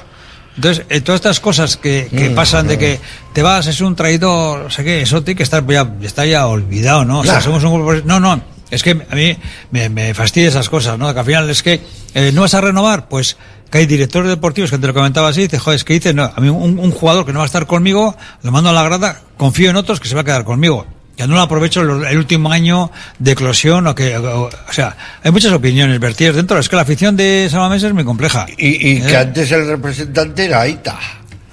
Entonces, 0.56 0.86
eh, 0.90 1.02
todas 1.02 1.20
estas 1.20 1.42
cosas 1.42 1.76
que, 1.76 2.08
que 2.16 2.30
Mm, 2.30 2.36
pasan 2.36 2.68
de 2.68 2.78
que 2.78 3.00
te 3.34 3.42
vas, 3.44 3.68
es 3.68 3.82
un 3.82 3.94
traidor, 3.96 4.64
no 4.64 4.70
sé 4.70 4.86
qué, 4.86 5.02
eso 5.02 5.22
tiene 5.22 5.38
que 5.38 5.44
estar 5.44 5.66
ya, 5.68 5.92
está 6.02 6.26
ya 6.26 6.48
olvidado, 6.48 7.04
¿no? 7.04 7.20
O 7.20 7.24
sea, 7.26 7.42
somos 7.42 7.62
un 7.66 7.74
grupo. 7.74 7.94
No, 8.06 8.22
no, 8.22 8.42
es 8.72 8.82
que 8.82 8.92
a 8.92 9.16
mí 9.16 9.38
me, 9.72 9.90
me 9.90 10.14
fastidia 10.14 10.48
esas 10.48 10.70
cosas, 10.70 10.98
¿no? 10.98 11.14
Que 11.14 11.20
al 11.20 11.26
final 11.26 11.50
es 11.50 11.62
que 11.62 11.82
eh, 12.14 12.32
no 12.34 12.40
vas 12.42 12.54
a 12.54 12.62
renovar, 12.62 13.10
pues 13.10 13.36
que 13.70 13.80
hay 13.80 13.86
directores 13.86 14.30
deportivos 14.30 14.72
que 14.72 14.78
te 14.78 14.88
lo 14.88 14.94
comentaba 14.94 15.30
así, 15.30 15.42
dices, 15.42 15.62
joder, 15.62 15.78
es 15.78 15.84
que 15.84 15.94
dices, 15.94 16.16
no, 16.16 16.24
a 16.24 16.40
mí 16.40 16.50
un, 16.50 16.80
un 16.80 16.92
jugador 16.92 17.26
que 17.26 17.34
no 17.34 17.40
va 17.40 17.46
a 17.46 17.48
estar 17.48 17.66
conmigo, 17.66 18.16
lo 18.44 18.52
mando 18.52 18.70
a 18.70 18.74
la 18.74 18.84
grada, 18.84 19.22
confío 19.38 19.70
en 19.70 19.76
otros 19.76 20.00
que 20.00 20.08
se 20.08 20.16
va 20.16 20.22
a 20.22 20.24
quedar 20.24 20.44
conmigo. 20.44 20.86
Ya 21.18 21.28
no 21.28 21.36
lo 21.36 21.42
aprovecho 21.42 21.82
el, 21.82 22.06
el 22.06 22.18
último 22.18 22.52
año 22.52 22.92
de 23.20 23.32
eclosión 23.32 23.88
o 23.88 23.96
que, 23.96 24.18
o, 24.18 24.44
o 24.48 24.74
sea, 24.74 24.98
hay 25.24 25.32
muchas 25.32 25.54
opiniones 25.54 25.98
vertidas 26.00 26.36
dentro. 26.36 26.60
Es 26.60 26.68
que 26.68 26.76
la 26.76 26.82
afición 26.82 27.16
de 27.16 27.48
Salamanca 27.50 27.88
es 27.88 27.94
muy 27.94 28.04
compleja. 28.04 28.46
Y, 28.58 28.90
y 28.98 29.02
que 29.02 29.14
¿Eh? 29.14 29.18
antes 29.18 29.50
el 29.52 29.66
representante 29.66 30.44
era 30.46 30.62
Aita. 30.62 31.00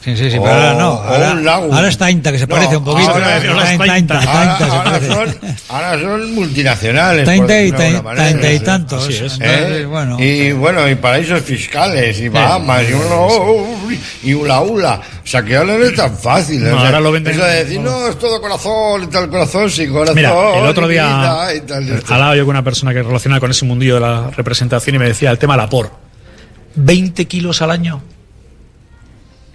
Sí, 0.04 0.16
sí, 0.16 0.30
sí, 0.32 0.38
pero 0.42 0.50
ahora 0.52 0.74
no. 0.74 0.94
o 0.94 0.98
Ahora, 1.02 1.54
ahora 1.76 1.88
está 1.88 2.10
Inta, 2.10 2.32
que 2.32 2.38
se 2.38 2.46
No, 2.48 2.56
parece 2.56 2.76
un 2.76 2.84
poquito. 2.84 3.10
ahora- 3.10 3.36
Está 3.38 3.52
ahora 3.52 3.72
Inta, 3.72 3.84
está 3.84 3.98
Inta, 3.98 4.14
Ahora, 4.18 4.52
Inta, 4.52 4.64
se 4.64 4.90
parece. 4.90 5.06
son, 5.12 5.54
ahora 5.68 6.00
son 6.00 6.34
multinacionales. 6.34 7.20
por 7.24 7.46
Tainta 7.46 7.60
y 7.62 8.52
de 8.52 8.60
tantos. 8.60 9.08
Es. 9.08 9.20
Entonces, 9.20 9.38
¿Eh? 9.40 9.86
bueno. 9.86 10.16
Y 10.18 10.52
bueno, 10.52 10.88
y 10.88 10.96
paraísos 10.96 11.40
fiscales, 11.42 12.18
y 12.20 12.28
Bahamas, 12.28 12.82
y 12.90 12.92
uno, 12.94 13.76
y 14.24 14.34
ula 14.34 14.60
ula. 14.62 15.00
O 15.22 15.26
sea, 15.26 15.42
que 15.44 15.56
ahora 15.56 15.78
no 15.78 15.84
es 15.84 15.94
tan 15.94 16.16
fácil. 16.16 16.64
No, 16.64 16.74
o 16.74 16.78
sea, 16.78 16.86
ahora 16.86 17.00
lo 17.00 17.12
venden- 17.12 17.34
Eso 17.34 17.44
de 17.44 17.64
decir, 17.64 17.80
no, 17.80 18.08
es 18.08 18.18
todo 18.18 18.40
corazón, 18.40 19.04
y 19.04 19.06
tal 19.06 19.28
corazón, 19.30 19.70
sin 19.70 19.92
corazón. 19.92 20.16
Mira, 20.16 20.30
el 20.58 20.66
otro 20.66 20.88
día 20.88 21.06
vida, 21.06 21.54
y 21.54 21.60
tal, 21.60 21.84
y 21.84 21.86
tal. 22.00 22.02
hablaba 22.14 22.34
yo 22.36 22.44
con 22.44 22.56
una 22.56 22.64
persona 22.64 22.92
que 22.92 23.02
relaciona 23.04 23.38
con 23.38 23.52
ese 23.52 23.64
mundillo 23.64 23.94
de 23.94 24.00
la 24.00 24.30
representación 24.30 24.96
y 24.96 24.98
me 24.98 25.06
decía 25.06 25.30
el 25.30 25.38
tema 25.38 25.56
la 25.56 25.68
por. 25.68 25.92
20 26.74 27.26
kilos 27.26 27.62
al 27.62 27.70
año. 27.70 28.02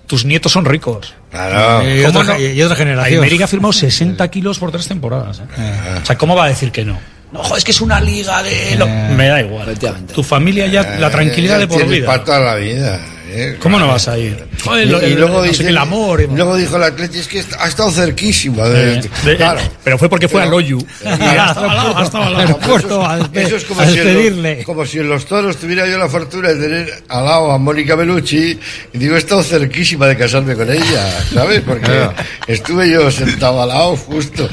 Tus 0.07 0.25
nietos 0.25 0.51
son 0.51 0.65
ricos. 0.65 1.13
Claro. 1.29 1.87
Y 1.87 2.03
¿Cómo 2.03 2.19
otra- 2.21 2.33
no? 2.37 2.39
y 2.41 2.61
otra 2.61 2.75
generación. 2.77 3.19
América 3.19 3.43
ha 3.45 3.47
firmado 3.47 3.73
60 3.73 4.27
kilos 4.29 4.57
por 4.57 4.71
tres 4.71 4.87
temporadas. 4.87 5.39
¿eh? 5.57 5.99
O 6.01 6.05
sea, 6.05 6.17
¿cómo 6.17 6.35
va 6.35 6.45
a 6.45 6.47
decir 6.47 6.71
que 6.71 6.85
no? 6.85 6.97
No, 7.31 7.43
joder, 7.43 7.57
es 7.57 7.65
que 7.65 7.71
es 7.71 7.81
una 7.81 7.99
liga 7.99 8.41
de... 8.41 8.75
lo- 8.77 8.87
Me 8.87 9.27
da 9.27 9.41
igual. 9.41 9.77
Tu 10.15 10.23
familia 10.23 10.65
ya, 10.67 10.97
la 10.97 11.09
tranquilidad 11.11 11.57
Eh, 11.57 11.59
de 11.59 11.67
por 11.67 11.85
vida. 11.85 12.05
Para 12.07 12.23
toda 12.23 12.39
la 12.39 12.55
vida. 12.55 12.99
¿Eh? 13.37 13.57
¿Cómo 13.59 13.79
no 13.79 13.87
vas 13.87 14.07
a 14.07 14.17
ir? 14.17 14.43
Joder, 14.63 14.87
Y, 14.87 14.91
y 14.91 14.93
el- 15.13 15.15
luego 15.19 15.43
sé 15.43 15.49
dice, 15.49 15.67
el 15.69 15.77
amor. 15.77 16.21
y- 16.21 16.27
luego 16.35 16.55
dijo 16.57 16.75
el 16.77 16.83
Atleti, 16.83 17.19
es 17.19 17.27
que 17.27 17.43
ha 17.59 17.67
estado 17.67 17.91
cerquísima. 17.91 18.67
De, 18.67 18.93
Eh, 18.99 19.01
de- 19.23 19.35
claro. 19.37 19.61
Pero 19.83 19.97
fue 19.97 20.09
porque 20.09 20.27
fue 20.27 20.41
Pero- 20.41 20.49
al 20.57 20.63
Oyu. 20.63 20.79
Y 21.03 21.07
Ha 21.07 21.47
estado 21.49 21.69
al 21.69 21.75
lado. 21.77 22.03
Eso- 22.03 23.05
a 23.05 23.17
es 23.57 23.63
como 23.65 23.81
a 23.81 23.85
si, 23.87 23.99
en 23.99 24.63
como 24.63 24.85
si 24.85 24.99
en 24.99 25.09
los 25.09 25.25
toros 25.25 25.57
tuviera 25.57 25.87
yo 25.87 25.97
la 25.97 26.07
fortuna 26.09 26.49
de 26.49 26.55
tener 26.55 27.03
al 27.09 27.25
lado 27.25 27.51
a 27.51 27.57
Mónica 27.57 27.95
Bellucci 27.95 28.59
y 28.93 28.97
digo, 28.97 29.15
he 29.15 29.19
estado 29.19 29.43
cerquísima 29.43 30.07
de 30.07 30.17
casarme 30.17 30.55
con 30.55 30.69
ella, 30.71 31.23
¿sabes? 31.33 31.61
Porque 31.61 32.09
estuve 32.47 32.89
yo 32.91 33.09
sentado 33.11 33.61
al 33.61 33.69
lado 33.69 33.95
justo. 33.95 34.49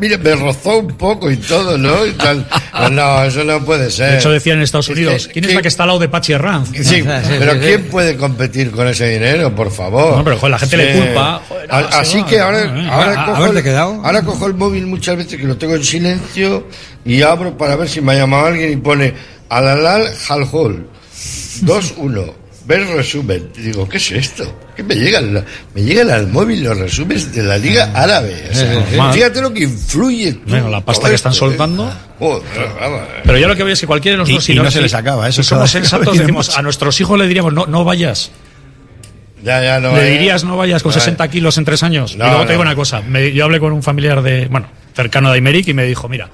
Mira, 0.00 0.18
me 0.18 0.34
rozó 0.34 0.78
un 0.78 0.88
poco 0.96 1.30
y 1.30 1.36
todo, 1.36 1.76
¿no? 1.78 2.06
Y 2.06 2.12
tal. 2.12 2.46
Pues 2.76 2.90
no, 2.90 3.24
eso 3.24 3.44
no 3.44 3.64
puede 3.64 3.90
ser. 3.90 4.12
De 4.12 4.18
hecho, 4.18 4.30
decían 4.30 4.58
en 4.58 4.62
Estados 4.64 4.88
Unidos, 4.88 5.28
¿quién 5.32 5.44
es 5.44 5.54
la 5.54 5.62
que 5.62 5.68
está 5.68 5.82
al 5.84 5.88
lado 5.88 5.98
de 6.00 6.08
Pachi 6.08 6.32
Herranz? 6.32 6.70
Sí, 6.82 7.02
pero 7.38 7.58
¿quién 7.60 7.84
puede 7.84 8.16
competir 8.22 8.70
con 8.70 8.86
ese 8.88 9.08
dinero, 9.08 9.54
por 9.54 9.70
favor? 9.70 10.16
No, 10.18 10.24
pero, 10.24 10.36
joder, 10.36 10.50
la 10.52 10.58
gente 10.58 10.76
le 10.76 10.92
culpa. 10.98 11.42
Joder, 11.48 11.68
no, 11.68 11.74
A- 11.76 11.90
se 11.92 11.96
Así 11.98 12.20
va, 12.20 12.26
que 12.26 12.38
ahora, 12.40 12.64
no, 12.66 12.92
ahora, 12.92 13.26
cojo 13.26 13.46
el, 13.46 13.62
quedado. 13.62 13.92
ahora 14.04 14.22
cojo 14.22 14.46
el 14.46 14.54
móvil 14.54 14.86
muchas 14.86 15.16
veces 15.16 15.38
que 15.40 15.46
lo 15.46 15.56
tengo 15.56 15.74
en 15.74 15.84
silencio 15.84 16.66
y 17.04 17.22
abro 17.22 17.56
para 17.58 17.76
ver 17.76 17.88
si 17.88 18.00
me 18.00 18.12
ha 18.12 18.16
llamado 18.16 18.46
alguien 18.46 18.72
y 18.72 18.76
pone 18.76 19.12
Alalal 19.48 20.08
Halhol 20.28 20.88
2-1. 21.64 22.32
Ver 22.64 22.86
resumen. 22.86 23.50
Y 23.56 23.60
digo, 23.62 23.88
¿qué 23.88 23.96
es 23.96 24.12
esto? 24.12 24.44
¿Qué 24.76 24.82
me 24.82 24.94
llegan? 24.94 25.44
Me 25.74 25.82
llegan 25.82 26.10
al 26.10 26.28
móvil 26.28 26.64
los 26.64 26.78
resúmenes 26.78 27.34
de 27.34 27.42
la 27.42 27.58
Liga 27.58 27.90
Árabe. 27.94 28.48
O 28.50 28.54
sea, 28.54 28.72
Eh, 28.72 28.84
eh, 28.92 29.00
fíjate 29.12 29.40
lo 29.42 29.52
que 29.52 29.64
influye. 29.64 30.38
Bueno, 30.46 30.70
la 30.70 30.80
pasta 30.80 31.08
que 31.10 31.14
están 31.14 31.32
¿eh? 31.32 31.36
soltando. 31.36 31.92
Joder. 32.18 32.42
Pero 33.24 33.38
yo 33.38 33.48
lo 33.48 33.56
que 33.56 33.64
veo 33.64 33.74
es 33.74 33.80
que 33.80 33.86
cualquiera 33.86 34.14
de 34.14 34.18
nosotros, 34.18 34.44
Y- 34.44 34.46
si 34.46 34.52
y 34.52 34.56
no 34.56 34.70
se 34.70 34.80
les 34.80 34.94
acaba, 34.94 35.28
eso 35.28 35.42
si 35.42 35.48
somos 35.50 35.70
sensatos, 35.70 36.16
decimos, 36.18 36.56
a 36.56 36.62
nuestros 36.62 36.98
hijos 37.00 37.18
le 37.18 37.26
diríamos, 37.26 37.52
no, 37.52 37.66
no 37.66 37.84
vayas. 37.84 38.30
Ya, 39.44 39.60
ya, 39.62 39.80
no 39.80 39.94
le 39.96 40.08
dirías, 40.08 40.44
no 40.44 40.56
vayas 40.56 40.82
con 40.84 40.90
No 40.90 41.00
60 41.00 41.28
kilos 41.28 41.58
en 41.58 41.64
tres 41.64 41.82
años. 41.82 42.16
No, 42.16 42.24
y 42.24 42.28
luego 42.28 42.42
no. 42.42 42.46
te 42.46 42.52
digo 42.52 42.62
una 42.62 42.76
cosa, 42.76 43.00
me- 43.02 43.32
yo 43.32 43.44
hablé 43.44 43.58
con 43.58 43.72
un 43.72 43.82
familiar 43.82 44.22
de, 44.22 44.46
bueno, 44.46 44.68
cercano 44.94 45.30
de 45.30 45.34
Aymeric 45.34 45.66
y 45.68 45.74
me 45.74 45.84
dijo, 45.84 46.08
mira, 46.08 46.30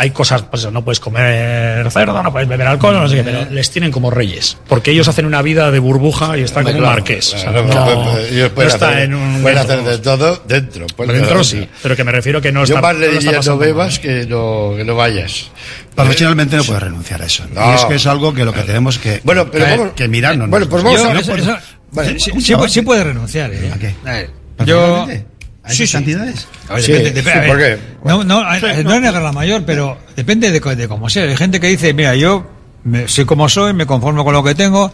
hay 0.00 0.10
cosas, 0.12 0.42
pues 0.42 0.62
eso, 0.62 0.70
no 0.70 0.84
puedes 0.84 1.00
comer 1.00 1.90
cerdo, 1.90 2.22
no 2.22 2.30
puedes 2.32 2.48
beber 2.48 2.68
alcohol, 2.68 2.94
no 2.94 3.08
sé 3.08 3.16
qué, 3.16 3.24
pero 3.24 3.50
les 3.50 3.68
tienen 3.70 3.90
como 3.90 4.10
reyes. 4.12 4.56
Porque 4.68 4.92
ellos 4.92 5.08
hacen 5.08 5.26
una 5.26 5.42
vida 5.42 5.72
de 5.72 5.80
burbuja 5.80 6.38
y 6.38 6.42
están 6.42 6.62
como 6.64 6.78
marqués. 6.80 7.34
O 7.34 7.38
sea, 7.38 7.50
claro, 7.50 7.66
no- 7.66 8.04
no, 8.04 8.18
ellos 8.18 8.48
no 8.50 8.54
pueden 8.54 8.70
está 8.70 8.88
hacer- 8.90 9.02
en 9.02 9.14
un 9.14 9.42
pueden 9.42 9.58
hacer 9.58 9.82
de 9.82 9.98
todo 9.98 10.42
dentro. 10.46 10.86
pues, 10.96 11.08
Dentro 11.08 11.42
sí, 11.42 11.68
pero 11.82 11.96
que 11.96 12.04
me 12.04 12.12
refiero 12.12 12.40
que 12.40 12.52
no 12.52 12.60
Yo 12.64 12.76
está 12.76 12.80
más 12.80 12.96
le 12.96 13.08
diría 13.08 13.40
no 13.44 13.58
bebas 13.58 13.98
que 13.98 14.24
no, 14.26 14.72
que 14.76 14.84
no 14.84 14.94
vayas. 14.94 15.50
Profesionalmente 15.96 16.56
no 16.56 16.62
puedes 16.62 16.82
renunciar 16.84 17.20
a 17.20 17.26
eso. 17.26 17.44
No. 17.52 17.72
Y 17.72 17.74
es 17.74 17.84
que 17.86 17.94
es 17.96 18.06
algo 18.06 18.32
que 18.32 18.44
lo 18.44 18.52
que 18.52 18.62
tenemos 18.62 18.98
que, 18.98 19.20
Bueno, 19.24 19.50
pero 19.50 19.64
que, 19.64 19.70
vamos- 19.76 19.92
que 19.94 20.06
mirarnos. 20.06 20.48
Bueno, 20.48 20.68
pues 20.68 20.82
vamos 20.84 21.00
Yo- 21.00 21.08
a- 21.08 22.68
Sí, 22.68 22.82
puede 22.82 23.02
renunciar, 23.02 23.52
¿eh? 23.52 23.72
¿A 23.74 23.78
qué? 23.78 23.94
A 24.04 24.12
ver, 24.12 24.30
¿Perfectamente? 24.56 25.24
yo. 25.24 25.37
¿A 25.68 25.72
esas 25.72 25.92
cantidades? 25.92 26.48
A 26.68 26.74
ver, 26.74 26.82
Sí, 26.82 26.92
depende, 26.92 27.22
depende, 27.22 27.32
sí, 27.32 27.38
a 27.38 27.40
ver, 27.40 27.48
¿por 27.50 27.58
qué? 27.58 27.78
No, 28.08 28.24
no, 28.24 28.54
es 28.54 28.84
negar 28.84 29.22
la 29.22 29.32
mayor, 29.32 29.62
pero 29.66 29.98
depende 30.16 30.50
de, 30.50 30.60
de 30.76 30.88
cómo 30.88 31.08
sea. 31.08 31.24
Hay 31.24 31.36
gente 31.36 31.60
que 31.60 31.68
dice, 31.68 31.92
mira, 31.94 32.14
yo 32.16 32.50
me- 32.84 33.06
soy 33.08 33.24
como 33.24 33.48
soy, 33.48 33.72
me 33.74 33.86
conformo 33.86 34.24
con 34.24 34.32
lo 34.32 34.42
que 34.42 34.54
tengo. 34.54 34.90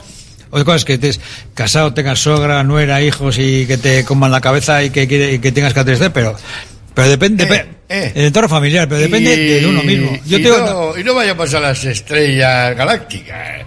Otra 0.51 0.65
cosa 0.65 0.77
es 0.77 0.85
que 0.85 0.95
estés 0.95 1.21
casado, 1.55 1.95
tengas 1.95 2.21
sogra, 2.21 2.63
nuera, 2.63 3.03
hijos 3.03 3.39
y 3.39 3.67
que 3.67 3.77
te 3.77 4.05
coman 4.05 4.31
la 4.31 4.41
cabeza 4.41 4.83
y 4.85 4.91
que, 4.91 5.03
y 5.05 5.39
que 5.39 5.53
tengas 5.53 5.75
que 5.75 5.81
atender, 5.81 6.13
pero, 6.13 6.37
pero 6.95 7.09
depende, 7.09 7.49
depe- 7.49 8.13
el 8.15 8.25
entorno 8.27 8.49
familiar, 8.49 8.89
pero 8.89 9.01
depende 9.01 9.35
Y- 9.35 9.61
de 9.63 9.67
uno 9.67 9.83
mismo. 9.83 10.11
Yo 10.27 10.39
y, 10.39 10.43
te 10.43 10.49
digo, 10.49 10.59
no, 10.95 10.99
y 10.99 11.03
no 11.03 11.15
vayamos 11.15 11.53
a 11.55 11.61
las 11.61 11.85
estrellas 11.85 12.77
galácticas. 12.77 13.63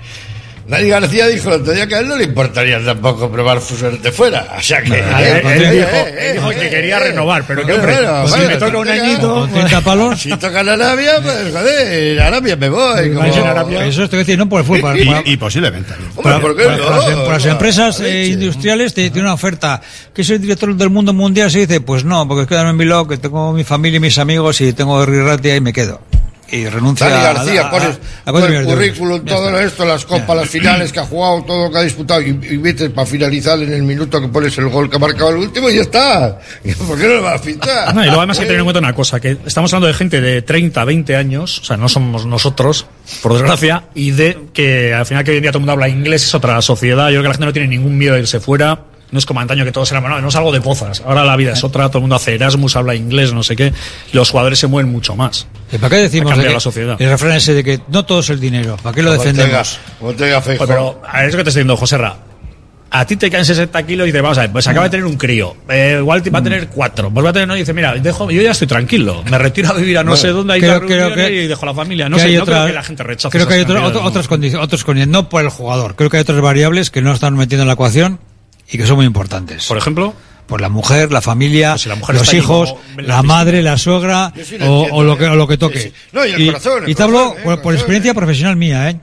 Dani 0.67 0.89
García 0.89 1.27
dijo 1.27 1.47
el 1.47 1.61
otro 1.61 1.71
día 1.73 1.87
que 1.87 1.95
a 1.95 1.99
él 1.99 2.09
no 2.09 2.17
le 2.17 2.25
importaría 2.25 2.83
tampoco 2.83 3.31
probar 3.31 3.61
suerte 3.61 4.11
fuera. 4.11 4.55
O 4.57 4.61
sea 4.61 4.81
que. 4.81 4.95
Eh, 4.95 5.41
él 5.55 5.63
eh, 5.63 5.71
dijo, 5.71 5.87
eh, 5.93 6.15
él 6.27 6.33
dijo 6.33 6.51
eh, 6.51 6.55
que 6.59 6.69
quería 6.69 6.99
renovar, 6.99 7.43
pero 7.47 7.65
que 7.65 7.71
hombre, 7.71 7.93
bueno, 7.93 8.17
pues 8.21 8.31
si 8.33 8.37
bueno, 8.39 8.53
me 8.53 8.57
toca 8.57 8.77
un 8.79 8.89
añito, 8.89 9.47
30 9.53 9.81
palos. 9.81 10.19
Si 10.19 10.29
tocan 10.31 10.67
Arabia, 10.67 11.11
pues 11.23 11.53
joder, 11.53 12.19
Arabia 12.21 12.55
me 12.57 12.69
voy. 12.69 13.13
Como... 13.13 13.25
Eso 13.25 14.03
es 14.03 14.09
te 14.09 14.15
voy 14.17 14.21
a 14.21 14.25
decir, 14.25 14.37
no 14.37 14.49
por 14.49 14.59
el 14.61 14.65
fútbol. 14.65 14.97
Y, 15.25 15.33
y 15.33 15.37
posiblemente. 15.37 15.93
Para, 16.21 16.39
¿por 16.41 16.55
qué 16.57 16.63
para- 16.65 16.77
no? 16.77 16.83
para 16.85 16.97
las, 16.97 17.15
para 17.19 17.31
las 17.33 17.45
No, 17.45 17.51
empresas 17.51 17.99
eh, 18.01 18.25
industriales 18.27 18.93
te 18.93 19.09
tiene 19.09 19.21
una 19.27 19.33
oferta. 19.35 19.81
¿Que 20.13 20.23
soy 20.23 20.37
director 20.37 20.75
del 20.75 20.89
mundo 20.89 21.13
mundial? 21.13 21.49
Se 21.49 21.59
dice, 21.59 21.79
pues 21.79 22.03
no, 22.03 22.27
porque 22.27 22.45
quedarme 22.45 22.71
en 22.71 22.77
Bilbao, 22.77 23.07
que 23.07 23.17
tengo 23.17 23.53
mi 23.53 23.63
familia 23.63 23.97
y 23.97 23.99
mis 24.01 24.17
amigos 24.17 24.59
y 24.61 24.73
tengo 24.73 25.05
Rirratia 25.05 25.55
y 25.55 25.61
me 25.61 25.71
quedo. 25.71 26.01
Y 26.49 26.65
renuncio 26.67 27.05
Dani 27.09 27.25
a, 27.25 27.33
García, 27.33 27.61
a- 27.63 27.67
a- 27.67 27.71
pones 27.71 27.99
a 28.23 28.31
todo 28.31 28.45
el 28.47 28.65
currículum, 28.65 29.25
todo 29.25 29.49
está. 29.49 29.63
esto, 29.63 29.85
las 29.85 30.05
copas, 30.05 30.35
las 30.37 30.49
finales 30.49 30.91
que 30.93 30.99
ha 31.01 31.05
jugado, 31.05 31.43
todo 31.43 31.65
lo 31.65 31.71
que 31.71 31.77
ha 31.79 31.81
disputado, 31.81 32.21
y, 32.21 32.29
y 32.29 32.57
metes 32.57 32.89
para 32.89 33.05
finalizar 33.05 33.59
en 33.61 33.73
el 33.73 33.83
minuto 33.83 34.21
que 34.21 34.27
pones 34.29 34.57
el 34.57 34.69
gol 34.69 34.89
que 34.89 34.95
ha 34.95 34.99
marcado 34.99 35.31
el 35.31 35.37
último 35.37 35.69
y 35.69 35.75
ya 35.75 35.81
está. 35.81 36.39
¿Por 36.87 36.97
qué 36.97 37.07
no 37.07 37.13
lo 37.15 37.21
vas 37.23 37.41
a 37.41 37.43
pintar? 37.43 37.93
No, 37.93 38.01
y 38.01 38.05
luego 38.05 38.21
además 38.21 38.37
hay 38.37 38.43
que 38.43 38.47
tener 38.47 38.59
en 38.59 38.65
cuenta 38.65 38.79
una 38.79 38.93
cosa, 38.93 39.19
que 39.19 39.37
estamos 39.45 39.73
hablando 39.73 39.87
de 39.87 39.93
gente 39.93 40.21
de 40.21 40.41
30, 40.41 40.85
20 40.85 41.15
años, 41.17 41.59
o 41.59 41.65
sea, 41.65 41.75
no 41.77 41.89
somos 41.89 42.25
nosotros, 42.25 42.85
por 43.21 43.33
desgracia, 43.33 43.83
y 43.93 44.11
de 44.11 44.37
que 44.53 44.93
al 44.93 45.05
final 45.05 45.23
que 45.25 45.31
hoy 45.31 45.37
en 45.37 45.43
día 45.43 45.51
todo 45.51 45.57
el 45.59 45.61
mundo 45.63 45.73
habla 45.73 45.89
inglés, 45.89 46.23
es 46.23 46.33
otra 46.33 46.61
sociedad, 46.61 47.07
yo 47.09 47.15
creo 47.19 47.23
que 47.23 47.27
la 47.27 47.33
gente 47.33 47.45
no 47.47 47.53
tiene 47.53 47.67
ningún 47.67 47.97
miedo 47.97 48.13
de 48.13 48.21
irse 48.21 48.39
fuera, 48.39 48.83
no 49.11 49.19
es 49.19 49.25
como 49.25 49.39
antaño 49.39 49.63
que 49.65 49.71
todos 49.71 49.89
eran, 49.91 50.03
no, 50.03 50.19
no 50.21 50.27
es 50.27 50.35
algo 50.35 50.51
de 50.51 50.59
pozas, 50.61 51.01
ahora 51.05 51.23
la 51.23 51.35
vida 51.35 51.53
es 51.53 51.63
otra, 51.63 51.87
todo 51.87 51.99
el 51.99 52.01
mundo 52.01 52.15
hace 52.17 52.35
Erasmus, 52.35 52.75
habla 52.75 52.93
inglés, 52.95 53.33
no 53.33 53.41
sé 53.43 53.55
qué, 53.55 53.71
los 54.13 54.29
jugadores 54.31 54.59
se 54.59 54.67
mueven 54.67 54.91
mucho 54.91 55.15
más. 55.15 55.47
¿Y 55.71 55.77
para 55.77 55.95
qué 55.95 56.01
decimos 56.03 56.37
de 56.37 56.43
que- 56.47 56.53
la 56.53 56.59
sociedad. 56.59 56.95
el 56.99 57.09
refrán 57.09 57.33
ese 57.33 57.53
de 57.53 57.63
que 57.63 57.79
no 57.89 58.05
todo 58.05 58.19
es 58.19 58.29
el 58.29 58.39
dinero? 58.39 58.77
¿Para 58.81 58.93
qué 58.95 59.01
lo 59.03 59.11
defendemos? 59.11 59.79
Pues, 59.99 60.15
pero, 60.67 61.01
a 61.07 61.25
eso 61.25 61.37
que 61.37 61.43
te 61.43 61.49
estoy 61.49 61.61
diciendo, 61.61 61.77
José 61.77 61.97
Ra. 61.97 62.17
A 62.89 63.05
ti 63.05 63.17
te 63.17 63.29
caen 63.29 63.43
60 63.43 63.85
kilos 63.85 64.05
y 64.05 64.11
dices, 64.11 64.21
vamos 64.21 64.37
a 64.37 64.41
ver, 64.41 64.51
pues 64.53 64.65
acaba 64.65 64.85
de 64.85 64.91
tener 64.91 65.05
un 65.05 65.17
crío. 65.17 65.57
Eh, 65.67 65.97
igual 65.99 66.23
te 66.23 66.29
va 66.29 66.39
a 66.39 66.43
tener 66.43 66.69
cuatro. 66.69 67.09
Pues 67.11 67.25
va 67.25 67.31
a 67.31 67.33
tener, 67.33 67.45
no, 67.45 67.55
y 67.57 67.59
dice, 67.59 67.73
mira, 67.73 67.93
dejo, 67.95 68.31
yo 68.31 68.41
ya 68.41 68.51
estoy 68.51 68.65
tranquilo. 68.65 69.25
Me 69.29 69.37
retiro 69.37 69.69
a 69.71 69.73
vivir 69.73 69.97
a 69.97 70.03
no 70.05 70.11
Bueno, 70.11 70.21
sé 70.21 70.29
dónde, 70.29 70.53
hay 70.53 70.61
creo- 70.61 70.77
una 70.77 70.85
creo 70.87 71.07
reunión 71.09 71.27
que- 71.27 71.43
y 71.43 71.47
dejo 71.47 71.65
la 71.65 71.73
familia. 71.73 72.07
No 72.07 72.15
que 72.15 72.21
sé, 72.21 72.27
hay 72.29 72.35
no 72.37 72.43
otra- 72.43 72.55
creo 72.55 72.67
que 72.67 72.73
la 72.73 72.83
gente 72.83 73.03
rechace 73.03 73.37
Creo 73.37 73.45
que 73.45 73.53
hay 73.55 73.61
otro- 73.63 74.03
otras 74.05 74.29
condiciones, 74.29 74.63
otros 74.65 74.85
condiciones, 74.85 75.11
no 75.11 75.27
por 75.27 75.43
el 75.43 75.49
jugador. 75.49 75.95
Creo 75.97 76.09
que 76.09 76.15
hay 76.15 76.21
otras 76.21 76.39
variables 76.39 76.89
que 76.89 77.01
no 77.01 77.11
están 77.13 77.35
metiendo 77.35 77.63
en 77.63 77.67
la 77.67 77.73
ecuación 77.73 78.19
y 78.69 78.77
que 78.77 78.85
son 78.85 78.97
muy 78.97 79.05
importantes. 79.05 79.65
Por 79.67 79.77
ejemplo, 79.77 80.13
por 80.47 80.61
la 80.61 80.69
mujer, 80.69 81.11
la 81.11 81.21
familia, 81.21 81.71
Pues 81.71 81.81
si 81.83 81.89
la 81.89 81.95
mujer 81.95 82.15
los 82.15 82.33
hijos, 82.33 82.73
como 82.73 83.01
la 83.01 83.21
madre, 83.21 83.61
la 83.61 83.77
suegra 83.77 84.33
Yo 84.35 84.45
sí 84.45 84.57
lo 84.57 84.65
o, 84.65 84.75
entiendo, 84.77 84.95
o 84.95 85.03
lo 85.03 85.17
que 85.17 85.25
o 85.25 85.35
lo 85.35 85.47
que 85.47 85.57
toque. 85.57 85.79
Sí, 85.79 85.89
sí. 85.89 85.93
No, 86.13 86.25
y 86.25 86.31
el 86.31 86.45
corazón, 86.47 86.83
el 86.83 86.89
y 86.89 86.95
te 86.95 87.03
hablo 87.03 87.35
¿eh? 87.37 87.41
por, 87.43 87.61
por 87.61 87.73
experiencia 87.73 88.13
profesional 88.13 88.55
mía, 88.55 88.89
¿eh? 88.89 88.99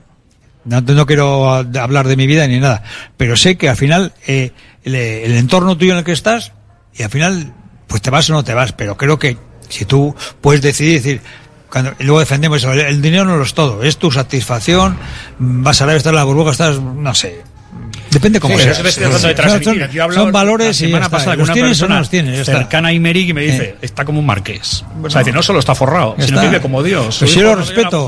No, 0.65 0.81
no 0.81 1.05
quiero 1.05 1.53
hablar 1.53 2.07
de 2.07 2.15
mi 2.15 2.25
vida 2.25 2.47
ni 2.47 2.59
nada, 2.59 2.83
pero 3.17 3.35
sé 3.35 3.55
que 3.55 3.69
al 3.69 3.77
final 3.77 4.13
eh, 4.25 4.51
el, 4.83 4.95
el 4.95 5.31
entorno 5.35 5.77
tuyo 5.77 5.91
en 5.91 5.99
el 5.99 6.03
que 6.03 6.11
estás 6.11 6.53
y 6.95 7.03
al 7.03 7.09
final 7.11 7.53
pues 7.87 8.01
te 8.01 8.09
vas 8.09 8.29
o 8.31 8.33
no 8.33 8.43
te 8.43 8.55
vas, 8.55 8.71
pero 8.71 8.97
creo 8.97 9.19
que 9.19 9.37
si 9.69 9.85
tú 9.85 10.15
puedes 10.41 10.63
decidir 10.63 10.93
decir 11.01 11.21
cuando, 11.69 11.93
y 11.99 12.03
luego 12.03 12.19
defendemos 12.19 12.57
eso, 12.57 12.71
el, 12.71 12.79
el 12.79 13.01
dinero 13.01 13.25
no 13.25 13.37
lo 13.37 13.43
es 13.43 13.53
todo, 13.53 13.83
es 13.83 13.97
tu 13.97 14.11
satisfacción, 14.11 14.97
vas 15.37 15.81
a 15.81 15.85
la 15.85 15.95
estar 15.95 16.13
en 16.13 16.17
la 16.17 16.23
burbuja, 16.23 16.51
estás, 16.51 16.79
no 16.79 17.13
sé, 17.13 17.43
depende 18.15 18.39
cómo 18.39 18.57
Sí, 18.57 18.63
sea. 18.63 18.73
te 18.81 18.89
estoy 18.89 19.03
hablando 19.05 19.27
de 19.27 19.33
Son- 19.33 19.35
transmitir. 19.43 19.81
son- 19.85 19.91
Yo 19.91 20.03
hablo 20.03 20.15
son 20.15 20.31
valores 20.31 20.67
la 20.67 20.71
y 20.71 20.73
semana 20.73 21.05
está. 21.05 21.17
pasada 21.17 21.31
con 21.33 21.39
los 21.39 21.47
una 21.49 21.53
tienes 21.53 21.81
o 21.81 21.83
no 21.83 21.87
persona 21.87 21.99
los 21.99 22.09
tienes, 22.09 22.45
cercana 22.45 22.87
a 22.89 22.93
Imeric 22.93 23.29
y 23.29 23.33
me 23.33 23.41
dice, 23.41 23.63
Eh. 23.63 23.75
está 23.81 24.03
como 24.05 24.19
un 24.19 24.25
marqués. 24.25 24.83
o 25.03 25.09
sea, 25.09 25.21
dice, 25.21 25.31
no 25.31 25.43
solo 25.43 25.59
está 25.59 25.75
forrado, 25.75 26.13
sino 26.15 26.25
está. 26.25 26.41
que 26.41 26.47
vive 26.47 26.61
como 26.61 26.81
Dios. 26.83 27.17
Pues 27.19 27.33
yo 27.35 27.43
lo 27.43 27.55
respeto. 27.55 28.07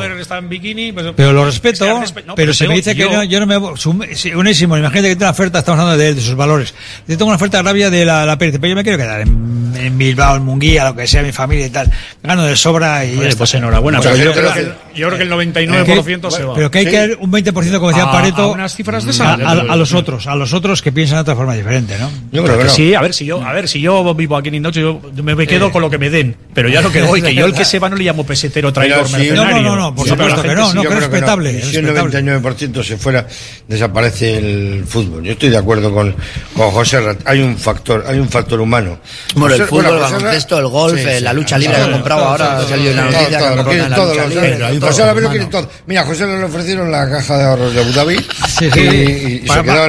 bikini, 0.50 0.92
pues- 0.92 1.06
Pero 1.16 1.34
lo 1.34 1.46
respeto, 1.46 1.84
O 1.84 1.88
sea, 1.88 2.02
respe- 2.02 2.26
no, 2.26 2.36
pero 2.36 2.54
se 2.54 2.68
me 2.68 2.76
dice 2.76 2.94
que 2.96 3.02
yo- 3.02 3.12
no, 3.12 3.24
yo 3.24 3.40
no 3.40 3.46
me... 3.48 3.78
Su, 3.78 3.98
si, 4.16 4.34
Unésimo, 4.34 4.78
imagínate 4.78 5.10
que 5.10 5.16
tiene 5.16 5.26
una 5.26 5.32
oferta, 5.32 5.60
estamos 5.60 5.80
hablando 5.80 6.02
de 6.02 6.10
él, 6.10 6.16
de 6.16 6.22
sus 6.22 6.36
valores. 6.36 6.74
Yo 7.08 7.18
tengo 7.18 7.26
una 7.28 7.36
oferta 7.36 7.58
de 7.58 7.62
Arabia 7.62 7.90
de 7.90 8.06
la, 8.06 8.26
la 8.26 8.38
Pérez, 8.38 8.56
pero 8.60 8.70
yo 8.70 8.76
me 8.76 8.84
quiero 8.84 8.98
quedar 8.98 9.22
en, 9.22 9.74
en 9.78 9.98
Bilbao, 9.98 10.38
en 10.38 10.44
Munguía, 10.44 10.86
lo 10.86 10.96
que 10.96 11.06
sea, 11.08 11.22
mi 11.24 11.32
familia 11.32 11.66
y 11.68 11.70
tal. 11.70 11.92
Gano 12.24 12.44
de 12.44 12.56
sobra 12.56 13.06
y... 13.06 13.18
Oye, 13.18 13.36
pues 13.36 13.54
enhorabuena, 13.54 14.00
pero 14.00 14.16
yo, 14.16 14.24
yo 14.26 14.34
creo 14.34 14.54
que, 14.54 14.60
el- 14.60 14.74
yo 14.96 15.08
creo 15.08 15.18
que 15.18 15.24
el 15.24 15.30
99% 15.30 16.32
se 16.32 16.44
va. 16.44 16.54
Pero 16.56 16.72
que 16.72 16.80
hay 16.80 16.86
que 16.86 16.98
dar 17.08 17.18
un 17.20 17.32
20%, 17.32 17.80
como 17.80 17.90
decía 17.90 18.04
A- 18.06 18.12
Pareto, 18.12 18.42
a 18.44 18.52
unas 18.52 18.76
cifras 18.76 19.04
de 19.04 19.10
a, 19.10 19.14
esas. 19.14 19.40
a- 19.42 19.52
a 19.52 19.76
los 19.76 19.94
otros, 19.98 20.28
a 20.28 20.36
los 20.36 20.54
otros 20.54 20.82
que 20.82 20.92
piensan 20.92 21.18
de 21.18 21.22
otra 21.22 21.36
forma 21.36 21.54
diferente, 21.56 21.98
¿no? 22.00 22.10
Yo 22.32 22.44
Pero 22.44 22.60
que 22.60 22.70
sí, 22.70 22.94
a 22.94 23.02
ver 23.02 23.14
si 23.14 23.26
yo, 23.26 23.44
a 23.44 23.52
ver 23.54 23.68
si 23.68 23.82
yo 23.82 24.14
vivo 24.16 24.38
aquí 24.38 24.50
en 24.50 24.56
Indoche, 24.56 24.82
yo 24.82 25.02
me, 25.24 25.36
me 25.36 25.46
quedo 25.48 25.72
con 25.72 25.82
lo 25.82 25.90
que 25.90 25.98
me 25.98 26.10
den, 26.10 26.36
pero 26.54 26.70
ya 26.70 26.82
lo 26.82 26.92
que 26.92 27.02
doy, 27.02 27.22
que 27.22 27.34
yo 27.36 27.46
el 27.46 27.54
que 27.54 27.66
se 27.66 27.80
va 27.80 27.90
no 27.90 27.96
le 27.96 28.04
llamo 28.04 28.26
pesetero, 28.26 28.72
traidor, 28.74 29.08
sí, 29.08 29.14
mercenario. 29.18 29.62
no, 29.62 29.62
no, 29.62 29.76
no, 29.76 29.96
por 29.96 30.08
Sí, 30.08 30.14
pero 30.18 30.30
supuesto 30.30 30.44
la 30.48 30.50
que 30.54 30.56
no, 30.62 30.74
no, 30.74 30.82
que 30.82 30.88
es 30.88 30.94
creo 30.96 31.00
respetable, 31.10 31.52
Y 31.52 31.56
es 31.58 31.66
si 31.68 31.76
el 31.78 31.86
respetable. 31.88 32.42
99% 32.42 32.84
se 32.84 32.98
fuera, 32.98 33.28
desaparece 33.68 34.38
el 34.38 34.86
fútbol. 34.88 35.24
Yo 35.24 35.34
estoy 35.34 35.50
de 35.50 35.58
acuerdo 35.58 35.94
con, 35.94 36.16
con 36.56 36.72
José 36.72 37.02
Rat. 37.02 37.20
Hay 37.26 37.40
un 37.42 37.58
factor, 37.58 38.06
hay 38.08 38.20
un 38.20 38.30
factor 38.30 38.60
humano. 38.62 39.00
Bueno, 39.36 39.56
el 39.56 39.62
José- 39.62 39.70
fútbol, 39.70 39.86
el 39.86 39.92
José 39.92 40.04
Rat- 40.04 40.12
baloncesto, 40.22 40.60
el 40.60 40.68
golf, 40.68 41.00
Sí, 41.02 41.06
eh, 41.08 41.16
sí, 41.18 41.24
la 41.24 41.34
lucha 41.34 41.58
libre 41.58 41.76
que 41.76 41.82
todo, 41.82 41.88
han 41.88 41.94
comprado 41.94 42.22
todo, 42.22 42.30
ahora, 42.32 42.46
ha 42.46 42.56
una 42.58 42.66
todo, 42.66 43.12
noticia 43.12 43.40
todo, 43.40 44.14
que. 44.42 44.80
José 44.82 45.02
ahora 45.04 45.22
lo 45.22 45.30
quieren 45.30 45.50
todo. 45.50 45.70
Mira, 45.86 46.04
José 46.04 46.28
le 46.28 46.44
ofrecieron 46.44 46.92
la 46.92 47.10
caja 47.10 47.38
de 47.38 47.44
ahorros 47.44 47.74
de 47.74 47.82
Abu 47.82 47.92
Dhabi 47.92 48.16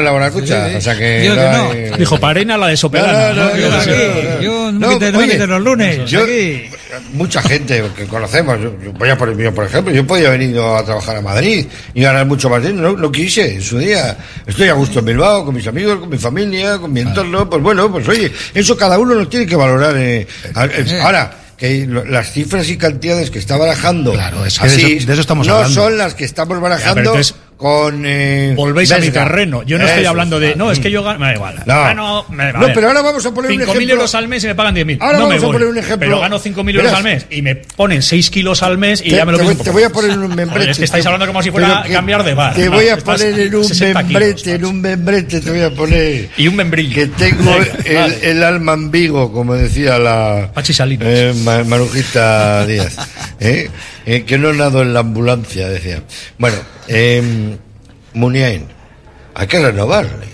la 0.04 0.10
bonacucha. 0.10 0.70
Sí. 0.70 0.76
O 0.76 0.80
sea 0.80 0.96
que. 0.96 1.28
No 1.28 1.36
no. 1.36 1.96
Dijo, 1.96 2.18
Parena 2.18 2.56
la 2.56 2.68
de 2.68 2.76
No, 2.76 4.40
Yo 4.40 4.72
no, 4.72 4.98
te, 4.98 5.46
los 5.46 5.62
lunes. 5.62 6.10
Mucha 7.12 7.42
gente 7.42 7.84
que 7.96 8.06
conocemos, 8.06 8.58
yo, 8.60 8.92
por, 8.94 9.08
ejemplo, 9.66 9.92
yo 9.92 10.06
podía 10.06 10.28
haber 10.28 10.42
ido 10.42 10.76
a 10.76 10.84
trabajar 10.84 11.16
a 11.16 11.20
Madrid 11.20 11.66
y 11.94 12.02
ganar 12.02 12.26
mucho 12.26 12.48
más 12.48 12.62
dinero. 12.62 12.96
No, 12.96 13.12
quise 13.12 13.54
en 13.54 13.62
su 13.62 13.78
día. 13.78 14.16
Estoy 14.46 14.68
a 14.68 14.72
gusto 14.72 15.00
en 15.00 15.04
Bilbao, 15.04 15.44
con 15.44 15.54
mis 15.54 15.66
amigos, 15.66 15.98
con 15.98 16.08
mi 16.08 16.18
familia, 16.18 16.78
con 16.78 16.92
mi 16.92 17.00
entorno. 17.00 17.48
Pues 17.48 17.62
bueno, 17.62 17.90
pues 17.92 18.08
oye, 18.08 18.32
eso 18.54 18.76
cada 18.76 18.98
uno 18.98 19.14
lo 19.14 19.28
tiene 19.28 19.46
que 19.46 19.56
valorar. 19.56 19.96
Eh. 19.96 20.26
Eh. 20.54 21.00
Ahora 21.02 21.30
que 21.58 21.86
las 21.86 22.32
cifras 22.32 22.68
y 22.70 22.78
cantidades 22.78 23.30
que 23.30 23.40
está 23.40 23.56
barajando 23.56 24.12
de, 24.12 24.18
eso, 24.46 24.64
de, 24.64 24.96
eso, 24.96 25.34
no 25.34 25.68
son 25.68 25.98
las 25.98 26.14
que 26.14 26.24
estamos 26.24 26.60
barajando 26.60 27.16
con. 27.58 28.04
Eh, 28.06 28.54
Volvéis 28.56 28.88
Vesga. 28.88 29.02
a 29.02 29.06
mi 29.06 29.12
terreno. 29.12 29.62
Yo 29.64 29.76
no 29.76 29.84
Eso 29.84 29.92
estoy 29.92 30.06
hablando 30.06 30.40
de. 30.40 30.56
No, 30.56 30.70
es 30.70 30.78
mm. 30.78 30.82
que 30.82 30.90
yo 30.90 31.02
gano. 31.02 31.18
Me 31.18 31.26
da 31.26 31.34
igual. 31.34 31.56
Ah, 31.66 31.92
no, 31.94 32.24
gano, 32.24 32.26
me, 32.30 32.52
no 32.52 32.72
pero 32.72 32.88
ahora 32.88 33.02
vamos 33.02 33.26
a 33.26 33.34
poner 33.34 33.50
un 33.50 33.60
ejemplo. 33.60 33.82
5.000 33.82 33.90
euros 33.90 34.14
al 34.14 34.28
mes 34.28 34.44
y 34.44 34.46
me 34.46 34.54
pagan 34.54 34.76
10.000. 34.76 34.98
Ahora 35.00 35.18
no 35.18 35.24
vamos 35.24 35.34
me 35.34 35.40
voy, 35.40 35.48
a 35.48 35.52
poner 35.52 35.68
un 35.68 35.78
ejemplo. 35.78 35.98
Pero 35.98 36.20
gano 36.20 36.40
5.000 36.40 36.76
euros 36.76 36.92
al 36.92 37.02
mes 37.02 37.26
y 37.30 37.42
me 37.42 37.56
ponen 37.56 38.02
6 38.02 38.30
kilos 38.30 38.62
al 38.62 38.78
mes 38.78 39.00
y 39.04 39.10
te, 39.10 39.16
ya 39.16 39.24
me 39.26 39.32
lo 39.32 39.38
pido. 39.38 39.56
Te, 39.56 39.64
te 39.64 39.70
voy 39.70 39.82
a 39.82 39.90
poner 39.90 40.12
en 40.12 40.20
un 40.20 40.34
membrete. 40.34 40.70
es 40.70 40.78
que 40.78 40.84
estáis 40.84 41.04
hablando 41.04 41.26
como 41.26 41.42
si 41.42 41.50
fuera 41.50 41.82
que, 41.84 41.92
cambiar 41.92 42.22
de 42.22 42.34
bar. 42.34 42.54
Te 42.54 42.68
voy 42.68 42.88
a 42.88 42.96
pues 42.96 43.20
poner 43.20 43.38
en 43.40 43.54
un 43.54 43.68
membrete, 43.68 44.34
kilos, 44.34 44.46
en 44.46 44.64
un 44.64 44.80
membrete 44.80 45.40
te 45.40 45.50
voy 45.50 45.60
a 45.60 45.70
poner. 45.70 46.28
Y 46.36 46.48
un 46.48 46.56
membrillo. 46.56 46.94
Que 46.94 47.06
tengo 47.08 47.54
el, 47.84 48.12
el 48.22 48.42
alma 48.44 48.74
en 48.74 48.90
Vigo, 48.90 49.32
como 49.32 49.54
decía 49.54 49.98
la. 49.98 50.50
Pachi 50.54 50.72
Salinas. 50.72 51.08
Eh, 51.08 51.34
Marujita 51.66 52.64
Díaz. 52.66 52.96
¿Eh? 53.40 53.68
Eh, 54.10 54.24
que 54.24 54.38
no 54.38 54.54
nado 54.54 54.80
en 54.80 54.94
la 54.94 55.00
ambulancia, 55.00 55.68
decía. 55.68 56.02
Bueno, 56.38 56.56
eh, 56.88 57.22
Muniain, 58.14 58.64
hay 59.34 59.46
que 59.46 59.60
renovarle. 59.60 60.26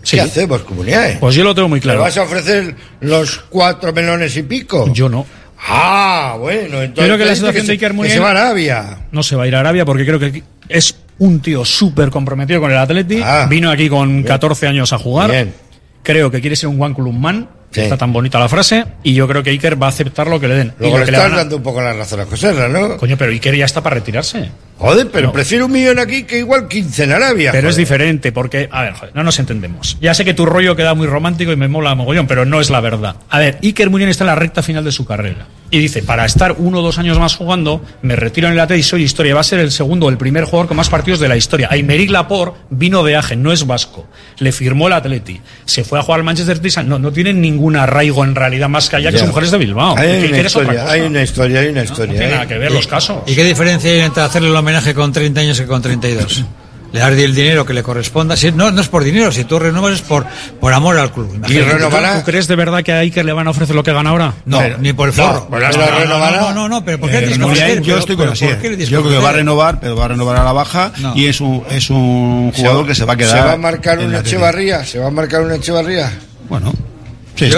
¿Qué 0.00 0.06
sí. 0.06 0.18
hacemos, 0.18 0.62
comunidades? 0.62 1.18
Pues 1.18 1.36
yo 1.36 1.44
lo 1.44 1.54
tengo 1.54 1.68
muy 1.68 1.78
claro. 1.78 2.00
¿Le 2.00 2.06
vas 2.06 2.16
a 2.16 2.22
ofrecer 2.22 2.74
los 3.00 3.38
cuatro 3.48 3.92
melones 3.92 4.36
y 4.36 4.42
pico? 4.42 4.92
Yo 4.92 5.08
no. 5.08 5.24
Ah, 5.60 6.38
bueno, 6.40 6.82
entonces. 6.82 7.04
Creo 7.04 7.16
que 7.16 7.24
la 7.24 7.36
situación 7.36 7.62
que 7.62 7.66
de 7.68 7.72
Iker 7.74 7.94
Muniain. 7.94 8.16
se 8.16 8.20
va 8.20 8.28
a 8.28 8.30
Arabia. 8.32 8.98
No 9.12 9.22
se 9.22 9.36
va 9.36 9.44
a 9.44 9.46
ir 9.46 9.54
a 9.54 9.60
Arabia 9.60 9.84
porque 9.84 10.04
creo 10.04 10.18
que 10.18 10.42
es 10.68 10.96
un 11.18 11.38
tío 11.38 11.64
súper 11.64 12.10
comprometido 12.10 12.60
con 12.60 12.72
el 12.72 12.78
Atleti. 12.78 13.20
Ah. 13.22 13.46
Vino 13.48 13.70
aquí 13.70 13.88
con 13.88 14.08
bien. 14.08 14.22
14 14.24 14.66
años 14.66 14.92
a 14.92 14.98
jugar. 14.98 15.30
Bien. 15.30 15.54
Creo 16.02 16.32
que 16.32 16.40
quiere 16.40 16.56
ser 16.56 16.68
un 16.68 16.82
one 16.82 16.96
club 16.96 17.12
man 17.12 17.48
Sí. 17.70 17.82
Está 17.82 17.96
tan 17.96 18.12
bonita 18.12 18.38
la 18.38 18.48
frase 18.48 18.84
y 19.04 19.14
yo 19.14 19.28
creo 19.28 19.42
que 19.42 19.50
Iker 19.50 19.80
va 19.80 19.86
a 19.86 19.90
aceptar 19.90 20.26
lo 20.26 20.40
que 20.40 20.48
le 20.48 20.56
den. 20.56 20.72
Luego 20.78 20.96
y 20.96 20.98
lo 21.00 21.04
le 21.06 21.12
estás 21.12 21.30
le 21.30 21.36
dando 21.36 21.56
un 21.56 21.62
poco 21.62 21.80
las 21.80 21.96
razones 21.96 22.26
coserras, 22.26 22.70
¿no? 22.70 22.96
Coño, 22.96 23.16
pero 23.16 23.30
Iker 23.30 23.54
ya 23.54 23.64
está 23.64 23.80
para 23.80 23.94
retirarse. 23.94 24.50
Joder, 24.80 25.08
pero 25.12 25.26
no. 25.26 25.32
prefiero 25.32 25.66
un 25.66 25.72
millón 25.72 25.98
aquí 25.98 26.22
que 26.22 26.38
igual 26.38 26.66
15 26.66 27.04
en 27.04 27.12
Arabia. 27.12 27.52
Pero 27.52 27.64
joder. 27.64 27.70
es 27.70 27.76
diferente, 27.76 28.32
porque, 28.32 28.68
a 28.72 28.82
ver, 28.82 28.94
joder, 28.94 29.14
no 29.14 29.22
nos 29.22 29.38
entendemos. 29.38 29.98
Ya 30.00 30.14
sé 30.14 30.24
que 30.24 30.32
tu 30.32 30.46
rollo 30.46 30.74
queda 30.74 30.94
muy 30.94 31.06
romántico 31.06 31.52
y 31.52 31.56
me 31.56 31.68
mola 31.68 31.94
mogollón, 31.94 32.26
pero 32.26 32.46
no 32.46 32.60
es 32.60 32.70
la 32.70 32.80
verdad. 32.80 33.16
A 33.28 33.38
ver, 33.38 33.58
Iker 33.62 33.90
Munión 33.90 34.08
está 34.08 34.24
en 34.24 34.28
la 34.28 34.36
recta 34.36 34.62
final 34.62 34.82
de 34.82 34.90
su 34.90 35.04
carrera. 35.04 35.46
Y 35.70 35.78
dice, 35.78 36.02
para 36.02 36.24
estar 36.24 36.56
uno 36.58 36.78
o 36.78 36.82
dos 36.82 36.98
años 36.98 37.18
más 37.18 37.36
jugando, 37.36 37.84
me 38.02 38.16
retiro 38.16 38.48
en 38.48 38.54
el 38.54 38.60
AT 38.60 38.72
y 38.72 38.82
soy 38.82 39.02
historia. 39.02 39.34
Va 39.34 39.42
a 39.42 39.44
ser 39.44 39.60
el 39.60 39.70
segundo 39.70 40.06
o 40.06 40.10
el 40.10 40.16
primer 40.16 40.44
jugador 40.44 40.66
con 40.66 40.78
más 40.78 40.88
partidos 40.88 41.20
de 41.20 41.28
la 41.28 41.36
historia. 41.36 41.68
Aymeric 41.70 42.10
Laporte 42.10 42.58
vino 42.70 43.04
de 43.04 43.16
Aje, 43.16 43.36
no 43.36 43.52
es 43.52 43.66
vasco. 43.66 44.08
Le 44.38 44.50
firmó 44.50 44.88
el 44.88 44.94
Atleti. 44.94 45.40
Se 45.66 45.84
fue 45.84 45.98
a 45.98 46.02
jugar 46.02 46.20
al 46.20 46.24
Manchester 46.24 46.56
City. 46.56 46.86
No, 46.86 46.98
no 46.98 47.12
tiene 47.12 47.34
ningún 47.34 47.59
ningún 47.60 47.76
arraigo 47.76 48.24
en 48.24 48.34
realidad 48.34 48.68
más 48.68 48.88
que 48.88 48.96
allá, 48.96 49.12
que 49.12 49.18
son 49.18 49.28
mujeres 49.28 49.50
de 49.50 49.58
Bilbao. 49.58 49.96
Hay, 49.98 50.28
una, 50.28 50.40
historia, 50.40 50.90
hay 50.90 51.00
una 51.02 51.22
historia, 51.22 51.60
hay 51.60 51.68
una 51.68 51.82
historia. 51.82 52.20
No, 52.22 52.30
nada 52.30 52.46
que 52.46 52.58
ver 52.58 52.72
los 52.72 52.86
casos. 52.86 53.18
¿Y 53.26 53.34
qué 53.34 53.44
diferencia 53.44 53.90
hay 53.90 54.00
entre 54.00 54.22
hacerle 54.22 54.48
el 54.48 54.56
homenaje 54.56 54.94
con 54.94 55.12
30 55.12 55.40
años 55.40 55.60
que 55.60 55.66
con 55.66 55.82
32? 55.82 56.44
le 56.92 56.98
dar 56.98 57.12
el 57.12 57.34
dinero 57.34 57.64
que 57.64 57.74
le 57.74 57.82
corresponda. 57.82 58.36
Si, 58.36 58.50
no, 58.50 58.70
no 58.70 58.80
es 58.80 58.88
por 58.88 59.04
dinero, 59.04 59.30
si 59.30 59.44
tú 59.44 59.58
renovas 59.58 59.92
es 59.92 60.00
por, 60.00 60.26
por 60.58 60.72
amor 60.72 60.98
al 60.98 61.12
club. 61.12 61.40
¿Y 61.48 61.58
renovará? 61.60 62.18
¿Tú 62.18 62.24
crees 62.24 62.48
de 62.48 62.56
verdad 62.56 62.82
que 62.82 62.92
a 62.92 63.08
que 63.10 63.22
le 63.22 63.32
van 63.32 63.46
a 63.46 63.50
ofrecer 63.50 63.76
lo 63.76 63.82
que 63.82 63.92
gana 63.92 64.10
ahora? 64.10 64.34
No, 64.44 64.60
ni 64.78 64.92
por 64.92 65.08
el 65.08 65.14
forro. 65.14 65.48
No, 65.50 66.52
no. 66.52 66.68
No, 66.68 66.84
pero 66.84 66.98
¿por 66.98 67.10
qué 67.10 67.18
eh, 67.18 67.80
Yo 67.82 67.98
estoy 67.98 68.16
con 68.16 68.32
Yo 68.32 68.58
creo 68.58 69.08
que 69.08 69.18
va 69.18 69.30
a 69.30 69.34
renovar, 69.34 69.80
pero 69.80 69.96
va 69.96 70.06
a 70.06 70.08
renovar 70.08 70.36
a 70.38 70.44
la 70.44 70.52
baja 70.52 70.92
y 71.14 71.26
es 71.26 71.40
un, 71.40 71.62
es 71.70 71.90
un 71.90 72.52
jugador 72.52 72.86
que 72.86 72.94
se 72.94 73.04
va 73.04 73.12
a 73.12 73.16
quedar. 73.16 73.38
¿Se 73.38 73.44
va 73.44 73.52
a 73.52 73.56
marcar 73.56 73.98
una 73.98 74.20
Echevarría? 74.20 74.84
¿Se 74.84 74.98
va 74.98 75.08
a 75.08 75.10
marcar 75.10 75.42
una 75.42 75.56
Echevarría? 75.56 76.10
Bueno. 76.48 76.72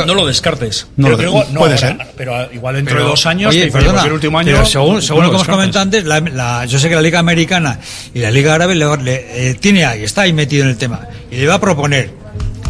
No 0.06 0.14
lo 0.14 0.26
descartes. 0.26 0.86
No 0.96 1.10
lo 1.10 1.16
no, 1.16 1.60
puede 1.60 1.78
ser. 1.78 1.96
Pero 2.16 2.52
igual 2.52 2.76
dentro 2.76 2.98
de 2.98 3.04
dos 3.04 3.26
años, 3.26 3.50
oye, 3.50 3.70
perdona, 3.70 4.04
el 4.04 4.12
último 4.12 4.38
año. 4.38 4.64
Según, 4.64 5.02
según 5.02 5.24
lo 5.24 5.30
que 5.30 5.36
hemos 5.36 5.48
comentado 5.48 5.82
antes, 5.82 6.04
la, 6.04 6.20
la, 6.20 6.64
yo 6.66 6.78
sé 6.78 6.88
que 6.88 6.94
la 6.94 7.02
Liga 7.02 7.18
Americana 7.18 7.78
y 8.14 8.20
la 8.20 8.30
Liga 8.30 8.54
Árabe 8.54 8.74
le, 8.74 8.96
le 8.98 9.50
eh, 9.50 9.54
tiene 9.54 9.84
ahí, 9.84 10.04
está 10.04 10.22
ahí 10.22 10.32
metido 10.32 10.64
en 10.64 10.70
el 10.70 10.76
tema. 10.76 11.00
Y 11.30 11.36
le 11.36 11.46
va 11.46 11.54
a 11.54 11.60
proponer. 11.60 12.10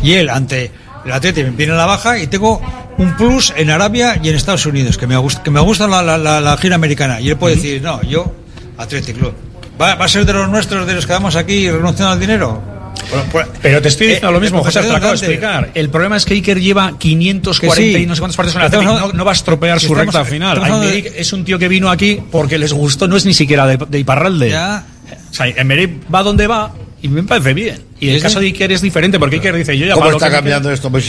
Y 0.02 0.14
él, 0.14 0.30
ante 0.30 0.70
el 1.04 1.12
Atleti, 1.12 1.44
me 1.44 1.50
viene 1.50 1.74
la 1.74 1.86
baja 1.86 2.18
y 2.18 2.26
tengo 2.26 2.60
un 2.98 3.16
plus 3.16 3.52
en 3.56 3.70
Arabia 3.70 4.18
y 4.22 4.28
en 4.28 4.34
Estados 4.34 4.66
Unidos, 4.66 4.98
que 4.98 5.06
me 5.06 5.16
gusta, 5.16 5.42
que 5.42 5.50
me 5.50 5.60
gusta 5.60 5.86
la, 5.86 6.18
la, 6.18 6.56
gira 6.56 6.74
americana. 6.74 7.20
Y 7.20 7.30
él 7.30 7.36
puede 7.36 7.56
decir, 7.56 7.82
no, 7.82 8.02
yo, 8.02 8.32
Athletic 8.78 9.16
Club. 9.16 9.34
¿Va, 9.80 9.94
¿Va, 9.94 10.04
a 10.04 10.08
ser 10.08 10.24
de 10.24 10.32
los 10.32 10.48
nuestros, 10.48 10.86
de 10.86 10.94
los 10.94 11.06
que 11.06 11.12
damos 11.12 11.36
aquí 11.36 11.70
renunciando 11.70 12.12
al 12.12 12.20
dinero? 12.20 12.71
Pero 13.60 13.82
te 13.82 13.88
estoy 13.88 14.06
diciendo 14.08 14.32
lo 14.32 14.40
mismo, 14.40 14.62
José, 14.62 14.80
te 14.80 14.88
lo 14.88 14.96
acabo 14.96 15.12
de 15.12 15.18
explicar. 15.18 15.70
El 15.74 15.90
problema 15.90 16.16
es 16.16 16.24
que 16.24 16.34
Iker 16.34 16.60
lleva 16.60 16.98
540 16.98 17.76
sí, 17.76 18.02
y 18.02 18.06
no 18.06 18.14
sé 18.14 18.20
cuántas 18.20 18.36
partes 18.54 18.80
en 18.80 18.86
la. 18.86 19.12
No, 19.12 19.24
va 19.24 19.30
a 19.30 19.34
estropear 19.34 19.80
su 19.80 19.94
recta 19.94 20.24
final. 20.24 20.60
Ay, 20.62 21.02
de... 21.02 21.12
Es 21.16 21.32
un 21.32 21.44
tío 21.44 21.58
que 21.58 21.68
vino 21.68 21.90
aquí 21.90 22.20
porque 22.30 22.58
les 22.58 22.72
gustó, 22.72 23.08
no 23.08 23.16
es 23.16 23.26
ni 23.26 23.34
siquiera 23.34 23.66
de, 23.66 23.76
de 23.76 23.98
Iparralde. 23.98 24.50
Ya. 24.50 24.84
O 25.30 25.34
sea, 25.34 25.46
Emery 25.48 26.00
va 26.12 26.22
donde 26.22 26.46
va 26.46 26.72
y 27.02 27.08
me 27.08 27.22
parece 27.22 27.54
bien. 27.54 27.91
Y 28.02 28.08
en 28.08 28.16
el 28.16 28.22
caso 28.22 28.40
de 28.40 28.46
Iker 28.46 28.72
es 28.72 28.80
diferente, 28.80 29.16
porque 29.20 29.36
Iker 29.36 29.54
dice, 29.54 29.78
yo 29.78 29.86
ya... 29.86 29.94
¿Cómo 29.94 30.10
está 30.10 30.28
cambiando 30.28 30.72
esto, 30.72 30.90
pues, 30.90 31.04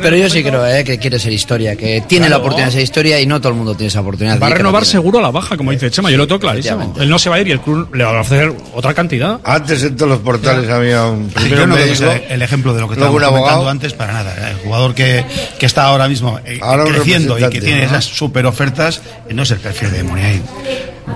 pero 0.00 0.16
yo 0.16 0.30
sí 0.30 0.44
creo 0.44 0.64
eh, 0.64 0.84
que 0.84 0.98
quiere 0.98 1.18
ser 1.18 1.32
historia, 1.32 1.74
que 1.74 2.04
tiene 2.06 2.28
la 2.28 2.36
oportunidad 2.36 2.66
de 2.68 2.72
ser 2.74 2.82
historia 2.82 3.20
y 3.20 3.26
no 3.26 3.40
todo 3.40 3.48
el 3.48 3.56
mundo 3.56 3.74
tiene 3.74 3.88
esa 3.88 4.00
oportunidad. 4.00 4.38
Va 4.40 4.46
a 4.46 4.50
renovar 4.50 4.86
seguro 4.86 5.18
a 5.18 5.22
la 5.22 5.32
baja, 5.32 5.56
como 5.56 5.72
dice 5.72 5.90
Chema, 5.90 6.08
yo 6.08 6.16
lo 6.16 6.28
tengo 6.28 6.38
clarísimo. 6.38 6.94
Él 6.96 7.08
no 7.08 7.18
se 7.18 7.28
va 7.28 7.36
a 7.36 7.40
ir 7.40 7.48
y 7.48 7.50
el 7.50 7.60
club 7.60 7.92
le 7.92 8.04
va 8.04 8.18
a 8.18 8.20
ofrecer 8.20 8.52
otra 8.72 8.94
cantidad. 8.94 9.40
Antes 9.42 9.82
en 9.82 9.96
todos 9.96 10.10
los 10.10 10.20
portales 10.20 10.70
había 10.70 11.06
un... 11.06 11.28
Yo 11.48 11.66
no 11.66 11.74
médico, 11.74 12.04
el 12.28 12.40
ejemplo 12.40 12.72
de 12.72 12.82
lo 12.82 12.86
que 12.86 12.94
estaba 12.94 13.10
comentando 13.10 13.68
antes 13.68 13.92
para 13.92 14.12
nada. 14.12 14.50
El 14.50 14.58
jugador 14.58 14.94
que, 14.94 15.24
que 15.58 15.66
está 15.66 15.86
ahora 15.86 16.06
mismo 16.06 16.38
eh, 16.44 16.60
creciendo 16.86 17.36
y 17.36 17.50
que 17.50 17.60
tiene 17.60 17.82
esas 17.82 18.04
super 18.04 18.46
ofertas 18.46 19.02
eh, 19.28 19.34
no 19.34 19.42
es 19.42 19.50
el 19.50 19.58
perfil 19.58 19.90
de 19.90 20.04
Moniain. 20.04 20.42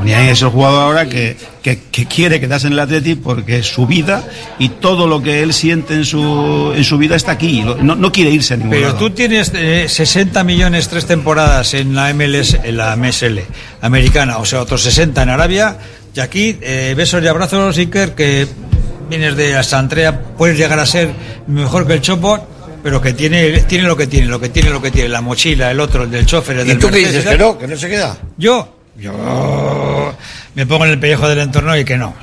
Unai 0.01 0.29
es 0.29 0.43
el 0.43 0.49
jugador 0.49 0.83
ahora 0.83 1.09
que, 1.09 1.37
que, 1.63 1.79
que, 1.91 2.07
quiere 2.07 2.41
quedarse 2.41 2.67
en 2.67 2.75
el 2.75 2.81
Atleti 2.81 3.15
porque 3.15 3.59
es 3.59 3.67
su 3.67 3.87
vida 3.87 4.25
y 4.59 4.69
todo 4.69 5.07
lo 5.07 5.23
que 5.23 5.43
él 5.43 5.53
siente 5.53 5.95
en 5.95 6.05
su, 6.05 6.73
en 6.75 6.85
su 6.85 6.99
vida 6.99 7.17
está 7.17 7.33
aquí. 7.33 7.63
No, 7.63 7.95
no 7.95 8.13
quiere 8.13 8.31
irse 8.31 8.55
a 8.55 8.57
ningún 8.57 8.73
Pero 8.73 8.89
lado. 8.89 8.99
tú 8.99 9.11
tienes 9.11 9.53
eh, 9.55 9.87
60 9.89 10.45
millones 10.45 10.89
tres 10.89 11.07
temporadas 11.07 11.75
en 11.75 11.95
la 11.95 12.13
MLS, 12.13 12.59
en 12.63 12.77
la 12.77 12.97
MSL 12.97 13.41
americana, 13.81 14.39
o 14.39 14.45
sea, 14.45 14.61
otros 14.63 14.83
60 14.83 15.23
en 15.23 15.29
Arabia. 15.29 15.79
Y 16.15 16.21
aquí, 16.21 16.59
eh, 16.61 16.95
besos 16.97 17.23
y 17.23 17.27
abrazos, 17.27 17.77
Iker, 17.77 18.15
que 18.15 18.47
vienes 19.09 19.37
de 19.37 19.63
Santrea, 19.63 20.23
puedes 20.37 20.57
llegar 20.57 20.79
a 20.79 20.87
ser 20.87 21.11
mejor 21.47 21.87
que 21.87 21.95
el 21.95 22.01
Chopo, 22.01 22.47
pero 22.85 23.01
que 23.01 23.15
tiene, 23.15 23.61
tiene 23.63 23.85
lo 23.85 23.97
que 23.97 24.07
tiene, 24.07 24.27
lo 24.27 24.39
que 24.39 24.51
tiene, 24.51 24.69
lo 24.69 24.83
que 24.83 24.91
tiene, 24.91 25.09
la 25.09 25.23
mochila, 25.23 25.71
el 25.71 25.81
otro, 25.81 26.05
el 26.05 26.11
del 26.11 26.27
chofer, 26.27 26.59
el 26.59 26.67
¿Y 26.67 26.69
del 26.69 26.79
tú 26.79 26.91
qué 26.91 26.99
dices 26.99 27.25
¿eh? 27.25 27.31
que 27.31 27.39
no, 27.39 27.57
que 27.57 27.67
no 27.67 27.77
se 27.77 27.89
queda? 27.89 28.17
Yo, 28.37 28.77
yo 28.97 30.15
me 30.55 30.67
pongo 30.67 30.85
en 30.85 30.93
el 30.93 30.99
pellejo 30.99 31.29
del 31.29 31.41
entorno 31.41 31.77
y 31.77 31.85
que 31.85 31.97
no. 31.97 32.15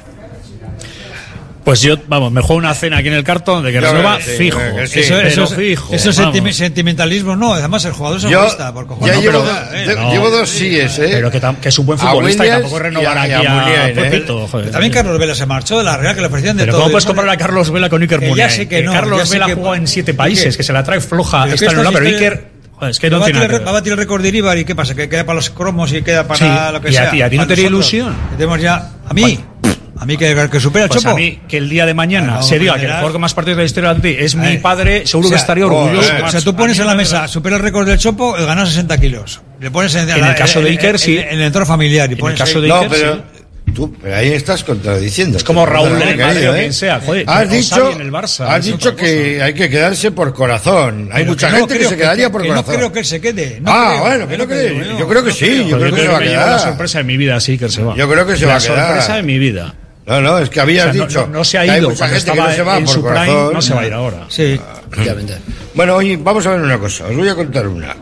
Pues 1.63 1.81
yo, 1.81 1.95
vamos, 2.07 2.31
me 2.31 2.41
juego 2.41 2.55
una 2.55 2.73
cena 2.73 2.97
aquí 2.97 3.09
en 3.09 3.13
el 3.13 3.23
cartón 3.23 3.63
de 3.63 3.71
que 3.71 3.79
resuelva 3.79 4.19
sí, 4.19 4.31
fijo. 4.31 4.59
Que 4.75 4.87
sí, 4.87 4.99
eso, 4.99 5.19
es, 5.19 5.53
fijo. 5.53 5.93
Eso 5.93 6.09
es 6.09 6.15
senti 6.15 6.53
sentimentalismo, 6.53 7.35
no. 7.35 7.53
Además, 7.53 7.85
el 7.85 7.91
jugador 7.91 8.19
se 8.19 8.29
molesta 8.29 8.73
por 8.73 8.87
cojones. 8.87 9.15
No, 9.15 9.21
llevo, 9.21 9.45
eh, 9.71 9.95
no, 9.95 10.11
llevo, 10.11 10.29
dos 10.31 10.49
síes, 10.49 10.97
¿eh? 10.97 11.09
Pero 11.11 11.29
que, 11.29 11.39
que, 11.61 11.69
es 11.69 11.77
un 11.77 11.85
buen 11.85 11.99
futbolista 11.99 12.45
y 12.45 12.49
tampoco 12.49 12.79
renovar 12.79 13.15
y 13.15 13.31
a, 13.31 13.37
aquí 13.37 13.47
a, 13.47 13.51
a, 13.51 13.85
a 13.85 13.93
Pepito. 13.93 14.49
Eh. 14.59 14.69
También 14.71 14.91
Carlos 14.91 15.19
Vela 15.19 15.35
se 15.35 15.45
marchó 15.45 15.77
de 15.77 15.83
la 15.83 15.97
Real, 15.97 16.15
que 16.15 16.21
le 16.21 16.27
ofrecían 16.27 16.57
de 16.57 16.63
pero 16.63 16.73
todo. 16.73 16.81
¿Cómo 16.81 16.91
puedes 16.91 17.05
comparar 17.05 17.29
a 17.29 17.37
Carlos 17.37 17.69
Vela 17.69 17.89
con 17.89 18.01
Iker 18.01 18.21
Muniain? 18.21 18.37
Ya 18.37 18.49
sé 18.49 18.67
que, 18.67 18.81
no, 18.81 18.93
Carlos 18.93 19.29
Vela 19.29 19.53
jugó 19.53 19.75
en 19.75 19.87
siete 19.87 20.15
países, 20.15 20.57
que, 20.57 20.63
se 20.63 20.73
la 20.73 20.83
trae 20.83 20.99
floja. 20.99 21.47
Esta 21.47 21.73
no, 21.73 21.91
pero 21.91 22.05
Iker 22.07 22.50
es 22.89 22.99
que 22.99 23.09
no 23.09 23.19
va, 23.19 23.25
tiene 23.25 23.39
a 23.39 23.47
tirar, 23.47 23.67
va, 23.67 23.77
a 23.77 23.83
tirar 23.83 23.99
el 23.99 24.03
récord 24.05 24.21
de 24.21 24.29
Iribar 24.29 24.57
y 24.57 24.65
qué 24.65 24.75
pasa, 24.75 24.95
que 24.95 25.07
queda 25.07 25.25
para 25.25 25.35
los 25.35 25.49
cromos 25.49 25.93
y 25.93 26.01
queda 26.01 26.27
para 26.27 26.69
sí, 26.69 26.73
lo 26.73 26.81
que 26.81 26.89
y 26.89 26.93
sea. 26.93 27.09
A 27.09 27.11
ti, 27.11 27.21
a 27.21 27.29
ti 27.29 27.37
no 27.37 27.47
te 27.47 27.53
haría 27.53 27.67
ilusión. 27.67 28.15
Tenemos 28.37 28.59
ya. 28.59 28.91
A 29.07 29.13
mí. 29.13 29.21
Bueno. 29.21 29.51
A 30.01 30.05
mí 30.05 30.17
que, 30.17 30.49
que 30.51 30.59
supera 30.59 30.87
pues 30.87 31.03
Chopo. 31.03 31.13
A 31.13 31.15
mí 31.15 31.41
que 31.47 31.57
el 31.57 31.69
día 31.69 31.85
de 31.85 31.93
mañana 31.93 32.39
ah, 32.39 32.41
se 32.41 32.57
diga 32.57 32.73
que 32.79 32.87
el 32.87 32.91
jugador 32.91 33.19
más 33.19 33.35
partidos 33.35 33.57
de 33.57 33.63
la 33.63 33.67
historia 33.67 33.93
de 33.93 34.01
ti 34.01 34.15
es 34.19 34.33
mi 34.33 34.53
eh. 34.53 34.59
padre, 34.59 35.05
seguro 35.05 35.27
o 35.27 35.29
sea, 35.29 35.37
que 35.37 35.41
estaría 35.41 35.65
orgulloso. 35.67 36.09
Pues 36.11 36.23
o 36.23 36.31
sea, 36.31 36.41
tú 36.41 36.55
pones 36.55 36.79
en 36.79 36.87
la 36.87 36.95
mesa, 36.95 37.27
supera 37.27 37.57
el 37.57 37.61
récord 37.61 37.87
del 37.87 37.99
Chopo, 37.99 38.35
el 38.35 38.47
ganar 38.47 38.65
60 38.65 38.97
kilos. 38.97 39.41
Le 39.59 39.69
pones 39.69 39.93
en, 39.93 40.09
en 40.09 40.19
la, 40.19 40.31
el 40.31 40.35
caso 40.35 40.59
de 40.59 40.69
Iker, 40.69 40.97
sí. 40.97 41.19
En, 41.19 41.37
el 41.37 41.41
entorno 41.41 41.67
familiar. 41.67 42.09
Y 42.09 42.13
en 42.13 42.19
pones 42.19 42.39
el 42.39 42.47
caso 42.47 42.59
de 42.59 42.73
Iker, 42.73 42.89
no, 42.89 42.89
pero, 42.89 43.15
sí. 43.15 43.40
Tú, 43.73 43.93
ahí 44.03 44.33
estás 44.33 44.63
contradiciendo. 44.63 45.37
Es 45.37 45.43
como 45.43 45.65
Raúl 45.65 45.97
del 45.99 46.17
Madrid, 46.17 46.43
¿eh? 46.43 46.59
quien 46.59 46.73
sea. 46.73 46.99
Joder, 46.99 47.25
has 47.27 47.49
dicho, 47.49 47.91
en 47.91 48.01
el 48.01 48.11
Barça, 48.11 48.47
has 48.47 48.65
dicho 48.65 48.95
que 48.95 49.33
cosa. 49.33 49.45
hay 49.45 49.53
que 49.53 49.69
quedarse 49.69 50.11
por 50.11 50.33
corazón. 50.33 51.09
Hay 51.11 51.23
Pero 51.23 51.31
mucha 51.31 51.47
que 51.47 51.53
no 51.53 51.59
gente 51.59 51.79
que 51.79 51.85
se 51.85 51.97
quedaría 51.97 52.25
que, 52.25 52.31
por 52.31 52.41
que 52.41 52.47
corazón. 52.49 52.73
No 52.73 52.79
creo 52.79 52.91
que 52.91 53.03
se 53.03 53.21
quede. 53.21 53.59
No 53.61 53.71
ah, 53.71 53.89
creo, 53.89 54.01
bueno, 54.01 54.27
que 54.27 54.37
no 54.37 54.47
creo, 54.47 54.99
Yo 54.99 55.07
creo 55.07 55.23
que 55.23 55.31
sí. 55.31 55.67
Yo 55.67 55.79
creo 55.79 55.93
que 55.93 56.01
se 56.01 56.07
va 56.07 56.17
a 56.17 56.21
quedar. 56.21 56.49
la 56.49 56.59
sorpresa 56.59 56.97
de 56.99 57.03
mi 57.03 57.17
vida, 57.17 57.39
sí, 57.39 57.57
que 57.57 57.69
se 57.69 57.83
va. 57.83 57.95
Yo 57.95 58.09
creo 58.09 58.25
que 58.25 58.35
se 58.35 58.45
va 58.45 58.55
a 58.55 58.59
quedar. 58.59 58.77
La 58.77 58.85
sorpresa 58.87 59.15
de 59.15 59.23
mi 59.23 59.39
vida. 59.39 59.75
No, 60.05 60.19
no, 60.19 60.39
es 60.39 60.49
que 60.49 60.59
habías 60.59 60.87
o 60.87 60.93
sea, 60.93 61.05
dicho. 61.07 61.21
No, 61.27 61.37
no, 61.39 61.43
se 61.43 61.57
ha 61.57 61.65
ido. 61.65 61.73
Hay 61.73 61.81
mucha 61.81 62.07
gente 62.09 62.31
que 62.31 62.37
no 62.37 62.51
se 62.51 62.61
va 62.63 62.79
por 62.79 63.01
corazón. 63.01 63.53
No 63.53 63.61
se 63.61 63.73
va 63.73 63.81
a 63.81 63.87
ir 63.87 63.93
ahora. 63.93 64.25
Sí, 64.29 64.59
obviamente. 64.97 65.37
Bueno, 65.73 65.95
hoy 65.95 66.15
vamos 66.17 66.45
a 66.45 66.51
ver 66.51 66.61
una 66.61 66.77
cosa. 66.77 67.05
Os 67.05 67.15
voy 67.15 67.29
a 67.29 67.35
contar 67.35 67.67
una. 67.67 67.95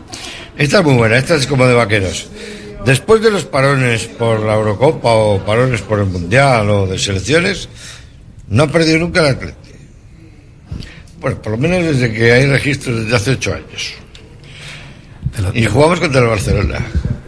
Esta 0.56 0.78
es 0.78 0.84
muy 0.84 0.94
buena. 0.94 1.18
Esta 1.18 1.36
es 1.36 1.46
como 1.46 1.66
de 1.66 1.74
vaqueros. 1.74 2.28
Después 2.84 3.20
de 3.22 3.30
los 3.30 3.44
parones 3.44 4.06
por 4.06 4.40
la 4.40 4.54
Eurocopa 4.54 5.10
o 5.12 5.44
parones 5.44 5.82
por 5.82 5.98
el 6.00 6.06
Mundial 6.06 6.68
o 6.70 6.86
de 6.86 6.98
selecciones, 6.98 7.68
no 8.48 8.64
ha 8.64 8.66
perdido 8.68 8.98
nunca 8.98 9.20
el 9.20 9.26
Atleti. 9.26 9.56
Bueno, 11.20 11.40
por 11.42 11.52
lo 11.52 11.58
menos 11.58 11.84
desde 11.84 12.12
que 12.12 12.32
hay 12.32 12.46
registros 12.46 13.04
desde 13.04 13.16
hace 13.16 13.30
ocho 13.32 13.52
años. 13.54 13.92
Y 15.54 15.66
jugamos 15.66 16.00
contra 16.00 16.20
el 16.22 16.26
Barcelona. 16.28 16.78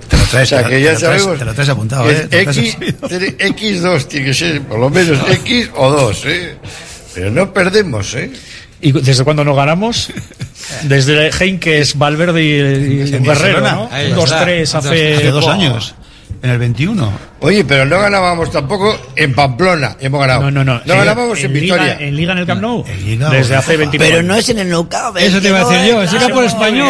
Te 0.08 0.16
lo 0.16 0.24
traes, 0.24 0.46
o 0.52 0.56
sea 0.56 0.64
que 0.64 0.70
te 0.76 0.82
ya 0.82 0.92
lo 0.92 0.98
traes- 0.98 1.00
sabemos. 1.20 1.38
te 1.38 1.44
lo 1.44 1.54
traes 1.54 1.68
apuntado, 1.68 2.10
¿eh? 2.10 2.28
X, 2.30 2.76
tiene- 3.08 3.36
X2 3.38 4.06
tiene 4.08 4.26
que 4.26 4.34
ser, 4.34 4.62
por 4.62 4.78
lo 4.78 4.90
menos 4.90 5.18
X 5.30 5.70
o 5.76 5.90
2, 5.90 6.24
¿eh? 6.26 6.56
Pero 7.14 7.30
no 7.30 7.52
perdemos, 7.52 8.14
¿eh? 8.14 8.30
¿Y 8.82 8.92
desde 8.92 9.24
cuándo 9.24 9.44
no 9.44 9.54
ganamos? 9.54 10.10
Desde 10.84 11.30
Heinkes, 11.30 11.96
Valverde 11.96 12.42
y, 12.42 12.48
y 13.10 13.14
En 13.14 13.22
Guerrero. 13.24 13.60
¿no? 13.60 13.88
Ahí 13.92 14.12
Un 14.12 14.18
está. 14.18 14.44
2-3 14.46 14.74
hace... 14.74 15.14
Hace 15.16 15.30
dos 15.30 15.46
años. 15.48 15.94
En 16.42 16.50
el 16.50 16.58
21. 16.58 17.12
Oye, 17.38 17.64
pero 17.64 17.84
no 17.84 18.00
ganábamos 18.00 18.50
tampoco 18.50 18.98
en 19.14 19.32
Pamplona. 19.32 19.96
Hemos 20.00 20.20
ganado. 20.20 20.42
No, 20.42 20.50
no, 20.50 20.64
no. 20.64 20.80
No 20.84 20.96
ganábamos 20.96 21.38
en, 21.44 21.52
Liga- 21.52 21.76
Vitoria. 21.76 21.96
en 22.00 22.16
Liga 22.16 22.32
en 22.32 22.38
el 22.38 22.46
Camp 22.46 22.60
Nou. 22.60 22.84
Liga, 23.04 23.30
Desde 23.30 23.54
hace 23.54 23.76
29 23.76 24.10
Pero 24.12 24.26
no 24.26 24.34
es 24.34 24.48
en 24.48 24.58
el 24.58 24.68
Nou 24.68 24.88
Camp, 24.88 25.16
Eso 25.18 25.40
te 25.40 25.48
iba 25.48 25.60
a 25.60 25.68
decir 25.70 25.88
yo, 25.92 26.02
ese 26.02 26.16
campo 26.16 26.40
el 26.40 26.46
español. 26.46 26.88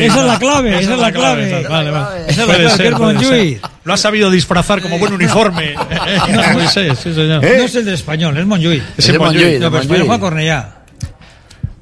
Esa 0.00 0.20
es 0.20 0.26
la 0.26 0.38
clave, 0.40 0.80
esa 0.80 0.94
es 0.94 0.98
la 0.98 1.12
clave. 1.12 1.66
Vale, 1.68 1.90
vale. 1.92 2.20
Esa 2.26 2.42
es 2.42 2.48
la 2.48 2.54
clave, 2.54 3.16
es 3.20 3.28
ser. 3.28 3.60
Lo 3.84 3.92
ha 3.94 3.96
sabido 3.96 4.30
disfrazar 4.32 4.82
como 4.82 4.98
buen 4.98 5.12
uniforme. 5.20 5.74
Moisés, 6.54 6.98
sí, 7.00 7.14
señor. 7.14 7.40
No 7.40 7.48
es 7.48 7.74
el 7.76 7.84
de 7.84 7.94
español, 7.94 8.36
es 8.36 8.46
Montjuic. 8.46 8.82
Es 8.96 9.08
el 9.10 9.18
Montjuic, 9.20 9.60
No, 9.60 9.70
pero 9.70 9.82
español 9.82 10.06
Montjuic. 10.06 10.06
juega 10.06 10.18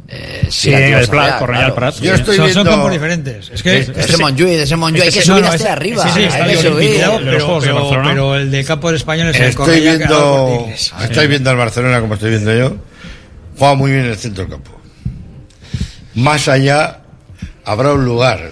Cornellá. 0.08 0.50
Sí, 0.50 0.72
el 0.72 1.08
Prat, 1.08 1.38
Cornellà, 1.40 1.66
el 1.66 1.72
Prat. 1.74 1.94
Yo 2.00 2.14
estoy 2.14 2.36
son, 2.36 2.44
viendo... 2.46 2.62
son 2.64 2.72
campos 2.72 2.92
diferentes. 2.92 3.50
Es 3.52 3.62
que 3.62 3.78
Es 3.78 3.88
el 4.10 4.18
Montjuic, 4.20 4.48
es 4.48 4.70
el 4.70 4.76
Montjuic, 4.76 5.04
hay 5.04 5.12
que 5.12 5.22
subir 5.22 5.40
no, 5.42 5.46
hasta 5.48 5.56
ese- 5.56 5.68
arriba. 5.68 6.08
ese 6.08 6.26
es 6.26 6.34
el 6.34 6.42
hay 6.42 6.54
que 6.56 6.62
subir. 6.62 6.90
pero, 6.96 7.18
pero- 7.24 7.48
Barcelona. 7.54 8.08
pero 8.10 8.36
el 8.36 8.50
de 8.50 8.64
campo 8.64 8.86
del 8.88 8.96
español 8.96 9.28
es 9.28 9.36
el 9.40 9.46
Estoy 9.46 9.80
dado 9.98 10.56
viendo... 10.58 10.68
Estoy 11.02 11.26
viendo 11.26 11.50
al 11.50 11.56
Barcelona 11.56 12.00
como 12.00 12.14
estoy 12.14 12.30
viendo 12.30 12.56
yo. 12.56 12.76
Juega 13.58 13.74
muy 13.74 13.90
bien 13.90 14.04
en 14.04 14.10
el 14.12 14.16
centro 14.16 14.44
del 14.44 14.52
campo. 14.52 14.70
Más 16.14 16.48
allá 16.48 17.00
habrá 17.64 17.92
un 17.92 18.04
lugar, 18.04 18.50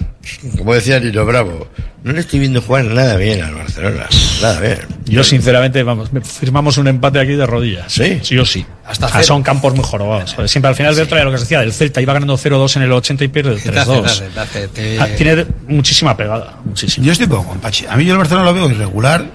como 0.57 0.73
decía 0.73 0.99
Nino 0.99 1.25
Bravo. 1.25 1.67
No 2.05 2.13
le 2.13 2.19
estoy 2.19 2.37
viendo 2.37 2.61
jugar 2.61 2.85
nada 2.85 3.17
bien 3.17 3.41
al 3.41 3.55
Barcelona. 3.55 4.05
Nada 4.39 4.59
bien. 4.59 4.77
Yo, 5.05 5.23
sinceramente, 5.23 5.81
vamos, 5.81 6.13
me- 6.13 6.21
firmamos 6.21 6.77
un 6.77 6.87
empate 6.87 7.19
aquí 7.19 7.33
de 7.33 7.47
rodillas. 7.47 7.91
¿Sí? 7.91 8.19
Sí 8.21 8.37
o 8.37 8.45
sí. 8.45 8.63
Hasta 8.85 9.07
Ah, 9.07 9.23
son 9.23 9.41
campos 9.41 9.73
muy 9.73 9.83
jorobados. 9.83 10.33
Joder, 10.35 10.47
Siempre 10.47 10.69
al 10.69 10.75
final 10.75 10.95
del 10.95 11.07
trae 11.07 11.23
lo 11.23 11.31
que 11.31 11.37
se 11.39 11.45
decía 11.45 11.61
del 11.61 11.73
Celta, 11.73 12.01
iba 12.01 12.13
ganando 12.13 12.37
0-2 12.37 12.75
en 12.75 12.83
el 12.83 12.91
80 12.91 13.23
y 13.23 13.27
pierde 13.29 13.53
el 13.53 13.61
Te 13.63 13.69
hace, 13.79 13.89
3-2. 13.91 14.01
te 14.03 14.07
hace, 14.07 14.27
te 14.29 14.39
hace, 14.39 14.99
Ah, 15.01 15.07
te- 15.07 15.15
Tiene 15.15 15.45
muchísima 15.67 16.15
pegada, 16.15 16.59
muchísima. 16.63 17.03
Yo 17.07 17.11
estoy 17.11 17.25
poco 17.25 17.47
con 17.47 17.57
Pachi. 17.59 17.87
A 17.89 17.95
mí 17.97 18.05
yo 18.05 18.11
el 18.13 18.19
Barcelona 18.19 18.45
lo 18.45 18.53
veo 18.53 18.69
irregular. 18.69 19.25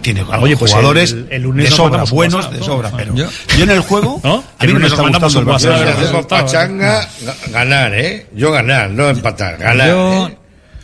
Tiene 0.00 0.22
Oye, 0.22 0.56
pues 0.56 0.70
jugadores 0.72 1.12
el- 1.12 1.26
el 1.30 1.42
lunes 1.42 1.68
de 1.68 1.76
sobra, 1.76 2.04
buenos 2.04 2.34
WhatsApp, 2.46 2.52
de 2.52 2.58
¿no? 2.60 2.64
sobra. 2.64 2.90
Pero 2.96 3.14
Yo- 3.14 3.28
yo, 3.58 3.64
en 3.64 3.70
el 3.70 3.80
juego, 3.80 4.20
¿No? 4.24 4.36
a 4.36 4.36
mí 4.36 4.42
El 4.60 4.66
no 4.68 4.72
me 4.74 4.88
lunes 4.88 4.92
está 4.92 5.02
gustando 5.02 5.38
el. 5.40 5.44
Barcelona. 5.44 5.90
Hacemos 5.90 6.26
pachanga, 6.26 7.08
ga- 7.24 7.50
ganar, 7.52 7.94
¿eh? 7.94 8.26
Yo 8.34 8.52
ganar, 8.52 8.88
no 8.90 9.08
empatar. 9.10 9.58
Ganar. 9.58 9.88
Yo, 9.88 10.28
¿eh? 10.28 10.36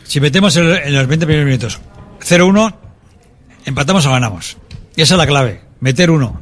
Si 0.07 0.19
metemos 0.19 0.55
el- 0.55 0.71
en 0.77 0.93
los 0.95 1.07
20 1.07 1.25
primeros 1.25 1.45
minutos 1.45 1.79
0-1, 2.21 2.73
empatamos 3.65 4.05
o 4.05 4.11
ganamos. 4.11 4.57
Y 4.95 5.01
esa 5.01 5.13
es 5.15 5.17
la 5.17 5.27
clave, 5.27 5.61
meter 5.79 6.09
uno 6.11 6.41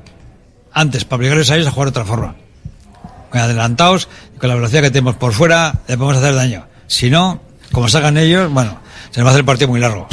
antes 0.74 1.06
para 1.06 1.18
obligarles 1.18 1.50
a 1.52 1.56
ellos 1.56 1.68
a 1.68 1.72
jugar 1.72 1.88
de 1.88 1.92
otra 1.92 2.06
forma. 2.06 2.36
Con 3.30 3.42
adelantados 3.42 4.08
y 4.36 4.40
con 4.40 4.50
la 4.50 4.56
velocidad 4.56 4.82
que 4.82 4.92
tenemos 4.92 5.16
por 5.16 5.34
fuera, 5.34 5.74
le 5.88 5.98
podemos 5.98 6.18
hacer 6.22 6.36
daño. 6.36 6.66
Si 6.88 7.10
no, 7.10 7.42
como 7.72 7.88
salgan 7.90 8.18
ellos, 8.18 8.52
bueno, 8.52 8.80
se 9.12 9.20
nos 9.20 9.26
va 9.26 9.30
a 9.30 9.32
hacer 9.32 9.40
el 9.42 9.46
partido 9.46 9.68
muy 9.70 9.80
largo. 9.80 10.08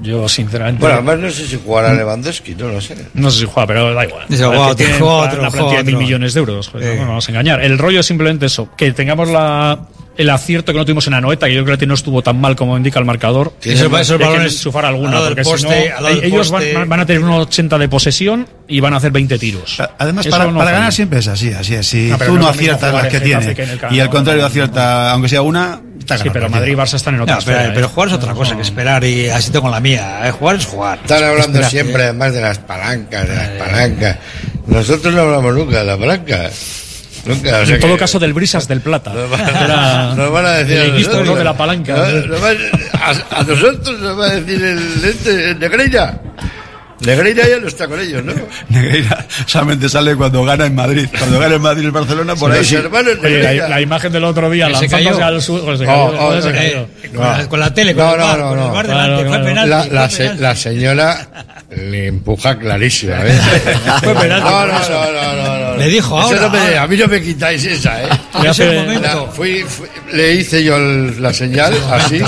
Yo, 0.00 0.28
sinceramente. 0.28 0.80
Bueno, 0.80 0.96
además 0.96 1.18
no 1.18 1.30
sé 1.30 1.46
si 1.48 1.58
jugará 1.64 1.92
Lewandowski, 1.92 2.54
no 2.54 2.68
lo 2.68 2.80
sé. 2.80 2.96
No 3.14 3.30
sé 3.30 3.40
si 3.40 3.44
juega, 3.46 3.66
pero 3.66 3.94
da 3.94 4.04
igual. 4.06 4.26
Dice, 4.28 4.44
otro, 4.44 4.62
otro, 4.62 4.78
juega 5.00 5.50
plantilla 5.50 5.78
de 5.78 5.84
mil 5.84 5.96
millones 5.96 6.34
de 6.34 6.40
euros. 6.40 6.68
Joder, 6.68 6.86
Eh. 6.88 6.94
No 6.94 7.00
nos 7.00 7.08
vamos 7.08 7.28
a 7.28 7.32
engañar. 7.32 7.60
El 7.62 7.78
rollo 7.78 8.00
es 8.00 8.06
simplemente 8.06 8.46
eso, 8.46 8.68
que 8.76 8.92
tengamos 8.92 9.28
la, 9.28 9.78
el 10.18 10.28
acierto 10.30 10.72
que 10.72 10.78
no 10.78 10.84
tuvimos 10.84 11.06
en 11.06 11.14
Anoeta, 11.14 11.46
que 11.46 11.54
yo 11.54 11.64
creo 11.64 11.78
que 11.78 11.86
no 11.86 11.94
estuvo 11.94 12.20
tan 12.22 12.38
mal 12.40 12.54
como 12.56 12.76
indica 12.76 12.98
el 12.98 13.06
marcador. 13.06 13.54
Esos- 13.62 13.86
esos 13.86 14.10
Hay 14.12 14.18
que 14.18 14.24
balones 14.24 14.52
enchufar 14.56 14.84
al 14.84 14.94
alguna, 14.94 15.20
porque 15.20 15.44
si 15.44 15.50
poste, 15.50 15.66
no, 15.94 16.02
lado 16.02 16.14
del 16.16 16.24
ellos 16.24 16.50
van, 16.50 16.88
van 16.88 17.00
a 17.00 17.06
tener 17.06 17.22
unos 17.22 17.46
80 17.46 17.78
de 17.78 17.88
posesión 17.88 18.46
y 18.66 18.80
van 18.80 18.92
a 18.92 18.96
hacer 18.98 19.12
20 19.12 19.38
tiros. 19.38 19.80
Además, 19.98 20.26
Eso 20.26 20.36
para, 20.36 20.50
no 20.50 20.58
para 20.58 20.72
ganar 20.72 20.92
siempre 20.92 21.20
es 21.20 21.28
así, 21.28 21.52
así 21.52 21.74
es. 21.74 21.86
Si 21.86 22.08
No, 22.08 22.18
tú 22.18 22.32
no 22.34 22.40
no 22.40 22.48
aciertas 22.48 22.92
las 22.92 23.06
que 23.06 23.16
en 23.16 23.22
Getafe 23.22 23.38
tiene 23.40 23.54
que 23.54 23.62
en 23.62 23.70
el 23.70 23.78
Camp 23.78 23.92
y 23.92 24.00
al 24.00 24.10
contrario 24.10 24.44
acierta, 24.44 25.12
aunque 25.12 25.28
sea 25.28 25.42
una, 25.42 25.80
está 26.00 26.18
Sí, 26.18 26.28
pero 26.32 26.48
Madrid 26.50 26.72
y. 26.72 26.76
Barça 26.76 26.94
están 26.94 27.14
en 27.14 27.20
otra 27.20 27.36
No, 27.36 27.40
pero, 27.44 27.56
esfera, 27.58 27.74
pero 27.74 27.86
¿eh? 27.86 27.90
jugar 27.94 28.08
es 28.08 28.14
otra 28.14 28.34
cosa 28.34 28.56
que 28.56 28.62
esperar 28.62 29.04
y 29.04 29.28
así 29.28 29.50
tengo 29.52 29.70
la 29.70 29.78
mía. 29.78 30.26
¿eh? 30.26 30.32
Jugar 30.32 30.56
es 30.56 30.66
jugar. 30.66 30.98
Están 31.00 31.22
hablando 31.22 31.60
Espera, 31.60 31.70
siempre 31.70 32.02
eh. 32.02 32.06
además 32.06 32.32
de 32.32 32.40
las 32.40 32.58
palancas, 32.58 33.28
de 33.28 33.34
las 33.36 33.48
palancas. 33.50 34.16
Nosotros 34.66 35.14
no 35.14 35.20
hablamos 35.22 35.54
nunca 35.54 35.78
de 35.78 35.84
la 35.84 35.96
palanca. 35.96 36.50
Nunca. 37.24 37.60
o 37.60 37.66
sea 37.66 37.74
En 37.76 37.80
todo 37.80 37.92
que- 37.94 37.98
caso, 37.98 38.18
del 38.18 38.32
Brisas 38.32 38.66
del 38.68 38.80
Plata. 38.80 39.12
Nos 39.12 39.30
van, 39.30 39.40
Era 39.48 40.14
nos 40.14 40.32
van 40.32 40.46
a 40.46 40.50
decir 40.52 40.76
el 40.76 40.82
a 40.82 40.84
equipo, 40.94 41.08
nosotros. 41.10 41.26
¿no? 41.28 41.34
de 41.36 41.44
la 41.44 41.56
palanca. 41.56 41.96
No, 41.96 42.08
nos 42.26 42.40
van- 42.40 42.56
a, 42.92 43.38
a 43.40 43.42
nosotros 43.44 44.00
nos 44.00 44.18
va 44.18 44.26
a 44.26 44.34
decir 44.36 44.62
el, 44.64 45.04
este, 45.04 45.50
el 45.50 45.58
Negreira. 45.58 46.20
Negreira 47.00 47.46
ya 47.48 47.60
no 47.60 47.68
está 47.68 47.86
con 47.86 48.00
ellos, 48.00 48.24
¿no? 48.24 48.32
Negreira 48.70 49.24
solamente 49.46 49.88
sale 49.88 50.16
cuando 50.16 50.42
gana 50.44 50.66
en 50.66 50.74
Madrid. 50.74 51.06
Cuando 51.16 51.38
gana 51.38 51.54
en 51.54 51.62
Madrid 51.62 51.84
el 51.84 51.92
Barcelona, 51.92 52.34
por 52.34 52.50
ahí 52.50 52.58
Los 52.58 52.66
sí. 52.66 52.74
hermanos 52.74 53.12
Oye, 53.22 53.56
la, 53.56 53.68
la 53.68 53.80
imagen 53.80 54.10
del 54.10 54.24
otro 54.24 54.50
día 54.50 54.68
lanzándose 54.68 55.04
cayó. 55.04 55.24
al 55.24 55.40
sur. 55.40 55.64
pues 55.64 55.78
se 55.78 55.86
Oh, 55.86 56.10
cayó, 56.10 56.26
oh, 56.26 56.42
se 56.42 56.48
eh. 56.50 56.86
Con, 57.14 57.20
la, 57.24 57.48
con 57.48 57.60
la 57.60 57.72
tele, 57.72 57.94
con 57.94 58.04
No, 58.04 58.12
el 58.14 58.18
no, 58.18 58.24
bar, 58.26 58.38
no, 58.40 58.48
con 58.48 58.58
no. 58.58 58.66
el 58.66 58.72
bar 58.72 58.86
Claro, 58.86 59.00
delante, 59.16 59.28
fue 59.28 59.28
claro. 59.28 59.44
penalti. 59.44 59.70
La, 59.70 59.82
fue 59.84 59.94
la, 59.94 60.10
se- 60.10 60.18
penalti. 60.24 60.42
la 60.42 60.56
señora 60.56 61.28
le 61.76 62.06
empuja 62.08 62.58
clarísima. 62.58 63.14
¿eh? 63.24 63.40
Fue 64.02 64.14
penalti, 64.16 64.48
No, 64.50 64.66
no, 64.66 64.72
no, 64.72 65.58
no, 65.60 65.67
Le 65.78 65.88
dijo 65.88 66.18
ahora, 66.18 66.40
no 66.42 66.50
me- 66.50 66.76
a 66.78 66.86
mí 66.86 66.96
no 66.96 67.06
me 67.08 67.22
quitáis 67.22 67.64
esa, 67.64 68.02
¿eh? 68.02 68.08
La- 69.00 69.26
fui, 69.32 69.62
fui- 69.66 69.86
le 70.12 70.34
hice 70.34 70.62
yo 70.64 70.76
el- 70.76 71.20
la 71.22 71.32
señal 71.32 71.74
así, 71.92 72.20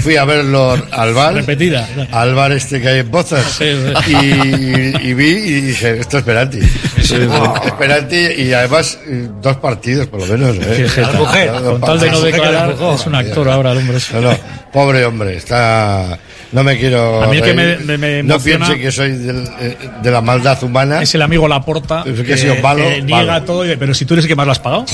fui 0.00 0.16
a 0.16 0.24
verlo 0.24 0.76
al 0.92 1.14
bar, 1.14 1.34
Repetida. 1.34 1.88
al 2.12 2.34
bar 2.34 2.52
este 2.52 2.80
que 2.80 2.88
hay 2.88 2.98
en 3.00 3.10
sí. 3.58 3.64
y, 4.08 5.08
y 5.10 5.14
vi 5.14 5.26
y 5.28 5.60
dije, 5.62 5.98
esto 6.00 6.18
es 6.18 6.24
penalti. 6.24 6.58
Es 7.06 7.72
penalti 7.78 8.16
y 8.16 8.52
además 8.52 8.98
eh, 9.06 9.28
dos 9.40 9.56
partidos 9.58 10.08
por 10.08 10.20
lo 10.20 10.26
menos. 10.26 10.56
¿eh? 10.56 10.86
Qué 10.92 11.02
mujer, 11.16 11.50
Con 11.62 11.80
tal 11.80 12.00
de 12.00 12.10
no 12.10 12.20
declarar, 12.20 12.74
es 12.94 13.06
un 13.06 13.14
actor 13.14 13.48
ahora 13.48 13.72
el 13.72 13.78
hombre. 13.78 13.98
No, 14.12 14.20
no, 14.22 14.38
pobre 14.72 15.04
hombre, 15.04 15.36
está... 15.36 16.18
No 16.52 16.62
me 16.64 16.78
quiero... 16.78 17.22
A 17.22 17.26
mí 17.28 17.36
el 17.38 17.42
que 17.42 17.54
me- 17.54 17.76
me- 17.78 17.98
me 17.98 18.22
no 18.22 18.38
piense 18.38 18.78
que 18.78 18.90
soy 18.90 19.12
del- 19.12 19.48
eh, 19.60 19.76
de 20.02 20.10
la 20.10 20.20
maldad 20.20 20.62
humana. 20.64 21.02
Es 21.02 21.14
el 21.14 21.22
amigo 21.22 21.46
Laporta 21.48 22.04
Es 22.06 22.20
que 22.22 22.34
ha 22.34 22.36
sido 22.36 22.56
malo, 22.56 22.84
que 22.94 23.02
niega 23.02 23.44
todo, 23.44 23.70
y- 23.70 23.76
pero 23.76 23.94
si 23.94 24.04
tú 24.04 24.14
eres 24.14 24.24
el 24.24 24.28
que 24.28 24.36
más 24.36 24.46
lo 24.46 24.52
has 24.52 24.58
pagado. 24.58 24.84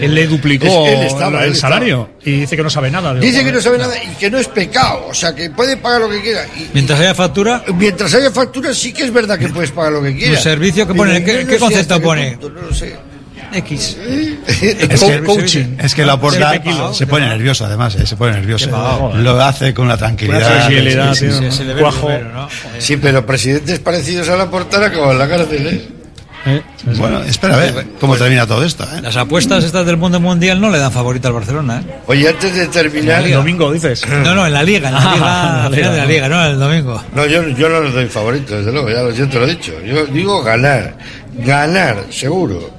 Él 0.00 0.14
le 0.14 0.26
duplicó 0.26 0.66
Es 0.66 0.72
que 0.72 0.92
él 1.00 1.06
estaba, 1.06 1.44
el 1.44 1.50
él 1.50 1.56
salario 1.56 2.10
y 2.24 2.40
dice 2.40 2.56
que 2.56 2.62
no 2.62 2.70
sabe 2.70 2.90
nada. 2.90 3.14
Digo, 3.14 3.24
Dice 3.26 3.44
que 3.44 3.52
no 3.52 3.60
sabe 3.60 3.78
nada 3.78 3.94
y 4.02 4.08
que 4.16 4.30
no 4.30 4.38
es 4.38 4.48
pecado, 4.48 5.06
o 5.08 5.14
sea, 5.14 5.34
que 5.34 5.50
puede 5.50 5.76
pagar 5.76 6.00
lo 6.02 6.08
que 6.10 6.20
quiera. 6.20 6.44
Y, 6.56 6.68
Mientras 6.74 6.98
haya 7.00 7.14
factura, 7.14 7.62
mientras 7.74 8.12
haya 8.14 8.30
factura, 8.30 8.72
sí 8.74 8.92
que 8.92 9.04
es 9.04 9.12
verdad 9.12 9.38
que 9.38 9.48
puedes 9.48 9.70
pagar 9.70 9.92
lo 9.92 10.02
que 10.02 10.16
quieras. 10.16 10.38
¿Tu 10.38 10.42
servicio 10.42 10.86
qué 10.86 10.94
pone? 10.94 11.24
¿Qué- 11.24 11.58
concepto 11.58 12.00
pone? 12.00 12.32
punto, 12.38 12.50
no 12.60 12.68
lo 12.68 12.74
sé. 12.74 12.96
X. 13.54 13.98
Es 14.48 15.00
que, 15.04 15.20
coaching. 15.22 15.76
es 15.78 15.94
que 15.94 16.06
la 16.06 16.18
porta 16.18 16.54
se 16.94 17.06
pone 17.06 17.26
nervioso, 17.26 17.66
además, 17.66 17.94
eh, 17.96 18.06
se 18.06 18.16
pone 18.16 18.32
nervioso. 18.32 18.70
pagado. 18.70 19.12
Lo 19.16 19.38
hace 19.42 19.74
con 19.74 19.84
una 19.86 19.98
tranquilidad. 19.98 20.38
Una 20.68 20.68
Sí, 21.14 21.16
sí, 21.16 21.26
tío. 21.26 21.50
sí. 21.50 21.56
Se 21.58 21.64
le 21.64 21.74
ve 21.74 21.82
Cuajo. 21.82 22.06
primero, 22.06 22.32
¿no? 22.32 22.48
Sí, 22.78 22.96
pero 22.96 23.26
presidentes 23.26 23.78
parecidos 23.80 24.30
a 24.30 24.36
la 24.36 24.50
portara 24.50 24.90
como 24.90 25.12
en 25.12 25.18
la 25.18 25.28
cárcel, 25.28 25.66
¿eh? 25.66 25.88
Eh, 26.44 26.60
Bueno, 26.98 27.20
espera 27.22 27.54
a 27.54 27.56
ver 27.58 27.86
cómo 28.00 28.16
termina 28.16 28.46
todo 28.46 28.64
esto. 28.64 28.82
¿eh? 28.84 29.00
Las 29.00 29.16
apuestas 29.16 29.62
estas 29.62 29.86
del 29.86 29.96
mundo 29.96 30.18
mundial 30.18 30.60
no 30.60 30.70
le 30.70 30.78
dan 30.78 30.90
favorito 30.90 31.28
al 31.28 31.34
Barcelona, 31.34 31.82
¿eh? 31.86 31.94
Oye, 32.06 32.28
antes 32.28 32.54
de 32.54 32.66
terminar... 32.66 33.22
El 33.24 33.32
domingo 33.32 33.72
dices. 33.72 34.02
No, 34.08 34.34
no, 34.34 34.46
en 34.46 34.52
la 34.52 34.62
liga, 34.64 34.88
en 34.88 34.94
la 34.94 35.00
Ah, 35.02 35.68
liga, 35.70 35.76
final 35.76 35.92
de 35.92 35.98
la 35.98 36.06
liga. 36.06 36.26
liga, 36.26 36.28
no, 36.28 36.44
el 36.46 36.58
domingo. 36.58 37.04
No, 37.14 37.26
yo, 37.26 37.46
yo 37.48 37.68
no 37.68 37.80
les 37.82 37.94
doy 37.94 38.06
favorito, 38.06 38.56
desde 38.56 38.72
luego, 38.72 38.90
ya 38.90 39.02
lo 39.02 39.12
siento, 39.12 39.38
lo 39.38 39.46
he 39.46 39.50
dicho. 39.50 39.72
Yo 39.84 40.04
digo 40.06 40.42
ganar, 40.42 40.96
ganar, 41.34 42.04
seguro. 42.10 42.70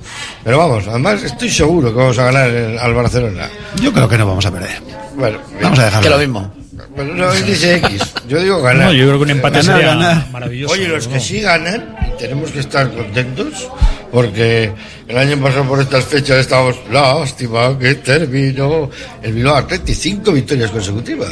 Pero 0.44 0.58
vamos, 0.58 0.86
además 0.88 1.24
estoy 1.24 1.50
seguro 1.50 1.90
que 1.94 1.98
vamos 2.00 2.20
a 2.20 2.26
ganar 2.26 2.50
el- 2.50 2.78
al 2.78 2.94
Barcelona. 2.94 3.48
Yo 3.82 3.94
creo 3.94 4.10
que 4.10 4.18
no 4.18 4.28
vamos 4.28 4.46
a 4.46 4.52
perder. 4.52 4.82
Bueno, 5.16 5.38
Vamos 5.62 5.80
a 5.80 5.86
dejarlo. 5.86 6.04
Que 6.04 6.10
lo 6.10 6.18
mismo. 6.20 6.54
Pero 6.96 7.16
no, 7.16 7.32
dice 7.32 7.76
X, 7.76 8.02
yo 8.28 8.42
digo 8.42 8.62
ganar. 8.62 8.88
No, 8.88 8.94
yo 8.94 9.06
creo 9.06 9.18
que 9.18 9.24
un 9.24 9.30
empate 9.32 9.58
Ganar, 9.62 9.76
sería 9.76 9.88
ganar. 9.96 10.30
maravilloso. 10.32 10.74
Oye, 10.74 10.88
los 10.88 11.08
¿no? 11.08 11.14
que 11.14 11.20
sí 11.20 11.42
ganan, 11.42 11.96
tenemos 12.18 12.52
que 12.52 12.60
estar 12.60 12.92
contentos, 12.92 13.70
porque 14.12 14.72
el 15.08 15.18
año 15.18 15.38
pasado 15.42 15.66
por 15.66 15.80
estas 15.82 16.06
fechas 16.06 16.38
estábamos, 16.40 16.78
lástima 16.92 17.78
que 17.78 17.96
terminó 17.96 18.90
el 19.22 19.34
Bilbao 19.34 19.56
Athletic, 19.56 19.96
cinco 19.96 20.32
victorias 20.32 20.72
consecutivas. 20.72 21.30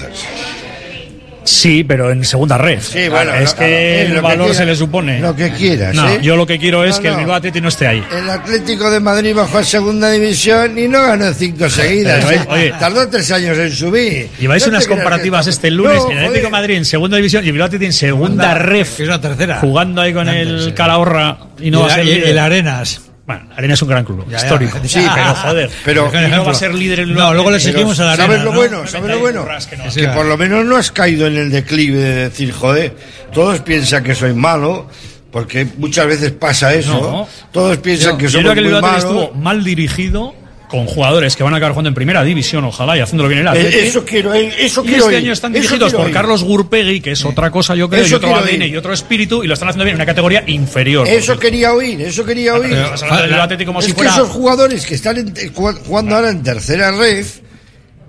Sí, 1.52 1.84
pero 1.84 2.12
en 2.12 2.24
segunda 2.24 2.58
red. 2.58 2.80
Sí, 2.82 3.10
bueno, 3.10 3.34
es 3.36 3.52
no, 3.54 3.60
que 3.60 4.02
el 4.04 4.10
lo 4.10 4.16
que 4.16 4.22
valor 4.22 4.38
quieras, 4.46 4.58
se 4.58 4.66
le 4.66 4.76
supone. 4.76 5.20
lo 5.20 5.36
que 5.36 5.52
quieras, 5.52 5.94
No, 5.94 6.08
¿eh? 6.08 6.20
yo 6.22 6.38
lo 6.38 6.48
que 6.48 6.58
quiero 6.58 6.86
es 6.86 6.98
que 7.00 7.10
el. 7.10 7.18
Bilbao 7.18 7.36
Athletic 7.36 7.62
no 7.62 7.68
esté 7.68 7.88
ahí. 7.88 8.02
El 8.10 8.30
Atlético 8.30 8.90
de 8.90 9.00
Madrid 9.02 9.36
bajó 9.36 9.58
a 9.58 9.64
segunda 9.66 10.10
división 10.12 10.78
y 10.80 10.88
no 10.88 11.02
ganó 11.02 11.34
cinco 11.34 11.70
seguidas. 11.70 12.24
Pero, 12.24 12.42
¿eh? 12.42 12.46
oye, 12.50 12.74
Tardó 12.80 13.08
tres 13.10 13.30
años 13.32 13.58
en 13.58 13.72
subir. 13.72 14.30
Lleváis 14.40 14.66
unas 14.66 14.88
comparativas 14.88 15.46
que- 15.46 15.50
este 15.52 15.72
lunes, 15.72 16.02
el 16.10 16.18
Atlético 16.20 16.46
de 16.48 16.52
Madrid 16.52 16.76
en 16.78 16.86
segunda 16.86 17.18
división 17.18 17.44
y 17.44 17.48
el 17.48 17.52
Bilbao 17.54 17.66
Athletic 17.68 17.88
en 17.88 17.94
segunda 17.94 18.54
ref. 18.54 18.96
Que 18.96 19.04
es 19.04 19.10
la 19.10 19.20
tercera. 19.20 19.60
Jugando 19.60 20.02
ahí 20.02 20.14
con 20.14 20.30
el 20.30 20.74
Calahorra 20.74 21.38
y 21.60 21.70
no 21.70 21.82
va 21.82 21.88
a 21.88 21.96
ser 21.96 22.08
el 22.08 22.38
Arenas. 22.40 23.02
Bueno, 23.26 23.48
Arena 23.56 23.76
es 23.76 23.82
un 23.82 23.88
gran 23.88 24.04
club, 24.04 24.26
Ya, 24.30 24.38
ya. 24.40 24.44
histórico. 24.44 24.78
Sí, 24.84 25.00
pero 25.14 25.36
joder. 25.36 25.70
Pero- 25.86 26.12
y 26.28 26.32
no 26.32 26.44
va 26.46 26.52
a 26.52 26.56
ser 26.56 26.74
líder 26.74 27.02
en 27.02 27.14
No, 27.14 27.34
luego 27.34 27.52
le 27.52 27.60
Pero, 27.60 27.72
seguimos 27.72 28.00
a 28.00 28.06
la 28.06 28.16
¿Sabes 28.16 28.30
Arena, 28.32 28.44
lo 28.46 28.52
¿no? 28.52 28.58
bueno? 28.58 28.88
¿Sabes 28.88 29.12
lo 29.12 29.20
bueno? 29.20 29.48
que 29.70 30.02
Que 30.02 30.08
por 30.10 30.26
lo 30.26 30.38
menos 30.38 30.66
no 30.66 30.76
has 30.76 30.92
caído 30.92 31.28
en 31.28 31.38
el 31.38 31.52
declive 31.52 31.98
de 32.00 32.16
decir, 32.30 32.52
joder, 32.52 32.96
todos 33.32 33.60
piensan 33.62 34.04
que 34.04 34.16
soy 34.16 34.34
malo, 34.34 34.90
porque 35.32 35.68
muchas 35.78 36.08
veces 36.08 36.32
pasa 36.32 36.74
eso. 36.74 36.94
No. 37.00 37.28
Todos 37.52 37.78
piensan 37.78 38.14
Yo- 38.14 38.18
que 38.18 38.24
yo 38.26 38.30
somos 38.32 38.52
creo 38.52 38.54
que 38.56 38.60
el 38.68 38.72
muy 38.74 38.82
malos. 38.82 39.04
estuvo 39.04 39.32
mal 39.36 39.64
dirigido 39.64 40.34
con 40.72 40.86
jugadores 40.88 41.36
que 41.36 41.44
van 41.44 41.54
a 41.54 41.58
acabar 41.58 41.74
jugando 41.74 41.90
en 41.90 41.94
primera 41.94 42.24
división, 42.24 42.64
ojalá, 42.64 42.98
y 42.98 43.02
haciéndolo 43.02 43.28
bien 43.30 43.42
el 43.42 43.48
Eh, 43.48 43.50
Athletic. 43.50 43.80
eso 43.84 44.06
quiero, 44.06 44.34
eso 44.34 44.82
y 44.84 44.88
quiero 44.88 45.04
este 45.04 45.12
ir, 45.12 45.18
año 45.26 45.34
están 45.34 45.52
dirigidos 45.54 45.94
por 45.94 46.08
ir. 46.08 46.14
Carlos 46.14 46.44
Gurpegui, 46.44 47.02
que 47.02 47.12
es 47.12 47.26
otra 47.26 47.52
cosa, 47.52 47.76
yo 47.76 47.90
creo, 47.90 48.04
Eso 48.06 48.14
y 48.14 48.16
otro 48.16 48.34
ADN 48.36 48.66
ir. 48.66 48.72
y 48.74 48.78
otro 48.78 48.94
espíritu, 48.94 49.44
y 49.44 49.48
lo 49.48 49.54
están 49.54 49.68
haciendo 49.68 49.84
bien 49.84 49.96
en 49.96 49.98
una 50.00 50.06
categoría 50.06 50.44
inferior. 50.48 51.06
Eso 51.08 51.38
quería 51.38 51.74
oír, 51.74 52.02
eso 52.02 52.24
quería 52.26 52.56
oír. 52.56 52.74
pero 53.00 53.24
Bilbao 53.24 53.42
Athletic 53.44 53.68
como 53.68 53.80
es 53.80 53.86
si 53.86 53.92
que 53.92 53.96
fuera- 53.98 54.12
esos 54.14 54.30
jugadores 54.30 54.86
que 54.86 54.96
están 54.96 55.18
en- 55.18 55.34
jugando 55.54 56.16
ahora 56.16 56.30
en 56.32 56.42
tercera 56.42 56.92
red 56.92 57.26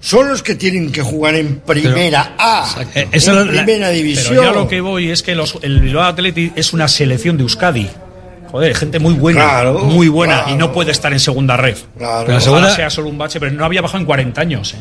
son 0.01 0.28
los 0.28 0.43
que 0.43 0.55
tienen 0.55 0.90
que 0.93 1.02
jugar 1.02 1.34
en 1.34 1.56
primera 1.60 2.34
A, 2.39 2.74
Eh, 2.94 3.02
en 3.02 3.09
es 3.12 3.26
la- 3.26 3.44
primera 3.44 3.90
división. 3.90 4.26
Pero 4.30 4.43
ya 4.44 4.52
lo 4.52 4.68
que 4.68 4.80
voy 4.80 5.10
es 5.10 5.22
que 5.22 5.34
los- 5.34 5.59
el 5.62 5.80
Bilbao 5.80 6.05
Athletic 6.05 6.52
es 6.56 6.72
una 6.72 6.86
selección 6.89 7.36
de 7.36 7.43
Euskadi. 7.43 7.89
Joder, 8.52 8.74
gente 8.76 8.98
muy 8.98 9.14
buena, 9.14 9.40
Claro, 9.40 9.78
muy 9.80 10.08
buena, 10.08 10.40
claro. 10.42 10.54
y 10.54 10.58
no 10.58 10.72
puede 10.72 10.92
estar 10.92 11.12
en 11.12 11.18
segunda 11.20 11.56
red. 11.56 11.76
Claro. 11.98 12.20
Segunda 12.26 12.40
segunda- 12.40 12.76
sea 12.76 12.90
solo 12.90 13.08
un 13.08 13.18
bache, 13.18 13.40
pero 13.40 13.50
no 13.52 13.64
había 13.64 13.80
bajado 13.82 13.98
en 14.00 14.04
40 14.06 14.40
años. 14.42 14.74
¿eh? 14.74 14.76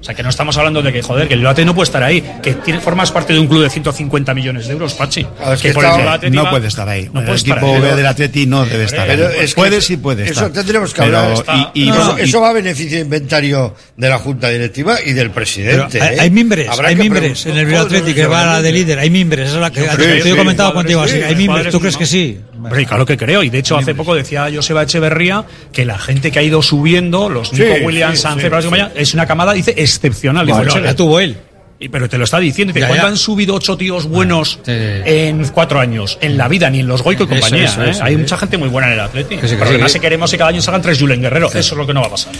O 0.00 0.02
sea, 0.02 0.14
que 0.14 0.22
no 0.22 0.30
estamos 0.30 0.56
hablando 0.56 0.80
de 0.80 0.92
que, 0.94 1.02
joder, 1.02 1.28
que 1.28 1.34
el 1.34 1.46
Athletic 1.46 1.66
no 1.66 1.74
puede 1.74 1.84
estar 1.84 2.02
ahí, 2.02 2.24
que 2.42 2.54
tiene, 2.54 2.80
formas 2.80 3.12
parte 3.12 3.34
de 3.34 3.38
un 3.38 3.46
club 3.46 3.62
de 3.62 3.68
150 3.68 4.32
millones 4.32 4.66
de 4.66 4.72
euros, 4.72 4.94
Pachi. 4.94 5.24
Claro, 5.24 5.52
es 5.52 5.60
que 5.60 5.68
que 5.68 5.74
por 5.74 5.84
el 5.84 5.90
está- 5.90 5.98
Bilbao 6.00 6.14
Athletic 6.14 6.34
no 6.36 6.44
va- 6.44 6.50
puede 6.50 6.68
estar 6.68 6.88
ahí. 6.88 7.10
No 7.12 7.20
el 7.20 7.26
puede 7.26 7.36
estar 7.38 7.58
equipo 7.58 7.74
ahí. 7.74 7.80
B 7.82 7.96
del 7.96 8.06
Atleti 8.06 8.46
no 8.46 8.64
debe 8.64 8.84
estar 8.84 9.06
Pero 9.06 9.28
ahí. 9.28 9.34
es 9.40 9.54
que 9.54 9.60
puede, 9.60 9.76
eso- 9.76 9.86
sí 9.86 9.96
puede 9.98 10.22
Eso 10.24 10.32
estar. 10.32 10.52
tendremos 10.52 10.94
que 10.94 11.02
Pero- 11.02 11.18
hablar. 11.18 11.70
y- 11.74 11.82
y- 11.84 11.90
eso, 11.90 12.16
y- 12.18 12.22
eso 12.22 12.40
va 12.40 12.48
a 12.48 12.52
beneficio 12.54 12.96
de 12.96 13.02
inventario 13.04 13.74
de 13.96 14.08
la 14.08 14.18
Junta 14.18 14.48
Directiva 14.48 14.96
y 15.04 15.12
del 15.12 15.30
presidente. 15.32 16.00
hay, 16.00 16.16
¿eh? 16.16 16.20
hay 16.20 16.30
mimbres, 16.30 16.68
Habrá 16.70 16.88
hay 16.88 16.96
mimbres 16.96 17.44
en 17.44 17.58
el 17.58 17.66
Bilbao 17.66 17.84
preguntar- 17.84 17.98
Athletic 17.98 18.14
que 18.22 18.26
va 18.26 18.42
a 18.42 18.46
la 18.56 18.62
de 18.62 18.72
líder, 18.72 18.98
hay 19.00 19.10
mimbres, 19.10 19.48
esa 19.48 19.56
es 19.56 19.60
la 19.60 19.70
que 19.70 19.80
Yo 19.80 19.86
te 19.90 19.96
creo, 19.96 20.16
yo 20.16 20.22
sí, 20.24 20.30
he 20.30 20.36
comentado 20.36 20.72
contigo 20.72 21.02
así, 21.02 21.20
hay 21.22 21.36
mimbres, 21.36 21.68
¿tú 21.70 21.78
crees 21.78 21.98
que 21.98 22.06
sí? 22.06 22.40
Hombre, 22.56 22.84
claro 22.86 23.06
que 23.06 23.16
creo. 23.16 23.42
Y 23.42 23.48
de 23.50 23.58
hecho, 23.58 23.76
hace 23.76 23.94
poco 23.94 24.14
decía 24.14 24.48
Joseba 24.54 24.82
Echeverría 24.82 25.44
que 25.72 25.84
la 25.84 25.98
gente 25.98 26.30
que 26.30 26.38
ha 26.38 26.42
ido 26.42 26.62
subiendo, 26.62 27.28
los 27.28 27.52
Nico 27.52 27.72
Williams, 27.84 28.20
Sánchez, 28.20 28.50
es 28.94 29.14
una 29.14 29.26
camada, 29.26 29.52
dice, 29.52 29.74
excepcional. 29.94 30.46
Bueno, 30.46 30.62
Echeverría. 30.62 30.90
la 30.90 30.96
tuvo 30.96 31.20
él. 31.20 31.36
Y, 31.82 31.88
pero 31.88 32.10
te 32.10 32.18
lo 32.18 32.24
está 32.24 32.38
diciendo. 32.38 32.74
Ya, 32.74 32.88
¿cuándo 32.88 33.06
han 33.06 33.16
subido 33.16 33.54
ocho 33.54 33.74
tíos 33.76 34.04
buenos 34.06 34.58
en 34.66 35.46
cuatro 35.48 35.80
años? 35.80 36.18
En 36.20 36.36
la 36.36 36.46
vida, 36.46 36.68
ni 36.68 36.80
en 36.80 36.86
los 36.88 37.02
Goico 37.02 37.22
y 37.22 37.26
Eso, 37.26 37.34
compañía. 37.40 37.64
eso, 37.64 37.82
¿eh? 37.82 37.90
eso, 37.90 38.04
Hay 38.04 38.12
sí. 38.14 38.18
mucha 38.20 38.36
gente 38.36 38.58
muy 38.58 38.68
buena 38.68 38.88
en 38.88 38.94
el 38.94 39.00
Atlético. 39.00 39.48
Sí, 39.48 39.54
Pero 39.54 39.66
sí, 39.66 39.74
además 39.74 39.92
si 39.92 40.00
queremos 40.00 40.30
que 40.30 40.36
cada 40.36 40.50
año 40.50 40.60
salgan 40.60 40.82
tres 40.82 40.98
Julen 41.00 41.22
Guerrero. 41.22 41.46
Eso 41.48 41.58
es 41.58 41.72
lo 41.72 41.86
que 41.86 41.94
no 41.94 42.02
va 42.02 42.08
a 42.08 42.10
pasar. 42.10 42.32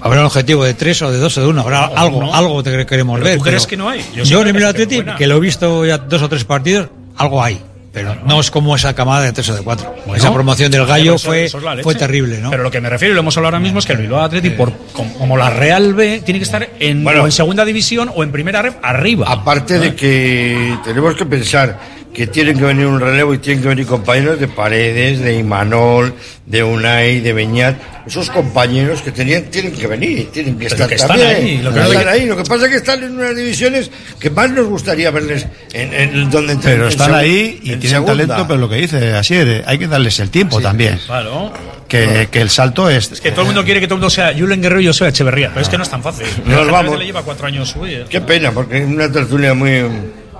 Habrá 0.00 0.20
un 0.20 0.26
objetivo 0.26 0.64
de 0.64 0.74
tres 0.74 1.00
o 1.02 1.10
de 1.12 1.18
dos 1.18 1.38
o 1.38 1.40
de 1.42 1.46
uno, 1.46 1.60
habrá 1.62 1.86
No, 1.86 1.96
algo, 1.96 2.20
no. 2.20 2.34
algo 2.34 2.62
que 2.64 2.84
queremos 2.84 3.14
Pero 3.20 3.24
ver. 3.30 3.38
¿tú 3.38 3.44
crees 3.44 3.62
pero 3.64 3.70
que 3.70 3.76
no 3.76 3.88
hay? 3.88 4.00
Yo 4.14 4.24
Yo, 4.24 4.24
sí 4.24 4.32
en 4.34 4.56
el 4.56 4.74
buena. 5.04 5.16
que 5.16 5.26
lo 5.28 5.36
he 5.36 5.40
visto 5.40 5.86
ya 5.86 5.98
dos 5.98 6.20
o 6.22 6.28
tres 6.28 6.44
partidos, 6.44 6.88
algo 7.16 7.42
hay. 7.42 7.60
Pero 7.94 8.16
no 8.26 8.40
es 8.40 8.50
como 8.50 8.74
esa 8.74 8.92
camada 8.94 9.22
de 9.22 9.32
tres 9.32 9.48
o 9.50 9.54
de 9.54 9.62
cuatro. 9.62 9.94
Esa 10.16 10.34
promoción 10.34 10.70
del 10.72 10.84
gallo 10.84 11.14
Eso- 11.14 11.28
fue, 11.28 11.44
eso 11.44 11.58
es 11.58 11.82
fue 11.84 11.94
terrible, 11.94 12.38
¿no? 12.40 12.50
Pero 12.50 12.64
lo 12.64 12.70
que 12.70 12.80
me 12.80 12.90
refiero, 12.90 13.12
y 13.12 13.14
lo 13.14 13.20
hemos 13.20 13.36
hablado 13.36 13.54
ahora 13.54 13.62
mismo, 13.62 13.78
es 13.78 13.86
que 13.86 13.92
el 13.92 13.98
Bilbao 14.00 14.20
Athletic, 14.20 14.56
por, 14.56 14.72
como, 14.92 15.14
como 15.14 15.36
la 15.36 15.48
Real 15.48 15.94
B, 15.94 16.20
tiene 16.24 16.40
que 16.40 16.44
estar 16.44 16.68
en, 16.80 17.04
Bueno. 17.04 17.22
o 17.22 17.26
en 17.26 17.32
segunda 17.32 17.64
división 17.64 18.10
o 18.14 18.24
en 18.24 18.32
primera 18.32 18.60
red 18.62 18.72
arriba. 18.82 19.26
Aparte 19.30 19.78
de 19.78 19.94
que 19.94 20.76
tenemos 20.84 21.14
que 21.14 21.24
pensar 21.24 21.78
que 22.14 22.28
tienen 22.28 22.56
que 22.56 22.64
venir 22.64 22.86
un 22.86 23.00
relevo 23.00 23.34
y 23.34 23.38
tienen 23.38 23.60
que 23.62 23.68
venir 23.68 23.86
compañeros 23.86 24.38
de 24.38 24.46
Paredes, 24.48 25.18
de 25.20 25.36
Imanol, 25.36 26.14
de 26.46 26.62
Unai, 26.62 27.18
de 27.20 27.32
Beñat, 27.32 27.76
esos 28.06 28.30
compañeros 28.30 29.02
que 29.02 29.10
tenían 29.10 29.44
tienen 29.44 29.72
que 29.72 29.86
venir, 29.88 30.30
tienen 30.30 30.56
que 30.56 30.66
Pero 30.66 30.74
estar 30.76 30.88
que 30.88 30.94
están 30.94 31.08
también. 31.18 31.34
ahí, 31.36 31.58
lo 31.58 31.72
que 31.72 31.80
están 31.80 31.92
no 31.92 31.98
hay 31.98 32.04
que- 32.04 32.10
ahí. 32.10 32.26
Lo 32.26 32.36
que 32.36 32.44
pasa 32.44 32.64
es 32.66 32.70
que 32.70 32.76
están 32.76 33.02
en 33.02 33.12
unas 33.18 33.34
divisiones 33.34 33.90
que 34.20 34.30
más 34.30 34.48
nos 34.50 34.66
gustaría 34.68 35.10
verles 35.10 35.46
en, 35.72 35.92
en 35.92 36.30
donde 36.30 36.56
Pero 36.62 36.86
están 36.88 37.14
ahí 37.14 37.58
y 37.64 37.72
en 37.72 37.80
tienen 37.80 37.90
segunda. 38.02 38.12
talento, 38.12 38.44
pero 38.46 38.60
lo 38.60 38.68
que 38.68 38.76
dice 38.76 39.12
Asier, 39.14 39.64
hay 39.66 39.78
que 39.78 39.88
darles 39.88 40.20
el 40.20 40.30
tiempo 40.30 40.60
también. 40.60 41.00
Claro. 41.06 41.52
Que, 41.88 42.28
que 42.30 42.40
el 42.40 42.48
salto 42.50 42.88
es... 42.90 43.10
Es 43.12 43.20
que 43.20 43.30
todo 43.32 43.42
el 43.42 43.46
mundo 43.48 43.64
quiere 43.64 43.78
que 43.80 43.86
todo 43.86 43.96
el 43.96 44.00
mundo 44.00 44.10
sea 44.10 44.32
Julen 44.36 44.62
Guerrero 44.62 44.80
y 44.80 44.84
yo 44.84 44.92
sea 44.92 45.08
Echeverría, 45.08 45.48
pero 45.48 45.60
es 45.62 45.68
que 45.68 45.76
no 45.76 45.82
es 45.82 45.90
tan 45.90 46.02
fácil. 46.02 46.26
Nos 46.46 46.70
vamos. 46.70 46.98
le 46.98 47.06
lleva 47.06 47.22
cuatro 47.22 47.46
años 47.48 47.68
subir. 47.70 48.06
Qué 48.08 48.20
pena, 48.20 48.52
porque 48.52 48.78
es 48.78 48.86
una 48.86 49.10
tertulia 49.12 49.52
muy, 49.54 49.82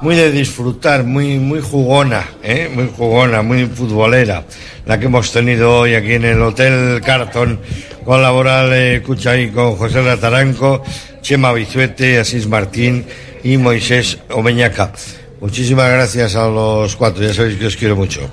muy 0.00 0.16
de 0.16 0.30
disfrutar, 0.30 1.04
muy, 1.04 1.38
muy 1.38 1.60
jugona, 1.60 2.24
¿eh? 2.42 2.70
muy 2.72 2.90
jugona, 2.94 3.42
muy 3.42 3.66
futbolera, 3.66 4.44
la 4.86 4.98
que 4.98 5.06
hemos 5.06 5.32
tenido 5.32 5.80
hoy 5.80 5.94
aquí 5.94 6.14
en 6.14 6.24
el 6.24 6.42
Hotel 6.42 7.00
Carton 7.00 7.60
con 8.04 8.22
Laboral 8.22 8.70
eh, 8.72 9.02
Cuchaí, 9.04 9.48
con 9.50 9.76
José 9.76 10.02
Rataranco, 10.02 10.82
Chema 11.22 11.52
Bizuete, 11.52 12.18
Asís 12.18 12.46
Martín 12.46 13.06
y 13.42 13.56
Moisés 13.56 14.18
Omeñaca. 14.30 14.92
Muchísimas 15.40 15.90
gracias 15.90 16.36
a 16.36 16.48
los 16.48 16.96
cuatro, 16.96 17.22
ya 17.22 17.32
sabéis 17.32 17.58
que 17.58 17.66
os 17.66 17.76
quiero 17.76 17.96
mucho. 17.96 18.28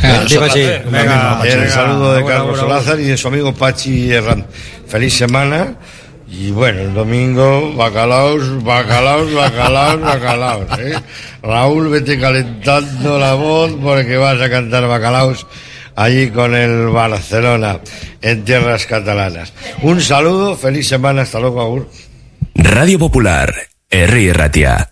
Pachi. 0.00 0.60
Venga, 0.90 1.40
el 1.44 1.70
saludo 1.70 2.14
de 2.14 2.24
Carlos. 2.24 2.58
Solázar 2.58 3.00
y 3.00 3.04
de 3.04 3.16
su 3.16 3.28
amigo 3.28 3.54
Pachi 3.54 4.12
Herrán. 4.12 4.46
Feliz 4.86 5.14
semana. 5.14 5.76
Y 6.38 6.50
bueno, 6.50 6.80
el 6.80 6.92
domingo, 6.92 7.72
bacalaos, 7.74 8.62
bacalaos, 8.62 9.32
bacalaos, 9.32 10.00
bacalaos. 10.02 10.78
¿eh? 10.78 10.94
Raúl, 11.42 11.88
vete 11.88 12.20
calentando 12.20 13.18
la 13.18 13.32
voz 13.32 13.72
porque 13.82 14.18
vas 14.18 14.38
a 14.40 14.50
cantar 14.50 14.86
bacalaos 14.86 15.46
allí 15.94 16.28
con 16.28 16.54
el 16.54 16.88
Barcelona 16.88 17.80
en 18.20 18.44
tierras 18.44 18.84
catalanas. 18.84 19.54
Un 19.80 20.02
saludo, 20.02 20.56
feliz 20.56 20.86
semana, 20.86 21.22
hasta 21.22 21.40
luego, 21.40 21.62
Agur. 21.62 21.88
Radio 22.54 22.98
Popular, 22.98 23.54
Herri 23.88 24.30
Ratia. 24.30 24.90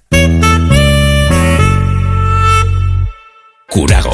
Curago 3.68 4.13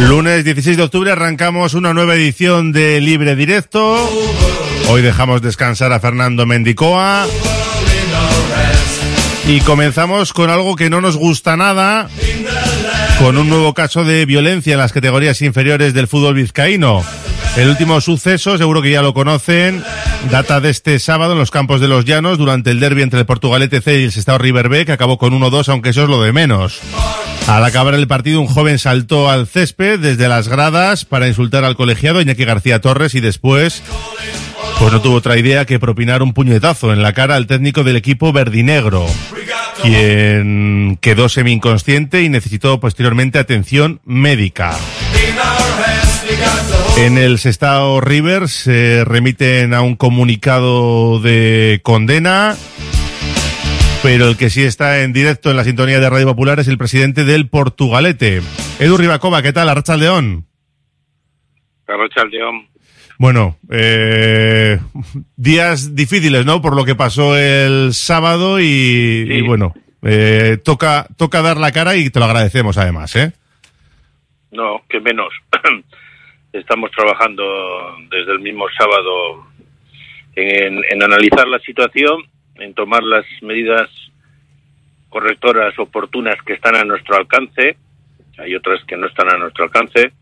Lunes 0.00 0.44
16 0.44 0.76
de 0.76 0.82
octubre 0.84 1.10
arrancamos 1.10 1.74
una 1.74 1.92
nueva 1.92 2.14
edición 2.14 2.70
de 2.70 3.00
Libre 3.00 3.34
Directo. 3.34 4.08
Hoy 4.88 5.02
dejamos 5.02 5.42
descansar 5.42 5.92
a 5.92 5.98
Fernando 5.98 6.46
Mendicoa. 6.46 7.26
Y 9.48 9.60
comenzamos 9.60 10.32
con 10.32 10.50
algo 10.50 10.76
que 10.76 10.88
no 10.88 11.00
nos 11.00 11.16
gusta 11.16 11.56
nada, 11.56 12.08
con 13.18 13.38
un 13.38 13.48
nuevo 13.48 13.74
caso 13.74 14.04
de 14.04 14.24
violencia 14.24 14.74
en 14.74 14.78
las 14.78 14.92
categorías 14.92 15.42
inferiores 15.42 15.94
del 15.94 16.06
fútbol 16.06 16.34
vizcaíno. 16.34 17.02
El 17.56 17.68
último 17.68 18.00
suceso, 18.00 18.56
seguro 18.56 18.82
que 18.82 18.92
ya 18.92 19.02
lo 19.02 19.14
conocen, 19.14 19.82
data 20.30 20.60
de 20.60 20.70
este 20.70 21.00
sábado 21.00 21.32
en 21.32 21.38
los 21.38 21.50
campos 21.50 21.80
de 21.80 21.88
los 21.88 22.04
Llanos 22.04 22.38
durante 22.38 22.70
el 22.70 22.78
derby 22.78 23.02
entre 23.02 23.20
el 23.20 23.26
Portugalete 23.26 23.80
C 23.80 24.00
y 24.00 24.04
el 24.04 24.12
Sestao 24.12 24.38
River 24.38 24.68
B, 24.68 24.86
que 24.86 24.92
acabó 24.92 25.18
con 25.18 25.32
1-2, 25.32 25.68
aunque 25.70 25.90
eso 25.90 26.04
es 26.04 26.08
lo 26.08 26.22
de 26.22 26.32
menos. 26.32 26.80
Al 27.48 27.64
acabar 27.64 27.94
el 27.94 28.06
partido, 28.06 28.42
un 28.42 28.46
joven 28.46 28.78
saltó 28.78 29.30
al 29.30 29.46
césped 29.46 29.98
desde 29.98 30.28
las 30.28 30.48
gradas 30.48 31.06
para 31.06 31.28
insultar 31.28 31.64
al 31.64 31.76
colegiado 31.76 32.20
Iñaki 32.20 32.44
García 32.44 32.82
Torres 32.82 33.14
y 33.14 33.20
después, 33.20 33.82
pues 34.78 34.92
no 34.92 35.00
tuvo 35.00 35.16
otra 35.16 35.38
idea 35.38 35.64
que 35.64 35.78
propinar 35.78 36.22
un 36.22 36.34
puñetazo 36.34 36.92
en 36.92 37.00
la 37.00 37.14
cara 37.14 37.36
al 37.36 37.46
técnico 37.46 37.84
del 37.84 37.96
equipo 37.96 38.34
verdinegro, 38.34 39.06
quien 39.82 40.98
quedó 41.00 41.30
semi-inconsciente 41.30 42.22
y 42.22 42.28
necesitó 42.28 42.80
posteriormente 42.80 43.38
atención 43.38 44.02
médica. 44.04 44.76
En 46.98 47.16
el 47.16 47.38
Sestao 47.38 48.02
River 48.02 48.50
se 48.50 49.04
remiten 49.06 49.72
a 49.72 49.80
un 49.80 49.96
comunicado 49.96 51.18
de 51.20 51.80
condena, 51.82 52.56
pero 54.02 54.28
el 54.28 54.36
que 54.36 54.50
sí 54.50 54.62
está 54.62 55.02
en 55.02 55.12
directo 55.12 55.50
en 55.50 55.56
la 55.56 55.64
sintonía 55.64 56.00
de 56.00 56.10
Radio 56.10 56.26
Popular 56.26 56.60
es 56.60 56.68
el 56.68 56.78
presidente 56.78 57.24
del 57.24 57.48
Portugalete. 57.48 58.40
Edu 58.78 58.96
Ribacova, 58.96 59.42
¿qué 59.42 59.52
tal? 59.52 59.68
Arracha 59.68 59.96
León. 59.96 60.46
Arracha 61.86 62.24
León. 62.24 62.68
Bueno, 63.18 63.56
eh, 63.70 64.78
días 65.36 65.96
difíciles, 65.96 66.46
¿no? 66.46 66.62
Por 66.62 66.76
lo 66.76 66.84
que 66.84 66.94
pasó 66.94 67.36
el 67.36 67.92
sábado 67.92 68.60
y, 68.60 68.64
y 68.64 69.42
bueno, 69.42 69.74
eh, 70.02 70.58
toca, 70.64 71.06
toca 71.16 71.42
dar 71.42 71.56
la 71.56 71.72
cara 71.72 71.96
y 71.96 72.10
te 72.10 72.20
lo 72.20 72.26
agradecemos 72.26 72.78
además, 72.78 73.16
¿eh? 73.16 73.32
No, 74.52 74.82
que 74.88 75.00
menos. 75.00 75.32
Estamos 76.52 76.90
trabajando 76.92 77.44
desde 78.10 78.32
el 78.32 78.40
mismo 78.40 78.66
sábado 78.78 79.46
en, 80.36 80.80
en 80.90 81.02
analizar 81.02 81.48
la 81.48 81.58
situación, 81.58 82.22
en 82.58 82.74
tomar 82.74 83.02
las 83.02 83.24
medidas 83.42 83.88
correctoras 85.08 85.78
oportunas 85.78 86.36
que 86.46 86.54
están 86.54 86.76
a 86.76 86.84
nuestro 86.84 87.16
alcance. 87.16 87.76
Hay 88.38 88.54
otras 88.54 88.80
que 88.86 88.96
no 88.96 89.06
están 89.06 89.32
a 89.32 89.38
nuestro 89.38 89.64
alcance. 89.64 90.12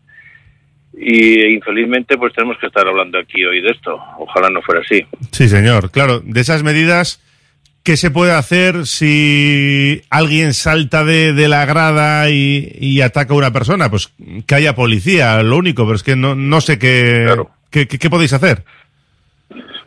Y 0.99 1.53
infelizmente 1.53 2.17
pues 2.17 2.33
tenemos 2.33 2.57
que 2.59 2.67
estar 2.67 2.87
hablando 2.87 3.19
aquí 3.19 3.43
hoy 3.45 3.61
de 3.61 3.69
esto. 3.69 3.99
Ojalá 4.17 4.49
no 4.49 4.61
fuera 4.61 4.81
así. 4.81 5.05
Sí, 5.31 5.47
señor. 5.49 5.91
Claro, 5.91 6.19
de 6.21 6.39
esas 6.41 6.63
medidas, 6.63 7.21
¿qué 7.83 7.97
se 7.97 8.09
puede 8.09 8.31
hacer 8.31 8.87
si 8.87 10.01
alguien 10.09 10.53
salta 10.53 11.03
de, 11.03 11.33
de 11.33 11.47
la 11.49 11.65
grada 11.65 12.29
y, 12.29 12.71
y, 12.79 13.01
ataca 13.01 13.33
a 13.33 13.37
una 13.37 13.51
persona? 13.53 13.89
Pues 13.91 14.11
que 14.47 14.55
haya 14.55 14.73
policía, 14.73 15.43
lo 15.43 15.57
único, 15.57 15.85
pero 15.85 15.95
es 15.97 16.03
que 16.03 16.15
no, 16.15 16.33
no 16.33 16.61
sé 16.61 16.79
qué, 16.79 17.23
Claro. 17.25 17.51
qué, 17.69 17.87
qué- 17.87 17.99
qué 17.99 18.09
podéis 18.09 18.33
hacer. 18.33 18.63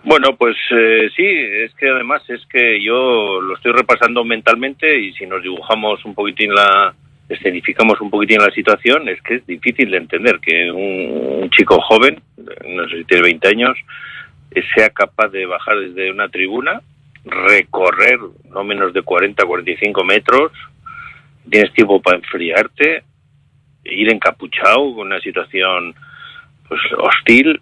Bueno, 0.02 0.34
pues 0.36 0.56
eh, 0.70 1.10
sí, 1.14 1.26
es 1.26 1.74
que 1.74 1.90
además 1.90 2.22
es 2.28 2.44
que 2.46 2.82
yo 2.82 3.40
lo 3.40 3.54
estoy 3.54 3.72
repasando 3.72 4.24
mentalmente 4.24 4.98
y 4.98 5.12
si 5.12 5.26
nos 5.26 5.42
dibujamos 5.42 6.02
un 6.06 6.14
poquitín 6.14 6.54
la, 6.54 6.94
escenificamos 7.28 8.00
un 8.00 8.10
poquitín 8.10 8.38
la 8.38 8.50
situación, 8.50 9.08
es 9.08 9.20
que 9.22 9.36
es 9.36 9.46
difícil 9.46 9.90
de 9.90 9.98
entender 9.98 10.40
que 10.40 10.70
un, 10.70 11.50
chico 11.50 11.78
joven, 11.82 12.20
no 12.66 12.88
sé 12.88 12.98
si 12.98 13.04
tiene 13.04 13.24
20 13.24 13.48
años, 13.48 13.76
eh, 14.52 14.62
sea 14.74 14.88
capaz 14.88 15.28
de 15.28 15.44
bajar 15.44 15.78
desde 15.78 16.10
una 16.10 16.28
tribuna, 16.28 16.80
recorrer 17.24 18.18
no 18.50 18.64
menos 18.64 18.94
de 18.94 19.02
40, 19.02 19.44
45 19.44 20.04
metros, 20.04 20.52
tienes 21.48 21.72
tiempo 21.74 22.00
para 22.00 22.16
enfriarte, 22.16 23.04
ir 23.84 24.10
encapuchado 24.10 24.94
con 24.94 25.08
una 25.08 25.20
situación 25.20 25.94
pues 26.68 26.80
hostil 26.96 27.60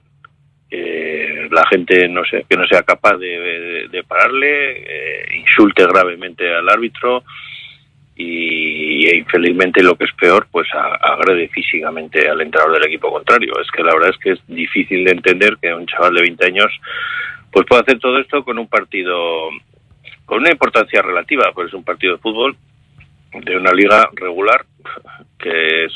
eh, 0.71 1.49
la 1.51 1.67
gente 1.67 2.09
no 2.09 2.25
sé 2.25 2.45
que 2.49 2.57
no 2.57 2.67
sea 2.67 2.83
capaz 2.83 3.17
de, 3.17 4.05
pararle 4.07 4.83
eh, 4.87 5.37
insulte 5.39 5.87
gravemente 5.87 6.55
al 6.55 6.69
árbitro 6.69 7.25
y, 8.17 9.07
e 9.07 9.17
infelizmente 9.17 9.83
lo 9.83 9.97
que 9.97 10.05
es 10.05 10.13
peor 10.13 10.47
pues 10.51 10.69
a- 10.75 10.97
agrede 10.97 11.49
físicamente 11.49 12.29
al 12.29 12.41
entrenador 12.41 12.75
del 12.75 12.87
equipo 12.89 13.11
contrario. 13.13 13.53
Es 13.61 13.71
que 13.71 13.83
la 13.83 13.95
verdad 13.95 14.11
es 14.11 14.19
que 14.19 14.31
es 14.33 14.41
difícil 14.47 15.05
de 15.05 15.13
entender 15.13 15.57
que 15.61 15.73
un 15.73 15.87
chaval 15.87 16.15
de 16.15 16.23
20 16.23 16.47
años 16.47 16.73
pues 17.51 17.65
pueda 17.67 17.83
hacer 17.83 17.99
todo 17.99 18.19
esto 18.19 18.45
con 18.45 18.59
un 18.59 18.69
partido 18.69 19.49
con 20.27 20.41
una 20.41 20.51
importancia 20.51 21.01
relativa 21.01 21.51
pues 21.55 21.69
es 21.69 21.75
un 21.75 21.85
partido 21.85 22.15
de 22.15 22.21
fútbol 22.21 22.57
de 23.33 23.57
una 23.57 23.73
liga 23.73 24.09
regular 24.15 24.67
que 25.39 25.85
es, 25.85 25.93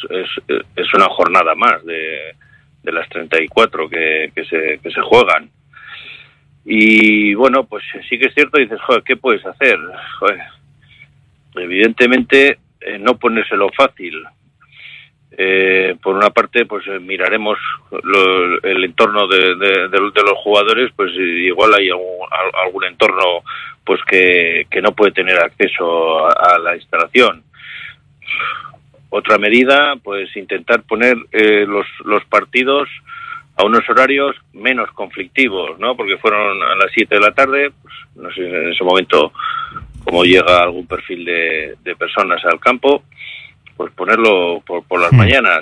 es 0.77 0.95
una 0.95 1.07
jornada 1.07 1.55
más 1.55 1.85
de, 1.85 2.35
de 2.83 2.93
las 2.93 3.09
34 3.09 3.89
que, 3.89 4.33
que, 4.35 4.45
se, 4.45 4.79
que 4.83 4.91
se 4.91 5.01
juegan. 5.01 5.51
Y 6.65 7.35
bueno, 7.35 7.65
pues 7.65 7.83
sí 8.09 8.19
que 8.19 8.27
es 8.27 8.35
cierto, 8.35 8.61
dices, 8.61 8.81
joder, 8.83 9.03
¿qué 9.03 9.17
puedes 9.17 9.45
hacer? 9.45 9.79
Evidentemente, 11.55 12.59
eh, 12.81 12.99
no 12.99 13.19
ponérselo 13.19 13.69
fácil. 13.77 14.23
Eh, 15.37 15.97
por 16.03 16.15
una 16.15 16.31
parte, 16.31 16.67
pues 16.67 16.87
eh, 16.87 16.99
miraremos 17.01 17.59
lo- 18.03 18.63
el 18.63 18.85
entorno 18.85 19.27
de, 19.27 19.55
de- 19.57 19.89
los 20.23 20.39
jugadores, 20.45 20.91
pues 20.95 21.11
igual 21.15 21.73
hay 21.75 21.89
algún, 21.89 22.27
al- 22.31 22.61
algún 22.67 22.85
entorno 22.85 23.43
pues 23.85 24.01
que, 24.05 24.67
que 24.71 24.81
no 24.83 24.93
puede 24.93 25.13
tener 25.13 25.39
acceso 25.43 26.27
a 26.29 26.59
la 26.59 26.77
instalación. 26.77 27.43
Otra 29.15 29.37
medida, 29.37 29.95
pues 30.03 30.35
intentar 30.39 30.85
poner 30.85 31.19
eh, 31.33 31.67
los, 31.67 31.87
los 32.07 32.25
partidos 32.25 32.89
a 33.57 33.63
unos 33.63 33.87
horarios 33.91 34.35
menos 34.55 34.91
conflictivos, 34.93 35.79
¿no? 35.79 35.95
Porque 35.95 36.17
fueron 36.17 36.63
a 36.63 36.75
las 36.77 36.91
7 36.95 37.17
de 37.17 37.21
la 37.21 37.35
tarde, 37.35 37.73
pues 37.83 37.95
no 38.15 38.33
sé 38.33 38.41
en 38.41 38.73
ese 38.73 38.83
momento 38.83 39.31
cómo 40.03 40.25
llega 40.25 40.63
algún 40.63 40.87
perfil 40.87 41.27
de, 41.27 41.75
de 41.85 41.95
personas 41.95 42.43
al 42.47 42.59
campo, 42.59 43.05
pues 43.77 43.93
ponerlo 43.93 44.63
por, 44.67 44.83
por 44.85 44.99
las 44.99 45.13
mañanas. 45.13 45.61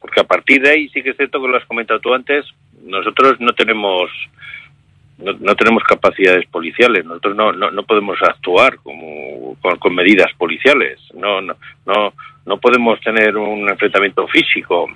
Porque 0.00 0.20
a 0.20 0.24
partir 0.24 0.62
de 0.62 0.70
ahí 0.70 0.88
sí 0.88 1.02
que 1.02 1.10
es 1.10 1.16
cierto 1.18 1.42
que 1.42 1.48
lo 1.48 1.58
has 1.58 1.66
comentado 1.66 2.00
tú 2.00 2.14
antes, 2.14 2.46
nosotros 2.84 3.38
no 3.38 3.52
tenemos 3.52 4.10
no, 5.22 5.32
no 5.40 5.54
tenemos 5.54 5.82
capacidades 5.84 6.46
policiales, 6.46 7.04
nosotros 7.04 7.36
no, 7.36 7.52
no, 7.52 7.70
no 7.70 7.82
podemos 7.84 8.20
actuar 8.22 8.76
como, 8.78 9.56
con, 9.60 9.78
con 9.78 9.94
medidas 9.94 10.32
policiales, 10.36 10.98
no, 11.14 11.40
no, 11.40 11.54
no, 11.86 12.12
no 12.44 12.58
podemos 12.58 13.00
tener 13.00 13.36
un 13.36 13.68
enfrentamiento 13.68 14.26
físico, 14.28 14.88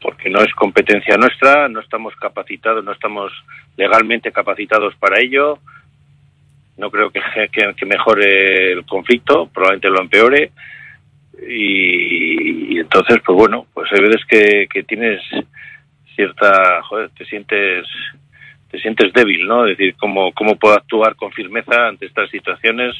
porque 0.00 0.28
no 0.28 0.40
es 0.40 0.52
competencia 0.54 1.16
nuestra, 1.16 1.68
no 1.68 1.80
estamos 1.80 2.14
capacitados, 2.16 2.84
no 2.84 2.92
estamos 2.92 3.32
legalmente 3.76 4.30
capacitados 4.30 4.94
para 4.96 5.20
ello, 5.20 5.58
no 6.76 6.90
creo 6.90 7.10
que, 7.10 7.20
que, 7.50 7.86
mejore 7.86 8.72
el 8.72 8.84
conflicto, 8.84 9.46
probablemente 9.46 9.88
lo 9.88 10.00
empeore, 10.02 10.52
y, 11.48 12.74
y 12.74 12.78
entonces, 12.78 13.18
pues 13.24 13.38
bueno, 13.38 13.66
pues 13.72 13.90
hay 13.92 14.00
veces 14.00 14.24
que, 14.28 14.66
que 14.70 14.82
tienes 14.82 15.22
cierta, 16.14 16.82
joder, 16.82 17.10
te 17.10 17.24
sientes 17.24 17.86
te 18.74 18.80
sientes 18.80 19.12
débil, 19.12 19.46
¿no? 19.46 19.66
Es 19.66 19.78
decir, 19.78 19.94
cómo, 19.96 20.32
cómo 20.32 20.56
puedo 20.56 20.74
actuar 20.74 21.14
con 21.14 21.30
firmeza 21.30 21.86
ante 21.86 22.06
estas 22.06 22.28
situaciones 22.28 22.96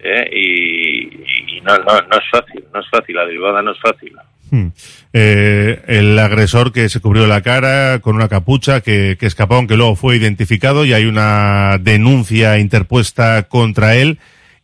¿eh? 0.00 0.28
y, 0.30 1.56
y 1.56 1.60
no, 1.62 1.78
no, 1.78 2.00
no 2.02 2.18
es 2.18 2.30
fácil, 2.30 2.62
no 2.74 2.80
es 2.80 2.90
fácil, 2.90 3.16
la 3.16 3.24
derivada 3.24 3.62
no 3.62 3.72
es 3.72 3.80
fácil. 3.80 4.12
Hmm. 4.50 4.68
Eh, 5.14 5.82
el 5.86 6.18
agresor 6.18 6.72
que 6.72 6.90
se 6.90 7.00
cubrió 7.00 7.26
la 7.26 7.40
cara 7.40 8.00
con 8.00 8.16
una 8.16 8.28
capucha 8.28 8.82
que, 8.82 9.16
que 9.18 9.24
escapó, 9.24 9.54
aunque 9.54 9.78
luego 9.78 9.96
fue 9.96 10.16
identificado 10.16 10.84
y 10.84 10.92
hay 10.92 11.06
una 11.06 11.78
denuncia 11.80 12.58
interpuesta 12.58 13.44
contra 13.44 13.96
él. 13.96 14.18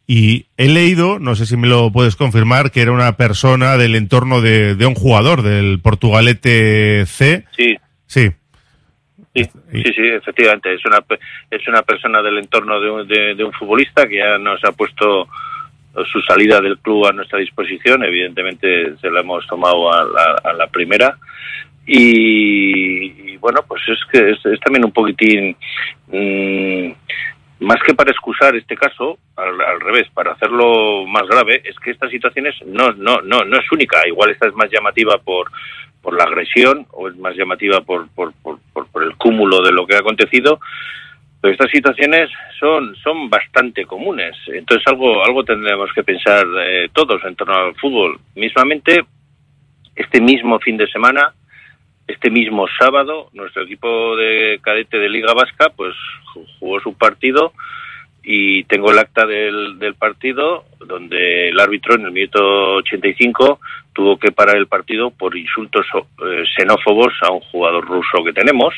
Y 0.07 0.49
he 0.59 0.69
leído, 0.69 1.19
no 1.19 1.35
sé 1.35 1.47
si 1.47 1.57
me 1.57 1.67
lo 1.67 1.91
puedes 1.91 2.17
confirmar, 2.17 2.71
que 2.71 2.83
era 2.83 2.93
una 2.93 3.17
persona 3.17 3.79
del 3.79 3.95
entorno 3.95 4.43
de, 4.43 4.75
de 4.75 4.85
un 4.85 4.95
jugador 4.95 5.41
del 5.41 5.81
Portugalete 5.81 7.07
C. 7.07 7.47
Sí, 7.57 7.79
Sí. 8.07 8.31
Sí, 9.35 9.45
sí, 9.73 9.83
sí, 9.83 10.07
efectivamente, 10.07 10.75
es 10.75 10.85
una, 10.87 10.99
es 11.51 11.69
una 11.69 11.83
persona 11.83 12.23
del 12.23 12.39
entorno 12.39 12.81
de 12.81 12.91
un, 12.91 13.09
de, 13.09 13.35
de 13.35 13.45
un 13.45 13.53
futbolista 13.53 14.07
que 14.07 14.19
ya 14.19 14.39
nos 14.39 14.63
ha 14.65 14.73
puesto 14.73 15.29
su 16.11 16.21
salida 16.23 16.61
del 16.61 16.79
club 16.79 17.07
a 17.07 17.13
nuestra 17.13 17.39
disposición, 17.39 18.03
evidentemente 18.05 18.97
se 18.97 19.11
la 19.11 19.21
hemos 19.21 19.47
tomado 19.47 19.93
a 19.93 20.05
la, 20.05 20.41
a 20.43 20.53
la 20.53 20.67
primera. 20.67 21.17
Y, 21.87 23.33
y 23.33 23.37
bueno, 23.37 23.61
pues 23.69 23.83
es 23.89 23.99
que 24.11 24.31
es, 24.31 24.47
es 24.47 24.61
también 24.61 24.87
un 24.87 24.93
poquitín 24.93 25.55
mm, 26.09 26.93
más 27.61 27.83
que 27.83 27.95
para 27.95 28.11
excusar 28.11 28.57
este 28.57 28.75
caso, 28.75 29.19
al, 29.37 29.61
al 29.61 29.81
revés, 29.81 30.09
para 30.13 30.33
hacerlo 30.33 31.07
más 31.07 31.27
grave, 31.29 31.63
es 31.65 31.79
que 31.79 31.91
esta 31.91 32.09
situación 32.09 32.47
es, 32.47 32.55
no, 32.67 32.93
no, 32.93 33.21
no, 33.23 33.45
no 33.45 33.57
es 33.59 33.71
única. 33.71 34.07
Igual 34.07 34.31
esta 34.31 34.49
es 34.49 34.55
más 34.55 34.71
llamativa 34.71 35.19
por, 35.19 35.51
por 36.05 36.17
la 36.17 36.25
agresión 36.25 36.87
o 36.93 37.09
es 37.09 37.17
más 37.17 37.35
llamativa 37.35 37.81
por, 37.81 38.09
por, 38.11 38.33
por, 38.43 38.59
por, 38.93 39.03
el 39.03 39.17
cúmulo 39.17 39.63
de 39.63 39.73
lo 39.73 39.87
que 39.87 39.97
ha 39.97 40.01
acontecido, 40.01 40.61
pero 41.41 41.53
estas 41.53 41.71
situaciones 41.71 42.31
son, 42.61 42.95
son 42.97 43.29
bastante 43.31 43.85
comunes. 43.87 44.37
Entonces 44.47 44.87
algo, 44.87 45.25
algo 45.25 45.43
tendremos 45.45 45.91
que 45.95 46.05
pensar 46.05 46.47
eh, 46.61 46.89
todos 46.93 47.25
en 47.25 47.35
torno 47.35 47.55
al 47.55 47.75
fútbol. 47.77 48.21
Mismamente, 48.37 49.05
este 49.97 50.21
mismo 50.21 50.61
fin 50.61 50.77
de 50.77 50.87
semana, 50.89 51.33
este 52.07 52.31
mismo 52.31 52.67
sábado, 52.79 53.31
nuestro 53.33 53.63
equipo 53.63 54.15
de 54.17 54.61
cadete 54.63 54.99
de 54.99 55.09
Liga 55.09 55.33
Vasca, 55.33 55.71
pues 55.75 55.95
ju- 56.35 56.47
jugó 56.59 56.81
su 56.81 56.95
partido 56.99 57.53
y 58.23 58.65
tengo 58.65 58.91
el 58.91 58.99
acta 58.99 59.27
del, 59.27 59.79
del 59.79 59.95
partido 59.95 60.65
donde 60.87 61.49
el 61.51 61.61
árbitro 61.61 61.95
en 61.95 62.07
el 62.07 62.13
minuto 62.13 62.77
85 62.77 63.61
tuvo 63.95 64.19
que 64.19 64.33
parar 64.33 64.57
el 64.57 64.67
partido 64.67 65.11
por 65.11 65.37
insultos 65.37 65.87
eh, 65.95 66.45
xenófobos 66.57 67.15
a 67.23 67.33
un 67.33 67.41
jugador 67.41 67.87
ruso 67.87 68.25
que 68.25 68.33
tenemos 68.33 68.75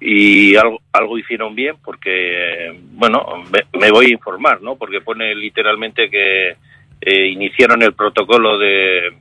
y 0.00 0.56
algo, 0.56 0.80
algo 0.92 1.18
hicieron 1.18 1.54
bien 1.54 1.76
porque, 1.84 2.74
bueno, 2.92 3.44
me, 3.52 3.78
me 3.78 3.90
voy 3.90 4.06
a 4.06 4.12
informar, 4.12 4.60
¿no? 4.62 4.76
Porque 4.76 5.00
pone 5.00 5.34
literalmente 5.34 6.10
que 6.10 6.56
eh, 7.00 7.26
iniciaron 7.26 7.82
el 7.82 7.92
protocolo 7.92 8.58
de 8.58 9.12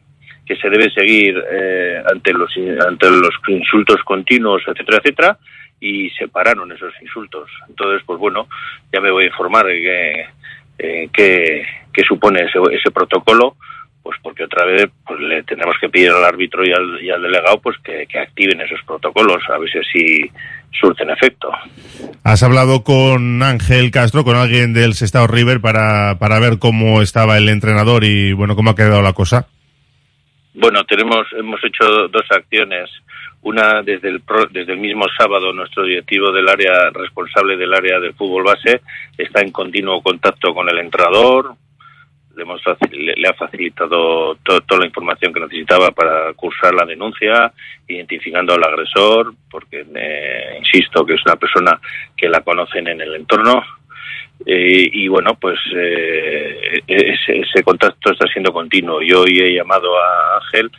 que 0.46 0.56
se 0.58 0.70
debe 0.70 0.90
seguir 0.92 1.44
eh, 1.52 2.02
ante 2.12 2.32
los 2.32 2.52
ante 2.88 3.10
los 3.10 3.34
insultos 3.48 4.02
continuos, 4.04 4.62
etcétera, 4.68 5.00
etcétera, 5.00 5.38
y 5.80 6.10
separaron 6.12 6.72
esos 6.72 6.94
insultos. 7.02 7.50
Entonces, 7.68 8.04
pues 8.06 8.20
bueno, 8.20 8.48
ya 8.94 9.02
me 9.02 9.12
voy 9.12 9.24
a 9.24 9.28
informar 9.28 9.66
que, 9.66 10.26
eh, 10.78 11.10
qué, 11.12 11.66
qué 11.92 12.02
supone 12.04 12.44
ese, 12.44 12.60
ese 12.72 12.92
protocolo, 12.92 13.56
pues 14.06 14.20
porque 14.22 14.44
otra 14.44 14.66
vez 14.66 14.86
pues 15.04 15.20
le 15.20 15.42
tenemos 15.42 15.76
que 15.82 15.90
pedir 15.90 16.12
al 16.12 16.24
árbitro 16.24 16.64
y 16.64 16.72
al, 16.72 17.04
y 17.04 17.10
al 17.10 17.24
delegado 17.24 17.60
pues 17.60 17.76
que, 17.84 18.06
que 18.06 18.20
activen 18.20 18.62
esos 18.62 18.80
protocolos, 18.86 19.42
a 19.50 19.58
ver 19.58 19.68
si 19.72 19.80
así 19.80 20.32
surten 20.80 21.10
efecto. 21.10 21.50
Has 22.24 22.44
hablado 22.44 22.84
con 22.84 23.42
Ángel 23.42 23.90
Castro, 23.90 24.24
con 24.24 24.36
alguien 24.36 24.74
del 24.74 24.94
Sestao 24.94 25.26
River, 25.26 25.60
para, 25.60 26.20
para 26.20 26.38
ver 26.40 26.60
cómo 26.60 27.02
estaba 27.02 27.38
el 27.40 27.50
entrenador 27.50 28.04
y, 28.04 28.34
bueno, 28.34 28.56
cómo 28.56 28.70
ha 28.70 28.76
quedado 28.76 29.02
la 29.02 29.14
cosa. 29.14 29.48
Bueno, 30.54 30.84
tenemos, 30.84 31.26
hemos 31.36 31.64
hecho 31.64 32.08
dos 32.10 32.26
acciones. 32.30 32.92
Una 33.42 33.82
desde 33.84 34.10
el, 34.10 34.22
pro- 34.22 34.48
desde 34.52 34.74
el 34.74 34.80
mismo 34.80 35.06
sábado, 35.18 35.52
nuestro 35.52 35.84
directivo 35.84 36.32
del 36.32 36.48
área, 36.48 36.90
responsable 36.94 37.58
del 37.58 37.74
área 37.74 38.00
del 38.00 38.14
fútbol 38.14 38.44
base, 38.44 38.82
está 39.18 39.42
en 39.42 39.52
continuo 39.52 40.02
contacto 40.02 40.54
con 40.54 40.70
el 40.70 40.78
entrenador. 40.78 41.56
Le, 42.38 43.28
ha 43.28 43.34
facilitado 43.34 44.36
to- 44.44 44.62
toda 44.62 44.82
la 44.82 44.88
información 44.88 45.34
que 45.34 45.40
necesitaba 45.40 45.92
para 45.92 46.34
cursar 46.34 46.74
la 46.74 46.86
denuncia, 46.86 47.52
identificando 47.88 48.54
al 48.54 48.64
agresor, 48.64 49.34
porque 49.50 49.86
eh, 49.96 50.58
insisto 50.60 51.06
que 51.06 51.14
es 51.14 51.22
una 51.26 51.36
persona 51.38 51.80
que 52.16 52.28
la 52.30 52.42
conocen 52.42 52.88
en 52.88 53.02
el 53.02 53.16
entorno. 53.16 53.64
Eh, 54.46 54.90
y 54.92 55.08
bueno, 55.08 55.38
pues 55.40 55.58
eh, 55.76 56.82
ese, 56.88 57.40
ese 57.40 57.64
contacto 57.64 58.12
está 58.12 58.28
siendo 58.28 58.52
continuo. 58.52 59.02
Yo 59.02 59.22
hoy 59.22 59.40
he 59.40 59.56
llamado 59.56 59.98
a 59.98 60.38
Ángel 60.44 60.70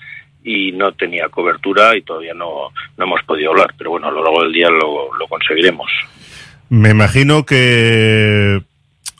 y 0.44 0.72
no 0.72 0.92
tenía 0.92 1.28
cobertura 1.30 1.96
y 1.96 2.02
todavía 2.02 2.34
no, 2.34 2.70
no 2.98 3.04
hemos 3.04 3.22
podido 3.24 3.50
hablar, 3.50 3.72
pero 3.78 3.90
bueno, 3.90 4.08
a 4.08 4.10
lo 4.10 4.22
largo 4.22 4.42
del 4.42 4.52
día 4.52 4.68
lo, 4.68 5.12
lo 5.14 5.26
conseguiremos. 5.26 5.90
Me 6.68 6.90
imagino 6.90 7.44
que, 7.46 8.60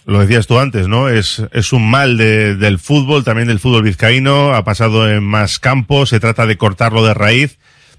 lo 0.07 0.20
decías 0.20 0.47
tú 0.47 0.59
antes, 0.59 0.87
¿no? 0.89 1.09
Es, 1.09 1.43
es 1.53 1.73
un 1.73 1.91
mal 1.91 2.16
de- 2.16 2.55
del 2.55 2.78
fútbol, 2.78 3.24
también 3.24 3.49
del 3.49 3.59
fútbol 3.59 3.83
vizcaíno, 3.83 4.55
ha 4.55 4.65
pasado 4.65 5.11
en 5.11 5.24
más 5.24 5.59
campos, 5.59 6.11
se 6.11 6.20
trata 6.20 6.47
de 6.47 6.57
cortarlo 6.57 7.05
de 7.05 7.12
raíz. 7.15 7.59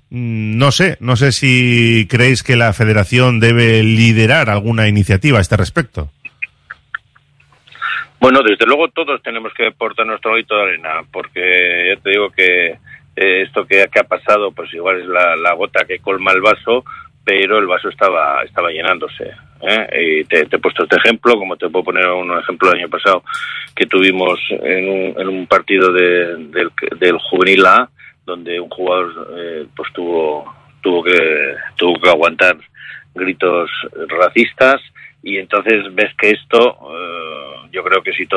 Mm, 0.09 0.57
No 0.57 0.71
sé, 0.71 0.97
no 1.01 1.15
sé 1.17 1.31
si 1.33 2.07
creéis 2.09 2.43
que 2.43 2.55
la 2.55 2.71
federación 2.73 3.39
debe 3.41 3.83
liderar 3.83 4.49
alguna 4.49 4.87
iniciativa 4.87 5.37
a 5.39 5.41
este 5.41 5.57
respecto. 5.57 6.09
Bueno, 8.19 8.39
desde 8.41 8.65
luego 8.65 8.87
todos 8.89 9.21
tenemos 9.21 9.53
que 9.53 9.67
aportar 9.67 10.05
nuestro 10.07 10.31
granito 10.31 10.55
de 10.55 10.63
arena, 10.63 10.89
porque 11.11 11.93
ya 11.95 12.01
te 12.01 12.09
digo 12.09 12.31
que 12.31 12.67
eh, 13.15 13.41
esto 13.43 13.65
que, 13.67 13.85
que 13.91 13.99
ha 13.99 14.03
pasado, 14.03 14.51
pues 14.51 14.73
igual 14.73 15.01
es 15.01 15.07
la 15.07 15.53
gota 15.53 15.85
que 15.85 15.99
colma 15.99 16.31
el 16.31 16.41
vaso, 16.41 16.83
pero 17.27 17.57
el 17.57 17.67
vaso 17.67 17.89
estaba 17.89 18.41
estaba 18.43 18.69
llenándose. 18.71 19.31
¿eh? 19.61 20.21
Y 20.21 20.23
te, 20.23 20.47
he 20.49 20.59
puesto 20.59 20.83
este 20.83 20.95
ejemplo, 20.95 21.35
como 21.37 21.57
te 21.57 21.67
puedo 21.67 21.83
poner 21.83 22.07
un 22.07 22.31
ejemplo 22.39 22.69
del 22.69 22.79
año 22.79 22.89
pasado 22.89 23.21
que 23.75 23.85
tuvimos 23.85 24.39
en 24.49 24.89
un, 24.89 25.21
en 25.21 25.27
un 25.27 25.45
partido 25.45 25.91
de- 25.91 26.37
del, 26.55 26.69
del 26.97 27.17
juvenil 27.17 27.65
A, 27.65 27.89
donde 28.25 28.59
un 28.61 28.69
jugador 28.69 29.27
eh, 29.37 29.65
pues 29.75 29.91
tuvo 29.93 30.45
tuvo 30.81 31.03
que 31.03 31.55
tuvo 31.75 31.99
que 31.99 32.09
aguantar 32.09 32.55
gritos 33.13 33.69
racistas 34.07 34.79
y 35.23 35.37
entonces 35.37 35.83
ves 35.93 36.13
que 36.17 36.29
esto 36.31 36.77
eh, 36.93 37.67
yo 37.73 37.83
creo 37.83 38.01
que 38.01 38.13
si 38.13 38.25
todos 38.25 38.35